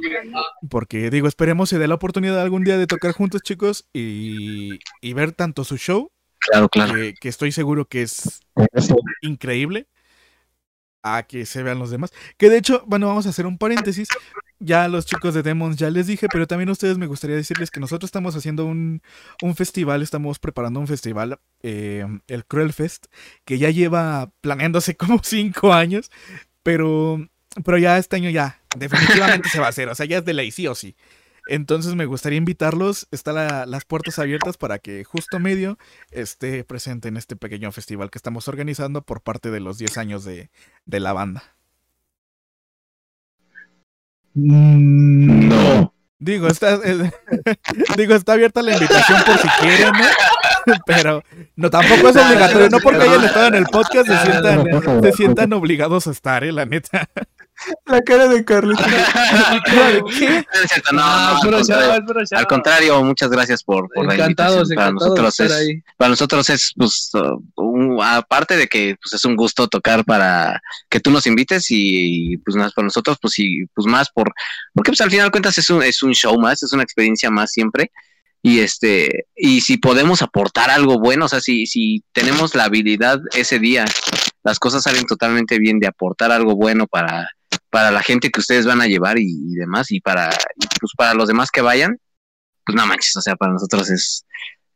[0.69, 5.13] Porque digo, esperemos se dé la oportunidad algún día de tocar juntos, chicos, y, y
[5.13, 6.93] ver tanto su show, Claro, claro.
[6.93, 8.41] que, que estoy seguro que es
[8.73, 9.87] Eso, increíble,
[11.03, 12.11] a que se vean los demás.
[12.37, 14.07] Que de hecho, bueno, vamos a hacer un paréntesis.
[14.59, 17.71] Ya los chicos de Demons ya les dije, pero también a ustedes me gustaría decirles
[17.71, 19.01] que nosotros estamos haciendo un,
[19.41, 23.05] un festival, estamos preparando un festival, eh, el Cruel Fest,
[23.45, 26.11] que ya lleva planeándose como cinco años,
[26.61, 27.25] pero,
[27.63, 30.33] pero ya este año ya, definitivamente se va a hacer, o sea, ya es de
[30.33, 30.95] ley, sí o sí.
[31.51, 35.77] Entonces me gustaría invitarlos, están la- las puertas abiertas para que justo medio
[36.11, 40.23] esté presente en este pequeño festival que estamos organizando por parte de los 10 años
[40.23, 40.51] de,
[40.85, 41.43] de la banda.
[44.35, 45.93] Mm, no.
[46.19, 46.77] Digo, está,
[47.97, 50.73] digo, está abierta la invitación por si quieren, ¿no?
[50.85, 51.23] Pero
[51.55, 55.53] no, tampoco es obligatorio, no porque hayan estado en el podcast se sientan, se sientan
[55.53, 57.09] obligados a estar, eh, la neta.
[57.85, 58.85] La cara de Carlitos.
[60.19, 60.29] ¿Qué?
[60.29, 61.57] No es cierto, no, Ah, no,
[62.37, 62.97] al contrario.
[62.97, 64.35] Al muchas gracias por, por la invitación.
[64.35, 65.81] Para encantados de nosotros es, ahí.
[65.97, 70.61] para nosotros es, pues, uh, un- aparte de que pues, es un gusto tocar para
[70.89, 74.31] que tú nos invites y, pues más para nosotros, pues sí, pues más por,
[74.73, 77.29] porque pues al final de cuentas es un, es un show más, es una experiencia
[77.29, 77.91] más siempre.
[78.41, 83.19] Y este, y si podemos aportar algo bueno, o sea, si, si tenemos la habilidad
[83.35, 83.83] ese día,
[84.43, 87.27] las cosas salen totalmente bien de aportar algo bueno para,
[87.69, 90.91] para la gente que ustedes van a llevar y, y demás, y para, y, pues
[90.97, 91.97] para los demás que vayan,
[92.65, 94.25] pues no manches, o sea, para nosotros es,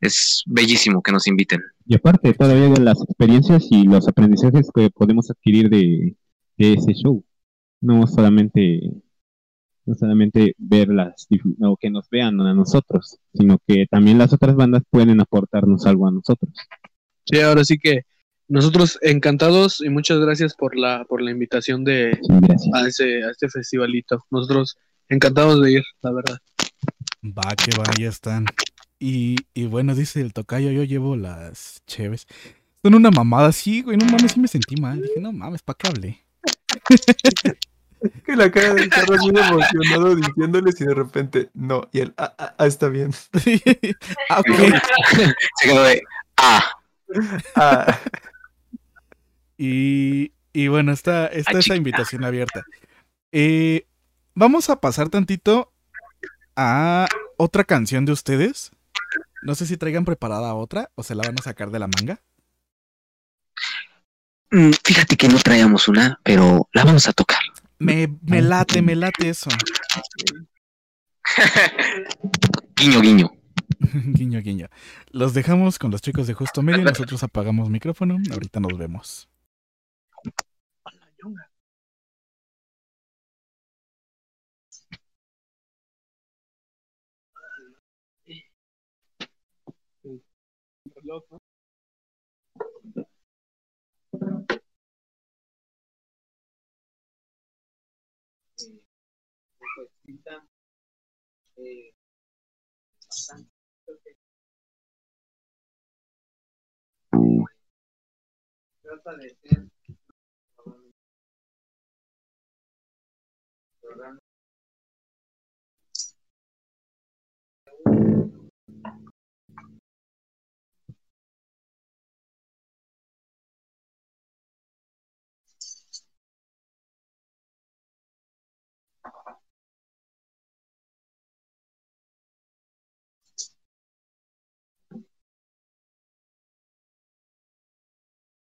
[0.00, 1.62] es bellísimo que nos inviten.
[1.86, 6.16] Y aparte, todavía de las experiencias y los aprendizajes que podemos adquirir de,
[6.56, 7.24] de ese show.
[7.80, 8.80] No solamente,
[9.84, 14.32] no solamente ver las, dif- o que nos vean a nosotros, sino que también las
[14.32, 16.54] otras bandas pueden aportarnos algo a nosotros.
[17.26, 18.02] Sí, ahora sí que
[18.48, 22.74] nosotros encantados y muchas gracias por la por la invitación de gracias.
[22.74, 24.24] a ese a este festivalito.
[24.30, 24.76] Nosotros
[25.08, 26.38] encantados de ir, la verdad.
[27.24, 28.46] Va, que va, ya están.
[28.98, 32.26] Y, y bueno, dice el tocayo, yo llevo las cheves.
[32.82, 35.00] Son una mamada, sí, güey, no mames, sí me sentí mal.
[35.00, 36.24] Dije, no mames, ¿para qué hablé?
[38.26, 41.88] Que la cara de Carlos muy emocionado diciéndoles y de repente, no.
[41.90, 43.12] Y él, ah, ah, ah, está bien.
[44.28, 44.46] Ah, ok.
[45.62, 46.02] Se quedó de,
[46.36, 46.62] ah,
[47.54, 48.00] Ah,
[49.58, 51.76] Y, y bueno, está, está Ah, esa chica.
[51.76, 52.64] invitación abierta.
[53.32, 53.86] Eh,
[54.34, 55.72] vamos a pasar tantito
[56.56, 58.72] a otra canción de ustedes.
[59.42, 62.20] No sé si traigan preparada otra o se la van a sacar de la manga.
[64.50, 67.40] mm, fíjate que no traíamos una, pero la vamos a tocar.
[67.78, 69.50] Me, me late, me late eso.
[72.76, 73.30] Guiño, guiño.
[74.14, 74.68] guiño, guiño.
[75.10, 76.84] Los dejamos con los chicos de Justo Medio.
[76.84, 78.18] Nosotros apagamos micrófono.
[78.32, 79.28] Ahorita nos vemos.
[91.04, 91.38] loco.
[101.56, 101.94] Eh,
[103.08, 103.50] bastante.
[108.82, 109.36] Que trata de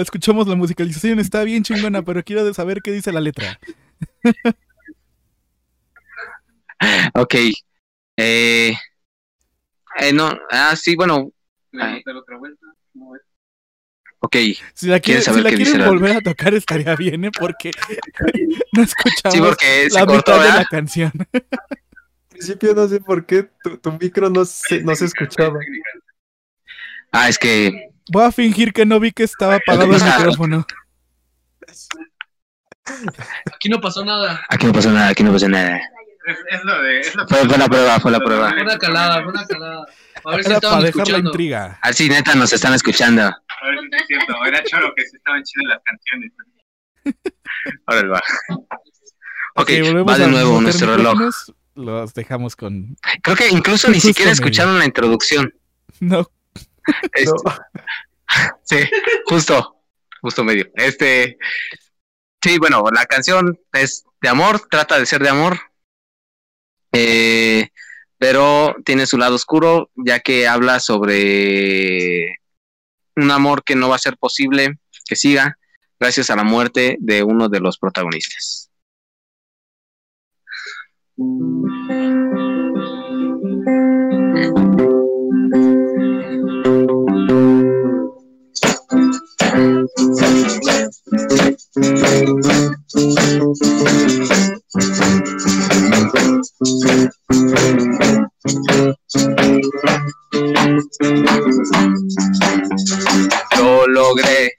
[0.00, 3.58] Escuchamos la musicalización, está bien chingona, pero quiero saber qué dice la letra.
[7.14, 7.34] Ok.
[8.16, 8.72] Eh,
[9.98, 11.30] eh, no, ah, sí, bueno.
[11.72, 12.02] Ay,
[14.20, 14.36] ok.
[14.74, 17.24] Si la, quiere- ¿Quieres si la qué dice quieren la- volver a tocar estaría bien,
[17.24, 17.30] ¿eh?
[17.38, 17.70] Porque
[18.72, 21.12] no escuchamos Sí, porque se la cortó, mitad de la canción.
[21.32, 21.42] Al
[22.30, 25.58] principio no sé por qué tu, tu micro no se, no se escuchaba.
[27.12, 27.89] Ah, es que.
[28.08, 30.66] Voy a fingir que no vi que estaba apagado el micrófono.
[33.54, 34.44] Aquí no pasó nada.
[34.48, 35.76] Aquí no pasó nada, aquí no pasó nada.
[36.26, 37.00] Es, es lo de.
[37.00, 38.50] Es lo Fue, fue la prueba, fue la prueba.
[38.50, 39.86] Fue una calada, fue una calada.
[40.24, 41.30] A ver si Era estaban para dejar la escuchando.
[41.30, 41.78] intriga.
[41.82, 43.22] Así, neta, nos están escuchando.
[43.22, 43.26] A
[43.66, 44.44] ver si es cierto.
[44.44, 46.32] Era choro que se estaban chidas las canciones.
[47.86, 48.22] Ahora va.
[49.56, 51.18] Ok, volvemos va de nuevo nuestro reloj.
[51.74, 52.96] Los dejamos con.
[53.22, 54.42] Creo que incluso ni siquiera medio.
[54.44, 55.52] escucharon la introducción.
[56.00, 56.26] No,
[57.12, 57.30] Este,
[58.62, 58.78] Sí,
[59.26, 59.76] justo,
[60.22, 60.70] justo medio.
[60.74, 61.38] Este,
[62.42, 65.58] sí, bueno, la canción es de amor, trata de ser de amor,
[66.92, 67.68] eh,
[68.18, 72.38] pero tiene su lado oscuro, ya que habla sobre
[73.16, 75.58] un amor que no va a ser posible que siga
[75.98, 78.70] gracias a la muerte de uno de los protagonistas.
[89.60, 89.90] Lo
[103.90, 104.52] logré,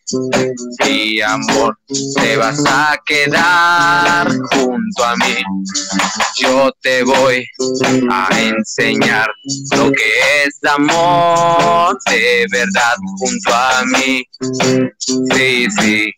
[0.85, 1.77] mi amor,
[2.15, 5.35] te vas a quedar junto a mí.
[6.37, 7.45] Yo te voy
[8.09, 9.27] a enseñar
[9.75, 14.23] lo que es amor de verdad junto a mí.
[15.35, 16.11] Sí, sí,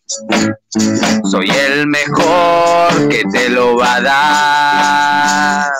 [1.30, 5.72] soy el mejor que te lo va a dar.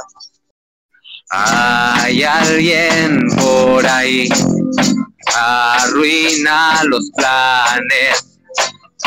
[1.30, 4.28] Hay alguien por ahí,
[5.34, 8.38] arruina los planes.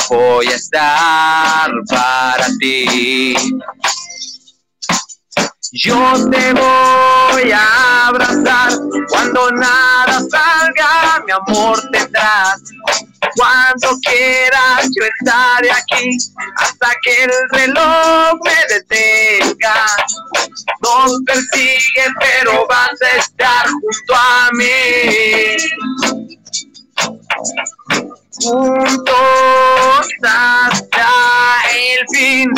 [0.10, 3.36] Voy a estar para ti.
[5.74, 8.72] Yo te voy a abrazar
[9.10, 12.62] cuando nada salga, mi amor tendrás.
[13.36, 16.18] Cuando quieras yo estaré aquí
[16.58, 19.88] hasta que el reloj me detenga.
[20.82, 25.58] Nos persiguen pero vas a estar junto a mí.
[28.40, 31.08] Juntos hasta
[31.74, 32.52] el fin.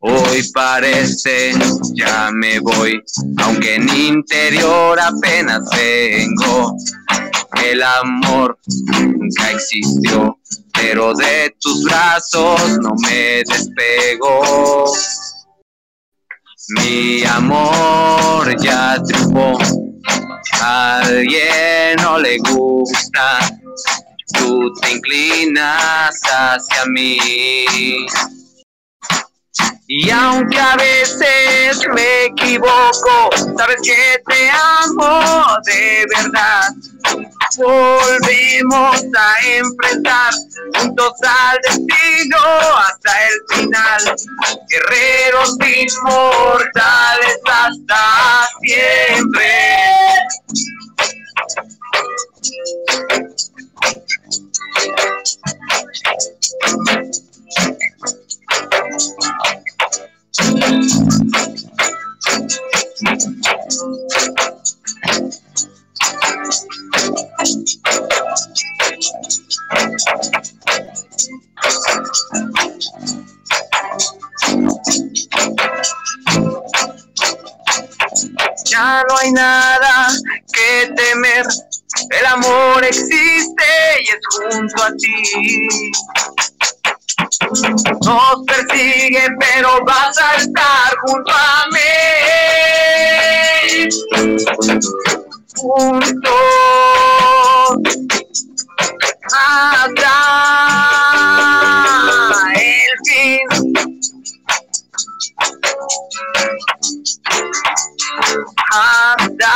[0.00, 1.52] Hoy parece
[1.94, 3.02] ya me voy,
[3.38, 6.76] aunque en interior apenas vengo.
[7.64, 8.56] El amor
[8.92, 10.38] nunca existió,
[10.72, 14.84] pero de tus brazos no me despego.
[16.68, 19.58] Mi amor ya triunfó,
[20.60, 23.40] a alguien no le gusta,
[24.34, 28.06] tú te inclinas hacia mí.
[29.86, 36.68] Y aunque a veces me equivoco, sabes que te amo de verdad.
[37.56, 40.32] Volvemos a enfrentar
[40.76, 42.38] juntos al destino
[42.76, 44.16] hasta el final.
[44.68, 49.78] Guerreros inmortales hasta siempre.
[78.64, 80.08] Ya no hay nada
[80.52, 81.46] que temer,
[82.10, 83.64] el amor existe
[84.00, 85.92] y es junto a ti.
[87.18, 91.78] Nos persigue, pero vas a estar junto a mí.
[95.56, 96.32] Juntos
[99.32, 100.14] hasta
[102.54, 103.48] el fin.
[108.70, 109.54] Hasta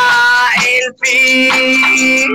[0.67, 2.31] el fin.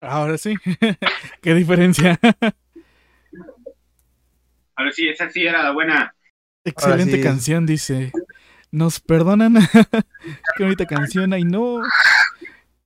[0.00, 0.54] Ahora sí.
[1.42, 2.18] ¿Qué diferencia?
[4.76, 6.14] Ahora sí, esa sí era la buena.
[6.64, 7.22] Excelente sí.
[7.22, 8.12] canción, dice.
[8.74, 9.54] ¿Nos perdonan?
[10.56, 11.32] Qué bonita canción.
[11.32, 11.80] Ay, no.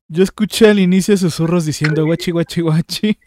[0.06, 3.18] Yo escuché al inicio susurros diciendo guachi, guachi, guachi.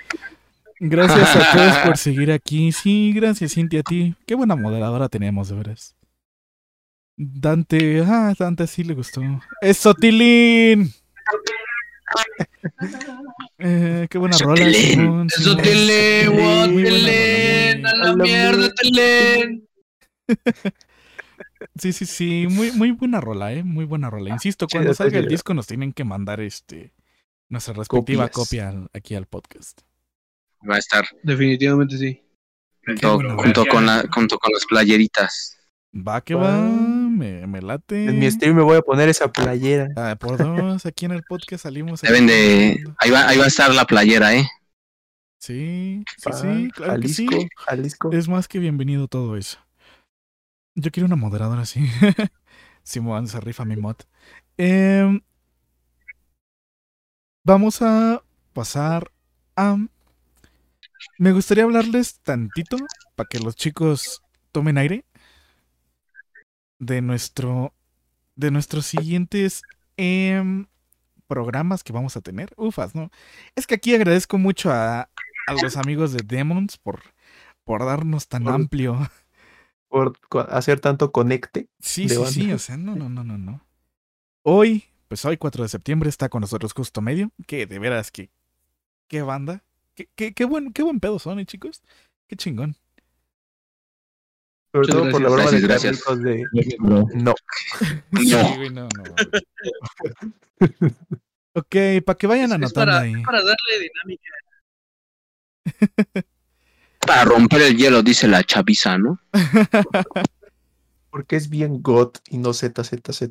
[0.80, 2.72] Gracias a todos por seguir aquí.
[2.72, 4.16] Sí, gracias, Cintia, a ti.
[4.26, 5.96] Qué buena moderadora tenemos, de veras.
[7.16, 9.22] Dante, ah, Dante sí le gustó.
[9.60, 10.92] ¡Eso, Tilín!
[13.58, 14.70] Eh, qué buena rola.
[14.70, 15.62] Simón, Eso Simón.
[16.76, 19.66] Tilín, a la mierda, Tilín.
[21.80, 24.30] Sí, sí, sí, muy, muy buena rola, eh, muy buena rola.
[24.30, 26.92] Insisto, cuando salga el disco nos tienen que mandar este
[27.48, 28.48] nuestra respectiva Copias.
[28.48, 29.80] copia al- aquí al podcast.
[30.68, 32.22] Va a estar Definitivamente sí.
[32.84, 35.58] junto, con, la, junto con las playeritas.
[35.94, 38.04] Va que va, me, me late.
[38.06, 39.88] En mi stream me voy a poner esa playera.
[39.96, 42.02] Ah, por dos, aquí en el podcast salimos.
[42.02, 42.82] Deben de...
[42.98, 44.46] Ahí va, ahí va a estar la playera, ¿eh?
[45.38, 47.26] Sí, sí, Ah, sí, claro que sí.
[47.56, 48.10] Jalisco.
[48.12, 49.58] Es más que bienvenido todo eso.
[50.78, 51.80] Yo quiero una moderadora así.
[52.82, 53.96] Simón se rifa mi mod.
[54.58, 55.20] Em,
[57.42, 58.22] vamos a
[58.52, 59.10] pasar
[59.56, 59.78] a.
[61.18, 62.76] Me gustaría hablarles tantito
[63.14, 64.22] para que los chicos
[64.52, 65.06] tomen aire
[66.78, 67.72] de nuestro
[68.34, 69.62] de nuestros siguientes
[69.96, 70.66] em,
[71.26, 72.52] programas que vamos a tener.
[72.58, 73.10] Ufas, ¿no?
[73.54, 75.08] Es que aquí agradezco mucho a,
[75.46, 77.00] a los amigos de Demons por,
[77.64, 79.10] por darnos tan amplio.
[79.88, 80.18] Por
[80.50, 81.68] hacer tanto conecte.
[81.80, 82.30] Sí, de sí, banda.
[82.32, 83.64] sí, o sea, no, no, no, no, no.
[84.42, 88.30] Hoy, pues hoy, 4 de septiembre, está con nosotros Justo Medio, que de veras que,
[89.08, 91.82] qué banda, qué, qué, qué buen, qué buen pedo son, ¿eh, chicos?
[92.28, 92.76] Qué chingón.
[94.72, 95.62] Sobre Muchas todo por la broma gracias.
[95.62, 96.44] de Gracias, Carlitos de.
[97.14, 97.34] No.
[98.20, 98.56] Sí, No.
[98.56, 99.04] güey, no, no.
[101.54, 103.22] ok, para que vayan Es anotando para, ahí.
[103.22, 104.30] para darle dinámica.
[107.06, 109.20] Para romper el hielo, dice la chaviza, ¿no?
[111.10, 113.10] Porque es bien GOT y no ZZZZ.
[113.10, 113.22] Es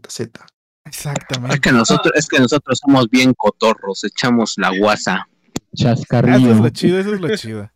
[0.85, 1.59] Exactamente.
[1.59, 5.27] que nosotros, es que nosotros somos bien cotorros, echamos la guasa.
[5.73, 6.53] Eso es Chascarrillo.
[6.55, 7.69] lo chido, eso es lo chido.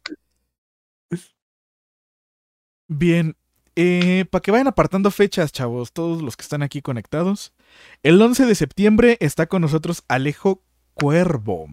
[2.88, 3.36] Bien,
[3.76, 7.54] eh, para que vayan apartando fechas, chavos, todos los que están aquí conectados.
[8.04, 10.64] El 11 de septiembre está con nosotros Alejo
[10.96, 11.68] Cuervo.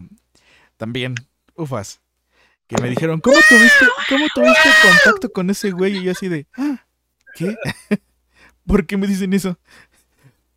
[0.77, 1.15] También,
[1.55, 2.01] ufas.
[2.67, 5.97] Que me dijeron, ¿cómo tuviste, cómo tuviste contacto con ese güey?
[5.97, 6.85] Y yo así de, ah,
[7.35, 7.55] ¿qué?
[8.65, 9.57] ¿Por qué me dicen eso?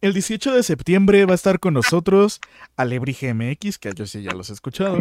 [0.01, 2.41] El 18 de septiembre va a estar con nosotros
[2.77, 4.99] Alebrije MX, que yo sí ya los he escuchado.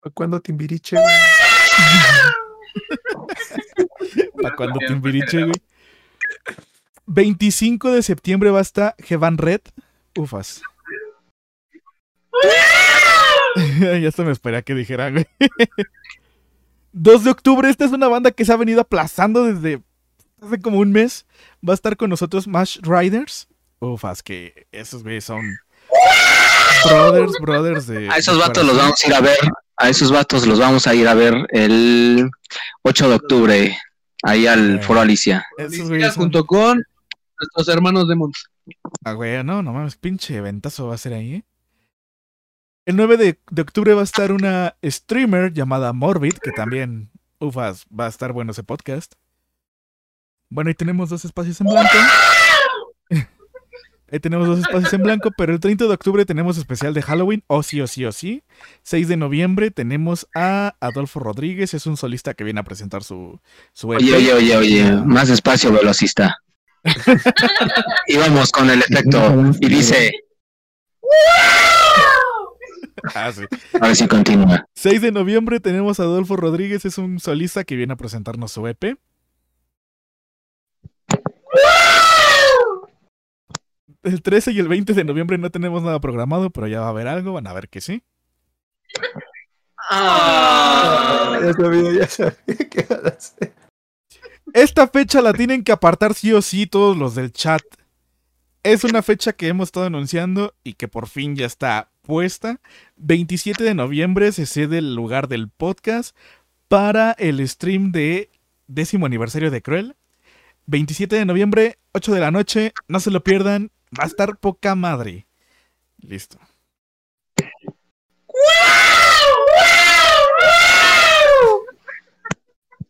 [0.00, 0.96] ¿Para cuándo Timbiriche?
[0.96, 1.06] güey?
[4.42, 5.52] ¿Para cuando Timbiriche, güey?
[7.06, 9.60] 25 de septiembre va a estar Jevan Red.
[10.16, 10.62] Ufas.
[14.00, 15.26] ya hasta me esperé a que dijeran, güey.
[16.92, 19.82] 2 de octubre, esta es una banda que se ha venido aplazando desde
[20.42, 21.26] hace como un mes.
[21.66, 23.48] Va a estar con nosotros Mash Riders.
[23.80, 25.42] Ufas, que esos güeyes son
[26.88, 28.08] brothers, brothers de.
[28.10, 29.38] A esos de vatos los vamos a ir a ver.
[29.76, 32.28] A esos vatos los vamos a ir a ver el
[32.82, 33.78] 8 de octubre,
[34.24, 34.82] ahí al Eh.
[34.82, 35.46] Foro Alicia.
[35.56, 36.82] Esos güeyes son- junto con
[37.38, 38.44] nuestros hermanos de Mons.
[39.04, 41.44] Ah, güey, no, no mames, pinche eventazo va a ser ahí, ¿eh?
[42.88, 47.84] El 9 de, de octubre va a estar una streamer llamada Morbid, que también, ufas,
[47.86, 49.12] va a estar bueno ese podcast.
[50.48, 51.92] Bueno, ahí tenemos dos espacios en blanco.
[54.10, 57.44] Ahí tenemos dos espacios en blanco, pero el 30 de octubre tenemos especial de Halloween,
[57.46, 58.42] o sí, o sí, o sí.
[58.84, 63.38] 6 de noviembre tenemos a Adolfo Rodríguez, es un solista que viene a presentar su,
[63.74, 63.98] su EP.
[64.00, 66.38] Oye, oye, oye, oye, más despacio, velocista.
[68.06, 69.52] y vamos con el efecto.
[69.60, 70.10] Y dice,
[73.14, 73.44] Ah, sí.
[73.80, 74.66] a ver si continúa.
[74.74, 78.66] 6 de noviembre tenemos a Adolfo Rodríguez, es un solista que viene a presentarnos su
[78.66, 78.98] EP.
[84.02, 86.90] El 13 y el 20 de noviembre no tenemos nada programado, pero ya va a
[86.90, 88.02] haber algo, van a ver que sí.
[89.90, 93.54] Ah, ya sabía, ya sabía que iban a hacer.
[94.54, 97.62] Esta fecha la tienen que apartar sí o sí todos los del chat.
[98.62, 102.58] Es una fecha que hemos estado anunciando y que por fin ya está puesta.
[102.96, 106.16] 27 de noviembre se cede el lugar del podcast
[106.66, 108.30] para el stream de
[108.66, 109.94] décimo aniversario de Cruel.
[110.64, 114.74] 27 de noviembre, 8 de la noche, no se lo pierdan, va a estar poca
[114.74, 115.26] madre.
[115.98, 116.38] Listo.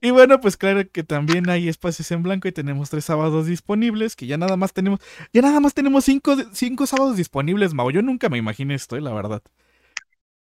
[0.01, 4.15] Y bueno, pues claro que también hay espacios en blanco y tenemos tres sábados disponibles,
[4.15, 5.01] que ya nada más tenemos,
[5.33, 7.91] ya nada más tenemos cinco, cinco sábados disponibles, Mau.
[7.91, 9.43] Yo nunca me imaginé esto, eh, la verdad.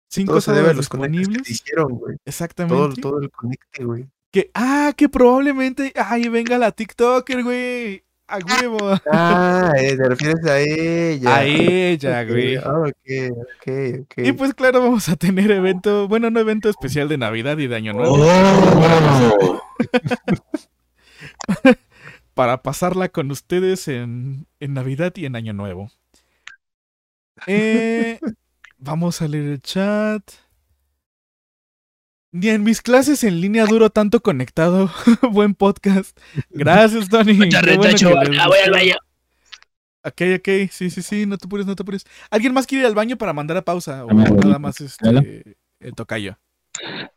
[0.09, 1.43] Cinco Todo se debe sábados que disponibles.
[1.43, 2.17] te hicieron, güey.
[2.25, 3.01] Exactamente.
[3.01, 4.07] Todo, todo el conecte, güey.
[4.31, 8.04] Que, ah, que probablemente, ay, venga la TikToker, güey.
[8.27, 8.79] A huevo.
[9.11, 11.35] Ah, eh, te refieres a ella.
[11.35, 12.55] A ella, güey.
[12.55, 12.95] ah, ok,
[13.31, 13.71] ok,
[14.01, 14.13] ok.
[14.17, 17.75] Y pues claro, vamos a tener evento, bueno, no evento especial de Navidad y de
[17.75, 18.17] Año Nuevo.
[18.19, 19.61] Oh.
[22.33, 25.91] para pasarla con ustedes en, en Navidad y en Año Nuevo.
[27.47, 28.19] Eh,
[28.77, 30.23] vamos a leer el chat.
[32.35, 34.91] Ni en mis clases en línea duro tanto conectado.
[35.31, 36.19] Buen podcast.
[36.49, 37.37] Gracias, Tony.
[37.49, 38.99] Qué bueno que les gustó.
[40.03, 42.05] Ok, ok, sí, sí, sí, no te apures, no te apures.
[42.29, 44.03] ¿Alguien más quiere ir al baño para mandar a pausa?
[44.03, 46.37] O nada más este, el tocayo.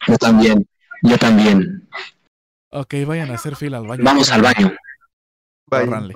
[0.07, 0.69] Yo también,
[1.03, 1.89] yo también.
[2.71, 4.05] Ok, vayan a hacer fila al baño.
[4.05, 4.73] Vamos al baño.
[5.73, 6.13] Al baño.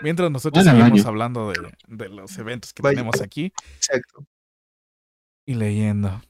[0.00, 1.08] Mientras nosotros Van al seguimos baño.
[1.10, 4.26] hablando de, de los eventos que tenemos aquí exacto.
[5.44, 6.22] y leyendo.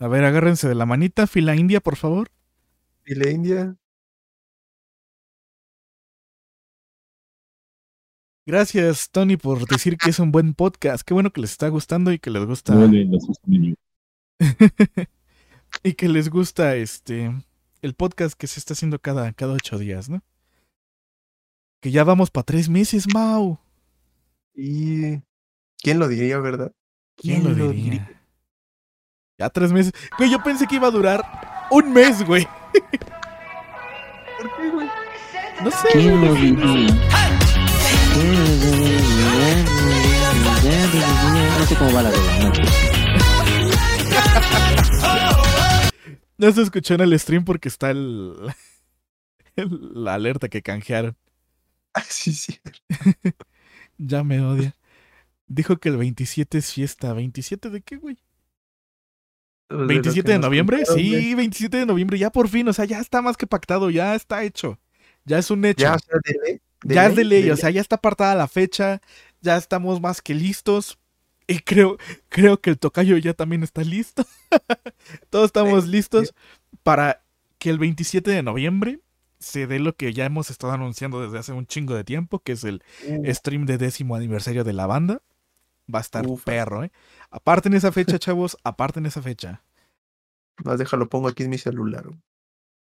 [0.00, 2.30] A ver, agárrense de la manita, fila india, por favor.
[3.04, 3.76] ¿Y la India?
[8.46, 11.02] Gracias, Tony, por decir que es un buen podcast.
[11.06, 12.74] Qué bueno que les está gustando y que les gusta.
[15.84, 17.30] Y que les gusta este
[17.80, 20.24] el podcast que se está haciendo cada, cada ocho días, ¿no?
[21.80, 23.60] Que ya vamos para tres meses, Mau.
[24.52, 25.20] ¿Y
[25.78, 26.72] quién lo diría, verdad?
[27.16, 28.19] ¿Quién lo diría?
[29.40, 29.92] Ya tres meses.
[30.18, 31.22] Güey, yo pensé que iba a durar
[31.70, 32.46] un mes, güey.
[34.38, 34.86] ¿Por qué, güey?
[35.64, 35.88] No sé.
[41.58, 42.42] No sé cómo va la verdad.
[42.42, 42.52] no.
[46.38, 48.34] No se escuchó en el stream porque está el,
[49.56, 51.16] el- la alerta que canjearon.
[51.94, 52.58] Ah, sí, sí.
[54.02, 54.74] Ya me odia.
[55.46, 57.12] Dijo que el 27 es fiesta.
[57.12, 58.16] ¿27 de qué, güey?
[59.70, 60.78] Pues lo ¿27 que de noviembre?
[60.78, 60.96] contaron.
[60.98, 62.18] Sí, 27 de noviembre.
[62.18, 64.78] Ya por fin, o sea, ya está más que pactado, ya está hecho.
[65.24, 65.82] Ya es un hecho.
[65.84, 66.60] Ya, o sea, de ley.
[66.84, 69.00] ya es de ley, o sea, ya está apartada la fecha,
[69.40, 70.98] ya estamos más que listos.
[71.46, 74.24] Y creo, creo que el tocayo ya también está listo.
[75.30, 76.34] Todos estamos listos
[76.82, 77.22] para
[77.58, 79.00] que el 27 de noviembre
[79.38, 82.52] se dé lo que ya hemos estado anunciando desde hace un chingo de tiempo, que
[82.52, 85.22] es el Uh, stream de décimo aniversario de la banda.
[85.92, 86.44] Va a estar Ufa.
[86.44, 86.92] perro, ¿eh?
[87.30, 89.62] Aparten esa fecha, chavos, aparten esa fecha.
[90.64, 92.04] Más déjalo, pongo aquí en mi celular.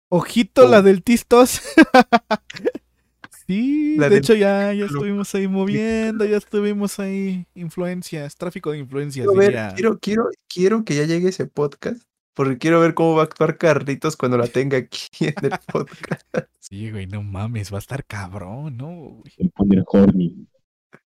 [0.09, 0.69] Ojito, Oh.
[0.69, 1.61] la del Tistos.
[3.47, 7.45] sí, La de del- hecho ya, ya estuvimos ahí moviendo, ya estuvimos ahí.
[7.53, 12.01] Influencias, tráfico de influencias, Quiero, ver, quiero, quiero, quiero que ya llegue ese podcast.
[12.33, 16.23] Porque quiero ver cómo va a actuar Carlitos cuando la tenga aquí en el podcast.
[16.57, 18.87] Sí, güey, no mames, va a estar cabrón, ¿no?
[18.95, 19.33] güey?
[19.37, 20.47] El poner horny.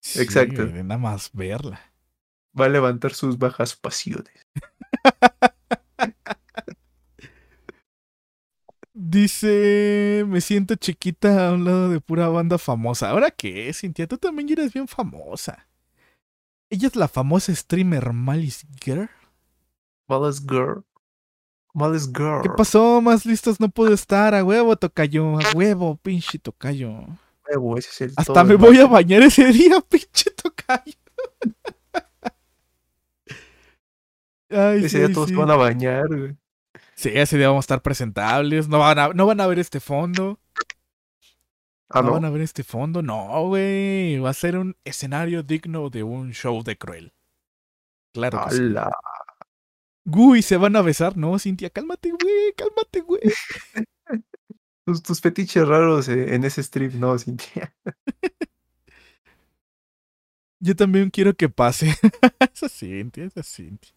[0.00, 0.68] Sí, Exacto.
[0.68, 1.80] güey, nada más verla.
[2.58, 4.32] Va a levantar sus bajas pasiones.
[8.96, 13.10] Dice, me siento chiquita a un lado de pura banda famosa.
[13.10, 14.06] ¿Ahora qué, Cintia?
[14.06, 15.66] Tú también eres bien famosa.
[16.70, 19.10] Ella es la famosa streamer Malice Girl.
[20.08, 20.84] Malice Girl.
[21.74, 22.42] Malice Girl.
[22.42, 23.00] ¿Qué pasó?
[23.00, 24.34] Más listos no puedo estar.
[24.34, 25.38] A huevo, tocayo.
[25.40, 26.92] A huevo, pinche tocayo.
[27.48, 30.94] Huevo, ese es el Hasta me voy a bañar ese día, pinche tocayo.
[34.54, 35.34] Ay, Ese día sí, todos sí.
[35.34, 36.36] se van a bañar, güey.
[36.94, 38.68] Sí, ese día vamos a estar presentables.
[38.68, 40.40] No van a, no van a ver este fondo.
[41.88, 42.12] Ah, no, no.
[42.14, 43.02] van a ver este fondo.
[43.02, 44.18] No, güey.
[44.18, 47.12] Va a ser un escenario digno de un show de Cruel.
[48.12, 48.62] Claro que sí.
[48.62, 48.90] ¡Hala!
[50.06, 51.16] Uy, se van a besar.
[51.16, 52.52] No, Cintia, cálmate, güey.
[52.56, 53.22] Cálmate, güey.
[54.86, 57.74] Tus, tus fetiches raros eh, en ese stream, no, Cintia.
[60.60, 61.94] Yo también quiero que pase.
[62.52, 63.94] esa Cintia, esa Cintia.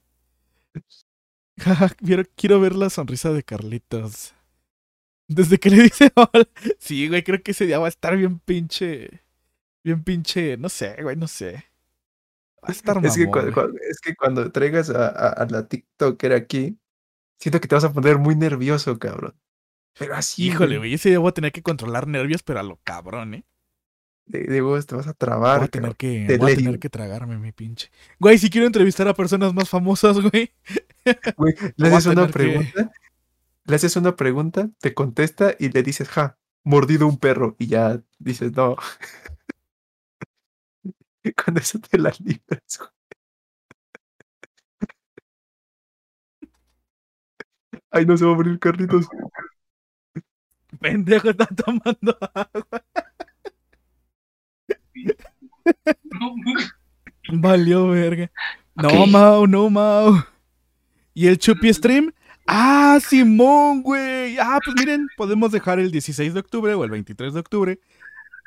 [1.58, 4.34] Jaja, quiero, quiero ver la sonrisa de Carlitos.
[5.28, 6.48] Desde que le dice hola.
[6.80, 9.24] Sí, güey, creo que ese día va a estar bien pinche.
[9.84, 10.58] Bien pinche.
[10.58, 11.66] No sé, güey, no sé.
[12.64, 13.54] Va a estar Es que, mamón, cua- güey.
[13.54, 16.78] cua- es que cuando traigas a, a- a la TikToker aquí,
[17.40, 19.36] siento que te vas a poner muy nervioso, cabrón.
[19.98, 20.46] Pero así.
[20.48, 23.46] Híjole, güey, ese día voy a tener que controlar nervios, pero a lo cabrón, ¿eh?
[24.28, 25.64] De, te vas a Voy trabar.
[25.64, 27.90] a tener que, Te voy a tener que tragarme mi pinche.
[28.20, 30.52] Güey, si quiero entrevistar a personas más famosas, güey.
[31.38, 32.92] Güey, voy le haces una que- pregunta,
[33.66, 37.56] le haces una pregunta, te contesta y le dices, ja, mordido un perro.
[37.58, 38.76] Y ya dices, no.
[41.46, 42.90] Con eso te la libras, güey.
[47.92, 49.08] Ay, no se va a morir Carlitos.
[50.80, 52.84] Pendejo, está tomando agua.
[57.30, 58.32] Valió verga.
[58.76, 59.08] No.
[59.08, 60.16] Mau, no, Mau.
[61.14, 62.14] ¿Y el Chupi Stream?
[62.46, 64.38] Ah, Simón, güey.
[64.40, 67.80] Ah, pues miren, podemos dejar el 16 de octubre o el 23 de octubre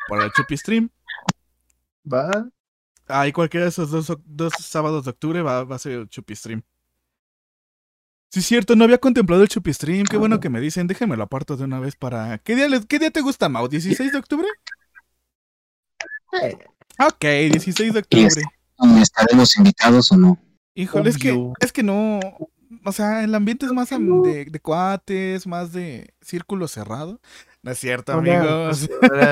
[0.09, 0.89] para el Chupi Stream.
[2.11, 2.49] Va.
[3.09, 6.37] Ahí cualquiera de esos dos, dos sábados de octubre va, va a ser el Chupi
[6.37, 6.63] Stream.
[8.31, 10.05] Sí, es cierto, no había contemplado el Chupi Stream.
[10.05, 10.87] Qué bueno que me dicen.
[10.87, 12.39] Déjenme lo aparto de una vez para.
[12.39, 13.67] ¿Qué día, les- qué día te gusta, Mau?
[13.67, 14.47] ¿16 de octubre?
[16.99, 18.43] Ok, 16 de ¿Y octubre.
[19.03, 20.39] ¿Estaremos invitados o no?
[20.75, 22.21] Híjole, es que, es que no.
[22.85, 27.21] O sea, el ambiente es más de, de cuates, más de círculo cerrado.
[27.63, 28.89] No es cierto, no amigos.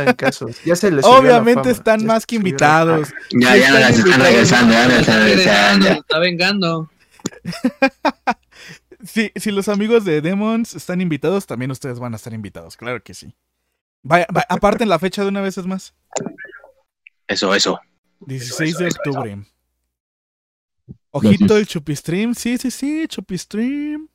[0.07, 0.49] no caso.
[0.65, 3.09] Ya se les Obviamente están ya más que invitados.
[3.31, 5.85] Ya, Sí, ya no están las están regresando, ya no las están Está regresando.
[5.85, 6.91] vengando, está vengando.
[9.05, 13.01] Sí, si los amigos de Demons están invitados, también ustedes van a estar invitados, claro
[13.01, 13.33] que sí.
[14.02, 15.94] Vaya, va- aparten la fecha de una vez es más.
[17.28, 17.78] Eso, eso.
[18.20, 19.10] 16 eso, de eso, eso.
[19.10, 19.47] octubre.
[21.10, 24.08] Ojito el Chupistream, sí, sí, sí, Chupistream.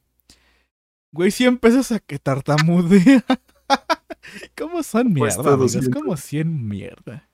[1.11, 3.23] Güey, 100 pesos a que tartamudea.
[4.57, 5.73] ¿Cómo son mierda, amigos?
[5.73, 5.89] 200.
[5.93, 7.29] ¿Cómo 100 mierda?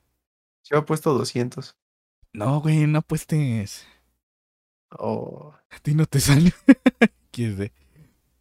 [0.64, 1.76] Yo he puesto 200.
[2.32, 3.86] No, güey, no apuestes.
[4.90, 6.52] Oh, A ti no te sale.
[7.30, 7.72] ¿Quieres de?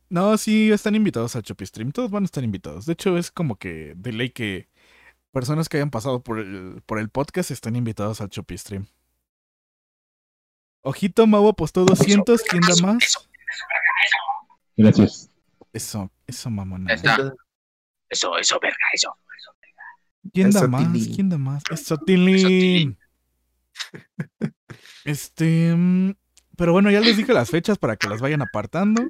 [0.09, 1.91] No, sí, están invitados al Chupistream.
[1.91, 2.85] Todos van a estar invitados.
[2.85, 4.67] De hecho, es como que de ley que
[5.31, 8.87] personas que hayan pasado por el, por el podcast están invitados al Chupistream.
[10.81, 12.41] Ojito, Mau apostó 200.
[12.43, 13.29] ¿Quién da más?
[14.77, 15.29] Gracias.
[15.73, 16.89] Eso, eso, mamona.
[16.89, 17.11] Ya está.
[17.15, 17.39] entonces,
[18.09, 19.13] Eso, eso, verga, eso.
[20.33, 21.07] ¿Quién da Eso, más?
[21.15, 21.63] ¿Quién da más?
[21.69, 22.97] Eso, Tilín.
[25.05, 25.73] Este.
[25.75, 26.11] mm,
[26.57, 29.03] Pero bueno, ya les dije las fechas para que las vayan apartando.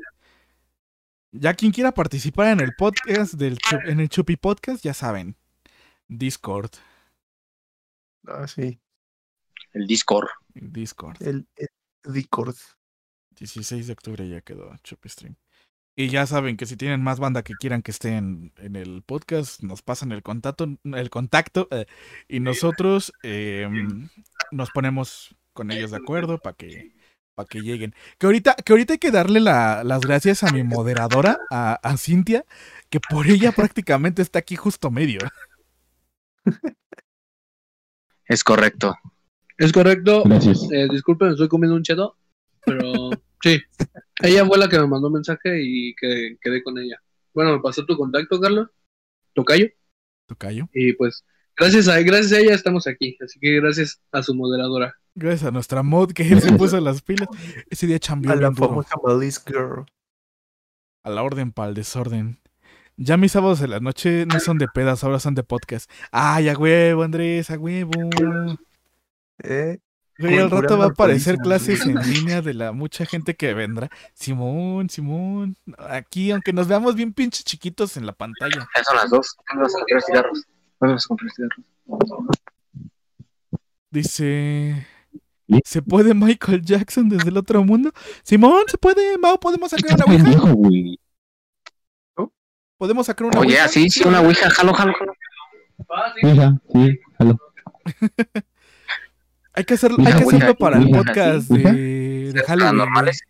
[1.31, 5.35] Ya quien quiera participar en el podcast del en el Chupi Podcast, ya saben.
[6.09, 6.71] Discord.
[8.27, 8.79] ah, sí.
[9.73, 10.27] El Discord.
[10.53, 11.21] Discord.
[11.21, 11.67] El, el
[12.13, 12.55] Discord.
[13.37, 15.35] 16 de octubre ya quedó Chupi Stream.
[15.95, 19.01] Y ya saben que si tienen más banda que quieran que esté en, en el
[19.03, 21.85] podcast, nos pasan el contacto, el contacto eh,
[22.27, 23.67] y nosotros eh,
[24.51, 26.95] nos ponemos con ellos de acuerdo para que,
[27.35, 27.93] para que lleguen.
[28.17, 31.97] Que ahorita, que ahorita hay que darle la- las gracias a mi moderadora, a, a
[31.97, 32.45] Cintia,
[32.89, 35.19] que por ella prácticamente está aquí justo medio.
[38.25, 38.95] Es correcto.
[39.57, 40.23] Es correcto.
[40.23, 40.71] Gracias.
[40.71, 42.15] Eh, disculpen, estoy comiendo un cheto,
[42.63, 43.09] pero
[43.41, 43.59] sí.
[44.21, 47.01] Ella fue la que me mandó mensaje y que quedé con ella.
[47.33, 48.69] Bueno, me pasó tu contacto, Carlos.
[49.33, 49.67] Tocayo.
[50.27, 50.69] Tocayo.
[50.73, 51.25] Y pues,
[51.57, 53.17] gracias a, gracias a ella estamos aquí.
[53.19, 54.95] Así que gracias a su moderadora.
[55.15, 57.27] Gracias a nuestra mod que él se puso las pilas.
[57.69, 58.95] Ese día chambeó A la famosa
[59.45, 59.85] Girl.
[61.03, 62.39] A la orden para el desorden.
[63.01, 65.89] Ya mis sábados de la noche no son de pedas, ahora son de podcast.
[66.11, 67.91] Ay, a huevo, Andrés, a huevo.
[69.43, 69.79] ¿Eh?
[70.17, 73.89] Güey, al rato va a aparecer clases en línea de la mucha gente que vendrá.
[74.13, 75.55] Simón, Simón.
[75.77, 78.67] Aquí, aunque nos veamos bien pinches chiquitos en la pantalla.
[78.75, 79.37] Ya son las dos.
[79.47, 80.43] Vamos a comprar cigarros.
[80.81, 81.65] Vamos a comprar cigarros.
[83.91, 84.87] Dice.
[85.63, 87.93] ¿Se puede Michael Jackson desde el otro mundo?
[88.23, 89.17] Simón, se puede.
[89.17, 90.99] Mau, podemos sacar una ouija.
[92.79, 93.65] Podemos sacar una Oye, ouija.
[93.65, 94.49] así, sí, una ouija.
[94.49, 95.13] Jalo, jalo, jalo.
[96.23, 97.37] Ouija, sí, jalo.
[99.53, 102.77] Hay que, hacerlo, Ouija, hay que ouija, hacerlo para el podcast de, de Halloween.
[102.77, 103.21] Paranormales.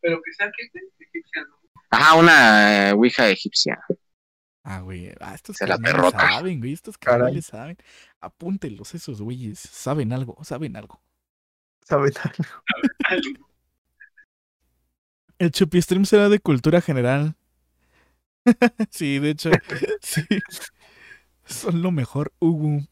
[0.00, 1.56] Pero que sea que egipciano.
[1.90, 3.80] Ajá, una eh, ouija egipcia.
[4.62, 5.12] Ah, güey.
[5.18, 6.28] Ah, estos Se la carnales perrota.
[6.30, 6.72] saben, güey.
[6.72, 7.18] Estos Caray.
[7.18, 7.76] carnales saben.
[8.20, 9.58] Apúntenlos esos güeyes.
[9.58, 11.02] Saben algo, saben algo.
[11.82, 13.48] ¿Saben algo?
[15.38, 17.34] El Chupi Stream será de cultura general.
[18.90, 19.50] sí, de hecho,
[20.00, 20.22] sí.
[21.46, 22.82] Son lo mejor, Hugo.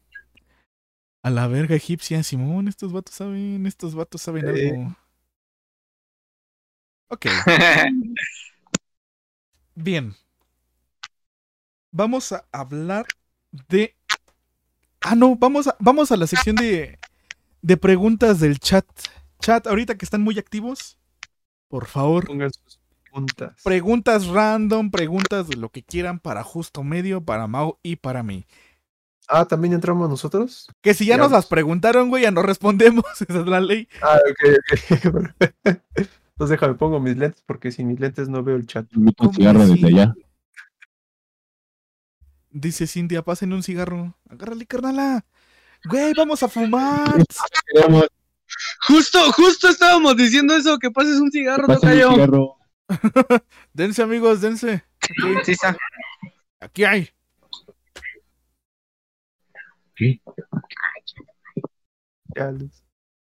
[1.23, 4.49] A la verga egipcia, Simón, estos vatos saben, estos vatos saben Sí.
[4.49, 4.95] algo.
[7.09, 7.25] Ok,
[9.75, 10.15] bien.
[11.91, 13.07] Vamos a hablar
[13.51, 13.95] de.
[15.01, 16.97] Ah, no, vamos a, vamos a la sección de,
[17.61, 18.85] de preguntas del chat.
[19.41, 20.97] Chat, ahorita que están muy activos,
[21.69, 22.79] por favor, Pongan sus
[23.63, 28.45] preguntas random, preguntas de lo que quieran para justo medio, para Mau y para mí.
[29.27, 30.67] Ah, ¿también entramos nosotros?
[30.81, 33.05] Que si ya nos las preguntaron, güey, ya no respondemos.
[33.27, 33.87] Esa es la ley.
[34.01, 35.15] Ah, ok, ok.
[35.95, 38.85] Entonces déjame, pongo mis lentes porque sin mis lentes no veo el chat.
[38.95, 40.13] Un ¿Cómo cigarro desde allá.
[42.51, 44.15] Dice Cintia, pasen un cigarro.
[44.29, 45.25] Agárrale, carnala.
[45.85, 47.23] Güey, vamos a fumar.
[48.87, 52.11] Justo, justo estábamos diciendo eso, que pases un cigarro, Tocayo.
[52.11, 52.57] cigarro.
[53.73, 54.83] Dense, amigos, dense.
[55.01, 55.77] Aquí, Sí, está.
[56.59, 57.09] aquí hay.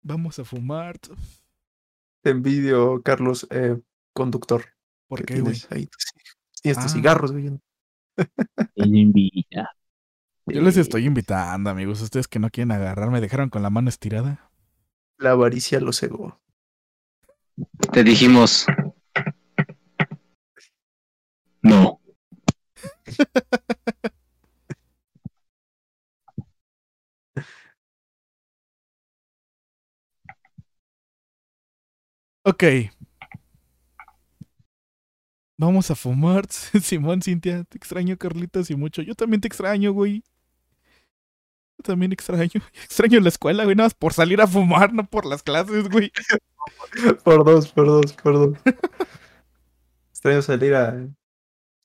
[0.02, 0.98] Vamos a fumar.
[2.22, 3.78] Te envidio, Carlos, eh,
[4.12, 4.64] conductor.
[5.08, 5.56] ¿Por qué, güey?
[5.70, 6.04] ahí tus
[6.76, 6.88] Ah.
[6.88, 7.46] cigarros, güey.
[8.74, 9.70] Ella invita.
[10.46, 12.00] Yo les estoy invitando, amigos.
[12.00, 14.50] Ustedes que no quieren agarrar, me dejaron con la mano estirada.
[15.18, 16.40] La avaricia lo cegó.
[17.92, 18.66] Te dijimos.
[32.44, 32.64] Ok.
[35.58, 36.46] Vamos a fumar.
[36.82, 39.02] Simón, Cintia, te extraño, Carlitos, y mucho.
[39.02, 40.22] Yo también te extraño, güey.
[41.78, 42.60] Yo también extraño.
[42.84, 46.12] Extraño la escuela, güey, nada más por salir a fumar, no por las clases, güey.
[47.24, 48.58] Por dos, por dos, por dos.
[50.10, 51.08] Extraño salir a,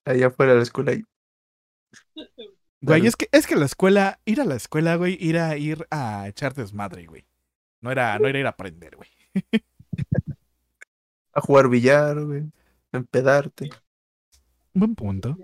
[0.06, 0.94] allá afuera de la escuela
[2.82, 5.88] Güey, es que, es que la escuela, ir a la escuela, güey, ir a ir
[5.90, 7.26] a echar desmadre, güey.
[7.80, 9.10] No era, no era ir a aprender, güey.
[11.34, 12.44] a jugar billar, güey.
[12.92, 13.70] A empedarte.
[14.74, 15.38] Buen punto.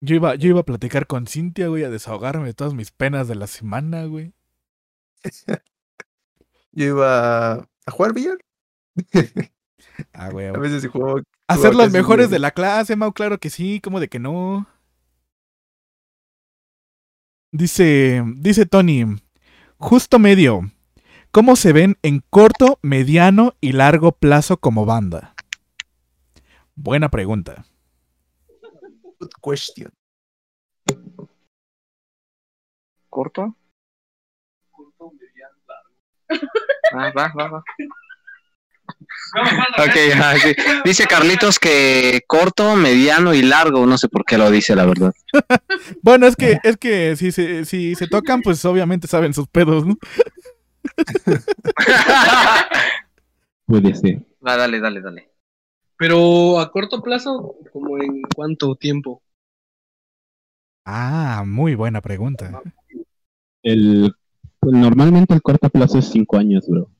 [0.00, 3.26] Yo iba, yo iba a platicar con Cintia, güey, a desahogarme de todas mis penas
[3.26, 4.34] de la semana, güey.
[6.72, 8.38] Yo iba a, jugar billar.
[10.12, 10.46] Ah, güey.
[10.54, 11.22] A veces jugaba.
[11.46, 12.34] Hacer los casi, mejores güey.
[12.34, 14.66] de la clase, Mau, claro que sí, como de que no.
[17.54, 19.04] Dice, dice Tony,
[19.78, 20.72] justo medio.
[21.30, 25.36] ¿Cómo se ven en corto, mediano y largo plazo como banda?
[26.74, 27.64] Buena pregunta.
[29.20, 29.92] Good question.
[33.08, 33.56] ¿Corto?
[36.92, 37.64] Ah, va, va, va.
[39.78, 40.54] Ok, ah, sí.
[40.84, 43.86] Dice Carlitos que corto, mediano y largo.
[43.86, 45.12] No sé por qué lo dice, la verdad.
[46.02, 49.86] Bueno, es que, es que si se, si se tocan, pues obviamente saben sus pedos,
[49.86, 49.96] ¿no?
[53.66, 54.22] Puede ser.
[54.46, 55.30] Va, dale, dale, dale.
[55.96, 59.22] Pero a corto plazo, como en cuánto tiempo?
[60.84, 62.62] Ah, muy buena pregunta.
[63.62, 64.14] El,
[64.60, 66.90] pues, normalmente el corto plazo es cinco años, bro.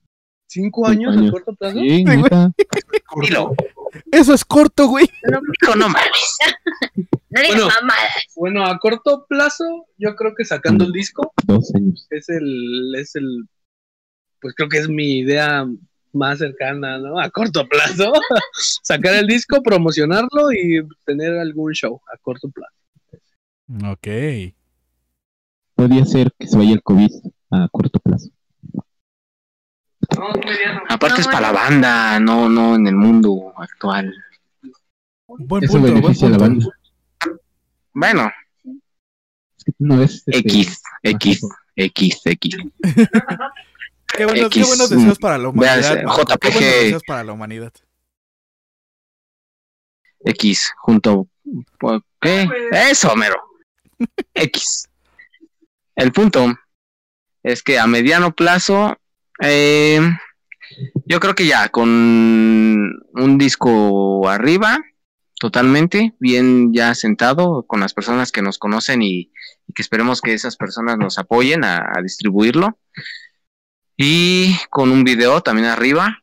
[0.54, 1.78] ¿Cinco años, a corto plazo?
[1.80, 2.22] Sí, Sí, güey.
[2.22, 2.50] neta.
[3.20, 3.54] Dilo.
[4.12, 5.04] Eso es corto, güey.
[5.62, 6.38] Hijo, no mames.
[7.30, 7.68] No digas Bueno.
[7.68, 8.12] mamadas.
[8.36, 9.64] Bueno, a corto plazo,
[9.98, 12.06] yo creo que sacando el disco Dos años.
[12.10, 13.48] es el, es el,
[14.40, 15.66] pues creo que es mi idea
[16.12, 17.18] más cercana, ¿no?
[17.18, 18.12] A corto plazo.
[18.82, 23.90] Sacar el disco, promocionarlo y tener algún show a corto plazo.
[23.92, 24.06] Ok.
[25.74, 27.10] Podría ser que se vaya el COVID
[27.50, 28.28] a corto plazo.
[30.88, 34.14] Aparte es para la banda, no, no en el mundo actual.
[35.26, 36.68] Buen Eso punto, buen beneficia a la punto.
[36.68, 37.40] banda.
[37.92, 38.32] Bueno,
[39.66, 40.22] Es no ves.
[40.26, 41.40] este, X, X,
[41.76, 42.56] X, X.
[44.16, 45.76] Qué buenos, qué X, buenos deseos para la humanidad.
[45.80, 46.60] veas, Marco, Qué buenos JPG.
[46.82, 47.72] deseos para la humanidad.
[50.26, 51.28] X junto.
[51.78, 52.48] ¿por ¿Qué?
[52.70, 53.36] Eso, mero.
[54.34, 54.88] X.
[55.96, 56.46] El punto
[57.42, 58.96] es que a mediano plazo,
[59.40, 60.00] eh,
[61.06, 64.80] yo creo que ya con un disco arriba,
[65.38, 69.32] totalmente, bien ya sentado, con las personas que nos conocen y,
[69.74, 72.78] que esperemos que esas personas nos apoyen a, a distribuirlo.
[73.96, 76.22] Y con un video también arriba.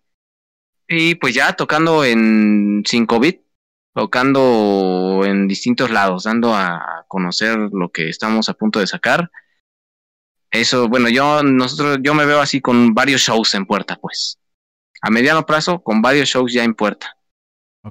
[0.88, 3.42] Y pues ya tocando en 5 bit
[3.94, 9.32] tocando en distintos lados, dando a conocer lo que estamos a punto de sacar.
[10.52, 14.38] Eso, bueno, yo nosotros yo me veo así con varios shows en puerta, pues.
[15.02, 17.16] A mediano plazo con varios shows ya en puerta,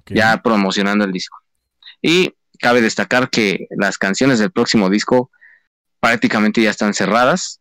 [0.07, 1.39] ya promocionando el disco.
[2.03, 5.31] Y cabe destacar que las canciones del próximo disco
[5.99, 7.61] prácticamente ya están cerradas.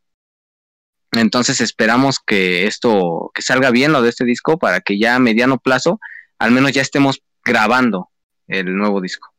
[1.13, 5.19] Entonces esperamos que esto que salga bien lo de este disco para que ya a
[5.19, 5.99] mediano plazo
[6.37, 8.09] al menos ya estemos grabando
[8.47, 9.29] el nuevo disco.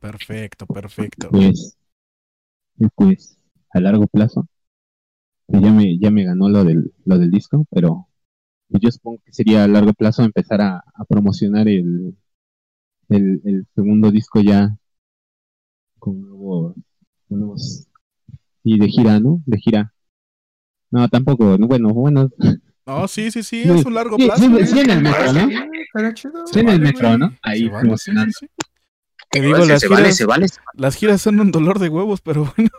[0.00, 1.30] Perfecto, perfecto.
[1.30, 1.76] Pues,
[2.94, 3.38] pues,
[3.70, 4.46] a largo plazo,
[5.48, 8.08] ya me, ya me ganó lo del, lo del disco, pero
[8.68, 12.14] yo supongo que sería a largo plazo empezar a, a promocionar el,
[13.08, 14.76] el, el segundo disco ya
[15.98, 16.74] con nuevos,
[17.28, 17.86] con nuevos,
[18.62, 19.40] y de gira, ¿no?
[19.46, 19.94] De gira.
[20.90, 22.30] No, tampoco, no, bueno, bueno,
[22.86, 24.42] No, sí, sí, sí, es un largo sí, plazo.
[24.66, 25.48] sí, en el metro, ¿no?
[26.46, 27.18] Sí, en el metro.
[27.18, 27.34] ¿no?
[27.42, 28.32] Ahí promocionando.
[29.30, 30.46] Te digo, se, las se vale, giras, se vale.
[30.74, 32.70] las giras son un dolor de huevos, pero bueno.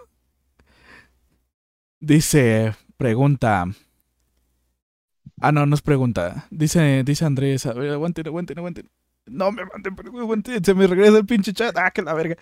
[2.02, 3.66] Dice, pregunta.
[5.42, 6.48] Ah, no, no es pregunta.
[6.50, 8.90] Dice, dice Andrés, a ver, aguanten, aguanten, aguanten.
[9.26, 11.76] No me manden, pero aguanten, se me regresa el pinche chat.
[11.78, 12.36] Ah, que la verga.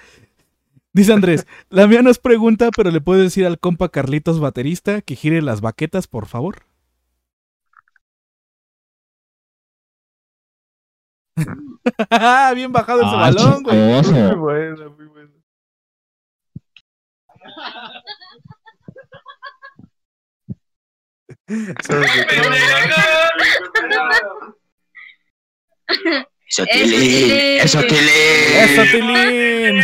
[0.93, 5.01] Dice Andrés, la mía no es pregunta, pero le puedes decir al compa Carlitos baterista
[5.01, 6.63] que gire las baquetas, por favor.
[12.55, 13.77] Bien bajado ese Ah, balón, güey.
[13.77, 15.31] Muy buena, muy buena.
[21.27, 21.93] Sabes de qué Eso,
[26.71, 27.57] Tilly.
[27.59, 28.09] eso, Tilly.
[28.57, 29.81] ¡Eso, Tilín!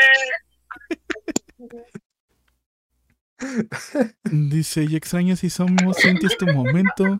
[4.23, 7.19] Dice, y extraño si somos, Cintia, es tu momento.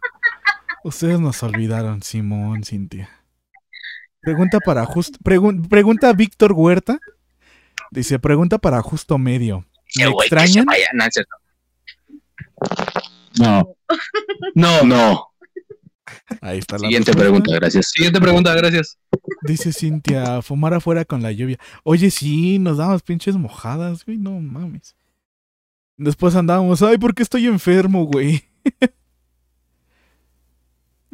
[0.83, 3.09] Ustedes nos olvidaron, Simón, Cintia.
[4.21, 6.97] Pregunta para justo, pregun- pregunta Víctor Huerta.
[7.91, 9.65] Dice, pregunta para justo medio.
[9.97, 10.65] ¿Me güey, que se extrañan?
[13.39, 13.75] No.
[14.55, 15.27] No, no.
[16.41, 17.19] Ahí está la Siguiente respuesta.
[17.21, 17.87] pregunta, gracias.
[17.91, 18.97] Siguiente pregunta, gracias.
[19.41, 21.57] Dice Cintia, fumar afuera con la lluvia.
[21.83, 24.95] Oye, sí, nos damos pinches mojadas, güey, no mames.
[25.97, 28.43] Después andábamos, ay, ¿por qué estoy enfermo, güey?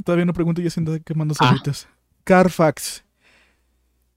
[0.03, 1.45] Todavía no pregunto, ya siento que mando Ah.
[1.45, 1.87] saluditos.
[2.23, 3.03] Carfax.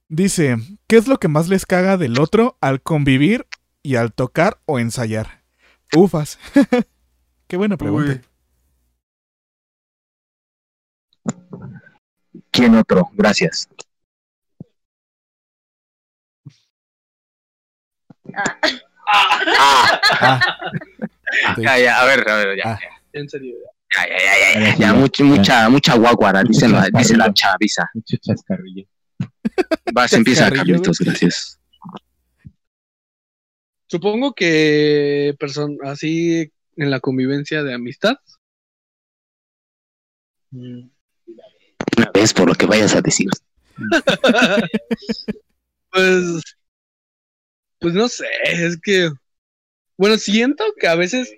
[0.09, 0.57] Dice,
[0.87, 3.47] ¿qué es lo que más les caga del otro al convivir
[3.83, 5.43] y al tocar o ensayar?
[5.97, 6.39] Ufas.
[7.53, 8.13] qué buena pregunta.
[8.13, 8.21] Uy.
[12.51, 13.11] ¿Quién otro?
[13.13, 13.69] Gracias.
[18.35, 18.59] Ah.
[19.07, 20.41] Ah, Ah,
[21.59, 22.63] ya, ya, a ver, a ver, ya.
[22.73, 22.79] Ah.
[23.13, 23.55] En serio.
[23.95, 27.91] Ya, ya, ya, ya, ya, ya, mucha, mucha, mucha guaguara, dice la, dice la chaviza.
[27.93, 28.87] mucho chascarrillo.
[29.93, 31.61] Vas, empieza, Carlitos, gracias.
[33.89, 38.17] Supongo que person así en la convivencia de amistad.
[40.51, 40.91] Una
[42.13, 43.29] vez por lo que vayas a decir.
[45.95, 46.43] Pues,
[47.79, 49.11] pues no sé, es que,
[49.99, 51.31] bueno, siento que a veces,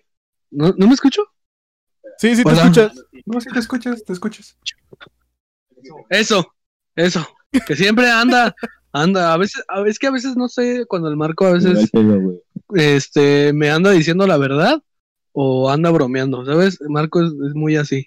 [0.48, 1.24] ¿no, ¿no me escucho?
[2.18, 2.92] Sí, sí, te escuchas.
[3.26, 4.56] No, si te escuchas, te escuchas.
[6.08, 6.54] Eso,
[6.94, 7.26] eso.
[7.66, 8.54] Que siempre anda,
[8.92, 11.90] anda, a veces, a veces que a veces no sé, cuando el Marco a veces
[12.74, 14.80] este me anda diciendo la verdad
[15.36, 16.78] o anda bromeando, ¿sabes?
[16.88, 18.06] Marco es, es muy así.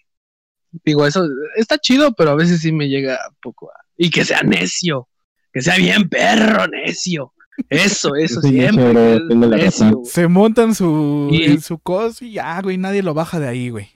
[0.86, 3.76] Digo, eso está chido, pero a veces sí me llega un poco a...
[3.98, 5.08] Y que sea necio,
[5.54, 7.34] que sea bien perro necio.
[7.70, 9.20] Eso, eso Sí, siempre.
[9.36, 10.02] necio.
[10.06, 13.70] Se montan su, Y- en su cos y ya, güey, nadie lo baja de ahí,
[13.70, 13.90] güey.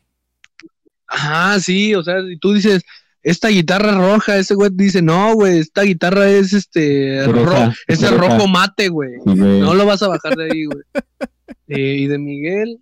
[1.08, 2.84] Ajá, sí, o sea, y tú dices,
[3.22, 8.02] esta guitarra roja, ese güey dice, no, güey, esta guitarra es este, Roja, ro- es
[8.02, 9.12] el rojo mate, güey.
[9.26, 9.60] Sí, güey.
[9.60, 10.84] No lo vas a bajar de ahí, güey.
[11.74, 12.82] Eh, y de Miguel,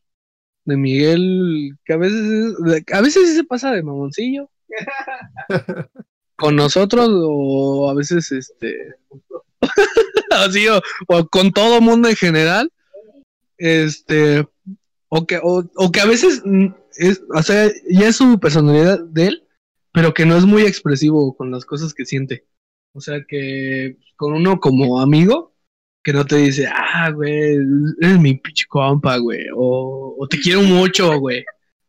[0.66, 4.50] de Miguel, que a veces, es- a veces sí se pasa de mamoncillo.
[6.36, 8.96] Con nosotros, o a veces, este,
[10.32, 12.72] así, o, o con todo mundo en general.
[13.58, 14.48] Este,
[15.10, 19.00] o que, o, o que a veces, mm, es, o sea, ya es su personalidad
[19.04, 19.44] de él,
[19.92, 22.46] pero que no es muy expresivo con las cosas que siente.
[22.94, 25.49] O sea, que con uno como amigo,
[26.10, 27.58] que no te dice, ah, güey,
[28.02, 31.46] eres mi pinche compa, güey, o, o te quiero mucho, güey.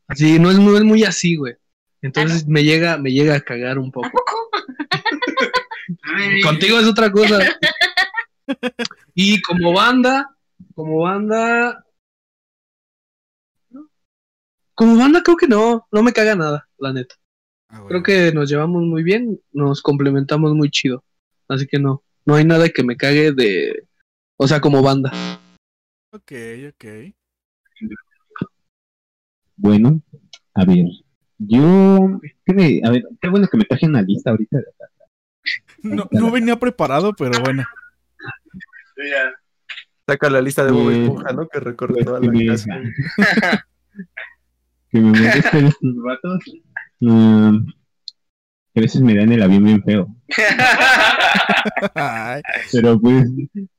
[0.08, 1.54] Así, no es muy, es muy así, güey.
[2.02, 4.10] Entonces me llega, me llega a cagar un poco.
[6.44, 7.38] Contigo es otra cosa.
[9.14, 10.36] Y como banda,
[10.74, 11.84] como banda,
[14.74, 17.14] como banda creo que no, no me caga nada, la neta.
[17.68, 17.84] Ah.
[17.88, 21.04] Creo que nos llevamos muy bien, nos complementamos muy chido.
[21.48, 23.84] Así que no, no hay nada que me cague de,
[24.42, 25.12] o sea, como banda.
[26.12, 26.32] Ok,
[26.70, 26.84] ok.
[29.56, 30.00] Bueno,
[30.54, 30.86] a ver.
[31.38, 34.58] Yo, ¿qué me- a ver, qué bueno que me traje una lista ahorita.
[35.82, 37.64] No, no venía preparado, pero bueno.
[40.06, 41.48] Saca la lista de Bob Pues, Esponja, ¿no?
[41.48, 42.70] Que recorre pues, toda que la me- casa.
[44.90, 46.38] que me molesten estos vatos.
[47.00, 47.79] mm, que
[48.74, 50.08] a veces me dan el avión bien feo.
[52.72, 53.26] Pero pues,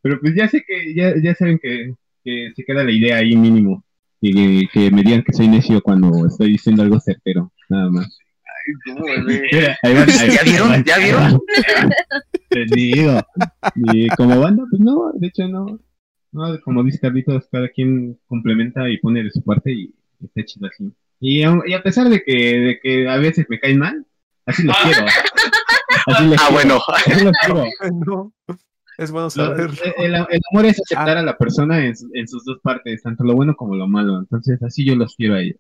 [0.02, 3.36] pero pues ya sé que, ya, ya saben que, que se queda la idea ahí
[3.36, 3.84] mínimo.
[4.24, 8.18] Y que, que me digan que soy necio cuando estoy diciendo algo certero, nada más.
[9.26, 10.70] Mira, ahí van, ahí ¿Ya vieron?
[10.70, 11.42] van, ¿Ya vieron?
[12.76, 13.20] digo.
[13.76, 15.80] Y como banda, pues no, de hecho no.
[16.34, 20.68] No, como dice Carlitos, cada quien complementa y pone de su parte y está chido
[20.68, 20.92] así.
[21.20, 24.06] Y, aun- y a pesar de que, de que a veces me caen mal,
[24.52, 25.06] así los quiero.
[26.08, 26.82] Así los Ah, quiero, bueno.
[26.88, 27.66] así los quiero.
[28.06, 28.34] No,
[28.98, 29.70] es bueno Lo- saber.
[29.98, 33.24] el, el amor es aceptar a la persona en, su- en sus dos partes, tanto
[33.24, 34.20] lo bueno como lo malo.
[34.20, 35.60] Entonces, así yo los quiero a ellos.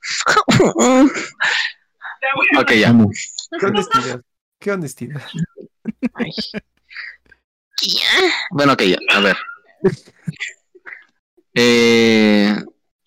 [2.58, 2.94] ok, ya.
[3.58, 4.20] Qué honestidad.
[4.58, 5.22] Qué honestidad.
[8.50, 8.98] Bueno, ok, ya.
[9.14, 9.36] A ver.
[11.54, 12.54] Eh,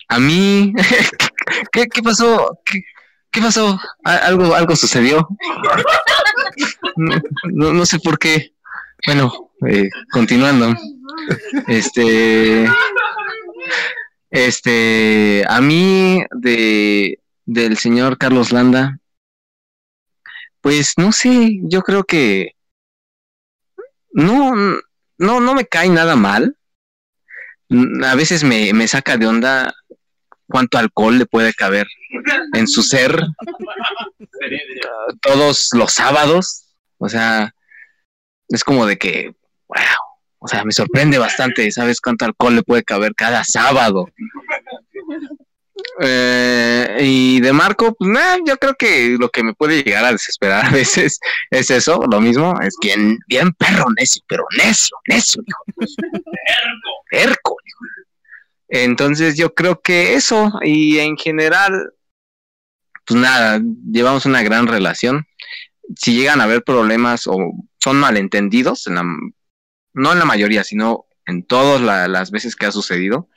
[0.07, 0.73] a mí.
[1.72, 2.57] ¿Qué, qué pasó?
[2.65, 2.81] ¿Qué,
[3.32, 3.80] qué pasó?
[4.03, 5.27] ¿A- ¿Algo, algo sucedió?
[7.45, 8.53] No, no- sé por qué.
[9.06, 10.75] Bueno, eh, continuando.
[11.67, 12.67] Este.
[14.30, 15.43] Este.
[15.48, 18.99] A mí, de, del señor Carlos Landa.
[20.61, 22.51] Pues no sé, yo creo que.
[24.11, 24.53] No,
[25.17, 26.58] no, no me cae nada mal.
[28.03, 29.74] A veces me, me saca de onda
[30.50, 31.88] cuánto alcohol le puede caber
[32.53, 33.22] en su ser
[35.22, 36.66] todos los sábados.
[36.98, 37.53] O sea,
[38.50, 39.34] es como de que,
[39.68, 39.78] wow,
[40.40, 44.10] o sea, me sorprende bastante, ¿sabes cuánto alcohol le puede caber cada sábado?
[46.02, 50.11] Eh, y de Marco, pues nah, yo creo que lo que me puede llegar a
[50.11, 51.19] desesperar a veces
[51.52, 55.64] es eso, lo mismo, es bien, bien perro necio, pero necio, necio, hijo.
[57.10, 57.86] Terco, hijo.
[58.69, 61.93] Entonces yo creo que eso, y en general,
[63.06, 63.59] pues nada,
[63.91, 65.25] llevamos una gran relación.
[65.98, 67.35] Si llegan a haber problemas o
[67.83, 69.03] son malentendidos, en la,
[69.93, 73.27] no en la mayoría, sino en todas la- las veces que ha sucedido,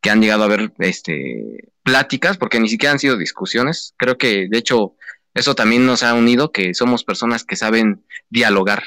[0.00, 3.94] que han llegado a haber este, pláticas, porque ni siquiera han sido discusiones.
[3.98, 4.96] Creo que, de hecho,
[5.34, 8.84] eso también nos ha unido, que somos personas que saben dialogar.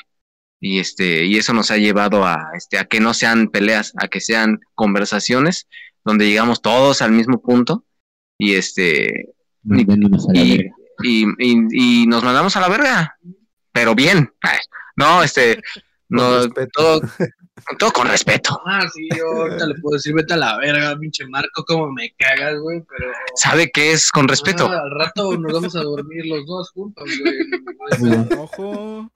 [0.61, 4.08] Y este, y eso nos ha llevado a, este, a que no sean peleas, a
[4.08, 5.67] que sean conversaciones
[6.03, 7.85] donde llegamos todos al mismo punto.
[8.38, 10.69] Y este, Mandándonos a la y,
[11.03, 13.17] y, y- y nos mandamos a la verga,
[13.72, 14.32] pero bien.
[14.95, 15.61] No, este,
[16.09, 16.69] no, respeto.
[16.74, 17.01] todo,
[17.77, 18.59] todo con respeto.
[18.66, 22.14] Ah, sí, yo ahorita le puedo decir, vete a la verga, pinche Marco, como me
[22.17, 23.11] cagas, güey, pero...
[23.35, 24.69] ¿Sabe qué es con respeto?
[24.72, 28.40] Ah, al rato nos vamos a dormir los dos juntos, güey.
[28.40, 29.11] Ojo.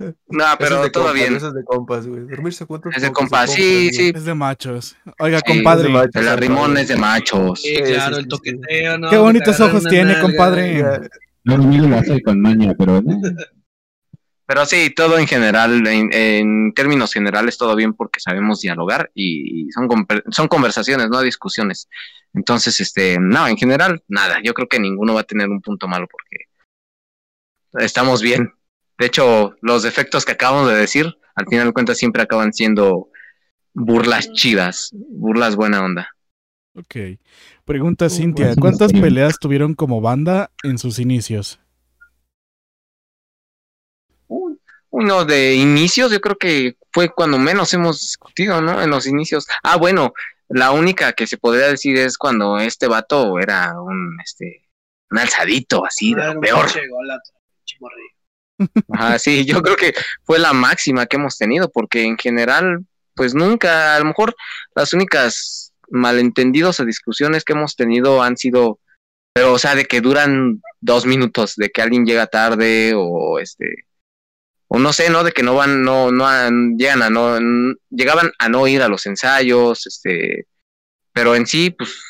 [0.00, 1.36] No, Eso es pero de todo compas, bien.
[1.36, 2.26] Eso es de compas, güey.
[2.26, 2.92] Dormirse juntos.
[2.96, 4.12] Es de compas, sí, sí.
[4.14, 4.96] Es de machos.
[5.18, 5.82] Oiga, Sí, compadre.
[5.82, 7.60] es de machos, El arrimón es de machos.
[7.60, 9.10] Sí, Sí, claro, sí, el toqueteo, ¿no?
[9.10, 10.82] Qué bonitos ojos tiene, nalga, compadre.
[11.44, 13.02] No, conmigo lo hace con maña, pero
[14.46, 19.70] Pero sí, todo en general, en, en términos generales, todo bien porque sabemos dialogar y,
[19.70, 19.88] son,
[20.30, 21.88] son conversaciones, no discusiones.
[22.34, 24.38] Entonces, este, no, en general, nada.
[24.42, 26.46] Yo creo que ninguno va a tener un punto malo porque
[27.84, 28.52] estamos bien.
[29.00, 33.08] De hecho, los defectos que acabamos de decir, al final de cuentas, siempre acaban siendo
[33.72, 36.14] burlas chidas, burlas buena onda.
[36.74, 37.18] Ok.
[37.64, 41.58] Pregunta Oh, Cintia, ¿cuántas peleas tuvieron como banda en sus inicios?
[44.90, 48.82] Uno de inicios, yo creo que fue cuando menos hemos discutido, ¿no?
[48.82, 49.46] En los inicios.
[49.62, 50.12] Ah, bueno,
[50.48, 54.68] la única que se podría decir es cuando este vato era un, este,
[55.10, 56.66] un alzadito, así, de lo peor.
[56.66, 56.82] pinche
[57.80, 58.19] morrillo.
[58.92, 63.34] Ajá, sí, yo creo que fue la máxima que hemos tenido, porque en general, pues
[63.34, 64.34] nunca, a lo mejor
[64.74, 68.78] las únicas malentendidos o discusiones que hemos tenido han sido,
[69.32, 73.86] pero o sea, de que duran dos minutos, de que alguien llega tarde o este,
[74.68, 75.24] o no sé, ¿no?
[75.24, 77.38] De que no van, no, no han- llegan a no,
[77.90, 80.46] llegaban a no ir a los ensayos, este,
[81.12, 82.02] pero en sí, pues,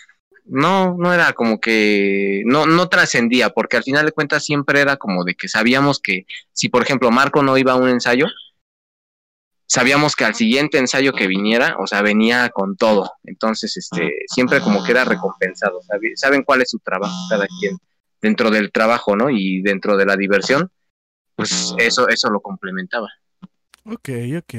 [0.53, 4.97] no, no era como que, no, no trascendía, porque al final de cuentas siempre era
[4.97, 8.27] como de que sabíamos que si por ejemplo Marco no iba a un ensayo,
[9.67, 13.13] sabíamos que al siguiente ensayo que viniera, o sea, venía con todo.
[13.25, 15.81] Entonces, este, siempre como que era recompensado.
[15.83, 17.79] sabe- Saben cuál es su trabajo cada quien
[18.21, 19.31] dentro del trabajo, ¿no?
[19.31, 20.71] Y dentro de la diversión,
[21.37, 23.09] pues eso, eso lo complementaba.
[23.85, 24.55] Ok, ok.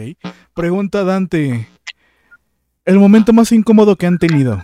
[0.53, 1.67] Pregunta Dante.
[2.85, 4.63] El momento más incómodo que han tenido.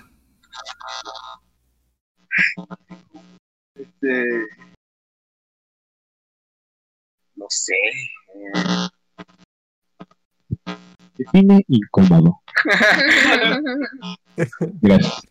[3.75, 4.47] Este,
[7.37, 7.75] No sé.
[11.15, 12.41] Define incómodo.
[14.81, 15.21] Gracias.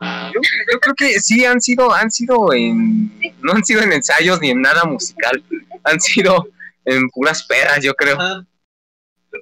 [0.00, 0.40] Yo,
[0.72, 3.10] yo creo que sí han sido, han sido en,
[3.42, 5.42] no han sido en ensayos ni en nada musical,
[5.84, 6.48] han sido
[6.84, 8.18] en puras pedas, yo creo.
[9.30, 9.38] Que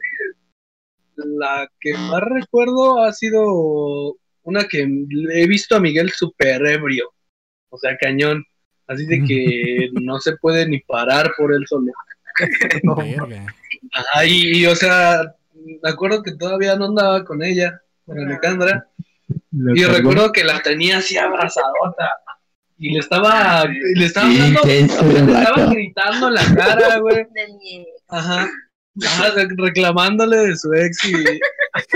[1.16, 4.80] La que más recuerdo ha sido una que
[5.32, 7.12] he visto a Miguel super ebrio.
[7.70, 8.44] O sea, cañón.
[8.86, 11.90] Así de que no se puede ni parar por él solo.
[13.92, 18.86] Ajá, y, y, o sea, me acuerdo que todavía no andaba con ella, con Alejandra.
[19.52, 19.96] Y cargó.
[19.96, 22.10] recuerdo que la tenía así abrazadota.
[22.76, 26.98] Y le estaba, le estaba Sí, dando, intenso le el estaba gritando en la cara,
[26.98, 27.26] güey.
[28.08, 28.50] Ajá.
[29.04, 31.12] Ajá, re- reclamándole de su ex y,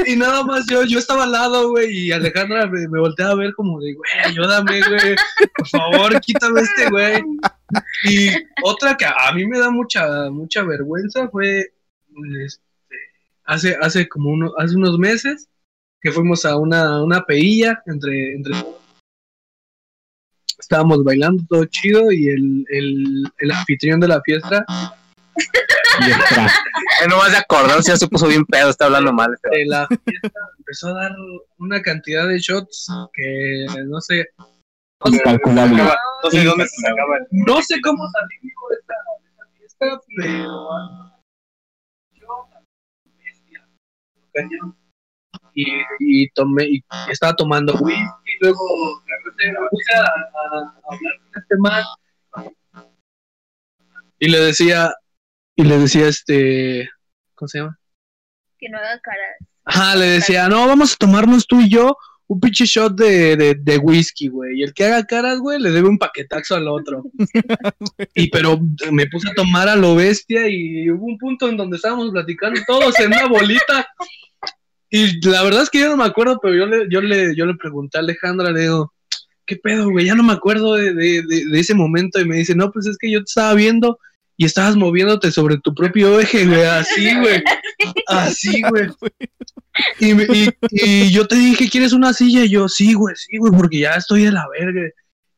[0.07, 3.36] y nada más yo, yo estaba al lado, güey, y Alejandra me, me volteaba a
[3.36, 5.17] ver como de, güey, ayúdame, güey,
[5.57, 7.23] por favor, quítame este, güey.
[8.05, 8.31] Y
[8.62, 11.73] otra que a mí me da mucha, mucha vergüenza fue,
[12.44, 12.97] este,
[13.44, 15.49] hace, hace como uno, hace unos meses
[16.00, 18.55] que fuimos a una, una peilla entre, entre
[20.58, 24.65] estábamos bailando todo chido y el, el, el anfitrión de la fiesta
[27.09, 29.33] No más de acordarse, ya se puso bien pedo, está hablando mal.
[29.35, 31.12] este la fiesta empezó a dar
[31.59, 34.27] una cantidad de shots que no sé,
[35.05, 35.83] Incalculable.
[35.83, 38.94] no sé dónde se sacaba el no sé cómo salimos de esta,
[39.59, 40.60] de esta fiesta, pero
[42.12, 42.49] yo
[45.55, 51.15] y, y tomé y estaba tomando whisky y luego me puse a, a- a hablar
[51.33, 51.85] con este man
[54.20, 54.93] y le decía
[55.59, 56.89] y le decía este
[57.35, 57.78] ¿cómo se llama?
[58.59, 59.37] Que no haga caras.
[59.65, 61.97] Ajá, le decía, no, vamos a tomarnos tú y yo
[62.28, 64.61] un pinche shot de, de, de whisky, güey.
[64.61, 67.03] Y el que haga caras, güey, le debe un paquetazo al otro.
[68.15, 68.61] y pero
[68.93, 72.61] me puse a tomar a lo bestia y hubo un punto en donde estábamos platicando
[72.67, 73.89] todos en una bolita.
[74.91, 77.47] Y la verdad es que yo no me acuerdo, pero yo le, yo le, yo
[77.47, 78.95] le pregunté a Alejandra, le digo,
[79.45, 80.07] ¿qué pedo, güey?
[80.07, 82.20] Ya no me acuerdo de, de, de, de ese momento.
[82.20, 83.99] Y me dice, no, pues es que yo te estaba viendo
[84.39, 87.42] y estabas moviéndote sobre tu propio eje, güey, así, güey.
[88.07, 88.86] Así, güey.
[90.00, 92.44] Y, me- y, y yo te dije, ¿quieres una silla?
[92.44, 94.81] Y yo, sí, güey, sí, güey, porque ya estoy de la verga.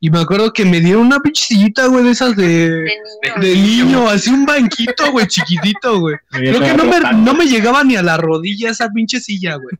[0.01, 3.41] Y me acuerdo que me dieron una pinche sillita, güey, de esas de, De niño.
[3.43, 6.17] de niño, así un banquito, güey, chiquitito, güey.
[6.31, 9.77] Creo que no me, no me llegaba ni a la rodilla esa pinche silla, güey.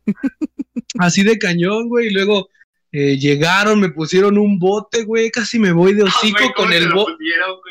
[0.99, 2.07] Así de cañón, güey.
[2.09, 2.47] Y luego
[2.91, 5.31] eh, llegaron, me pusieron un bote, güey.
[5.31, 7.13] Casi me voy de hocico con el bote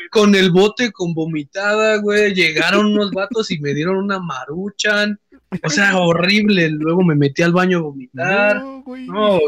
[0.09, 2.33] con el bote con vomitada, güey.
[2.33, 5.19] Llegaron unos vatos y me dieron una maruchan.
[5.63, 6.69] O sea, horrible.
[6.69, 8.57] Luego me metí al baño a vomitar.
[8.57, 9.05] No, güey.
[9.05, 9.39] No,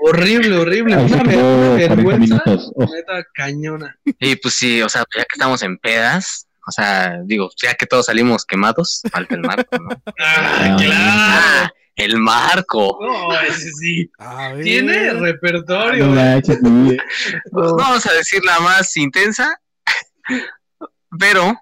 [0.00, 0.96] horrible, horrible.
[1.08, 2.42] Se Una, ver- quedó una 40 vergüenza.
[2.74, 3.98] Oh, Neta cañona.
[4.20, 7.86] Y pues sí, o sea, ya que estamos en pedas, o sea, digo, ya que
[7.86, 9.88] todos salimos quemados, falta el marco, ¿no?
[10.18, 10.92] Ah, claro.
[10.92, 12.98] Ah, el marco.
[13.00, 14.10] No, ese sí.
[14.62, 16.06] Tiene repertorio.
[16.06, 16.94] no.
[17.50, 19.58] Pues vamos a decir la más intensa.
[21.18, 21.54] Pero,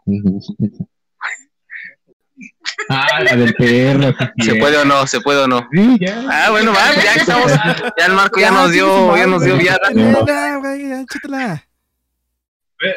[2.88, 4.14] ah, la del perro.
[4.42, 5.06] ¿se puede o no?
[5.06, 5.68] ¿Se puede o no?
[5.72, 6.24] Sí, ya.
[6.28, 7.52] Ah, bueno, va, ya que estamos.
[7.52, 9.90] Ya el Marco ya nos dio, ya nos dio viada.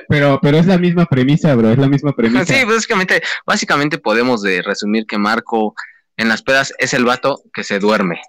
[0.09, 2.45] Pero, pero es la misma premisa, bro, es la misma premisa.
[2.45, 5.75] Sí, básicamente, básicamente podemos de resumir que Marco
[6.17, 8.21] en las pedas es el vato que se duerme.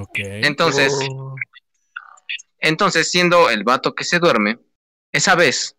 [0.00, 0.18] Ok.
[0.18, 1.34] Entonces, Oh,
[2.60, 4.58] entonces siendo el vato que se duerme,
[5.12, 5.76] esa vez,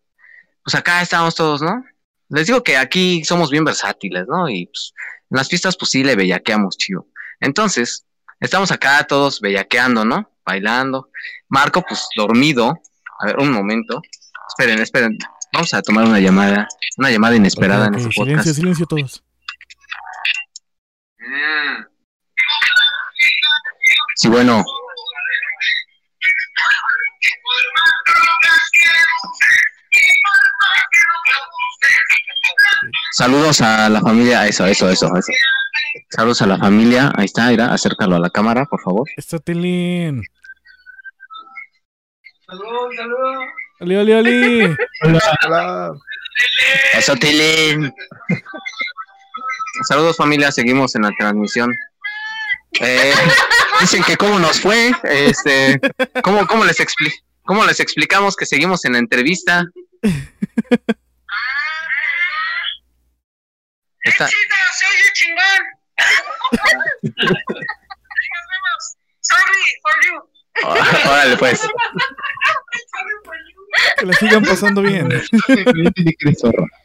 [0.64, 1.84] pues acá estábamos todos, ¿no?
[2.28, 4.48] Les digo que aquí somos bien versátiles, ¿no?
[4.48, 4.92] Y pues,
[5.30, 7.06] en las fiestas, pues sí le bellaqueamos chido.
[7.40, 8.06] Entonces,
[8.40, 10.30] estamos acá todos bellaqueando, ¿no?
[10.44, 11.10] Bailando.
[11.48, 12.80] Marco, pues dormido.
[13.20, 14.00] A ver, un momento.
[14.48, 15.18] Esperen, esperen.
[15.52, 18.56] Vamos a tomar una llamada, una llamada inesperada en este silencio, podcast.
[18.56, 19.24] silencio todos.
[24.16, 24.64] Sí, bueno.
[33.12, 35.32] Saludos a la familia, eso, eso, eso, eso.
[36.08, 39.08] Saludos a la familia, ahí está, mira, acércalo a la cámara, por favor.
[39.16, 40.22] Está Tilín.
[42.46, 43.38] Salud, salud.
[43.80, 44.76] Oli, oli, oli.
[45.44, 45.92] hola.
[46.94, 47.92] Eso, Tilín.
[49.88, 51.74] Saludos familia, seguimos en la transmisión.
[52.80, 53.12] Eh,
[53.80, 55.80] dicen que cómo nos fue, este,
[56.22, 57.12] cómo, cómo les expli
[57.44, 59.64] cómo les explicamos que seguimos en la entrevista.
[64.02, 64.28] Está-
[71.08, 71.60] Órale, pues.
[73.98, 75.08] Que la sigan pasando bien.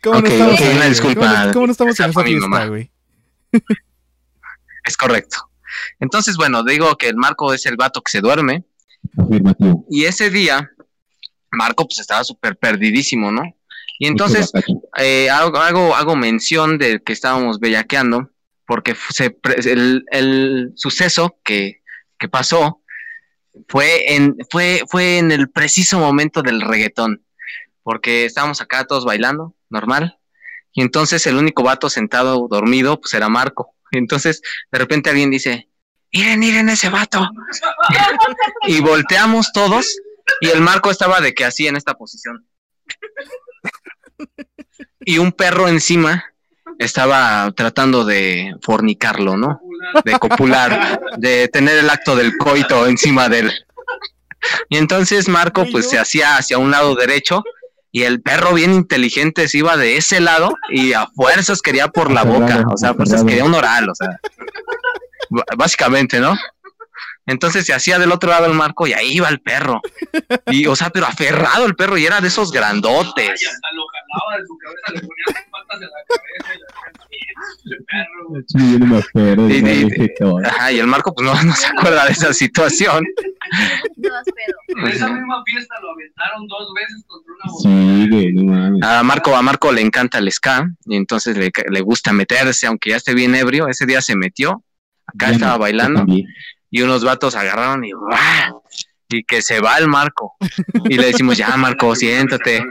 [0.04, 1.22] ¿Cómo no estamos una disculpa.
[1.22, 2.92] ¿Cómo no, cómo no estamos en Esa fiesta, güey?
[4.84, 5.50] Es correcto.
[6.00, 8.64] Entonces, bueno, digo que el Marco es el vato que se duerme.
[9.18, 9.86] Afirmativo.
[9.90, 10.72] Y ese día,
[11.52, 13.44] Marco pues estaba súper perdidísimo, ¿no?
[13.98, 14.52] Y entonces
[14.98, 18.30] eh, hago, hago, hago mención de que estábamos bellaqueando,
[18.68, 21.82] porque se el, el suceso que,
[22.20, 22.82] que pasó
[23.68, 27.26] fue en, fue, fue en el preciso momento del reggaetón,
[27.84, 30.18] porque estábamos acá todos bailando, normal,
[30.74, 33.76] y entonces el único vato sentado dormido, pues era Marco.
[33.92, 35.70] Entonces, de repente alguien dice,
[36.12, 37.30] miren, miren ese vato.
[38.68, 39.98] y volteamos todos,
[40.42, 42.46] y el Marco estaba de que así en esta posición.
[45.00, 46.26] Y un perro encima
[46.80, 49.62] estaba tratando de fornicarlo, ¿no?
[50.04, 53.52] De copular, de tener el acto del coito encima de él.
[54.70, 57.44] Y entonces Marco pues se hacía hacia un lado derecho
[57.92, 62.12] y el perro bien inteligente se iba de ese lado y a fuerzas quería por
[62.12, 64.20] la boca, o sea, a fuerzas quería un oral, o sea,
[65.58, 66.38] básicamente, ¿no?
[67.28, 69.82] Entonces se hacía del otro lado el marco y ahí iba el perro.
[70.48, 73.50] Y, o sea, pero aferrado el perro y era de esos grandotes.
[74.16, 76.60] Y hasta lo jalaba de su cabeza, le ponía las patas en la cabeza y
[76.60, 78.44] la el perro.
[78.48, 79.50] Sí, yo no me acuerdo.
[79.50, 80.38] Y- ya y- dije todo.
[80.46, 83.06] Ajá, y el marco pues no, no se acuerda de esa situación.
[84.02, 84.82] Todas pedo.
[84.82, 88.04] En esa misma fiesta lo aventaron dos veces contra una botella.
[88.06, 88.84] Sí, güey, no mames.
[88.84, 92.92] A Marco, a Marco le encanta el ska y entonces le, le gusta meterse, aunque
[92.92, 93.68] ya esté bien ebrio.
[93.68, 94.64] Ese día se metió,
[95.06, 96.06] acá Ya estaba no, bailando
[96.72, 98.64] y unos vatos agarraron y ¡guau!
[99.16, 100.36] Y que se va el Marco.
[100.90, 102.64] Y le decimos, ya Marco, siéntate.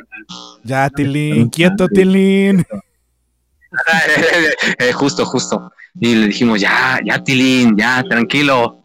[0.62, 2.64] Ya, Tilín, quieto, Tilín.
[4.78, 5.72] Eh, justo, justo.
[5.98, 8.84] Y le dijimos, ya, ya Tilín, ya, tranquilo.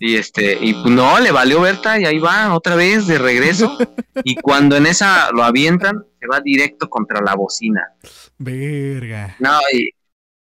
[0.00, 3.78] Y este, y pues no, le valió Berta y ahí va otra vez de regreso.
[4.24, 7.92] Y cuando en esa lo avientan, se va directo contra la bocina.
[8.38, 9.36] Verga.
[9.38, 9.88] No, y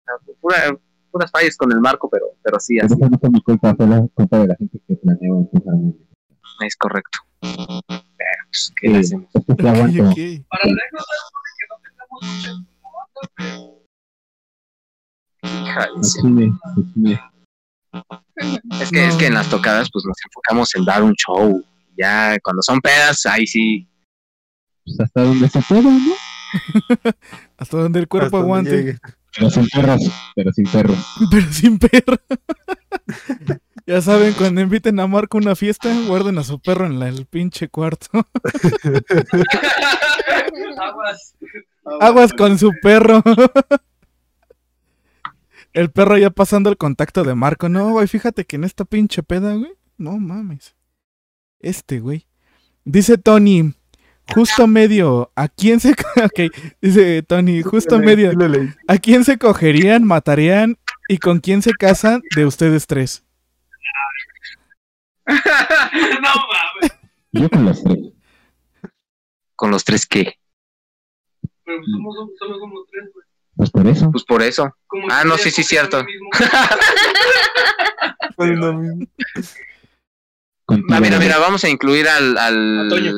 [0.07, 0.77] no, pura-
[1.11, 4.07] puras fallas con el marco, pero, pero sí, así no fue mi culpa, fue la
[4.15, 4.55] culpa de
[6.63, 7.19] es correcto.
[7.41, 9.29] Pero, pues, ¿qué le hacemos?
[9.35, 10.03] es que te Ok, aguanto.
[10.11, 10.17] ok.
[10.49, 12.73] Para anécdotas, puede que no.
[18.81, 21.63] Es que, es que en las tocadas, pues nos enfocamos en dar un show.
[21.97, 23.87] Ya cuando son pedas, ahí sí.
[24.85, 26.15] Pues hasta donde se pueda, ¿no?
[27.57, 28.99] Hasta donde el cuerpo Hasta aguante.
[29.35, 30.01] Pero sin perros,
[30.35, 30.99] pero sin perros.
[31.31, 32.17] Pero sin perro.
[33.87, 37.09] ya saben, cuando inviten a Marco a una fiesta, guarden a su perro en la-
[37.09, 38.09] el pinche cuarto.
[40.81, 41.35] aguas.
[42.01, 43.23] Aguas con su perro.
[45.73, 47.69] el perro ya pasando el contacto de Marco.
[47.69, 49.73] No, güey, fíjate que en esta pinche peda, güey.
[49.99, 50.75] No mames.
[51.61, 52.27] Este, güey.
[52.85, 53.73] Dice Tony,
[54.35, 55.91] justo medio, ¿a quién se...
[56.25, 58.33] ok, dice Tony, justo medio.
[58.89, 60.79] ¿a quién se cogerían, matarían
[61.09, 63.25] y con quién se casan de ustedes tres?
[65.27, 66.93] No mames.
[67.33, 67.99] Yo con los tres.
[69.57, 70.35] Con los tres que.
[71.65, 73.27] Pero pues somos, solo somos tres, güey.
[73.57, 74.11] Pues por eso.
[74.11, 74.77] Pues por eso.
[74.87, 76.03] Como Ah, no, sí, sí, cierto.
[80.65, 81.23] Contigo Ah, mira, no.
[81.23, 82.87] mira, vamos a incluir al, al...
[82.89, 83.13] Toño.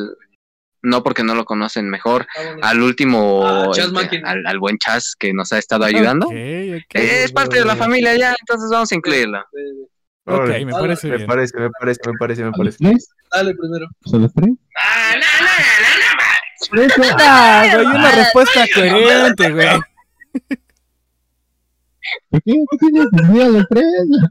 [0.82, 2.26] No, porque no lo conocen mejor.
[2.36, 2.58] Ah, bueno.
[2.62, 6.28] Al último, Ah, este, al, al buen Chas que nos ha estado ayudando.
[6.32, 9.46] Es parte de la familia ya, entonces vamos a incluirla.
[10.26, 11.26] Ok, me parece Me bien.
[11.28, 12.78] parece, me parece, me parece, me ¿A los parece.
[12.80, 13.08] tres?
[13.32, 13.88] Dale primero.
[14.06, 14.50] ¿Son los tres?
[16.70, 17.02] Por eso.
[17.18, 19.68] Ah, güey, una respuesta coherente, güey.
[22.30, 22.52] ¿Por qué?
[22.70, 23.06] ¿Qué tienes?
[23.10, 23.84] Pues mira, los tres.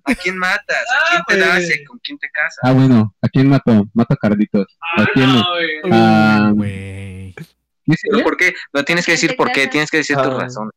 [0.05, 0.85] ¿A quién matas?
[1.17, 1.63] ¿A quién te das?
[1.87, 2.59] ¿Con quién te casas?
[2.63, 3.15] Ah, bueno.
[3.21, 3.85] ¿A quién mató?
[3.93, 4.65] Mato a Carlitos.
[4.97, 5.29] ¿A quién?
[5.29, 5.69] Ah, güey.
[5.91, 7.33] Ah, Güey.
[7.85, 8.11] ¿Qué sería?
[8.17, 8.53] ¿Pero por qué?
[8.73, 10.39] No tienes que decir por qué, tienes que decir tus Ah.
[10.39, 10.73] razones.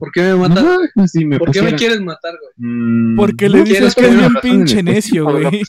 [0.00, 0.64] ¿Por qué me matas?
[0.96, 2.52] No, si me ¿Por qué me quieres matar, güey?
[2.56, 5.62] Mm, Porque le dices ¿Quieres que es bien en pinche necio, güey.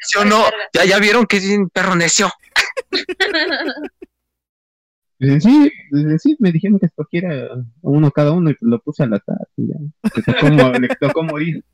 [0.00, 0.44] ¿Sí o no?
[0.74, 2.30] Ya, ya vieron que es un perro necio.
[5.20, 5.72] Sí,
[6.18, 7.48] sí me dijeron que escogiera
[7.80, 9.48] uno cada uno y pues lo puse al azar.
[9.56, 9.74] y ya.
[10.14, 11.64] Le tocó, mo- le tocó morir.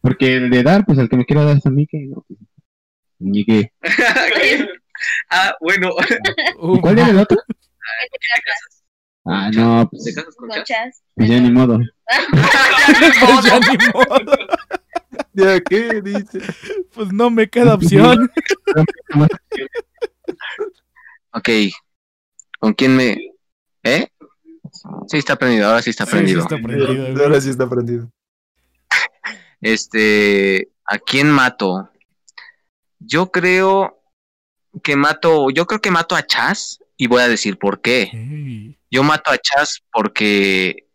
[0.00, 2.24] Porque el de dar, pues el que me quiera dar es a mí, que no.
[3.18, 3.72] Llegué.
[5.30, 5.90] ah, bueno.
[6.60, 7.38] ¿Y Uf, cuál era el otro?
[9.24, 10.64] Ah, no, pues, ¿Te casas con Chas?
[10.64, 11.02] Conchas.
[11.14, 11.78] pues ya ni modo.
[13.44, 14.36] ya ni modo.
[15.34, 16.40] ¿Ya qué dice?
[16.94, 18.30] Pues no me queda opción.
[21.34, 21.48] Ok.
[22.58, 23.16] ¿Con quién me...?
[23.82, 24.06] ¿Eh?
[25.08, 26.40] Sí, está prendido, ahora sí está Sí, sí prendido.
[26.40, 27.22] está prendido.
[27.24, 28.10] Ahora sí está prendido.
[29.60, 31.90] Este, ¿a quién mato?
[32.98, 34.02] Yo creo
[34.82, 38.10] que mato, yo creo que mato a Chas y voy a decir por qué.
[38.12, 38.78] Ey.
[38.92, 40.86] Yo mato a Chas porque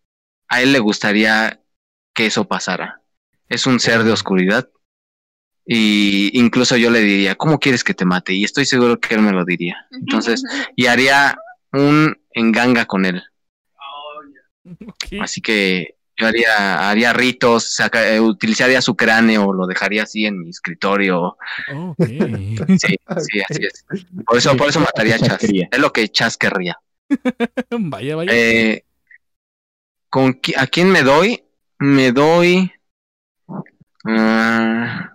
[0.47, 1.59] a él le gustaría
[2.13, 3.01] que eso pasara.
[3.49, 4.69] Es un ser de oscuridad.
[5.65, 8.33] Y incluso yo le diría, ¿cómo quieres que te mate?
[8.33, 9.87] Y estoy seguro que él me lo diría.
[9.91, 10.43] Entonces,
[10.75, 11.37] y haría
[11.73, 13.23] un enganga con él.
[15.19, 20.39] Así que yo haría, haría ritos, saca- eh, utilizaría su cráneo, lo dejaría así en
[20.39, 21.37] mi escritorio.
[22.77, 23.85] Sí, sí, así es.
[24.25, 25.39] Por eso, por eso mataría a Chas.
[25.71, 26.77] Es lo que Chas querría.
[27.71, 28.31] Vaya, vaya.
[28.33, 28.83] Eh,
[30.09, 31.43] ¿con qui- ¿A quién me doy?
[31.79, 32.71] Me doy.
[34.05, 35.13] ah,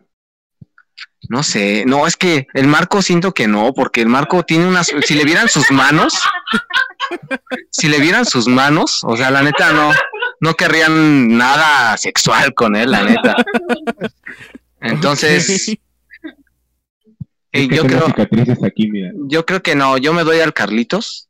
[1.29, 4.93] no sé, no, es que el Marco siento que no, porque el Marco tiene unas.
[5.05, 6.15] Si le vieran sus manos,
[7.71, 9.93] si le vieran sus manos, o sea, la neta no,
[10.41, 13.37] no querrían nada sexual con él, la neta.
[14.81, 15.79] Entonces,
[17.53, 18.07] eh, yo creo.
[18.07, 19.13] cicatrices aquí, mira.
[19.29, 21.29] Yo creo que no, yo me doy al Carlitos.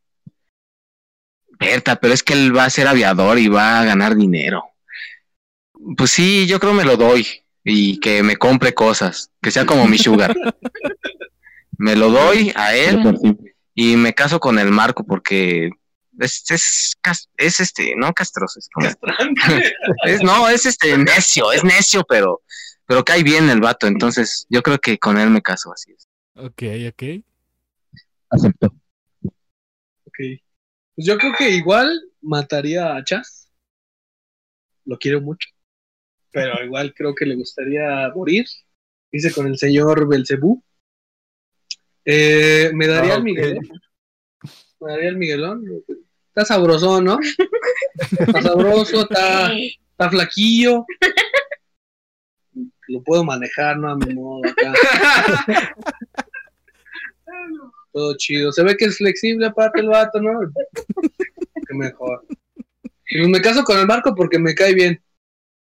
[1.62, 4.64] Berta, pero es que él va a ser aviador y va a ganar dinero.
[5.96, 7.26] Pues sí, yo creo me lo doy
[7.64, 10.34] y que me compre cosas, que sea como mi sugar.
[11.78, 13.02] me lo doy a él
[13.74, 15.70] y me caso con el Marco porque
[16.20, 16.96] es, es,
[17.36, 18.86] es este, no castroso, es como-
[20.04, 22.42] es- no, es este necio, es necio, pero,
[22.86, 26.06] pero cae bien el vato, entonces yo creo que con él me caso así es.
[26.34, 27.24] Ok, ok.
[28.30, 28.74] Acepto.
[30.94, 31.90] Pues yo creo que igual
[32.20, 33.50] mataría a Chas.
[34.84, 35.48] Lo quiero mucho.
[36.30, 38.46] Pero igual creo que le gustaría morir.
[39.10, 40.62] Dice con el señor Belcebú.
[42.04, 43.22] Eh, me daría Ah, el.
[43.22, 43.68] Miguelón.
[44.80, 45.64] Me daría el Miguelón.
[46.28, 47.18] Está sabroso, ¿no?
[48.18, 50.84] Está sabroso, está, está flaquillo.
[52.88, 53.90] Lo puedo manejar, ¿no?
[53.90, 54.72] A mi modo acá.
[57.92, 58.52] Todo chido.
[58.52, 60.30] Se ve que es flexible aparte el vato, ¿no?
[61.68, 62.24] Qué mejor.
[63.10, 65.00] Y pues me caso con el Marco porque me cae bien.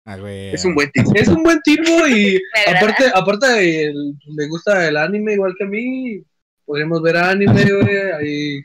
[0.05, 0.55] Ah, güey.
[0.55, 1.11] Es un buen tipo.
[1.15, 2.41] Es un buen tipo y
[2.77, 6.23] aparte, aparte el- le gusta el anime igual que a mí.
[6.65, 8.63] Podríamos ver anime, güey, ahí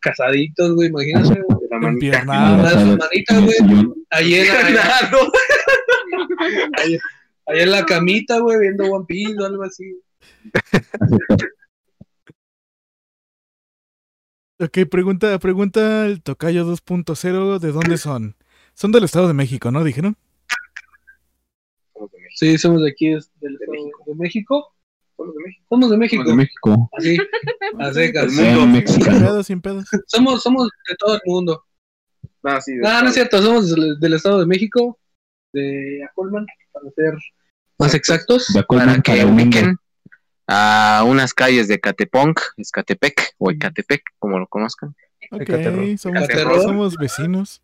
[0.00, 1.40] casaditos, güey, imagínate.
[1.40, 1.58] güey.
[2.28, 3.56] Ah, su manita, güey.
[4.10, 5.10] Ahí en, la,
[6.82, 6.98] ahí,
[7.46, 9.96] ahí en la camita, güey, viendo One Piece o algo así.
[14.64, 18.34] Ok, pregunta, pregunta el Tocayo 2.0, ¿de dónde son?
[18.72, 19.84] Son del Estado de México, ¿no?
[19.84, 20.16] ¿Dijeron?
[22.34, 24.74] Sí, somos de aquí, es del Estado de México.
[25.68, 26.24] Somos de México.
[26.24, 26.88] de México.
[26.96, 27.18] Así,
[27.78, 28.32] a secas.
[28.32, 28.92] Sea México.
[28.92, 29.84] Sin pedos, sin pedos.
[30.06, 31.62] Somos, somos de todo el mundo.
[32.42, 34.98] No, sí, No, no es cierto, somos del, del Estado de México,
[35.52, 37.14] de Acolman, para ser
[37.78, 38.46] más exactos.
[38.54, 39.42] De para que para el mundo.
[39.42, 39.76] ubiquen
[40.46, 44.94] a unas calles de Cateponc, Escatepec o Ecatepec, como lo conozcan.
[45.30, 46.60] Ok, Ecaterro.
[46.62, 47.62] somos, vecinos.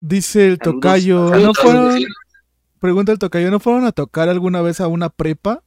[0.00, 0.80] Dice el Saludos.
[0.80, 2.02] Tocayo, ¿no Saludos fueron,
[2.78, 5.62] pregunta el Tocayo, ¿no fueron a tocar alguna vez a una prepa?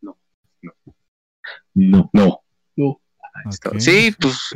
[0.00, 0.18] No.
[1.74, 2.10] No.
[2.12, 2.42] No.
[3.44, 3.78] Ok.
[3.78, 4.54] Sí, pues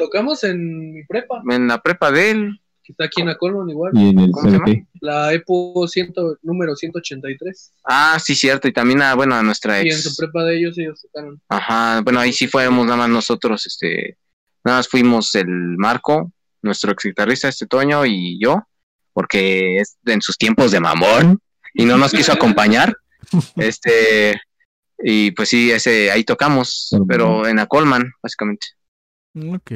[0.00, 2.62] Tocamos en mi prepa, en la prepa de él.
[2.90, 3.92] Que está aquí en Acolman igual.
[3.94, 4.64] Y en el ¿Cómo se llama?
[4.66, 4.86] CBT.
[5.00, 7.72] La EPO 100, número 183.
[7.84, 8.68] Ah, sí, cierto.
[8.68, 10.02] Y también a, bueno, a nuestra Y en ex.
[10.02, 11.40] su prepa de ellos, ellos tocaron.
[11.48, 14.18] Ajá, bueno, ahí sí fuimos nada más nosotros, este,
[14.64, 18.62] nada más fuimos el Marco, nuestro ex guitarrista, este Toño y yo,
[19.12, 21.40] porque es en sus tiempos de mamón
[21.74, 22.94] y no nos quiso acompañar,
[23.56, 24.40] este,
[24.98, 28.66] y pues sí, ese, ahí tocamos, pero en Acolman, básicamente.
[29.34, 29.72] Ok.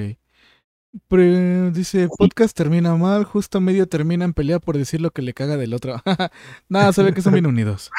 [1.73, 5.35] Dice, podcast termina mal, justo a medio termina en pelea por decir lo que le
[5.35, 5.97] caga del otro.
[6.69, 7.91] Nada, se ve que son bien unidos.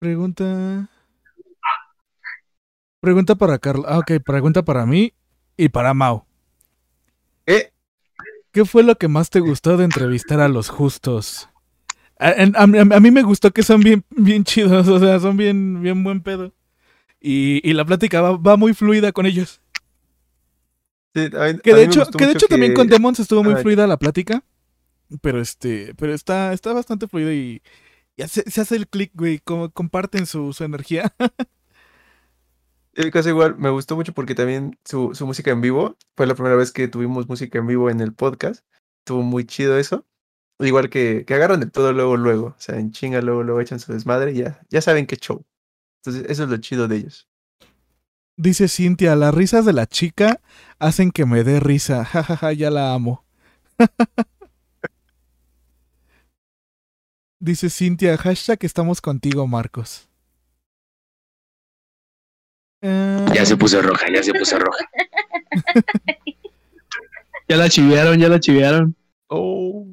[0.00, 0.88] Pregunta...
[3.00, 3.86] Pregunta para Carlos.
[3.88, 5.14] Ah, ok, pregunta para mí
[5.56, 6.26] y para Mau.
[7.46, 7.72] ¿Eh?
[8.50, 11.49] ¿Qué fue lo que más te gustó de entrevistar a los justos?
[12.20, 16.04] A, a- mí me gustó que son bien, bien chidos, o sea, son bien, bien
[16.04, 16.52] buen pedo.
[17.20, 19.60] Y, y la plática va, va muy fluida con ellos.
[21.14, 23.86] Sí, a mí- Que de hecho, que de hecho también con Demons estuvo muy fluida
[23.86, 24.44] la plática.
[25.22, 27.62] Pero este, pero está, está bastante fluido y,
[28.16, 31.12] y hace- se hace el click, güey, como comparten su, su energía.
[32.94, 36.26] En mi caso igual, me gustó mucho porque también su, su música en vivo, fue
[36.26, 38.64] la primera vez que tuvimos música en vivo en el podcast,
[38.98, 40.04] estuvo muy chido eso.
[40.60, 43.80] Igual que, que agarran el todo luego, luego, o sea, en chinga luego, luego echan
[43.80, 45.44] su desmadre y ya, ya saben qué show.
[46.04, 47.28] Entonces, eso es lo chido de ellos.
[48.36, 50.40] Dice Cintia, las risas de la chica
[50.78, 52.04] hacen que me dé risa.
[52.10, 53.24] Jajaja, ya la amo.
[57.38, 60.08] Dice Cintia, hashtag estamos contigo, Marcos.
[62.82, 64.84] Eh, Ya se puso roja, ya se puso roja.
[67.48, 68.94] Ya la chivearon, ya la chivearon.
[69.26, 69.84] Oh.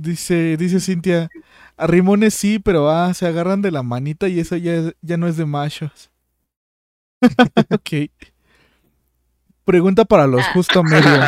[0.00, 1.28] Dice, dice Cintia,
[1.76, 5.26] a Rimones sí, pero ah, se agarran de la manita y eso ya, ya no
[5.26, 6.12] es de machos.
[7.70, 8.08] ok.
[9.64, 11.24] Pregunta para los justo medio.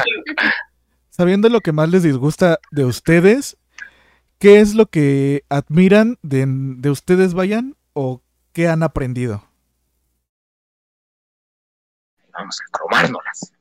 [1.11, 3.57] Sabiendo lo que más les disgusta de ustedes,
[4.39, 7.77] ¿qué es lo que admiran de, de ustedes, vayan?
[7.93, 9.45] ¿O qué han aprendido?
[12.33, 13.53] Vamos a cromárnoslas.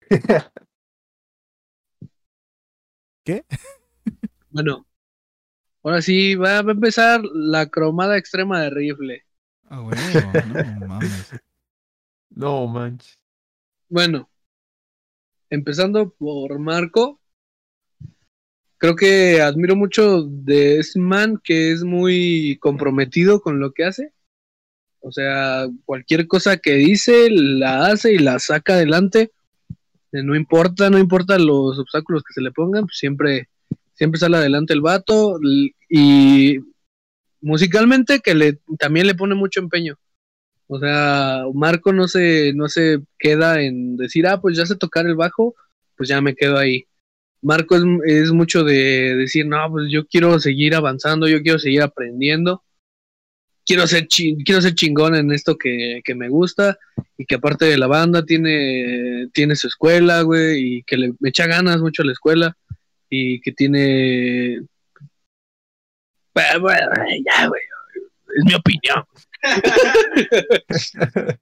[4.50, 4.86] Bueno,
[5.82, 9.24] ahora sí, va, va a empezar la cromada extrema de rifle.
[9.64, 10.00] Ah, bueno,
[10.80, 11.30] no mames.
[12.30, 13.18] No manches.
[13.88, 14.28] Bueno,
[15.50, 17.20] empezando por Marco,
[18.78, 24.12] creo que admiro mucho de ese man que es muy comprometido con lo que hace.
[25.00, 29.32] O sea, cualquier cosa que dice, la hace y la saca adelante.
[30.12, 33.48] Eh, No importa, no importa los obstáculos que se le pongan, pues siempre,
[33.94, 35.38] siempre sale adelante el vato.
[35.88, 36.58] Y
[37.40, 39.96] musicalmente que le, también le pone mucho empeño.
[40.68, 45.06] O sea, Marco no se, no se queda en decir, ah, pues ya sé tocar
[45.06, 45.54] el bajo,
[45.96, 46.86] pues ya me quedo ahí.
[47.40, 51.82] Marco es, es mucho de decir, no, pues yo quiero seguir avanzando, yo quiero seguir
[51.82, 52.64] aprendiendo,
[53.66, 56.78] quiero ser, chi- quiero ser chingón en esto que, que me gusta
[57.18, 61.28] y que aparte de la banda tiene, tiene su escuela, güey, y que le me
[61.30, 62.56] echa ganas mucho a la escuela
[63.10, 64.60] y que tiene...
[66.34, 66.90] Bueno, bueno,
[67.24, 67.62] ya, güey,
[68.36, 69.04] es mi opinión.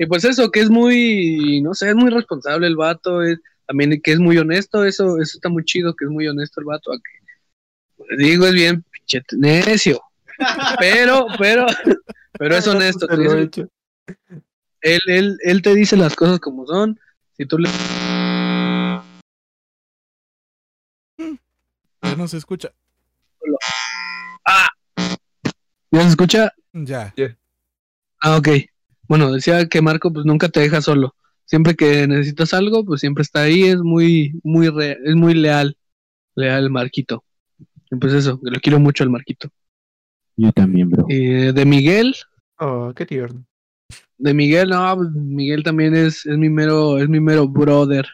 [0.00, 4.00] Y pues eso, que es muy, no sé, es muy responsable el vato, es, también
[4.00, 6.92] que es muy honesto, eso, eso está muy chido, que es muy honesto el vato,
[6.92, 10.00] a que, digo, es bien pinche necio,
[10.78, 11.66] pero, pero,
[12.38, 13.68] pero es honesto, lo he hecho.
[14.80, 16.98] él, él, él te dice las cosas como son,
[17.36, 17.68] si tú le...
[22.02, 22.72] Ya no se escucha.
[25.90, 26.52] ¿Ya se escucha?
[26.72, 27.14] Ya.
[28.20, 28.48] Ah, ok.
[29.08, 31.14] Bueno, decía que Marco pues nunca te deja solo.
[31.44, 35.78] Siempre que necesitas algo, pues siempre está ahí, es muy, muy re- es muy leal,
[36.34, 37.24] leal Marquito.
[37.90, 39.48] Y pues eso, que lo quiero mucho al Marquito.
[40.38, 41.04] Yo también, bro.
[41.08, 42.14] Eh, de Miguel,
[42.60, 43.44] Oh, qué tierno.
[44.18, 48.06] de Miguel, no, pues, Miguel también es, es mi mero, es mi mero brother.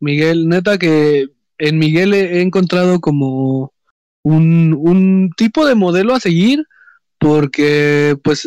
[0.00, 3.72] Miguel, neta que en Miguel he, he encontrado como
[4.22, 6.64] un, un tipo de modelo a seguir,
[7.18, 8.46] porque pues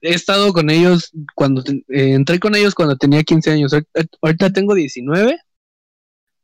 [0.00, 3.72] he estado con ellos cuando te- eh, entré con ellos cuando tenía 15 años.
[3.72, 5.38] Ahorita, ahorita tengo 19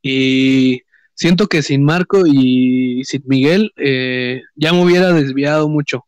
[0.01, 0.81] y
[1.15, 6.05] siento que sin Marco y sin Miguel eh, ya me hubiera desviado mucho.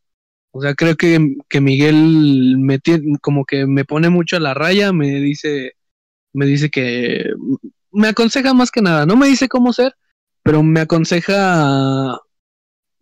[0.52, 2.80] O sea, creo que, que Miguel me
[3.22, 5.74] como que me pone mucho a la raya, me dice,
[6.34, 7.26] me dice que
[7.92, 9.94] me aconseja más que nada, no me dice cómo ser,
[10.44, 12.20] pero me aconseja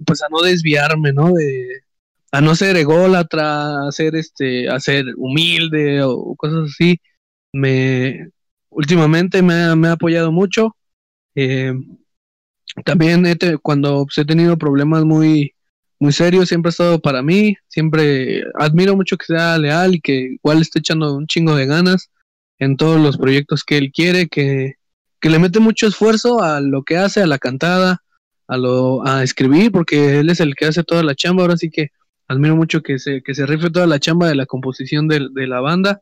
[0.06, 1.34] pues a no desviarme, ¿no?
[1.34, 1.84] De
[2.32, 7.00] a no ser ególatra, a ser este, a ser humilde o cosas así.
[7.53, 8.30] Me
[8.69, 10.75] últimamente me me ha apoyado mucho.
[11.35, 11.73] Eh,
[12.83, 15.51] también he te- cuando pues, he tenido problemas muy
[15.97, 20.14] muy serios, siempre ha estado para mí, siempre admiro mucho que sea leal y que
[20.35, 22.11] igual esté echando un chingo de ganas
[22.59, 24.73] en todos los proyectos que él quiere, que,
[25.22, 28.03] que le mete mucho esfuerzo a lo que hace, a la cantada,
[28.47, 31.69] a lo a escribir, porque él es el que hace toda la chamba, ahora sí
[31.69, 31.91] que
[32.27, 35.47] admiro mucho que se, que se rife toda la chamba de la composición del- de,
[35.47, 36.01] la banda,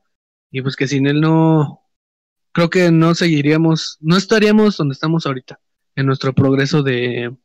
[0.51, 1.82] y pues que sin él no,
[2.53, 5.59] creo que no seguiríamos, no estaríamos donde estamos ahorita,
[5.95, 7.35] en nuestro progreso de,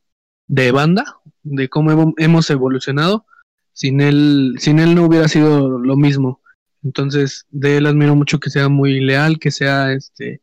[0.47, 1.03] de banda,
[1.43, 3.25] de cómo hemo- hemos evolucionado,
[3.73, 6.41] sin él, sin él no hubiera sido lo mismo.
[6.83, 10.41] Entonces, de él admiro mucho que sea muy leal, que sea este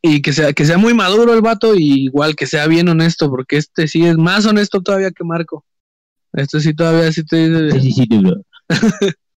[0.00, 3.28] y que sea que sea muy maduro el vato y igual que sea bien honesto,
[3.30, 5.64] porque este sí es más honesto todavía que Marco.
[6.32, 8.22] Este sí todavía sí te dice- Sí, sí, sí.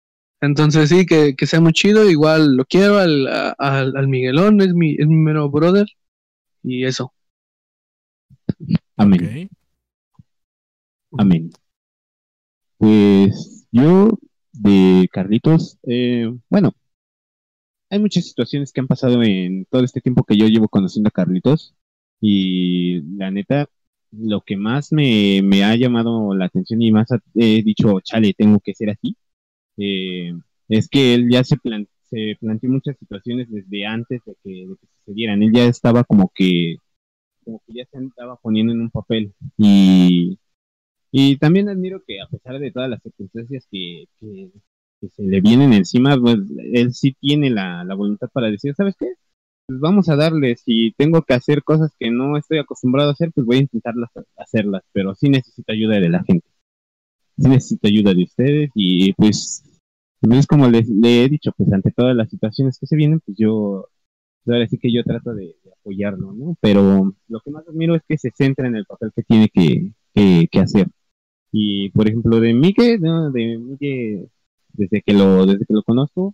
[0.42, 4.74] entonces sí, que, que sea muy chido, igual lo quiero al, al, al Miguelón, es
[4.74, 5.88] mi, es mi mero brother,
[6.64, 7.14] y eso.
[8.98, 9.50] Amén.
[11.18, 11.52] Amén.
[12.78, 14.10] Pues yo
[14.52, 16.74] de Carlitos, eh, bueno,
[17.90, 21.12] hay muchas situaciones que han pasado en todo este tiempo que yo llevo conociendo a
[21.12, 21.76] Carlitos
[22.22, 23.68] y la neta,
[24.12, 28.60] lo que más me, me ha llamado la atención y más he dicho, chale, tengo
[28.60, 29.18] que ser así,
[29.82, 30.34] eh,
[30.70, 31.58] es que él ya se,
[32.10, 35.44] se planteó muchas situaciones desde antes de que, de que sucedieran.
[35.44, 36.76] Él ya estaba como que,
[37.44, 40.38] como que ya se estaba poniendo en un papel y
[41.12, 44.50] y también admiro que a pesar de todas las circunstancias que, que,
[45.02, 46.38] que se le vienen encima, pues
[46.74, 49.08] él sí tiene la, la voluntad para decir, ¿sabes qué?
[49.68, 53.32] Pues vamos a darle, si tengo que hacer cosas que no estoy acostumbrado a hacer,
[53.34, 56.48] pues voy a intentarlas hacerlas, pero sí necesito ayuda de la gente.
[57.38, 59.64] Sí necesito ayuda de ustedes y pues,
[60.22, 63.20] pues es como les, le he dicho, pues ante todas las situaciones que se vienen,
[63.22, 63.88] pues yo,
[64.44, 66.56] pues ahora sí que yo trato de, apoyarlo, ¿no?
[66.62, 69.92] Pero lo que más admiro es que se centra en el papel que tiene que,
[70.14, 70.88] que, que hacer.
[71.52, 73.32] Y por ejemplo, de Mike, ¿no?
[73.32, 74.28] de Mike,
[74.74, 76.34] desde que lo, desde que lo conozco,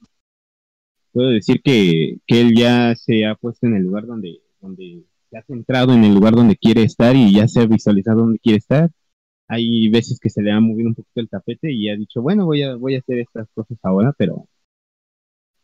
[1.11, 5.37] puedo decir que, que él ya se ha puesto en el lugar donde, donde se
[5.37, 8.57] ha centrado en el lugar donde quiere estar y ya se ha visualizado donde quiere
[8.59, 8.91] estar.
[9.47, 12.45] Hay veces que se le ha movido un poquito el tapete y ha dicho, bueno,
[12.45, 14.47] voy a, voy a hacer estas cosas ahora, pero,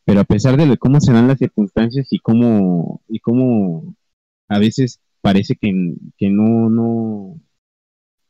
[0.06, 3.96] pero a pesar de cómo se dan las circunstancias y cómo, y cómo
[4.50, 5.72] a veces parece que,
[6.18, 7.40] que no, no,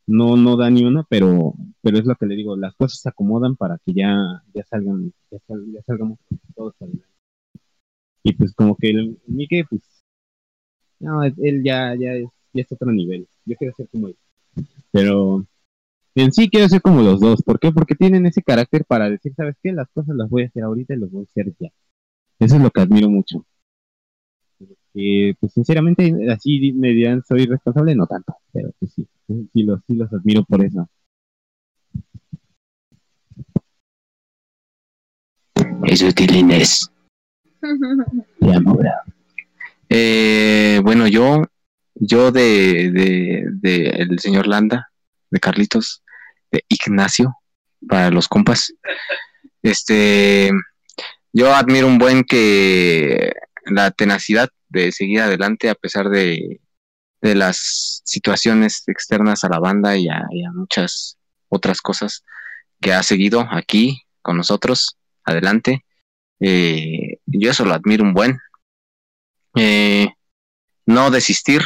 [0.07, 3.09] no, no da ni una, pero, pero es lo que le digo, las cosas se
[3.09, 4.15] acomodan para que ya,
[4.53, 6.19] ya salgan, ya, sal- ya salgamos
[6.55, 7.07] todos adelante.
[8.21, 10.03] Y pues como que el Mike, pues,
[10.99, 13.27] no, él ya, ya es, ya es otro nivel.
[13.45, 14.17] Yo quiero ser como él.
[14.91, 15.45] Pero
[16.15, 17.41] en sí quiero ser como los dos.
[17.43, 17.71] ¿Por qué?
[17.71, 19.71] Porque tienen ese carácter para decir, ¿sabes qué?
[19.71, 21.69] Las cosas las voy a hacer ahorita y las voy a hacer ya.
[22.39, 23.45] Eso es lo que admiro mucho.
[24.95, 29.79] Eh, pues sinceramente, así me dirán, soy responsable, no tanto, pero pues sí, sí los,
[29.87, 30.87] sí los admiro por eso.
[35.85, 36.91] Eso es Inés.
[38.39, 38.89] Te amo, bro.
[39.89, 41.43] Eh, bueno, yo,
[41.95, 44.89] yo de, de, el señor Landa,
[45.29, 46.03] de Carlitos,
[46.51, 47.35] de Ignacio,
[47.87, 48.73] para los compas.
[49.61, 50.51] Este,
[51.31, 53.33] yo admiro un buen que
[53.65, 56.59] la tenacidad de seguir adelante a pesar de,
[57.21, 62.23] de las situaciones externas a la banda y a, y a muchas otras cosas
[62.81, 65.85] que ha seguido aquí con nosotros, adelante.
[66.39, 68.39] Eh, yo eso lo admiro un buen.
[69.55, 70.09] Eh,
[70.85, 71.61] no desistir,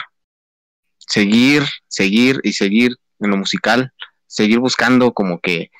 [1.08, 3.92] seguir, seguir y seguir en lo musical,
[4.28, 5.72] seguir buscando como que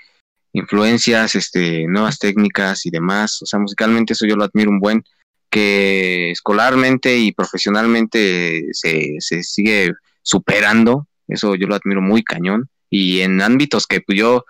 [0.54, 3.42] influencias, este, nuevas técnicas y demás.
[3.42, 5.04] O sea, musicalmente eso yo lo admiro un buen,
[5.50, 12.70] que escolarmente y profesionalmente se, se sigue superando, eso yo lo admiro muy cañón.
[12.90, 14.46] Y en ámbitos que pues, yo,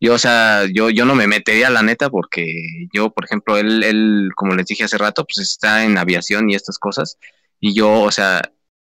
[0.00, 3.82] yo, o sea, yo, yo no me metería la neta porque yo, por ejemplo, él,
[3.84, 7.18] él, como les dije hace rato, pues está en aviación y estas cosas.
[7.60, 8.42] Y yo, o sea,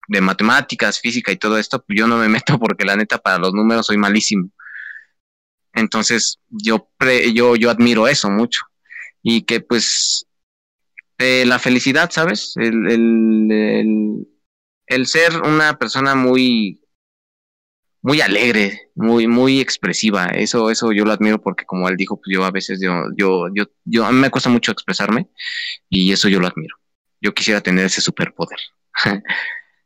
[0.09, 3.39] de matemáticas, física y todo esto, pues yo no me meto porque la neta para
[3.39, 4.51] los números soy malísimo.
[5.75, 8.61] Entonces, yo, pre- yo, yo admiro eso mucho.
[9.23, 10.27] Y que pues
[11.19, 12.55] eh, la felicidad, ¿sabes?
[12.57, 14.29] El, el,
[14.87, 16.81] el, ser una persona muy,
[18.03, 20.27] muy alegre, muy, muy expresiva.
[20.27, 23.49] Eso, eso yo lo admiro porque como él dijo, pues yo a veces yo, yo,
[23.55, 25.29] yo, yo, a me cuesta mucho expresarme
[25.91, 26.77] y eso yo lo admiro.
[27.23, 28.59] yo quisiera tener ese superpoder.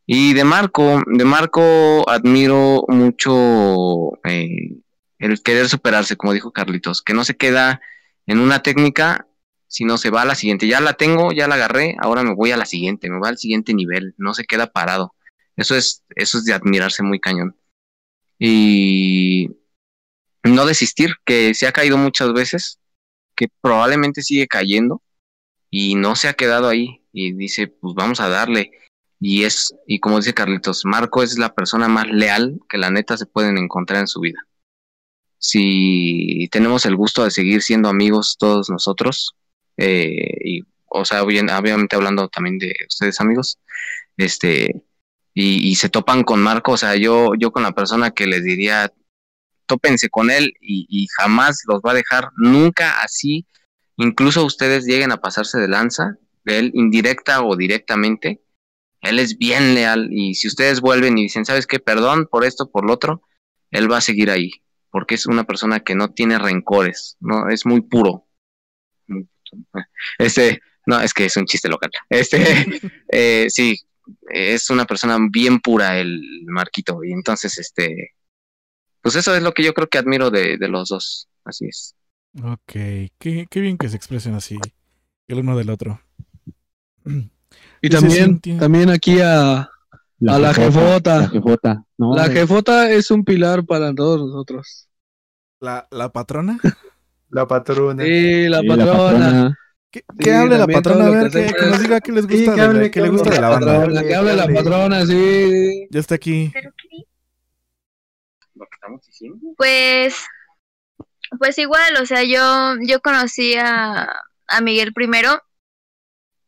[0.06, 4.76] y de Marco, de Marco admiro mucho eh,
[5.18, 7.80] el querer superarse, como dijo Carlitos, que no se queda
[8.26, 9.26] en una técnica,
[9.66, 10.66] sino se va a la siguiente.
[10.66, 13.38] Ya la tengo, ya la agarré, ahora me voy a la siguiente, me voy al
[13.38, 15.14] siguiente nivel, no se queda parado.
[15.56, 17.56] Eso es, eso es de admirarse muy cañón.
[18.38, 19.50] Y
[20.42, 22.80] no desistir, que se ha caído muchas veces,
[23.36, 25.02] que probablemente sigue cayendo
[25.70, 28.72] y no se ha quedado ahí y dice, pues vamos a darle.
[29.20, 33.18] Y es, y como dice Carlitos, Marco es la persona más leal que la neta
[33.18, 34.46] se pueden encontrar en su vida.
[35.36, 39.36] Si tenemos el gusto de seguir siendo amigos todos nosotros,
[39.76, 43.58] eh, y, o sea, obviamente hablando también de ustedes amigos,
[44.16, 44.82] este,
[45.34, 48.42] y, y se topan con Marco, o sea, yo, yo con la persona que les
[48.42, 48.90] diría,
[49.66, 53.46] tópense con él y, y jamás los va a dejar nunca así,
[53.96, 58.40] incluso ustedes lleguen a pasarse de lanza, de él indirecta o directamente,
[59.00, 61.78] él es bien leal y si ustedes vuelven y dicen, ¿sabes qué?
[61.78, 63.22] Perdón por esto, por lo otro,
[63.70, 64.50] él va a seguir ahí,
[64.90, 68.26] porque es una persona que no tiene rencores, no es muy puro.
[70.18, 71.90] Este, no, es que es un chiste local.
[72.08, 72.38] Este,
[73.12, 73.76] eh, sí,
[74.28, 78.14] es una persona bien pura el Marquito y entonces, este,
[79.02, 81.96] pues eso es lo que yo creo que admiro de, de los dos, así es.
[82.44, 82.72] Ok,
[83.18, 84.56] qué, qué bien que se expresen así,
[85.26, 86.00] el uno del otro.
[87.82, 89.68] Y también, sí también aquí a, a
[90.38, 91.20] la jefota.
[91.20, 91.84] La jefota.
[91.98, 94.88] No, La es- jefota es un pilar para todos nosotros.
[95.60, 96.58] ¿La, la patrona?
[97.30, 98.02] La patrona.
[98.04, 99.56] Sí, la sí, patrona.
[99.90, 101.06] ¿Qué, Sí, qué hable la patrona?
[101.06, 102.90] A ver, que que, que nos diga qué les Sí, gusta, que de, la- hable,
[102.90, 103.76] qué le que gusta de la la banda.
[103.78, 104.02] patrona.
[104.02, 105.86] que hable la patrona, sí.
[105.90, 106.50] Ya está aquí.
[106.52, 107.04] ¿Pero qué?
[108.56, 109.38] Lo que estamos diciendo.
[109.56, 110.14] Pues,
[111.38, 114.08] pues igual, o sea, yo, yo conocí a,
[114.48, 115.40] a Miguel primero.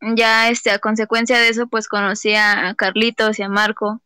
[0.03, 4.03] Ya este, a consecuencia de eso, pues conocí a Carlitos y a Marco.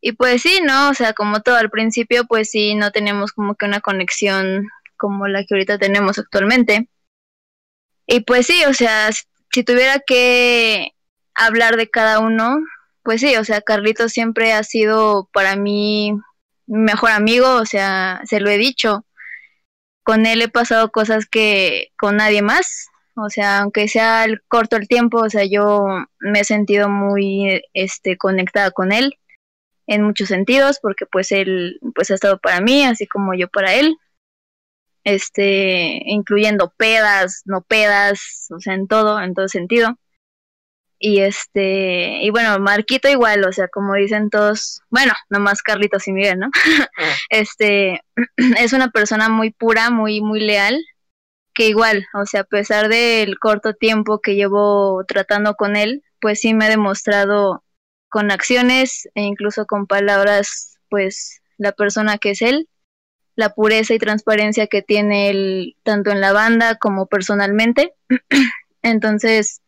[0.00, 0.90] Y pues sí, ¿no?
[0.90, 5.28] O sea, como todo al principio, pues sí, no teníamos como que una conexión como
[5.28, 6.88] la que ahorita tenemos actualmente.
[8.06, 9.10] Y pues sí, o sea,
[9.52, 10.92] si tuviera que
[11.34, 12.56] hablar de cada uno,
[13.02, 16.12] pues sí, o sea, Carlitos siempre ha sido para mí
[16.66, 19.04] mi mejor amigo, o sea, se lo he dicho.
[20.02, 24.76] Con él he pasado cosas que con nadie más, o sea, aunque sea el- corto
[24.76, 25.86] el tiempo, o sea, yo
[26.20, 29.18] me he sentido muy este conectada con él
[29.86, 33.74] en muchos sentidos, porque pues él pues ha estado para mí, así como yo para
[33.74, 33.96] él.
[35.04, 39.96] Este, incluyendo pedas, no pedas, o sea, en todo, en todo sentido.
[40.98, 46.12] Y este, y bueno, Marquito igual, o sea, como dicen todos, bueno, nomás Carlitos y
[46.12, 46.50] Miguel, ¿no?
[47.30, 48.00] este,
[48.58, 50.82] es una persona muy pura, muy, muy leal,
[51.56, 56.40] que igual, o sea, a pesar del corto tiempo que llevo tratando con él, pues
[56.40, 57.64] sí me ha demostrado
[58.10, 62.68] con acciones e incluso con palabras, pues, la persona que es él,
[63.36, 67.94] la pureza y transparencia que tiene él tanto en la banda como personalmente.
[68.82, 69.62] Entonces,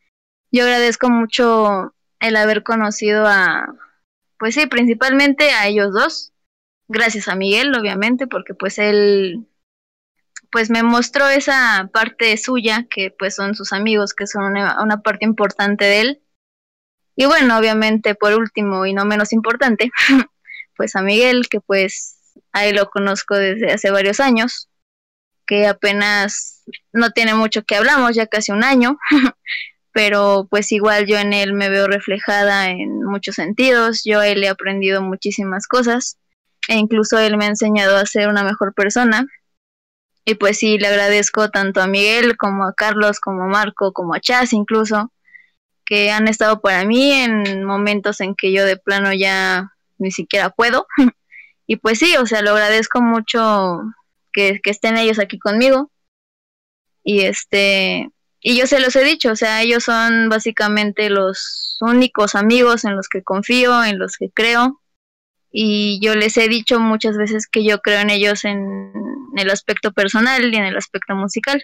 [0.52, 3.66] yo agradezco mucho el haber conocido a,
[4.38, 6.32] pues sí, principalmente a ellos dos.
[6.86, 9.46] Gracias a Miguel, obviamente, porque pues él,
[10.50, 15.00] pues me mostró esa parte suya, que pues son sus amigos, que son una, una
[15.02, 16.22] parte importante de él.
[17.16, 19.90] Y bueno, obviamente, por último y no menos importante,
[20.76, 22.18] pues a Miguel, que pues
[22.52, 24.68] ahí lo conozco desde hace varios años,
[25.46, 26.62] que apenas
[26.92, 28.98] no tiene mucho que hablamos, ya casi un año,
[29.92, 34.44] pero pues igual yo en él me veo reflejada en muchos sentidos, yo a él
[34.44, 36.18] he aprendido muchísimas cosas
[36.68, 39.26] e incluso él me ha enseñado a ser una mejor persona.
[40.28, 44.12] Y pues sí, le agradezco tanto a Miguel como a Carlos, como a Marco, como
[44.12, 45.10] a Chas incluso,
[45.86, 50.50] que han estado para mí en momentos en que yo de plano ya ni siquiera
[50.50, 50.86] puedo.
[51.66, 53.80] y pues sí, o sea, lo agradezco mucho
[54.30, 55.90] que, que estén ellos aquí conmigo.
[57.02, 58.10] Y este,
[58.42, 62.96] y yo se los he dicho, o sea, ellos son básicamente los únicos amigos en
[62.96, 64.82] los que confío, en los que creo.
[65.50, 68.92] Y yo les he dicho muchas veces que yo creo en ellos en
[69.38, 71.62] el aspecto personal y en el aspecto musical.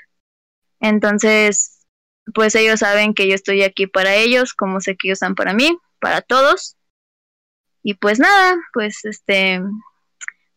[0.80, 1.86] Entonces,
[2.34, 5.54] pues ellos saben que yo estoy aquí para ellos, como sé que ellos están para
[5.54, 6.76] mí, para todos.
[7.82, 9.60] Y pues nada, pues este,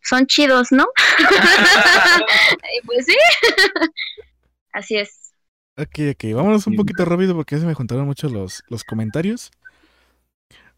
[0.02, 0.86] son chidos, ¿no?
[2.78, 3.18] y pues sí,
[4.74, 5.34] así es.
[5.78, 9.52] Ok, ok, vámonos un poquito rápido porque ya se me juntaron mucho los, los comentarios.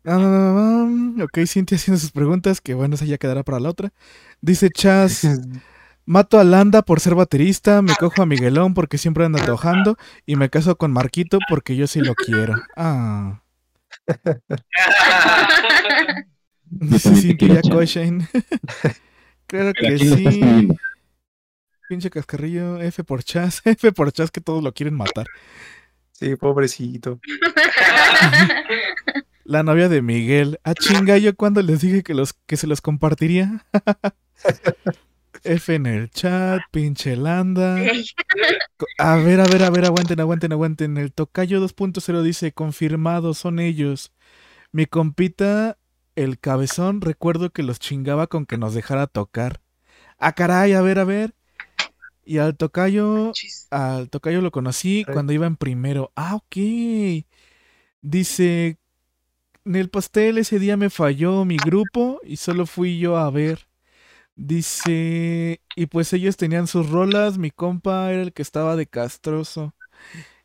[0.06, 0.88] Ah,
[1.22, 3.94] ok, Cintia haciendo sus preguntas, que bueno, esa ya quedará para la otra.
[4.42, 5.22] Dice Chas,
[6.10, 10.38] Mato a Landa por ser baterista, me cojo a Miguelón porque siempre anda tojando y
[10.38, 12.56] me caso con Marquito porque yo sí lo quiero.
[12.76, 13.44] Ah.
[17.38, 17.72] Quiero, ya.
[17.72, 18.28] Koshain.
[19.46, 20.68] Claro que sí.
[21.88, 25.28] Pinche cascarrillo, F por chas, F por chas que todos lo quieren matar.
[26.14, 27.20] Sí, pobrecito.
[29.44, 30.60] La novia de Miguel.
[30.64, 33.68] Ah, chinga, yo cuando les dije que los que se los compartiría.
[35.44, 37.78] F en el chat, pinche Landa.
[38.98, 40.98] A ver, a ver, a ver, aguanten, aguanten, aguanten.
[40.98, 44.14] El tocayo 2.0 dice, confirmado, son ellos.
[44.72, 45.78] Mi compita,
[46.16, 49.62] el cabezón, recuerdo que los chingaba con que nos dejara tocar.
[50.18, 51.34] Ah, caray, a ver, a ver.
[52.26, 53.32] Y al tocayo,
[53.72, 56.12] al tocayo lo conocí cuando iba en primero.
[56.16, 57.26] Ah, ok.
[58.02, 58.78] Dice,
[59.66, 63.69] en el pastel ese día me falló mi grupo y solo fui yo a ver.
[64.42, 69.76] Dice, y pues ellos tenían sus rolas, mi compa era el que estaba de castroso.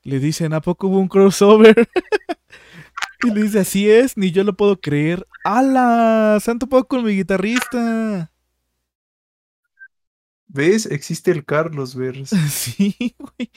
[0.02, 1.88] Le dicen, ¿a poco hubo un crossover?
[3.22, 5.24] y le dice, así es, ni yo lo puedo creer.
[5.44, 6.40] ¡Hala!
[6.42, 8.32] ¡Santo poco con mi guitarrista!
[10.48, 10.86] ¿Ves?
[10.86, 12.30] Existe el Carlos, Vers.
[12.50, 13.50] Sí, güey.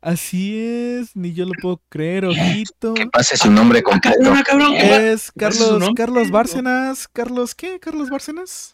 [0.00, 2.94] Así es, ni yo lo puedo creer, ojito.
[2.94, 4.16] Que pase su nombre completo.
[4.22, 5.90] Cabrón, cabrón, que va- Es ¿Cuál es su Carlos?
[5.94, 7.08] Carlos Bárcenas.
[7.08, 7.78] Carlos, ¿qué?
[7.80, 8.73] ¿Carlos Bárcenas?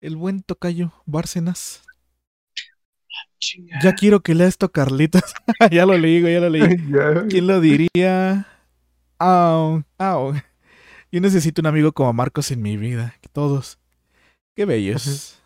[0.00, 1.82] El buen tocayo, Bárcenas.
[3.38, 3.78] Chinga.
[3.82, 5.22] Ya quiero que lea esto, Carlitos.
[5.70, 6.76] ya lo leí, ya lo leí.
[7.28, 8.46] ¿Quién lo diría?
[9.18, 10.34] Au, au.
[11.12, 13.14] Yo necesito un amigo como Marcos en mi vida.
[13.32, 13.78] Todos.
[14.54, 15.38] Qué bellos.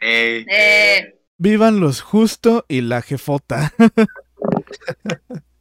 [0.00, 3.72] Ey, Eh, Vivan los justo y la jefota.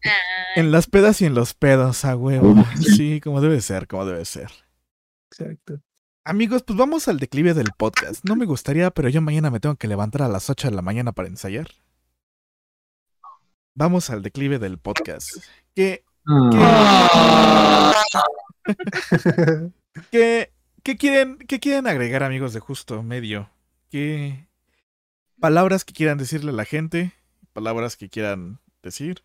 [0.56, 2.56] en las pedas y en los pedos, a huevo.
[2.80, 4.50] Sí, como debe ser, como debe ser.
[5.32, 5.82] Exacto.
[6.24, 8.24] Amigos, pues vamos al declive del podcast.
[8.26, 10.84] No me gustaría, pero yo mañana me tengo que levantar a las 8 de la
[10.84, 11.72] mañana para ensayar.
[13.74, 15.30] Vamos al declive del podcast.
[15.74, 17.94] ¿Qué, Ah,
[20.12, 20.52] qué,
[20.84, 23.50] qué quieren, qué quieren agregar, amigos de Justo Medio?
[23.90, 24.48] ¿Qué
[25.40, 27.14] palabras que quieran decirle a la gente?
[27.54, 29.24] Palabras que quieran decir.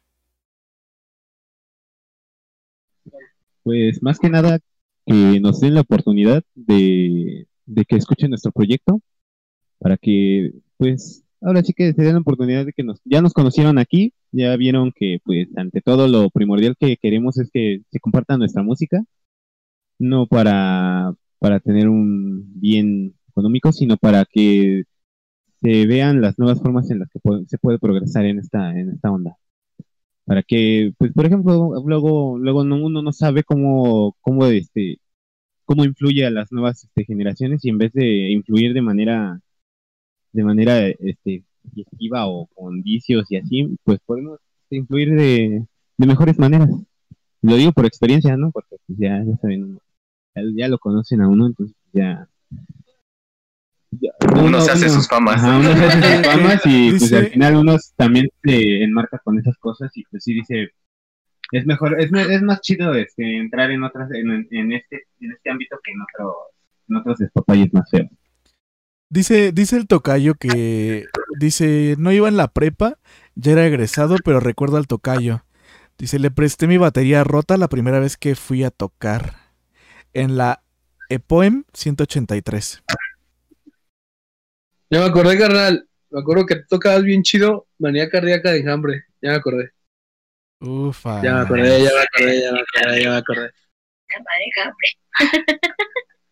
[3.63, 4.59] Pues más que nada
[5.07, 9.01] que nos den la oportunidad de, de que escuchen nuestro proyecto
[9.79, 13.33] para que pues ahora sí que se den la oportunidad de que nos ya nos
[13.33, 18.01] conocieron aquí, ya vieron que pues ante todo lo primordial que queremos es que se
[18.01, 19.05] comparta nuestra música,
[19.99, 24.85] no para para tener un bien económico, sino para que
[25.61, 29.11] se vean las nuevas formas en las que se puede progresar en esta en esta
[29.11, 29.37] onda
[30.27, 34.99] para que, pues, por ejemplo, luego, luego no- uno no sabe cómo, cómo, este,
[35.67, 39.41] cómo influye a las nuevas este, generaciones y en vez de influir de manera,
[40.33, 41.45] de manera, este,
[41.77, 44.39] esquiva o con vicios y así, pues podemos
[44.71, 45.67] influir de,
[45.99, 46.71] mejores maneras.
[47.43, 48.51] Lo digo por experiencia, ¿no?
[48.53, 49.79] Porque pues, ya, ya saben,
[50.57, 52.29] ya lo conocen a uno, entonces ya.
[54.01, 55.37] Ya- Uno se hace sus famas.
[55.37, 59.19] Ajá, uno se hace sus famas y pues Dice- al final uno también se enmarca
[59.25, 60.69] con esas cosas y pues sí dice,
[61.53, 65.51] es mejor, es, es más chido este, entrar en otras, en, en este, en este
[65.51, 66.35] ámbito que en otros,
[66.89, 68.09] en otros despapalles más feos.
[69.09, 71.05] Dice, dice el tocayo que
[71.39, 72.99] dice, no iba en la prepa,
[73.37, 75.45] ya era egresado, pero recuerdo al tocayo.
[75.97, 79.37] Dice, le presté mi batería rota la primera vez que fui a tocar
[80.13, 80.63] en la
[81.09, 82.83] EPOEM 183.
[84.91, 85.89] Ya me acordé, carnal.
[86.11, 89.05] Me acuerdo que tocabas bien chido Manía Cardíaca de Enjambre.
[89.21, 89.71] Ya me acordé.
[90.61, 91.23] Ufa.
[91.23, 93.51] Ya me acordé, ya me acordé, ya me acordé, ya me acordé.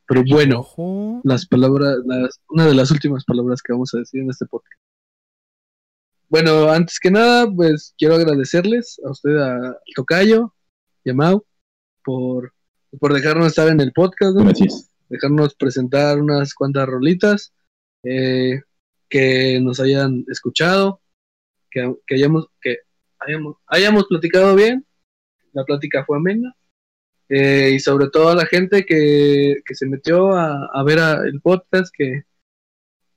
[0.07, 1.21] Pero bueno, Ojo.
[1.25, 4.81] las palabras, las, una de las últimas palabras que vamos a decir en este podcast.
[6.29, 10.55] Bueno, antes que nada, pues quiero agradecerles a usted, a al Tocayo
[11.05, 11.45] y a Mau,
[12.05, 12.53] por,
[13.01, 14.45] por dejarnos estar en el podcast, ¿no?
[14.45, 14.91] Gracias.
[15.09, 17.53] dejarnos presentar unas cuantas rolitas,
[18.05, 18.61] eh,
[19.09, 21.01] que nos hayan escuchado,
[21.71, 22.79] que, que hayamos, que
[23.21, 24.87] hayamos, hayamos platicado bien,
[25.53, 26.55] la plática fue amena,
[27.29, 31.23] eh, y sobre todo a la gente que, que se metió a, a ver a-
[31.27, 32.23] el podcast, que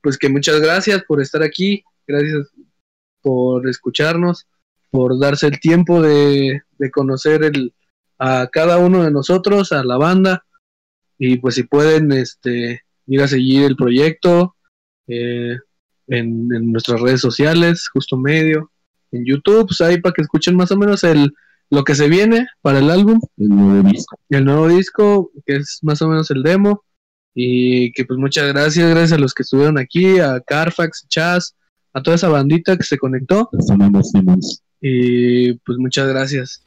[0.02, 2.48] pues que muchas gracias por estar aquí, gracias
[3.22, 4.48] por escucharnos,
[4.90, 7.74] por darse el tiempo de, de conocer el,
[8.18, 10.46] a cada uno de nosotros, a la banda,
[11.18, 14.56] y pues si pueden este ir a seguir el proyecto
[15.08, 15.58] eh,
[16.08, 18.72] en, en nuestras redes sociales justo medio
[19.12, 21.34] en YouTube pues ahí para que escuchen más o menos el
[21.70, 24.20] lo que se viene para el álbum El nuevo disco.
[24.30, 26.84] el nuevo disco que es más o menos el demo
[27.34, 31.56] Y que pues muchas gracias, gracias a los que estuvieron aquí, a Carfax, Chas,
[31.94, 33.50] a toda esa bandita que se conectó.
[34.82, 36.64] Y pues muchas gracias.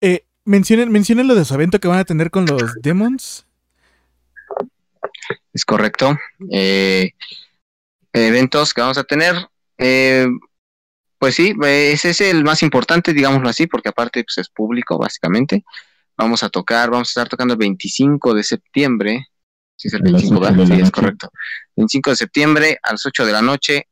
[0.00, 3.44] Eh, mencionen, mencionen lo de su evento que van a tener con los Demons.
[5.52, 6.16] Es correcto.
[6.50, 7.10] Eh,
[8.24, 9.34] eventos que vamos a tener.
[9.78, 10.26] eh,
[11.18, 15.64] pues sí, ese es el más importante, digámoslo así, porque aparte pues, es público, básicamente.
[16.16, 19.28] Vamos a tocar, vamos a estar tocando el 25 de septiembre.
[19.76, 20.76] Sí, es el A las 25, ocho ¿verdad?
[20.76, 21.30] Sí, es correcto.
[21.76, 23.88] 25 de septiembre a las 8 de la noche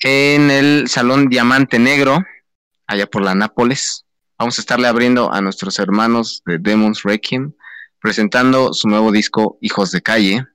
[0.00, 2.24] en el Salón Diamante Negro,
[2.86, 4.04] allá por la Nápoles.
[4.38, 7.52] Vamos a estarle abriendo a nuestros hermanos de Demons Requiem,
[8.00, 10.46] presentando su nuevo disco Hijos de Calle.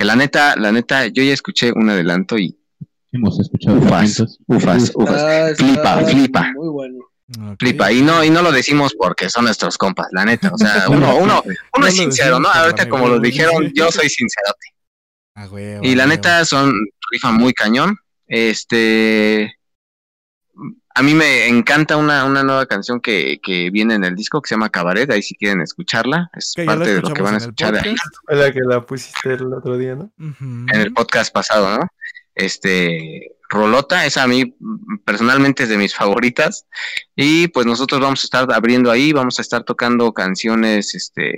[0.00, 2.58] Que la neta, la neta, yo ya escuché un adelanto y
[3.12, 5.16] Hemos escuchado Ufas, ufas, ufas.
[5.16, 6.52] Está- está Flipa, flipa.
[6.54, 7.04] Muy bueno.
[7.58, 10.52] Flipa, y no, y no lo decimos porque son nuestros compas, la neta.
[10.54, 12.48] O sea, uno, uno, uno No es sincero, ¿no?
[12.48, 14.68] Ahorita como lo dijeron, yo soy sincerote.
[15.86, 16.72] Y la neta son
[17.10, 17.98] rifa muy cañón.
[18.26, 19.52] Este
[20.94, 24.48] a mí me encanta una, una nueva canción que, que viene en el disco que
[24.48, 27.38] se llama Cabaret, ahí si quieren escucharla, es Que parte de lo que van a
[27.38, 27.94] escuchar ahí
[28.28, 30.12] la que la pusiste el otro día, ¿no?
[30.18, 31.88] En el podcast pasado, ¿no?
[32.34, 34.56] Este Rolota, esa a mí
[35.04, 36.66] personalmente es de mis favoritas.
[37.16, 41.34] Y pues nosotros vamos a estar abriendo ahí, vamos a estar tocando canciones, este,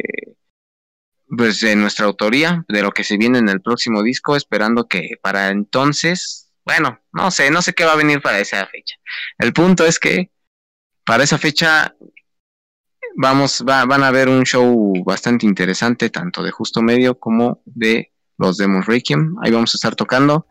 [1.26, 5.16] pues de nuestra autoría, de lo que se viene en el próximo disco, esperando que
[5.22, 8.96] para entonces, bueno, no sé, no sé qué va a venir para esa fecha.
[9.38, 10.30] El punto es que
[11.04, 11.94] para esa fecha
[13.16, 18.12] vamos, va- van a ver un show bastante interesante, tanto de Justo Medio como de
[18.38, 19.36] los Demons Requiem.
[19.42, 20.46] Ahí vamos a estar tocando.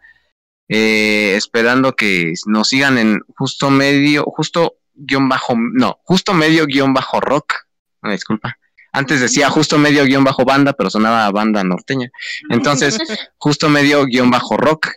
[0.73, 6.93] eh, esperando que nos sigan en justo medio, justo guion bajo, no, justo medio guion
[6.93, 7.55] bajo rock.
[8.01, 8.57] Una disculpa.
[8.93, 12.09] Antes decía justo medio guion bajo banda, pero sonaba banda norteña.
[12.49, 12.97] Entonces,
[13.37, 14.87] justo medio guion bajo rock.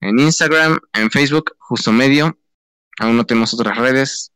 [0.00, 2.36] En Instagram, en Facebook, justo medio.
[2.98, 4.32] Aún no tenemos otras redes.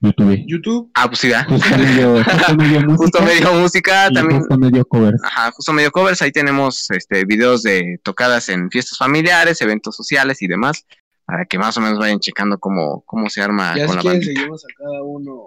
[0.00, 0.44] YouTube.
[0.46, 0.90] YouTube.
[0.94, 1.48] Ah, pues sí, ¿verdad?
[1.48, 2.96] Justo medio, justo medio música.
[2.96, 5.24] Justo medio música, también justo medio covers.
[5.24, 10.42] Ajá, justo medio covers, ahí tenemos este videos de tocadas en fiestas familiares, eventos sociales
[10.42, 10.84] y demás,
[11.24, 14.12] para que más o menos vayan checando cómo, cómo se arma Ya con si la
[14.12, 14.32] bandita.
[14.40, 15.42] seguimos a cada uno.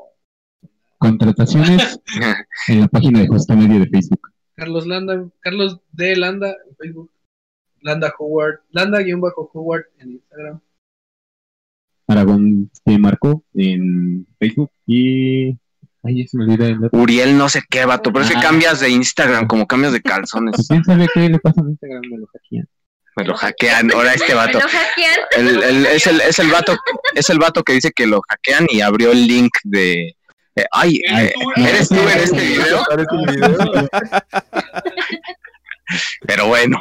[0.97, 1.99] Contrataciones
[2.67, 4.19] en la página de Justo Medio de Facebook.
[4.55, 7.11] Carlos Landa, Carlos de Landa en Facebook.
[7.81, 10.59] Landa Howard, Landa-Howard en Instagram.
[12.07, 15.57] Aragón te marcó en Facebook y.
[16.01, 16.99] Ay, se me olvida el otro.
[16.99, 20.55] Uriel no sé qué, vato, pero es que cambias de Instagram como cambias de calzones.
[20.55, 22.01] Pues, ¿Quién sabe qué le pasa a Instagram?
[22.09, 22.67] Me lo hackean.
[23.17, 24.59] Me lo hackean, ahora este vato.
[24.59, 25.19] Me lo hackean.
[25.37, 26.77] El, el- es, el, es el vato,
[27.13, 30.15] es el vato que dice que lo hackean y abrió el link de
[30.55, 32.83] eh, ay, eh, eres tú en este video.
[36.25, 36.79] Pero bueno,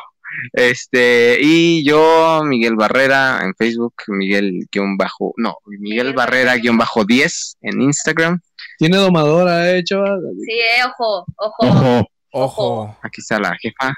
[0.53, 7.05] este, y yo, Miguel Barrera en Facebook, Miguel guion bajo, no, Miguel Barrera guion bajo
[7.05, 8.41] 10 en Instagram.
[8.79, 10.21] Tiene domadora, eh, chaval.
[10.45, 11.67] Sí, eh, ojo, ojo.
[11.67, 12.99] Ojo, Ojo.
[13.03, 13.95] Aquí está la jefa.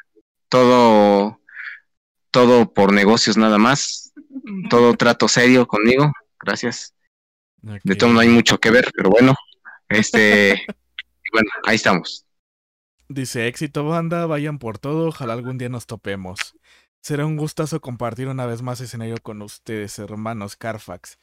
[0.49, 1.41] Todo,
[2.31, 4.13] todo por negocios nada más.
[4.69, 6.13] Todo trato serio conmigo.
[6.39, 6.95] Gracias.
[7.63, 9.35] De todo no hay mucho que ver, pero bueno.
[9.89, 12.25] Este, y bueno, ahí estamos.
[13.13, 16.55] Dice, éxito banda, vayan por todo, ojalá algún día nos topemos.
[17.03, 21.19] Será un gustazo compartir una vez más escenario con ustedes, hermanos Carfax.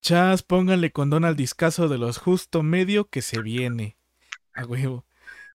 [0.00, 3.96] Chas, pónganle condón al discazo de los justo medio que se viene.
[4.52, 5.06] A huevo.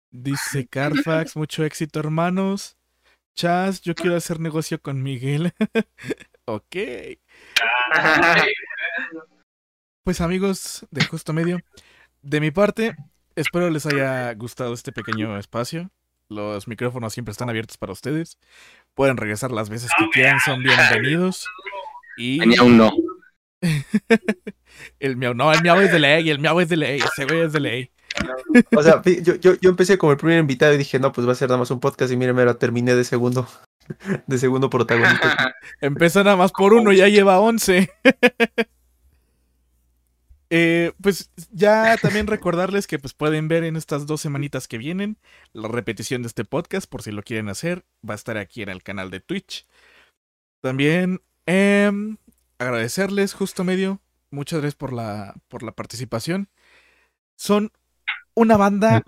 [0.09, 2.77] Dice Carfax, mucho éxito, hermanos.
[3.35, 5.51] Chas, yo quiero hacer negocio con Miguel.
[6.45, 6.77] ok.
[10.05, 11.59] Pues amigos de Justo Medio,
[12.21, 12.95] de mi parte,
[13.37, 15.89] espero les haya gustado este pequeño espacio.
[16.29, 18.37] Los micrófonos siempre están abiertos para ustedes.
[18.95, 21.47] Pueden regresar las veces que quieran, son bienvenidos.
[22.17, 22.91] Y Ni aún no.
[24.99, 27.41] el miau, no, el miau es de ley, el miau es de ley, ese güey
[27.41, 27.91] es de ley.
[28.75, 31.31] O sea, yo, yo, yo empecé como el primer invitado y dije, no, pues va
[31.31, 33.47] a ser nada más un podcast y miren, me lo terminé de segundo,
[34.27, 35.55] de segundo protagonista.
[35.79, 37.89] Empezó nada más por uno, ya lleva 11.
[40.49, 45.17] Eh, pues ya también recordarles que pues pueden ver en estas dos semanitas que vienen
[45.51, 47.85] la repetición de este podcast por si lo quieren hacer.
[48.07, 49.67] Va a estar aquí en el canal de Twitch.
[50.61, 52.17] También em,
[52.59, 54.01] agradecerles justo medio.
[54.31, 56.49] Muchas gracias por la, por la participación.
[57.35, 57.71] Son
[58.33, 59.03] una banda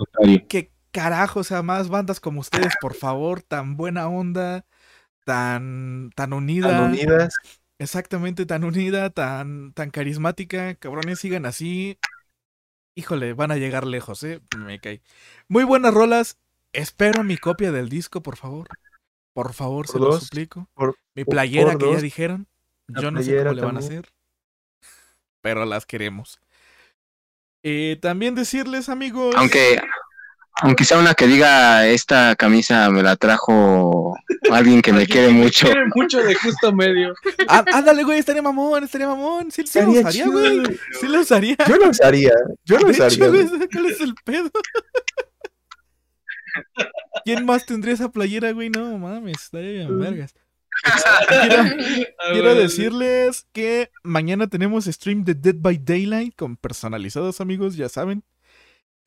[0.48, 4.66] que carajo, o sea, más bandas como ustedes, por favor, tan buena onda,
[5.26, 6.69] tan, tan unida.
[6.69, 7.34] Tan unidas.
[7.80, 10.75] Exactamente, tan unida, tan, tan carismática.
[10.75, 11.98] Cabrones, sigan así.
[12.95, 14.41] Híjole, van a llegar lejos, ¿eh?
[14.58, 15.01] Me cae.
[15.48, 16.38] Muy buenas rolas.
[16.74, 18.67] Espero mi copia del disco, por favor.
[19.33, 20.67] Por favor, se lo suplico.
[20.74, 22.48] por- Mi playera por que ya dijeron.
[22.90, 24.09] Yo no sé cómo le van a hacer.
[25.41, 26.41] Pero las queremos.
[27.64, 29.33] Eh, también decirles, amigos.
[29.38, 29.80] Aunque,
[30.62, 34.16] aunque sea una que diga esta camisa me la trajo
[34.52, 35.66] alguien que me quiere mucho.
[35.68, 37.14] Quiere mucho de justo medio.
[37.48, 39.52] Ah, ándale, güey, estaría mamón, estaría mamón.
[39.52, 40.32] Sí, sí lo Estaría usaría, chido.
[40.64, 40.80] güey.
[41.00, 41.58] Sí lo usaría.
[41.68, 42.34] Yo lo usaría.
[42.66, 43.28] Yo hecho, usaría.
[43.28, 43.48] güey.
[43.72, 44.52] ¿cuál es el pedo?
[47.26, 48.70] ¿Quién más tendría esa playera, güey?
[48.70, 50.34] No mames, estaría bien vergas.
[51.28, 51.64] Quiero,
[52.32, 58.24] quiero decirles que mañana tenemos stream de Dead by Daylight con personalizados, amigos, ya saben.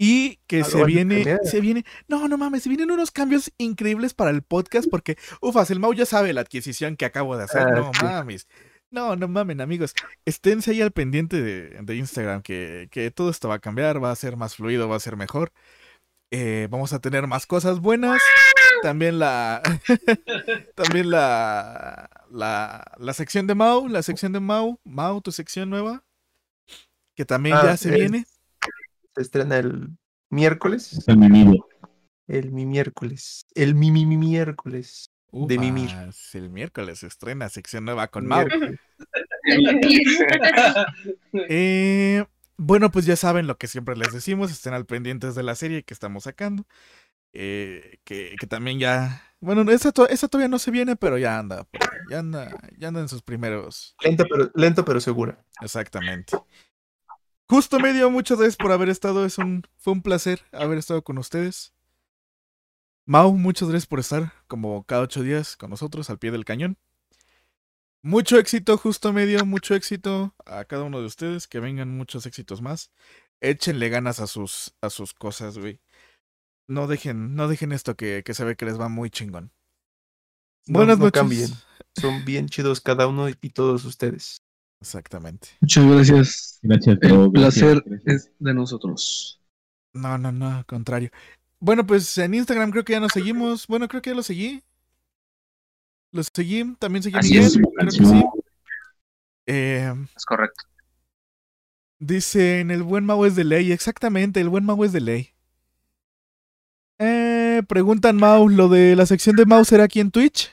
[0.02, 1.40] Y que se viene, cambiar.
[1.44, 5.70] se viene, no, no mames, se vienen unos cambios increíbles para el podcast porque, ufas,
[5.70, 8.04] el Mau ya sabe la adquisición que acabo de hacer, Ah, no sí.
[8.04, 8.48] mames.
[8.90, 9.94] No, no mamen, amigos.
[10.26, 14.10] Esténse ahí al pendiente de, de Instagram, que, que todo esto va a cambiar, va
[14.10, 15.50] a ser más fluido, va a ser mejor.
[16.30, 18.20] Eh, vamos a tener más cosas buenas.
[18.82, 19.62] También la.
[20.74, 22.84] también la, la.
[22.98, 23.88] La sección de Mau.
[23.88, 24.78] La sección de Mau.
[24.84, 26.02] Mau, tu sección nueva.
[27.16, 28.24] Que también Ah, ya se es- viene.
[29.14, 29.88] Se estrena el
[30.30, 30.92] miércoles.
[30.92, 31.60] Está mi.
[32.28, 33.46] El mi miércoles.
[33.54, 35.10] El mi mi mi miércoles.
[35.32, 35.90] de mimir.
[36.34, 38.46] El miércoles se estrena sección nueva con Mau.
[38.46, 38.78] Miércoles.
[41.48, 42.24] Eh,
[42.56, 45.82] bueno, pues ya saben lo que siempre les decimos, estén al pendientes de la serie
[45.82, 46.64] que estamos sacando.
[47.32, 49.22] Eh, que, que también ya.
[49.40, 51.66] Bueno, esa, to- esa todavía no se viene, pero ya anda.
[52.10, 53.96] Ya anda, ya anda en sus primeros.
[54.04, 55.44] Lento pero, lento pero segura.
[55.60, 56.36] Exactamente.
[57.52, 59.26] Justo medio, muchas gracias por haber estado.
[59.26, 61.74] Es un, fue un placer haber estado con ustedes.
[63.04, 66.78] Mau, muchas gracias por estar como cada ocho días con nosotros al pie del cañón.
[68.00, 71.46] Mucho éxito, justo medio, mucho éxito a cada uno de ustedes.
[71.46, 72.90] Que vengan muchos éxitos más.
[73.42, 75.78] Échenle ganas a sus, a sus cosas, güey.
[76.68, 79.52] No dejen, no dejen esto que, que se ve que les va muy chingón.
[80.66, 81.20] No- Buenas no noches.
[81.20, 81.50] cambien.
[82.00, 84.41] Son bien chidos cada uno y todos ustedes.
[84.82, 85.48] Exactamente.
[85.60, 86.58] Muchas gracias.
[86.62, 88.14] Gracias, El gracias, placer gracias.
[88.26, 89.40] es de nosotros.
[89.94, 91.10] No, no, no, al contrario.
[91.60, 93.66] Bueno, pues en Instagram creo que ya nos seguimos.
[93.68, 94.62] Bueno, creo que ya lo seguí.
[96.10, 97.54] Lo seguí, también seguí a Así Miguel, es.
[97.54, 98.24] creo que sí.
[99.46, 100.64] Eh, Es correcto.
[102.00, 103.70] dicen, el buen Mau es de ley.
[103.70, 105.28] Exactamente, el buen Mau es de ley.
[106.98, 110.50] Eh, preguntan Mau, ¿lo de la sección de Mau será aquí en Twitch?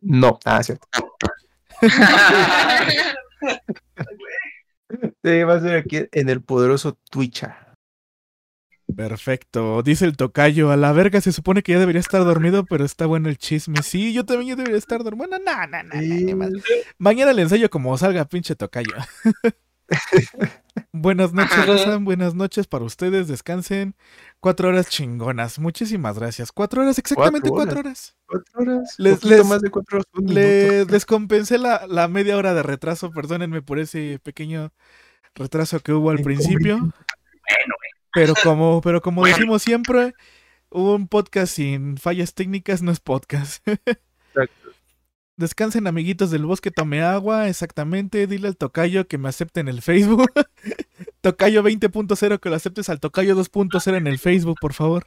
[0.00, 0.38] No.
[0.44, 0.86] Ah, cierto.
[5.22, 7.74] Sí, va a ser aquí en el poderoso Twitcha.
[8.94, 12.84] Perfecto, dice el tocayo, a la verga se supone que ya debería estar dormido, pero
[12.84, 13.82] está bueno el chisme.
[13.82, 15.26] Sí, yo también ya debería estar dormido.
[15.26, 16.60] Bueno, no, no, no.
[16.98, 18.92] Mañana le ensayo como salga pinche tocayo.
[20.92, 23.94] buenas noches, Raza, buenas noches para ustedes, descansen.
[24.40, 26.52] Cuatro horas chingonas, muchísimas gracias.
[26.52, 28.16] Cuatro horas, exactamente Cuatro horas.
[28.26, 28.94] Cuatro horas.
[28.98, 30.06] Les- les- más de cuatro horas.
[30.14, 30.92] un Les minuto.
[30.92, 34.72] descompensé la, la media hora de retraso, perdónenme por ese pequeño
[35.34, 36.92] retraso que hubo al principio.
[38.12, 40.14] Pero como, pero como decimos siempre,
[40.70, 43.64] hubo un podcast sin fallas técnicas, no es podcast.
[45.36, 48.26] Descansen, amiguitos del bosque, tome agua, exactamente.
[48.26, 50.30] Dile al tocayo que me acepte en el Facebook.
[51.20, 55.06] tocayo 20.0, que lo aceptes al tocayo 2.0 en el Facebook, por favor.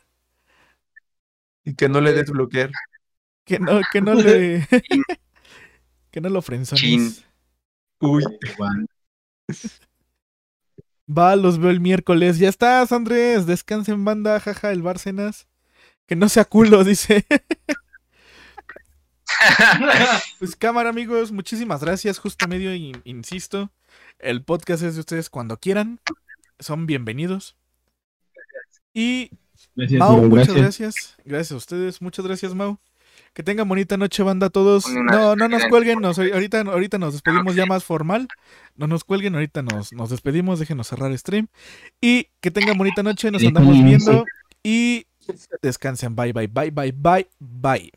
[1.65, 2.69] Y que no le des bloquear.
[3.43, 4.67] Que no, que no le.
[6.11, 6.81] que no lo frenzones.
[6.81, 7.15] Chin.
[7.99, 8.23] Uy.
[11.09, 12.37] Va, los veo el miércoles.
[12.37, 13.47] Ya estás, Andrés.
[13.47, 15.47] Descansen, banda, jaja, el Bárcenas.
[16.05, 17.25] Que no sea culo, dice.
[20.39, 22.19] Pues cámara, amigos, muchísimas gracias.
[22.19, 23.69] Justo medio, in- insisto.
[24.19, 25.99] El podcast es de ustedes cuando quieran.
[26.59, 27.55] Son bienvenidos.
[28.93, 29.31] Y
[29.75, 30.57] Gracias, Mau, muchas gracias.
[30.57, 31.15] gracias.
[31.25, 32.01] Gracias a ustedes.
[32.01, 32.79] Muchas gracias, Mau.
[33.33, 34.87] Que tengan bonita noche, banda, a todos.
[34.89, 35.99] No, no nos cuelguen.
[36.01, 38.27] nos- ahorita, ahorita nos despedimos ya más formal.
[38.75, 40.59] No nos cuelguen, ahorita nos, nos despedimos.
[40.59, 41.47] Déjenos cerrar stream.
[42.01, 43.31] Y que tengan bonita noche.
[43.31, 44.25] Nos andamos viendo.
[44.63, 45.05] Y
[45.61, 46.15] descansen.
[46.15, 47.91] Bye, bye, bye, bye, bye, bye.